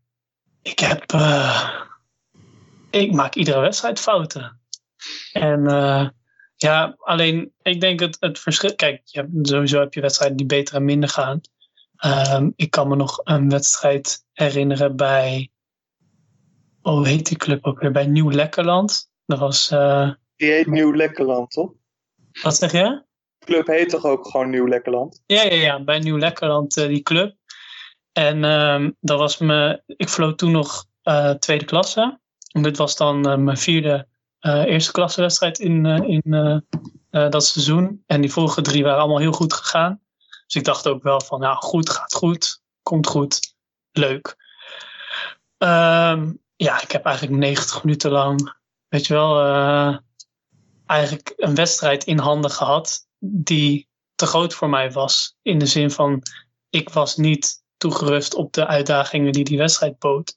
ik 0.61 0.79
heb... 0.79 1.13
Uh, 1.13 1.83
ik 3.01 3.11
maak 3.11 3.35
iedere 3.35 3.59
wedstrijd 3.59 3.99
fouten. 3.99 4.59
En 5.31 5.59
uh, 5.59 6.09
ja, 6.55 6.95
alleen 6.97 7.53
ik 7.61 7.81
denk 7.81 7.99
het, 7.99 8.17
het 8.19 8.39
verschil. 8.39 8.75
Kijk, 8.75 9.01
je 9.03 9.19
hebt, 9.19 9.47
sowieso 9.47 9.79
heb 9.79 9.93
je 9.93 10.01
wedstrijden 10.01 10.37
die 10.37 10.45
beter 10.45 10.75
en 10.75 10.85
minder 10.85 11.09
gaan. 11.09 11.41
Um, 12.05 12.53
ik 12.55 12.71
kan 12.71 12.87
me 12.87 12.95
nog 12.95 13.21
een 13.23 13.49
wedstrijd 13.49 14.25
herinneren 14.31 14.95
bij. 14.95 15.49
Oh, 16.81 16.93
hoe 16.93 17.07
heet 17.07 17.27
die 17.27 17.37
club 17.37 17.65
ook 17.65 17.79
weer? 17.79 17.91
Bij 17.91 18.05
Nieuw 18.05 18.31
Lekkerland. 18.31 19.09
Dat 19.25 19.39
was. 19.39 19.71
Uh, 19.71 20.11
die 20.35 20.51
heet 20.51 20.67
Nieuw 20.67 20.95
Lekkerland, 20.95 21.51
toch? 21.51 21.71
Wat 22.41 22.55
zeg 22.55 22.71
je? 22.71 23.03
De 23.37 23.45
club 23.45 23.67
heet 23.67 23.89
toch 23.89 24.03
ook 24.03 24.27
gewoon 24.27 24.49
Nieuw 24.49 24.67
Lekkerland? 24.67 25.23
Ja, 25.25 25.43
ja, 25.43 25.55
ja. 25.55 25.83
Bij 25.83 25.99
Nieuw 25.99 26.17
Lekkerland, 26.17 26.77
uh, 26.77 26.87
die 26.87 27.01
club. 27.01 27.35
En 28.11 28.43
um, 28.43 28.95
dat 28.99 29.19
was 29.19 29.37
me. 29.37 29.83
Ik 29.85 30.09
vloot 30.09 30.37
toen 30.37 30.51
nog 30.51 30.85
uh, 31.03 31.31
tweede 31.31 31.65
klasse. 31.65 32.19
Dit 32.63 32.77
was 32.77 32.95
dan 32.95 33.29
uh, 33.29 33.37
mijn 33.37 33.57
vierde 33.57 34.07
uh, 34.41 34.63
eerste 34.65 34.91
klasse 34.91 35.21
wedstrijd 35.21 35.59
in, 35.59 35.85
uh, 35.85 36.09
in 36.09 36.63
dat 37.09 37.45
seizoen. 37.45 38.03
En 38.05 38.21
die 38.21 38.31
vorige 38.31 38.61
drie 38.61 38.83
waren 38.83 38.99
allemaal 38.99 39.19
heel 39.19 39.31
goed 39.31 39.53
gegaan. 39.53 40.01
Dus 40.45 40.55
ik 40.55 40.63
dacht 40.63 40.87
ook 40.87 41.03
wel 41.03 41.21
van, 41.21 41.39
nou 41.39 41.55
goed, 41.57 41.89
gaat 41.89 42.13
goed, 42.13 42.61
komt 42.81 43.07
goed, 43.07 43.55
leuk. 43.91 44.35
Um, 45.57 46.41
ja, 46.55 46.81
ik 46.81 46.91
heb 46.91 47.05
eigenlijk 47.05 47.37
90 47.37 47.83
minuten 47.83 48.11
lang, 48.11 48.55
weet 48.87 49.07
je 49.07 49.13
wel, 49.13 49.39
eigenlijk 50.85 51.33
een 51.37 51.55
wedstrijd 51.55 52.03
in 52.03 52.17
handen 52.17 52.51
gehad 52.51 53.07
die 53.19 53.89
te 54.15 54.25
groot 54.25 54.53
voor 54.53 54.69
mij 54.69 54.91
was. 54.91 55.37
In 55.41 55.59
de 55.59 55.65
zin 55.65 55.91
van, 55.91 56.21
ik 56.69 56.89
was 56.89 57.15
niet 57.15 57.63
toegerust 57.77 58.33
op 58.33 58.53
de 58.53 58.67
uitdagingen 58.67 59.31
die 59.31 59.43
die 59.43 59.57
wedstrijd 59.57 59.99
bood. 59.99 60.35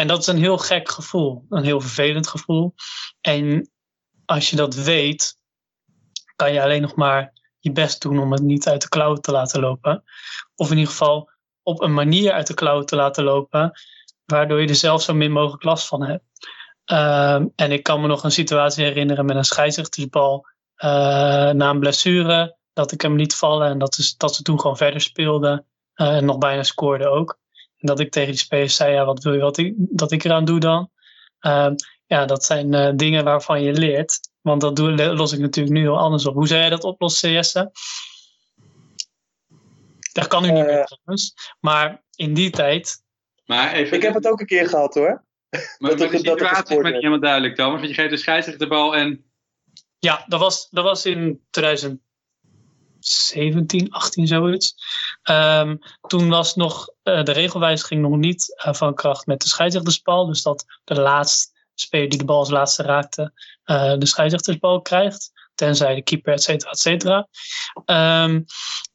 En 0.00 0.06
dat 0.06 0.18
is 0.18 0.26
een 0.26 0.38
heel 0.38 0.58
gek 0.58 0.90
gevoel, 0.90 1.44
een 1.48 1.64
heel 1.64 1.80
vervelend 1.80 2.28
gevoel. 2.28 2.74
En 3.20 3.70
als 4.24 4.50
je 4.50 4.56
dat 4.56 4.74
weet, 4.74 5.36
kan 6.36 6.52
je 6.52 6.62
alleen 6.62 6.82
nog 6.82 6.94
maar 6.94 7.32
je 7.58 7.72
best 7.72 8.02
doen 8.02 8.18
om 8.18 8.32
het 8.32 8.42
niet 8.42 8.68
uit 8.68 8.82
de 8.82 8.88
klauw 8.88 9.14
te 9.14 9.30
laten 9.30 9.60
lopen. 9.60 10.02
Of 10.54 10.70
in 10.70 10.76
ieder 10.76 10.90
geval 10.90 11.30
op 11.62 11.80
een 11.80 11.94
manier 11.94 12.32
uit 12.32 12.46
de 12.46 12.54
klauw 12.54 12.82
te 12.82 12.96
laten 12.96 13.24
lopen, 13.24 13.72
waardoor 14.24 14.60
je 14.60 14.68
er 14.68 14.74
zelf 14.74 15.02
zo 15.02 15.14
min 15.14 15.32
mogelijk 15.32 15.64
last 15.64 15.86
van 15.86 16.04
hebt. 16.04 16.24
Uh, 16.92 17.34
en 17.34 17.72
ik 17.72 17.82
kan 17.82 18.00
me 18.00 18.06
nog 18.06 18.24
een 18.24 18.30
situatie 18.30 18.84
herinneren 18.84 19.26
met 19.26 19.36
een 19.36 19.44
scheidsrechtersbal 19.44 20.46
uh, 20.76 20.90
na 21.50 21.70
een 21.70 21.80
blessure, 21.80 22.56
dat 22.72 22.92
ik 22.92 23.00
hem 23.00 23.16
liet 23.16 23.36
vallen 23.36 23.68
en 23.68 23.78
dat, 23.78 24.14
dat 24.16 24.34
ze 24.34 24.42
toen 24.42 24.60
gewoon 24.60 24.76
verder 24.76 25.00
speelden 25.00 25.66
uh, 25.94 26.16
en 26.16 26.24
nog 26.24 26.38
bijna 26.38 26.62
scoorden 26.62 27.10
ook. 27.10 27.39
En 27.80 27.86
dat 27.86 28.00
ik 28.00 28.10
tegen 28.10 28.30
die 28.30 28.40
spelers 28.40 28.76
zei, 28.76 28.92
ja, 28.92 29.04
wat 29.04 29.22
wil 29.22 29.32
je 29.32 29.40
wat 29.40 29.58
ik, 29.58 29.74
dat 29.76 30.12
ik 30.12 30.24
eraan 30.24 30.44
doe 30.44 30.60
dan? 30.60 30.90
Uh, 31.40 31.70
ja, 32.06 32.24
dat 32.24 32.44
zijn 32.44 32.72
uh, 32.72 32.90
dingen 32.94 33.24
waarvan 33.24 33.62
je 33.62 33.72
leert. 33.72 34.18
Want 34.40 34.60
dat 34.60 34.76
doe, 34.76 35.14
los 35.14 35.32
ik 35.32 35.38
natuurlijk 35.38 35.74
nu 35.74 35.80
heel 35.80 35.98
anders 35.98 36.26
op. 36.26 36.34
Hoe 36.34 36.46
zou 36.46 36.60
jij 36.60 36.70
dat 36.70 36.84
oplossen, 36.84 37.30
Jesse? 37.30 37.70
Dat 40.12 40.26
kan 40.26 40.44
u 40.44 40.50
niet 40.50 40.64
meer 40.64 40.84
trouwens. 40.84 41.34
Maar 41.60 42.02
in 42.14 42.34
die 42.34 42.50
tijd... 42.50 43.02
Maar 43.44 43.72
even, 43.72 43.96
ik 43.96 44.02
heb 44.02 44.14
het 44.14 44.26
ook 44.26 44.40
een 44.40 44.46
keer 44.46 44.68
gehad 44.68 44.94
hoor. 44.94 45.24
Maar 45.78 45.96
dat, 45.96 46.10
de 46.10 46.18
situatie 46.18 46.82
is 46.82 46.90
helemaal 46.90 47.20
duidelijk, 47.20 47.54
Thomas. 47.54 47.78
Want 47.80 47.88
je 47.88 47.94
geeft 47.94 48.10
de 48.10 48.16
scheidsrechter 48.16 48.68
de 48.68 48.74
bal 48.74 48.96
en... 48.96 49.24
Ja, 49.98 50.24
dat 50.26 50.40
was, 50.40 50.68
dat 50.70 50.84
was 50.84 51.06
in 51.06 51.46
2000 51.50 52.00
17, 53.00 53.90
18 53.90 54.26
zoiets. 54.26 54.74
Um, 55.30 55.78
toen 56.06 56.28
was 56.28 56.54
nog 56.54 56.88
uh, 57.02 57.22
de 57.22 57.32
regelwijziging 57.32 58.02
nog 58.02 58.16
niet 58.16 58.62
uh, 58.66 58.74
van 58.74 58.94
kracht 58.94 59.26
met 59.26 59.42
de 59.42 59.48
scheidsrechtersbal. 59.48 60.26
Dus 60.26 60.42
dat 60.42 60.64
de 60.84 61.00
laatste 61.00 61.52
speler 61.74 62.08
die 62.08 62.18
de 62.18 62.24
bal 62.24 62.38
als 62.38 62.50
laatste 62.50 62.82
raakte, 62.82 63.32
uh, 63.64 63.94
de 63.98 64.06
scheidsrechtersbal 64.06 64.80
krijgt. 64.80 65.32
Tenzij 65.54 65.94
de 65.94 66.02
keeper, 66.02 66.32
et 66.32 66.42
cetera, 66.42 66.70
et 66.70 66.78
cetera. 66.78 67.28
Um, 68.24 68.44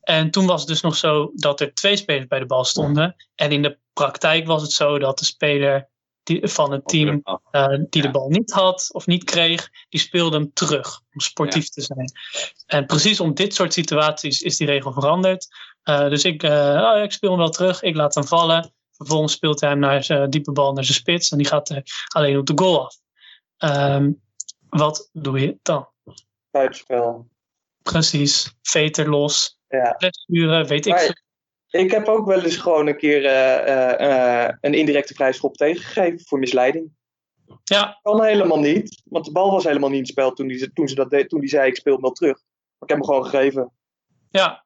en 0.01 0.31
toen 0.31 0.45
was 0.45 0.59
het 0.59 0.69
dus 0.69 0.81
nog 0.81 0.95
zo 0.95 1.31
dat 1.33 1.61
er 1.61 1.73
twee 1.73 1.95
spelers 1.95 2.27
bij 2.27 2.39
de 2.39 2.45
bal 2.45 2.65
stonden. 2.65 3.15
En 3.35 3.51
in 3.51 3.61
de 3.61 3.79
praktijk 3.93 4.47
was 4.47 4.61
het 4.61 4.71
zo 4.71 4.99
dat 4.99 5.19
de 5.19 5.25
speler 5.25 5.89
die, 6.23 6.47
van 6.47 6.71
het 6.71 6.87
team 6.87 7.21
uh, 7.51 7.77
die 7.89 8.01
de 8.01 8.11
bal 8.11 8.29
niet 8.29 8.51
had 8.51 8.89
of 8.91 9.05
niet 9.05 9.23
kreeg, 9.23 9.69
die 9.89 9.99
speelde 9.99 10.37
hem 10.37 10.53
terug 10.53 11.01
om 11.13 11.19
sportief 11.19 11.63
ja. 11.63 11.69
te 11.69 11.81
zijn. 11.81 12.11
En 12.65 12.85
precies 12.85 13.19
om 13.19 13.33
dit 13.33 13.53
soort 13.53 13.73
situaties 13.73 14.41
is 14.41 14.57
die 14.57 14.67
regel 14.67 14.93
veranderd. 14.93 15.47
Uh, 15.89 16.09
dus 16.09 16.23
ik, 16.23 16.43
uh, 16.43 16.91
oh, 16.93 17.03
ik 17.03 17.11
speel 17.11 17.29
hem 17.29 17.39
wel 17.39 17.49
terug, 17.49 17.81
ik 17.81 17.95
laat 17.95 18.15
hem 18.15 18.25
vallen. 18.25 18.73
Vervolgens 18.91 19.33
speelt 19.33 19.59
hij 19.61 19.69
hem 19.69 19.79
naar 19.79 20.03
zijn 20.03 20.29
diepe 20.29 20.51
bal 20.51 20.73
naar 20.73 20.83
zijn 20.83 20.97
spits 20.97 21.31
en 21.31 21.37
die 21.37 21.47
gaat 21.47 21.81
alleen 22.07 22.37
op 22.37 22.45
de 22.45 22.53
goal 22.55 22.85
af. 22.85 22.97
Um, 23.57 24.21
wat 24.69 25.09
doe 25.13 25.39
je 25.39 25.57
dan? 25.61 25.87
Buitenspel. 26.51 27.27
Precies, 27.83 28.55
veter 28.61 29.09
los, 29.09 29.59
ja. 29.67 29.95
weet 30.65 30.85
ik. 30.85 31.23
Ik 31.69 31.91
heb 31.91 32.07
ook 32.07 32.25
wel 32.25 32.41
eens 32.41 32.57
gewoon 32.57 32.87
een 32.87 32.97
keer 32.97 33.25
een 34.61 34.73
indirecte 34.73 35.13
vrijschop 35.13 35.55
tegengegeven 35.55 36.25
voor 36.25 36.39
misleiding. 36.39 36.91
Ja. 37.63 37.99
Kan 38.01 38.23
helemaal 38.23 38.59
niet, 38.59 39.01
want 39.05 39.25
de 39.25 39.31
bal 39.31 39.51
was 39.51 39.63
helemaal 39.63 39.89
niet 39.89 39.97
in 39.97 40.03
het 40.03 40.11
spel 40.11 40.31
toen 40.31 40.47
die, 40.47 40.73
toen 40.73 40.87
ze 40.87 40.95
dat 40.95 41.09
deed, 41.09 41.29
toen 41.29 41.39
die 41.39 41.49
zei 41.49 41.67
ik 41.67 41.75
speel 41.75 41.93
hem 41.93 42.01
wel 42.01 42.11
terug. 42.11 42.35
Maar 42.35 42.89
ik 42.89 42.89
heb 42.89 42.97
hem 42.97 43.05
gewoon 43.05 43.25
gegeven. 43.25 43.71
Ja, 44.29 44.64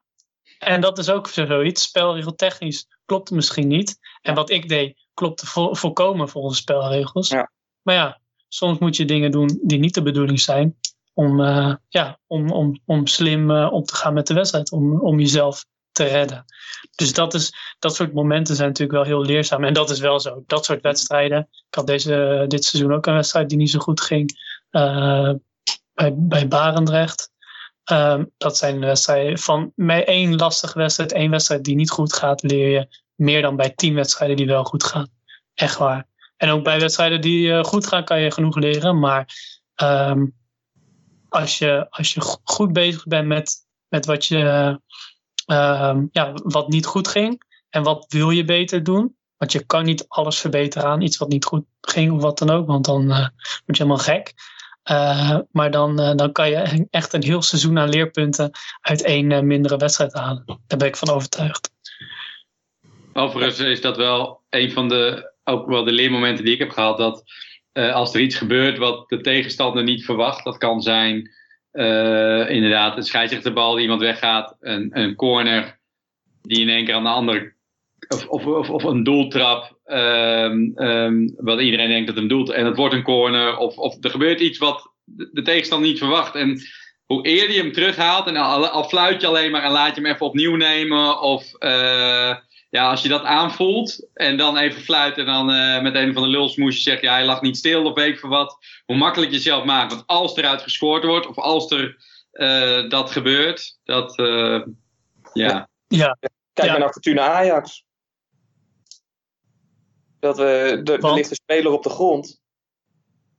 en 0.60 0.80
dat 0.80 0.98
is 0.98 1.10
ook 1.10 1.28
zoiets. 1.28 1.82
Spelregeltechnisch 1.82 2.86
klopte 3.04 3.34
misschien 3.34 3.68
niet. 3.68 3.98
En 4.22 4.34
wat 4.34 4.50
ik 4.50 4.68
deed 4.68 5.08
klopte 5.14 5.46
vo 5.46 5.74
volkomen 5.74 6.28
volgens 6.28 6.58
spelregels. 6.58 7.28
Ja. 7.28 7.50
Maar 7.82 7.94
ja, 7.94 8.20
soms 8.48 8.78
moet 8.78 8.96
je 8.96 9.04
dingen 9.04 9.30
doen 9.30 9.60
die 9.62 9.78
niet 9.78 9.94
de 9.94 10.02
bedoeling 10.02 10.40
zijn. 10.40 10.76
Om, 11.14 11.40
uh, 11.40 11.74
ja, 11.88 12.18
om, 12.26 12.50
om, 12.50 12.80
om 12.84 13.06
slim 13.06 13.50
uh, 13.50 13.72
om 13.72 13.84
te 13.84 13.94
gaan 13.94 14.14
met 14.14 14.26
de 14.26 14.34
wedstrijd. 14.34 14.72
Om, 14.72 15.00
om 15.00 15.18
jezelf 15.18 15.64
te 15.92 16.04
redden. 16.04 16.44
Dus 16.94 17.12
dat, 17.12 17.34
is, 17.34 17.52
dat 17.78 17.94
soort 17.94 18.12
momenten 18.12 18.56
zijn 18.56 18.68
natuurlijk 18.68 18.98
wel 18.98 19.16
heel 19.16 19.24
leerzaam. 19.24 19.64
En 19.64 19.72
dat 19.72 19.90
is 19.90 20.00
wel 20.00 20.20
zo. 20.20 20.42
Dat 20.46 20.64
soort 20.64 20.82
wedstrijden. 20.82 21.38
Ik 21.68 21.74
had 21.74 21.86
deze, 21.86 22.44
dit 22.48 22.64
seizoen 22.64 22.92
ook 22.92 23.06
een 23.06 23.14
wedstrijd 23.14 23.48
die 23.48 23.58
niet 23.58 23.70
zo 23.70 23.78
goed 23.78 24.00
ging. 24.00 24.30
Uh, 24.70 25.32
bij, 25.94 26.14
bij 26.16 26.48
Barendrecht. 26.48 27.30
Um, 27.90 28.30
dat 28.36 28.56
zijn 28.56 28.80
wedstrijden 28.80 29.38
van 29.38 29.72
bij 29.76 30.04
één 30.04 30.36
lastige 30.36 30.78
wedstrijd, 30.78 31.12
één 31.12 31.30
wedstrijd 31.30 31.64
die 31.64 31.74
niet 31.74 31.90
goed 31.90 32.12
gaat, 32.12 32.42
leer 32.42 32.68
je 32.68 32.88
meer 33.14 33.42
dan 33.42 33.56
bij 33.56 33.70
tien 33.70 33.94
wedstrijden 33.94 34.36
die 34.36 34.46
wel 34.46 34.64
goed 34.64 34.84
gaan. 34.84 35.08
Echt 35.54 35.76
waar. 35.76 36.06
En 36.36 36.50
ook 36.50 36.64
bij 36.64 36.80
wedstrijden 36.80 37.20
die 37.20 37.48
uh, 37.48 37.64
goed 37.64 37.86
gaan, 37.86 38.04
kan 38.04 38.20
je 38.20 38.30
genoeg 38.30 38.56
leren. 38.56 38.98
Maar 38.98 39.28
um, 39.82 40.34
als, 41.28 41.58
je, 41.58 41.86
als 41.90 42.14
je 42.14 42.38
goed 42.44 42.72
bezig 42.72 43.06
bent 43.06 43.26
met, 43.26 43.56
met 43.88 44.06
wat 44.06 44.26
je 44.26 44.78
uh, 45.46 45.96
ja, 46.10 46.32
wat 46.32 46.68
niet 46.68 46.86
goed 46.86 47.08
ging 47.08 47.42
en 47.68 47.82
wat 47.82 48.04
wil 48.08 48.30
je 48.30 48.44
beter 48.44 48.82
doen, 48.82 49.16
Want 49.40 49.52
je 49.52 49.66
kan 49.66 49.84
niet 49.84 50.04
alles 50.08 50.38
verbeteren 50.38 50.88
aan 50.88 51.00
iets 51.00 51.16
wat 51.16 51.28
niet 51.28 51.44
goed 51.44 51.64
ging 51.80 52.12
of 52.12 52.22
wat 52.22 52.38
dan 52.38 52.50
ook, 52.50 52.66
want 52.66 52.84
dan 52.84 53.02
uh, 53.02 53.18
word 53.18 53.76
je 53.76 53.82
helemaal 53.82 53.98
gek. 53.98 54.32
Uh, 54.90 55.38
maar 55.50 55.70
dan, 55.70 56.00
uh, 56.00 56.14
dan 56.14 56.32
kan 56.32 56.50
je 56.50 56.86
echt 56.90 57.12
een 57.12 57.22
heel 57.22 57.42
seizoen 57.42 57.78
aan 57.78 57.88
leerpunten 57.88 58.50
uit 58.80 59.02
één 59.02 59.46
mindere 59.46 59.76
wedstrijd 59.76 60.12
halen. 60.12 60.44
Daar 60.66 60.78
ben 60.78 60.88
ik 60.88 60.96
van 60.96 61.08
overtuigd. 61.08 61.72
Overigens 63.12 63.58
is 63.58 63.80
dat 63.80 63.96
wel 63.96 64.42
een 64.48 64.72
van 64.72 64.88
de, 64.88 65.32
ook 65.44 65.68
wel 65.68 65.84
de 65.84 65.92
leermomenten 65.92 66.44
die 66.44 66.54
ik 66.54 66.58
heb 66.58 66.70
gehad. 66.70 66.98
Dat 66.98 67.22
als 67.72 68.14
er 68.14 68.20
iets 68.20 68.36
gebeurt 68.36 68.78
wat 68.78 69.08
de 69.08 69.20
tegenstander 69.20 69.82
niet 69.82 70.04
verwacht, 70.04 70.44
dat 70.44 70.58
kan 70.58 70.82
zijn 70.82 71.30
inderdaad 72.48 72.96
een 72.96 73.02
scheidsrechterbal 73.02 73.72
die 73.72 73.82
iemand 73.82 74.00
weggaat, 74.00 74.56
een, 74.60 74.98
een 74.98 75.14
corner 75.14 75.80
die 76.42 76.60
in 76.60 76.68
één 76.68 76.84
keer 76.84 76.94
aan 76.94 77.02
de 77.02 77.08
andere 77.08 77.54
of, 78.16 78.26
of, 78.46 78.70
of, 78.70 78.84
een 78.84 79.02
doeltrap, 79.02 79.78
um, 79.86 80.72
um, 80.76 81.34
wat 81.36 81.60
iedereen 81.60 81.88
denkt 81.88 82.06
dat 82.06 82.16
een 82.16 82.28
doel 82.28 82.54
en 82.54 82.66
het 82.66 82.76
wordt 82.76 82.94
een 82.94 83.02
corner, 83.02 83.56
of, 83.56 83.76
of 83.76 83.96
er 84.00 84.10
gebeurt 84.10 84.40
iets 84.40 84.58
wat 84.58 84.92
de 85.04 85.42
tegenstander 85.42 85.88
niet 85.88 85.98
verwacht. 85.98 86.34
En 86.34 86.60
hoe 87.06 87.22
eerder 87.22 87.56
je 87.56 87.62
hem 87.62 87.72
terughaalt, 87.72 88.26
en 88.26 88.36
al, 88.36 88.66
al 88.66 88.84
fluit 88.84 89.20
je 89.20 89.26
alleen 89.26 89.50
maar 89.50 89.62
en 89.62 89.70
laat 89.70 89.94
je 89.94 90.02
hem 90.02 90.12
even 90.12 90.26
opnieuw 90.26 90.56
nemen, 90.56 91.20
of 91.20 91.44
uh, 91.58 92.36
ja, 92.70 92.90
als 92.90 93.02
je 93.02 93.08
dat 93.08 93.22
aanvoelt 93.22 94.08
en 94.14 94.36
dan 94.36 94.56
even 94.56 94.82
fluit 94.82 95.18
en 95.18 95.26
dan 95.26 95.50
uh, 95.50 95.82
met 95.82 95.94
een 95.94 96.12
van 96.12 96.22
de 96.22 96.28
lulsmoesjes 96.28 96.82
zegt, 96.82 97.02
ja, 97.02 97.12
hij 97.12 97.24
lag 97.24 97.40
niet 97.40 97.56
stil 97.56 97.84
of 97.84 97.94
weet 97.94 98.12
ik 98.12 98.18
voor 98.18 98.28
wat, 98.28 98.58
hoe 98.84 98.96
makkelijk 98.96 99.32
je 99.32 99.38
zelf 99.38 99.64
maakt. 99.64 99.92
Want 99.92 100.06
als 100.06 100.36
eruit 100.36 100.62
gescoord 100.62 101.04
wordt, 101.04 101.26
of 101.26 101.38
als 101.38 101.70
er 101.70 101.96
uh, 102.32 102.88
dat 102.88 103.10
gebeurt, 103.10 103.78
dat, 103.84 104.14
ja. 105.32 105.68
ja. 105.88 106.16
Kijk 106.52 106.70
maar 106.70 106.78
naar 106.78 106.92
Fortuna 106.92 107.22
Ajax. 107.22 107.84
Dat 110.20 110.36
we, 110.36 110.80
de, 110.82 110.92
er 110.92 111.14
ligt 111.14 111.30
een 111.30 111.36
speler 111.36 111.72
op 111.72 111.82
de 111.82 111.88
grond. 111.88 112.40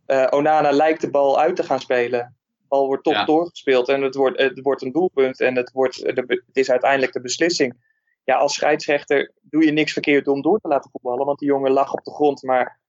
Uh, 0.08 0.28
Onana 0.30 0.72
lijkt 0.72 1.02
de 1.02 1.10
bal 1.10 1.40
uit 1.40 1.56
te 1.56 1.64
gaan 1.64 1.80
spelen. 1.80 2.36
De 2.58 2.66
bal 2.68 2.86
wordt 2.88 3.04
toch 3.04 3.26
doorgespeeld 3.26 3.90
en 3.90 4.02
het 4.02 4.16
wordt, 4.16 4.40
het 4.40 4.60
wordt 4.62 4.82
een 4.82 4.92
doelpunt 4.92 5.40
en 5.40 5.56
het, 5.56 5.72
wordt, 5.72 5.96
de, 5.98 6.24
het 6.46 6.58
is 6.58 6.70
uiteindelijk 6.70 7.14
de 7.14 7.22
beslissing. 7.22 7.90
Ja, 8.24 8.36
als 8.36 8.54
scheidsrechter 8.54 9.32
doe 9.42 9.66
je 9.66 9.72
niks 9.72 9.94
verkeerd 9.94 10.28
om 10.28 10.42
door 10.42 10.60
te 10.60 10.68
laten 10.68 10.92
voetballen, 10.92 11.26
want 11.26 11.40
die 11.40 11.48
jongen 11.48 11.72
lag 11.72 11.94
op 11.94 12.04
de 12.04 12.12
grond, 12.12 12.44
maar 12.44 12.80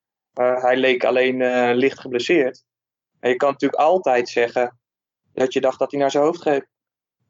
uh, 0.40 0.62
hij 0.62 0.76
leek 0.76 1.04
alleen 1.04 1.40
uh, 1.40 1.70
licht 1.74 2.00
geblesseerd. 2.00 2.64
En 3.20 3.30
je 3.30 3.36
kan 3.36 3.50
natuurlijk 3.50 3.80
altijd 3.80 4.28
zeggen 4.28 4.78
dat 5.32 5.52
je 5.52 5.60
dacht 5.60 5.78
dat 5.78 5.90
hij 5.90 6.00
naar 6.00 6.10
zijn 6.10 6.24
hoofd 6.24 6.40
greep. 6.40 6.66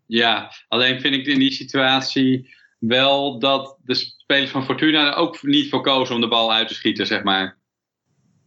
Ja, 0.06 0.50
alleen 0.68 1.00
vind 1.00 1.14
ik 1.14 1.26
in 1.26 1.38
die 1.38 1.52
situatie 1.52 2.54
wel 2.88 3.38
dat 3.38 3.76
de 3.82 3.94
spelers 3.94 4.50
van 4.50 4.64
Fortuna 4.64 5.06
er 5.06 5.14
ook 5.14 5.42
niet 5.42 5.70
voor 5.70 5.82
kozen 5.82 6.14
om 6.14 6.20
de 6.20 6.28
bal 6.28 6.52
uit 6.52 6.68
te 6.68 6.74
schieten, 6.74 7.06
zeg 7.06 7.22
maar. 7.22 7.58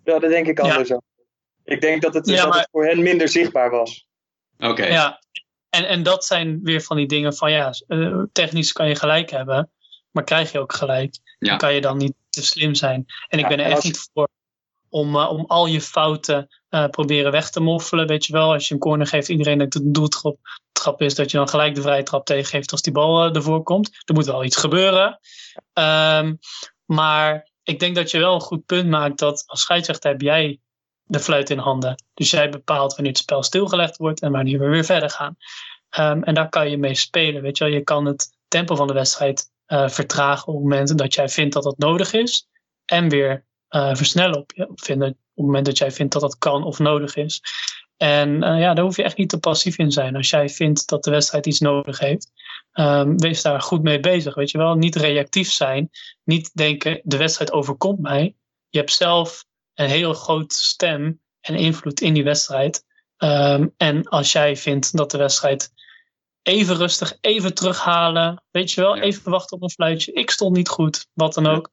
Ja, 0.04 0.20
dat 0.20 0.30
denk 0.30 0.48
ik 0.48 0.60
anders 0.60 0.90
ja. 0.90 1.02
Ik 1.64 1.82
denk 1.82 2.02
dat 2.02 2.14
het, 2.14 2.28
ja, 2.28 2.36
dat 2.36 2.50
maar... 2.50 2.60
het 2.60 2.68
voor 2.72 2.86
hen 2.86 3.04
minder 3.04 3.30
zichtbaar 3.30 3.70
was. 3.70 4.08
Oké. 4.58 4.86
Ja, 4.86 5.22
en, 5.70 5.88
en 5.88 6.04
dat 6.04 6.26
zijn 6.26 6.60
weer 6.64 6.82
van 6.82 6.98
die 6.98 7.08
dingen 7.08 7.36
van 7.36 7.52
ja, 7.52 7.74
uh, 7.88 8.24
technisch 8.32 8.72
kan 8.72 8.88
je 8.88 8.96
gelijk 8.96 9.30
hebben, 9.30 9.72
maar 10.12 10.24
krijg 10.24 10.52
je 10.52 10.60
ook 10.60 10.74
gelijk. 10.74 11.18
Ja. 11.40 11.50
Dan 11.50 11.58
kan 11.58 11.74
je 11.74 11.82
dan 11.82 11.98
niet 11.98 12.14
te 12.30 12.44
slim 12.44 12.76
zijn. 12.76 13.06
En 13.28 13.40
ik 13.40 13.48
ben 13.48 13.60
er 13.60 13.72
echt 13.72 13.84
niet 13.84 14.10
voor 14.14 14.30
om, 14.90 15.16
uh, 15.16 15.30
om 15.30 15.46
al 15.46 15.66
je 15.66 15.82
fouten 15.82 16.48
uh, 16.76 16.88
proberen 16.88 17.32
weg 17.32 17.50
te 17.50 17.60
moffelen. 17.60 18.08
Weet 18.08 18.26
je 18.26 18.34
wel, 18.34 18.54
als 18.54 18.68
je 18.68 18.74
een 18.74 18.80
corner 18.80 19.08
geeft, 19.08 19.30
iedereen 19.30 19.58
dat 19.58 19.74
het 19.74 19.84
een 19.84 19.92
doeltrap 19.92 20.38
trap 20.72 21.02
is, 21.02 21.16
dat 21.16 21.32
je 21.32 21.38
dan 21.38 21.50
gelijk 21.50 21.76
de 21.76 21.82
vrije 21.82 22.04
trap 22.04 22.26
tegengeeft 22.26 22.72
als 22.72 22.82
die 22.82 22.94
bal 22.94 23.28
uh, 23.28 23.36
ervoor 23.36 23.64
komt. 23.64 24.02
Er 24.06 24.14
moet 24.14 24.26
wel 24.26 24.44
iets 24.44 24.56
gebeuren. 24.58 25.20
Um, 25.74 26.40
maar 26.86 27.50
ik 27.64 27.80
denk 27.80 27.96
dat 27.96 28.12
je 28.12 28.20
wel 28.20 28.34
een 28.34 28.42
goed 28.42 28.66
punt 28.66 28.90
maakt 28.90 29.20
dat 29.20 29.44
als 29.46 29.62
scheidsrechter 29.62 30.12
heb 30.12 30.22
jij 30.22 30.60
de 31.04 31.20
fluit 31.20 31.50
in 31.50 31.58
handen. 31.58 32.04
Dus 32.14 32.32
jij 32.32 32.50
bepaalt 32.50 32.96
wanneer 32.96 33.12
het 33.12 33.22
spel 33.22 33.44
stilgelegd 33.44 33.98
wordt 33.98 34.22
en 34.22 34.32
wanneer 34.32 34.60
we 34.60 34.68
weer 34.68 34.86
verder 34.86 35.10
gaan. 35.10 35.38
Um, 36.00 36.24
en 36.24 36.34
daar 36.34 36.50
kan 36.50 36.70
je 36.70 36.78
mee 36.78 36.96
spelen. 36.96 37.42
Weet 37.42 37.58
je 37.58 37.64
wel, 37.64 37.74
je 37.74 37.84
kan 37.84 38.06
het 38.06 38.38
tempo 38.48 38.76
van 38.76 38.88
de 38.88 38.94
wedstrijd 38.94 39.52
uh, 39.68 39.88
vertragen 39.88 40.48
op 40.48 40.54
het 40.54 40.64
moment 40.64 40.98
dat 40.98 41.14
jij 41.14 41.30
vindt 41.30 41.54
dat 41.54 41.64
dat 41.64 41.78
nodig 41.78 42.14
is. 42.14 42.48
En 42.86 43.10
weer 43.10 43.46
versnellen 43.70 44.38
op, 44.38 44.52
je, 44.56 44.72
vinden, 44.76 45.18
het 45.36 45.46
moment 45.46 45.66
dat 45.66 45.78
jij 45.78 45.92
vindt 45.92 46.14
dat 46.14 46.22
dat 46.22 46.38
kan 46.38 46.64
of 46.64 46.80
nodig 46.80 47.16
is. 47.16 47.42
En 47.98 48.30
uh, 48.30 48.60
ja, 48.60 48.74
daar 48.74 48.84
hoef 48.84 48.96
je 48.96 49.04
echt 49.04 49.18
niet 49.18 49.30
te 49.30 49.40
passief 49.40 49.78
in 49.78 49.92
zijn. 49.92 50.16
Als 50.16 50.30
jij 50.30 50.50
vindt 50.50 50.88
dat 50.88 51.04
de 51.04 51.12
wedstrijd 51.12 51.46
iets 51.46 51.60
nodig 51.60 52.00
heeft, 52.00 52.32
um, 52.74 53.18
wees 53.18 53.42
daar 53.42 53.62
goed 53.62 53.84
mee 53.84 54.00
bezig. 54.00 54.36
Weet 54.36 54.52
je 54.52 54.58
wel, 54.58 54.76
niet 54.76 54.96
reactief 54.96 55.52
zijn. 55.52 55.90
Niet 56.24 56.52
denken, 56.54 57.02
de 57.04 57.18
wedstrijd 57.18 57.52
overkomt 57.52 58.00
mij. 58.00 58.36
Je 58.70 58.78
hebt 58.78 58.92
zelf 58.92 59.46
een 59.74 59.90
heel 59.90 60.14
grote 60.14 60.56
stem 60.56 61.22
en 61.42 61.56
invloed 61.56 62.02
in 62.02 62.14
die 62.14 62.24
wedstrijd. 62.24 62.84
Um, 63.18 63.74
en 63.78 64.08
als 64.08 64.32
jij 64.32 64.58
vindt 64.58 64.98
dat 64.98 65.12
de 65.12 65.18
wedstrijd 65.18 65.72
even 66.42 66.76
rustig, 66.76 67.18
even 67.22 67.54
terughalen, 67.54 68.44
weet 68.52 68.72
je 68.72 68.82
wel, 68.82 68.96
ja. 68.96 69.02
even 69.02 69.32
wachten 69.32 69.58
op 69.58 69.64
een 69.64 69.70
fluitje. 69.70 70.12
Ik 70.12 70.32
stond 70.32 70.56
niet 70.56 70.70
goed, 70.70 71.08
wat 71.14 71.34
dan 71.34 71.48
ook. 71.48 71.70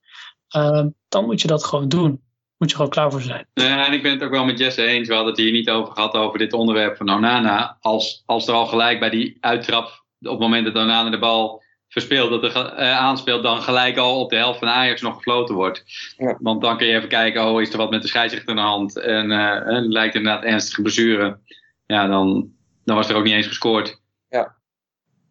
Uh, 0.56 0.86
dan 1.08 1.24
moet 1.24 1.40
je 1.40 1.48
dat 1.48 1.64
gewoon 1.64 1.88
doen. 1.88 2.22
Moet 2.62 2.70
je 2.70 2.76
gewoon 2.76 2.92
klaar 2.92 3.10
voor 3.10 3.20
zijn. 3.20 3.46
Ja, 3.54 3.86
en 3.86 3.92
ik 3.92 4.02
ben 4.02 4.12
het 4.12 4.22
ook 4.22 4.30
wel 4.30 4.44
met 4.44 4.58
Jesse 4.58 4.84
eens. 4.84 5.08
We 5.08 5.14
hadden 5.14 5.32
het 5.32 5.42
hier 5.42 5.52
niet 5.52 5.70
over 5.70 5.92
gehad, 5.92 6.14
over 6.14 6.38
dit 6.38 6.52
onderwerp 6.52 6.96
van 6.96 7.10
Onana. 7.10 7.76
Als, 7.80 8.22
als 8.26 8.48
er 8.48 8.54
al 8.54 8.66
gelijk 8.66 9.00
bij 9.00 9.10
die 9.10 9.36
uittrap, 9.40 9.84
op 10.20 10.30
het 10.30 10.38
moment 10.38 10.64
dat 10.64 10.82
Onana 10.82 11.10
de 11.10 11.18
bal 11.18 11.62
verspeelt, 11.88 12.30
dat 12.30 12.44
er 12.44 12.78
uh, 12.78 12.98
aanspeelt, 12.98 13.42
dan 13.42 13.62
gelijk 13.62 13.96
al 13.96 14.20
op 14.20 14.30
de 14.30 14.36
helft 14.36 14.58
van 14.58 14.68
Ajax 14.68 15.00
nog 15.00 15.14
gefloten 15.14 15.54
wordt. 15.54 15.84
Ja. 16.16 16.36
Want 16.40 16.60
dan 16.60 16.76
kun 16.76 16.86
je 16.86 16.96
even 16.96 17.08
kijken, 17.08 17.46
oh, 17.46 17.60
is 17.60 17.72
er 17.72 17.78
wat 17.78 17.90
met 17.90 18.02
de 18.02 18.08
scheidsrechter 18.08 18.50
in 18.50 18.56
de 18.56 18.62
hand? 18.62 18.96
En 18.96 19.30
uh, 19.30 19.60
lijkt 19.88 20.14
inderdaad 20.14 20.44
ernstige 20.44 20.82
blessure. 20.82 21.38
Ja, 21.86 22.06
dan, 22.06 22.52
dan 22.84 22.96
was 22.96 23.08
er 23.08 23.16
ook 23.16 23.24
niet 23.24 23.34
eens 23.34 23.46
gescoord. 23.46 24.00
Ja. 24.28 24.54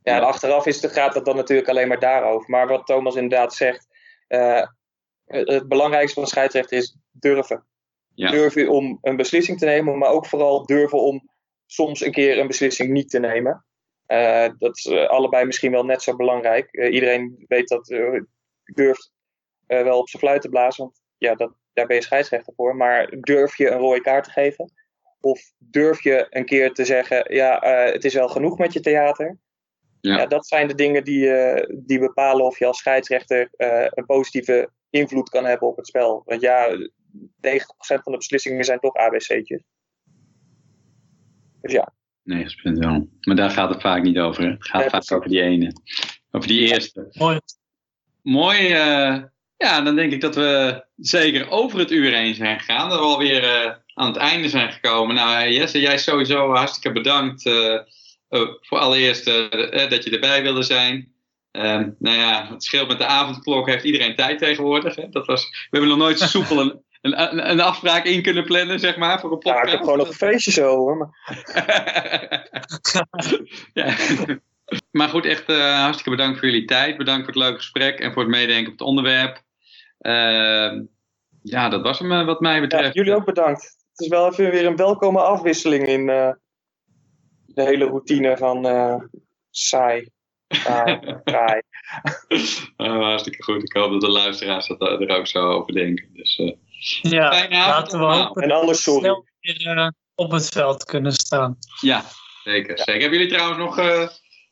Ja, 0.03 0.15
en 0.15 0.23
achteraf 0.23 0.65
is 0.65 0.81
het, 0.81 0.91
gaat 0.91 1.15
het 1.15 1.25
dan 1.25 1.35
natuurlijk 1.35 1.69
alleen 1.69 1.87
maar 1.87 1.99
daarover. 1.99 2.49
Maar 2.49 2.67
wat 2.67 2.85
Thomas 2.85 3.15
inderdaad 3.15 3.53
zegt, 3.53 3.87
uh, 4.29 4.63
het 5.31 5.67
belangrijkste 5.67 6.13
van 6.13 6.23
een 6.23 6.29
scheidsrechter 6.29 6.77
is 6.77 6.97
durven. 7.11 7.65
Ja. 8.13 8.31
Durven 8.31 8.69
om 8.69 8.97
een 9.01 9.15
beslissing 9.15 9.59
te 9.59 9.65
nemen, 9.65 9.97
maar 9.97 10.09
ook 10.09 10.25
vooral 10.25 10.65
durven 10.65 11.01
om 11.01 11.29
soms 11.65 12.01
een 12.01 12.11
keer 12.11 12.37
een 12.37 12.47
beslissing 12.47 12.89
niet 12.89 13.09
te 13.09 13.19
nemen. 13.19 13.65
Uh, 14.07 14.47
dat 14.57 14.77
is 14.77 14.85
uh, 14.85 15.07
allebei 15.07 15.45
misschien 15.45 15.71
wel 15.71 15.85
net 15.85 16.01
zo 16.01 16.15
belangrijk. 16.15 16.67
Uh, 16.71 16.93
iedereen 16.93 17.45
weet 17.47 17.67
dat 17.67 17.87
durft 18.63 19.11
wel 19.65 19.99
op 19.99 20.09
zijn 20.09 20.21
fluit 20.21 20.41
te 20.41 20.49
blazen, 20.49 20.83
want 20.83 21.01
ja, 21.17 21.35
dat, 21.35 21.53
daar 21.73 21.87
ben 21.87 21.95
je 21.95 22.01
scheidsrechter 22.01 22.53
voor. 22.55 22.75
Maar 22.75 23.13
durf 23.19 23.57
je 23.57 23.69
een 23.69 23.79
rode 23.79 24.01
kaart 24.01 24.23
te 24.23 24.31
geven? 24.31 24.71
Of 25.19 25.41
durf 25.57 26.03
je 26.03 26.27
een 26.29 26.45
keer 26.45 26.73
te 26.73 26.85
zeggen: 26.85 27.33
ja, 27.33 27.59
het 27.91 28.05
is 28.05 28.13
wel 28.13 28.27
genoeg 28.29 28.57
met 28.57 28.73
je 28.73 28.79
theater? 28.79 29.37
Ja. 30.01 30.17
ja 30.17 30.25
dat 30.25 30.47
zijn 30.47 30.67
de 30.67 30.75
dingen 30.75 31.03
die, 31.03 31.31
die 31.85 31.99
bepalen 31.99 32.45
of 32.45 32.59
je 32.59 32.65
als 32.65 32.77
scheidsrechter 32.77 33.49
een 33.93 34.05
positieve 34.05 34.69
invloed 34.91 35.29
kan 35.29 35.45
hebben 35.45 35.67
op 35.67 35.77
het 35.77 35.87
spel. 35.87 36.23
Want 36.25 36.41
ja, 36.41 36.77
90% 36.77 36.79
van 37.79 38.11
de 38.11 38.17
beslissingen 38.17 38.63
zijn 38.63 38.79
toch 38.79 38.95
ABC'tjes. 38.95 39.61
Dus 41.61 41.71
ja. 41.71 41.93
90% 42.23 42.77
wel. 42.77 43.09
Maar 43.21 43.35
daar 43.35 43.49
gaat 43.49 43.69
het 43.69 43.81
vaak 43.81 44.03
niet 44.03 44.17
over. 44.17 44.43
Hè? 44.43 44.49
Het 44.49 44.67
gaat 44.67 44.83
ja, 44.83 44.89
vaak 44.89 45.11
over 45.11 45.29
die 45.29 45.41
ene. 45.41 45.73
Over 46.31 46.47
die 46.47 46.59
eerste. 46.59 47.07
Mooi. 47.11 47.39
Mooi. 48.21 48.59
Uh, 48.59 49.23
ja, 49.57 49.81
dan 49.81 49.95
denk 49.95 50.11
ik 50.11 50.21
dat 50.21 50.35
we 50.35 50.83
zeker 50.95 51.49
over 51.49 51.79
het 51.79 51.91
uur 51.91 52.13
heen 52.13 52.35
zijn 52.35 52.59
gegaan. 52.59 52.89
Dat 52.89 52.99
we 52.99 53.05
alweer 53.05 53.43
uh, 53.43 53.73
aan 53.93 54.07
het 54.07 54.17
einde 54.17 54.49
zijn 54.49 54.71
gekomen. 54.71 55.15
Nou, 55.15 55.49
Jesse, 55.49 55.79
jij 55.79 55.97
sowieso 55.97 56.53
hartstikke 56.53 56.91
bedankt. 56.91 57.45
Uh, 57.45 57.79
voor 58.61 58.77
allereerst 58.77 59.25
dat 59.89 60.03
je 60.03 60.09
erbij 60.11 60.41
wilde 60.41 60.63
zijn. 60.63 61.13
Um, 61.51 61.95
nou 61.99 62.17
ja, 62.17 62.47
het 62.49 62.63
scheelt 62.63 62.87
met 62.87 62.97
de 62.97 63.05
avondklok 63.05 63.67
heeft 63.67 63.83
iedereen 63.83 64.15
tijd 64.15 64.39
tegenwoordig. 64.39 64.95
Hè? 64.95 65.09
Dat 65.09 65.25
was, 65.25 65.49
we 65.49 65.77
hebben 65.77 65.89
nog 65.89 65.97
nooit 65.97 66.19
zo 66.19 66.25
soepel 66.39 66.59
een, 66.59 66.81
een, 67.01 67.49
een, 67.49 67.61
afspraak 67.61 68.05
in 68.05 68.21
kunnen 68.21 68.43
plannen, 68.43 68.79
zeg 68.79 68.97
maar, 68.97 69.19
voor 69.19 69.31
een 69.31 69.37
podcast. 69.37 69.57
Ja, 69.57 69.65
ik 69.65 69.71
heb 69.71 69.81
gewoon 69.81 69.97
nog 69.97 70.07
een 70.07 70.13
feestje 70.13 70.51
zo, 70.51 70.75
hoor. 70.75 70.97
Maar, 70.97 71.09
ja. 73.73 73.95
maar 74.91 75.09
goed, 75.09 75.25
echt 75.25 75.49
uh, 75.49 75.81
hartstikke 75.81 76.09
bedankt 76.09 76.39
voor 76.39 76.47
jullie 76.47 76.65
tijd. 76.65 76.97
Bedankt 76.97 77.25
voor 77.25 77.33
het 77.33 77.43
leuke 77.43 77.57
gesprek 77.57 77.99
en 77.99 78.13
voor 78.13 78.21
het 78.21 78.31
meedenken 78.31 78.71
op 78.71 78.79
het 78.79 78.87
onderwerp. 78.87 79.41
Uh, 79.99 80.81
ja, 81.41 81.69
dat 81.69 81.81
was 81.81 81.99
hem 81.99 82.11
uh, 82.11 82.25
wat 82.25 82.39
mij 82.39 82.61
betreft. 82.61 82.93
Ja, 82.93 83.01
jullie 83.01 83.15
ook 83.15 83.25
bedankt. 83.25 83.63
Het 83.91 83.99
is 83.99 84.07
wel 84.07 84.31
even 84.31 84.51
weer 84.51 84.65
een 84.65 84.75
welkome 84.75 85.19
afwisseling 85.19 85.87
in 85.87 86.09
eh, 86.09 86.31
de 87.45 87.63
hele 87.63 87.85
routine 87.85 88.37
van 88.37 88.65
saai. 89.49 90.11
Saai, 90.51 91.61
oh, 92.77 92.99
hartstikke 93.07 93.43
goed. 93.43 93.63
Ik 93.63 93.73
hoop 93.73 93.91
dat 93.91 94.01
de 94.01 94.09
luisteraars 94.09 94.67
dat 94.67 94.81
er 94.81 95.09
ook 95.09 95.27
zo 95.27 95.51
over 95.51 95.73
denken. 95.73 96.09
Dus, 96.13 96.37
uh, 96.37 96.51
ja, 97.01 97.47
laten 97.49 97.99
we 97.99 98.05
hopen 98.05 98.43
en 98.43 98.51
anders 98.51 98.83
sorry. 98.83 98.99
snel 98.99 99.25
weer 99.39 99.77
uh, 99.77 99.87
op 100.15 100.31
het 100.31 100.49
veld 100.49 100.83
kunnen 100.83 101.11
staan. 101.11 101.57
Ja, 101.81 102.03
zeker. 102.43 102.77
Ja. 102.77 102.83
zeker. 102.83 103.01
Hebben 103.01 103.19
jullie 103.19 103.33
trouwens 103.33 103.59
nog 103.59 103.79
uh, 103.79 104.07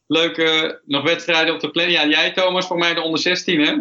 leuke 0.07 0.81
nog 0.85 1.03
wedstrijden 1.03 1.53
op 1.53 1.59
de 1.59 1.69
planning? 1.69 1.99
Ja, 1.99 2.07
jij 2.07 2.33
Thomas, 2.33 2.67
voor 2.67 2.77
mij 2.77 2.93
de 2.93 3.01
onder 3.01 3.19
16 3.19 3.61
hè? 3.61 3.75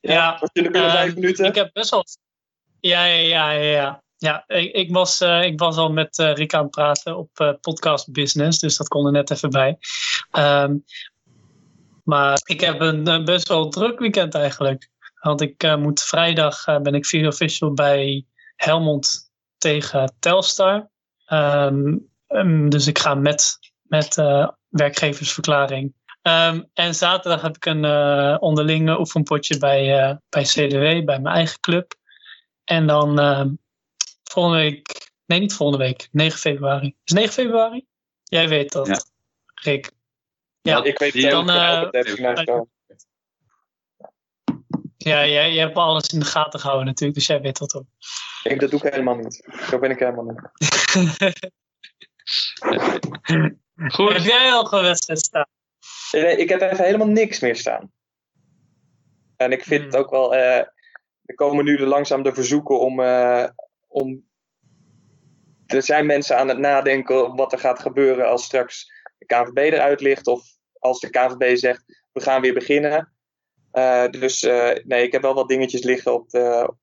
Ja, 0.00 0.38
natuurlijk 0.40 0.74
binnen 0.74 0.90
eh, 0.90 0.96
vijf 0.96 1.14
minuten. 1.14 1.44
Ik 1.44 1.54
heb 1.54 1.70
best 1.72 1.90
wel. 1.90 2.04
Ja, 2.80 3.04
ja, 3.04 3.50
ja, 3.50 3.50
ja. 3.50 4.03
Ja. 4.24 4.44
ik, 4.46 4.72
ik, 4.72 4.92
was, 4.92 5.20
eh, 5.20 5.42
ik 5.42 5.58
was 5.58 5.76
al 5.76 5.92
met 5.92 6.18
eh 6.18 6.34
Rick 6.34 6.54
aan 6.54 6.62
het 6.62 6.70
praten 6.70 7.16
op 7.16 7.30
eh, 7.34 7.52
podcast 7.60 8.12
business, 8.12 8.58
dus 8.58 8.76
dat 8.76 8.88
kon 8.88 9.06
er 9.06 9.12
net 9.12 9.30
even 9.30 9.50
bij. 9.50 9.78
Ehm, 10.30 10.76
maar 12.04 12.40
ik 12.46 12.60
heb 12.60 12.80
een 12.80 13.24
best 13.24 13.48
wel 13.48 13.68
druk 13.68 13.98
weekend 13.98 14.34
eigenlijk. 14.34 14.88
Want 15.20 15.40
ik 15.40 15.76
moet 15.78 16.02
vrijdag 16.02 16.64
ben 16.64 16.94
ik 16.94 17.06
video 17.06 17.28
official 17.28 17.72
bij 17.72 18.24
Helmond 18.56 19.30
tegen 19.58 20.14
Telstar. 20.18 20.90
Ehm, 21.26 21.96
ehm, 22.26 22.68
dus 22.68 22.86
ik 22.86 22.98
ga 22.98 23.14
met, 23.14 23.58
met 23.82 24.14
werkgeversverklaring. 24.68 25.94
En 26.72 26.94
zaterdag 26.94 27.42
heb 27.42 27.56
ik 27.56 27.66
een 27.66 27.84
onderlinge 28.40 28.98
oefenpotje 28.98 29.58
bij, 29.58 30.18
bij 30.28 30.42
CDW, 30.42 31.04
bij 31.04 31.20
mijn 31.20 31.26
eigen 31.26 31.60
club. 31.60 31.94
En 32.64 32.86
dan 32.86 33.18
volgende 34.34 34.58
week, 34.58 35.10
nee 35.26 35.40
niet 35.40 35.54
volgende 35.54 35.84
week, 35.84 36.08
9 36.12 36.38
februari. 36.38 36.96
Is 37.04 37.12
9 37.12 37.32
februari? 37.32 37.86
Jij 38.24 38.48
weet 38.48 38.72
dat, 38.72 38.86
Ja. 38.86 39.02
Rick. 39.54 39.92
Ja, 40.60 40.84
ik 40.84 40.98
weet 40.98 41.12
het 41.12 41.30
dan, 41.30 41.50
eh, 41.50 41.88
zo. 42.44 42.68
ja 44.96 45.26
jij, 45.26 45.52
jij 45.52 45.64
hebt 45.64 45.76
alles 45.76 46.08
in 46.12 46.18
de 46.18 46.24
gaten 46.24 46.60
gehouden 46.60 46.86
natuurlijk, 46.86 47.18
dus 47.18 47.26
jij 47.26 47.40
weet 47.40 47.58
dat 47.58 47.74
ook. 47.74 47.86
Ik, 48.42 48.60
dat 48.60 48.70
doe 48.70 48.84
ik 48.84 48.92
helemaal 48.92 49.16
niet. 49.16 49.48
Zo 49.70 49.78
ben 49.78 49.90
ik 49.90 49.98
helemaal 49.98 50.24
niet. 50.24 50.40
Goed. 53.94 54.12
Heb 54.12 54.22
jij 54.22 54.52
al 54.52 54.72
een 54.72 54.82
wedstrijd 54.82 55.18
staan? 55.20 55.46
Nee, 56.12 56.36
ik 56.36 56.48
heb 56.48 56.60
even 56.60 56.84
helemaal 56.84 57.06
niks 57.06 57.40
meer 57.40 57.56
staan. 57.56 57.92
En 59.36 59.52
ik 59.52 59.64
vind 59.64 59.84
het 59.84 59.96
ook 59.96 60.10
wel. 60.10 60.34
eh 60.34 60.62
er 61.24 61.34
komen 61.34 61.64
nu 61.64 61.86
langzaam 61.86 62.22
de 62.22 62.34
verzoeken 62.34 62.80
om, 62.80 63.00
eh, 63.00 63.48
om. 63.94 64.24
Er 65.66 65.82
zijn 65.82 66.06
mensen 66.06 66.36
aan 66.36 66.48
het 66.48 66.58
nadenken 66.58 67.34
wat 67.36 67.52
er 67.52 67.58
gaat 67.58 67.78
gebeuren 67.78 68.28
als 68.28 68.44
straks 68.44 68.90
de 69.18 69.26
KNVB 69.26 69.56
eruit 69.56 70.00
ligt. 70.00 70.26
Of 70.26 70.42
als 70.78 71.00
de 71.00 71.10
KNVB 71.10 71.56
zegt 71.56 72.08
we 72.12 72.20
gaan 72.20 72.40
weer 72.40 72.54
beginnen. 72.54 73.12
Eh, 73.70 74.08
dus 74.10 74.42
eh, 74.42 74.84
nee, 74.84 75.02
ik 75.02 75.12
heb 75.12 75.22
wel 75.22 75.34
wat 75.34 75.48
dingetjes 75.48 75.82
liggen 75.82 76.14
op 76.14 76.30
de, 76.30 76.64
op 76.68 76.76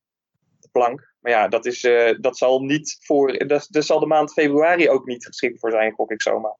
de 0.60 0.70
plank. 0.72 1.14
Maar 1.20 1.32
ja, 1.32 1.48
dat, 1.48 1.66
is, 1.66 1.84
eh, 1.84 2.16
dat 2.20 2.38
zal 2.38 2.60
niet 2.60 2.98
voor. 3.02 3.48
Dat, 3.48 3.68
dat 3.70 3.86
zal 3.86 4.00
de 4.00 4.06
maand 4.06 4.34
februari 4.34 4.90
ook 4.90 5.06
niet 5.06 5.26
geschikt 5.26 5.60
voor 5.60 5.72
zijn, 5.72 5.92
gok 5.92 6.12
ik 6.12 6.22
zomaar. 6.22 6.58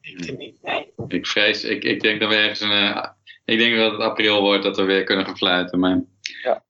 Ik 0.00 0.24
vind 0.24 0.38
niet. 0.38 0.62
Nee. 0.62 0.92
Ik 1.08 1.26
vrees, 1.26 1.64
ik, 1.64 1.84
ik 1.84 2.00
denk 2.00 2.20
dat 2.20 2.28
we 2.28 2.34
ergens 2.34 2.60
een. 2.60 2.70
eh, 2.70 3.08
ik 3.44 3.58
denk 3.58 3.76
dat 3.76 3.92
het 3.92 4.00
april 4.00 4.40
wordt 4.40 4.62
dat 4.62 4.76
we 4.76 4.82
weer 4.82 5.04
kunnen 5.04 5.24
gaan 5.26 5.36
fluiten. 5.36 5.78
Maar. 5.78 6.02
Ja. 6.42 6.64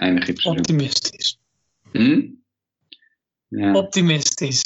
Eindig. 0.00 0.44
Optimistisch. 0.44 1.38
Hm? 1.92 2.20
Ja. 3.48 3.72
Optimistisch. 3.72 4.62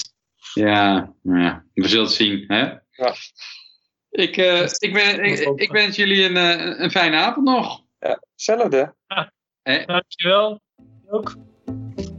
Ja, 0.55 1.13
nou 1.23 1.41
ja, 1.41 1.65
we 1.75 1.89
zullen 1.89 2.05
het 2.05 2.15
zien. 2.15 2.45
Hè? 2.47 2.61
Ja. 2.91 3.15
Ik, 4.11 4.37
eh, 4.37 4.69
ik, 4.79 4.93
ben, 4.93 5.25
ik, 5.25 5.39
ik 5.61 5.71
wens 5.71 5.97
jullie 5.97 6.25
een, 6.25 6.37
eh, 6.37 6.81
een 6.81 6.91
fijne 6.91 7.17
avond 7.17 7.47
nog. 7.47 7.83
Ja, 8.01 8.23
hetzelfde. 8.33 8.95
Hè? 9.63 9.85
Dankjewel. 9.85 10.61
Ook. 11.09 11.37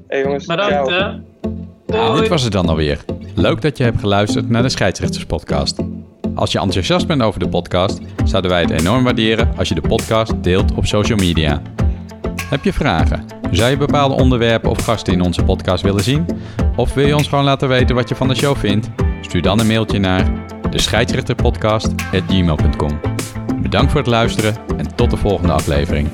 Hey 0.07 0.21
jongens, 0.21 0.45
Bedankt 0.45 0.89
hè. 0.89 1.19
Nou, 1.85 2.19
dit 2.19 2.29
was 2.29 2.43
het 2.43 2.51
dan 2.51 2.69
alweer. 2.69 3.05
Leuk 3.35 3.61
dat 3.61 3.77
je 3.77 3.83
hebt 3.83 3.99
geluisterd 3.99 4.49
naar 4.49 4.61
de 4.61 4.69
Scheidsrechterspodcast. 4.69 5.79
Als 6.35 6.51
je 6.51 6.59
enthousiast 6.59 7.07
bent 7.07 7.21
over 7.21 7.39
de 7.39 7.49
podcast, 7.49 7.99
zouden 8.25 8.51
wij 8.51 8.61
het 8.61 8.71
enorm 8.71 9.03
waarderen 9.03 9.57
als 9.57 9.69
je 9.69 9.75
de 9.75 9.87
podcast 9.87 10.43
deelt 10.43 10.73
op 10.73 10.85
social 10.85 11.17
media. 11.17 11.61
Heb 12.49 12.63
je 12.63 12.73
vragen? 12.73 13.25
Zou 13.51 13.69
je 13.69 13.77
bepaalde 13.77 14.15
onderwerpen 14.15 14.69
of 14.69 14.83
gasten 14.83 15.13
in 15.13 15.21
onze 15.21 15.43
podcast 15.43 15.83
willen 15.83 16.03
zien? 16.03 16.25
Of 16.75 16.93
wil 16.93 17.07
je 17.07 17.15
ons 17.15 17.27
gewoon 17.27 17.43
laten 17.43 17.67
weten 17.67 17.95
wat 17.95 18.09
je 18.09 18.15
van 18.15 18.27
de 18.27 18.35
show 18.35 18.57
vindt? 18.57 18.89
Stuur 19.21 19.41
dan 19.41 19.59
een 19.59 19.67
mailtje 19.67 19.99
naar 19.99 20.31
de 20.69 20.79
scheidsrechterpodcast@gmail.com. 20.79 22.99
Bedankt 23.61 23.91
voor 23.91 23.99
het 23.99 24.09
luisteren 24.09 24.55
en 24.77 24.95
tot 24.95 25.09
de 25.09 25.17
volgende 25.17 25.53
aflevering. 25.53 26.09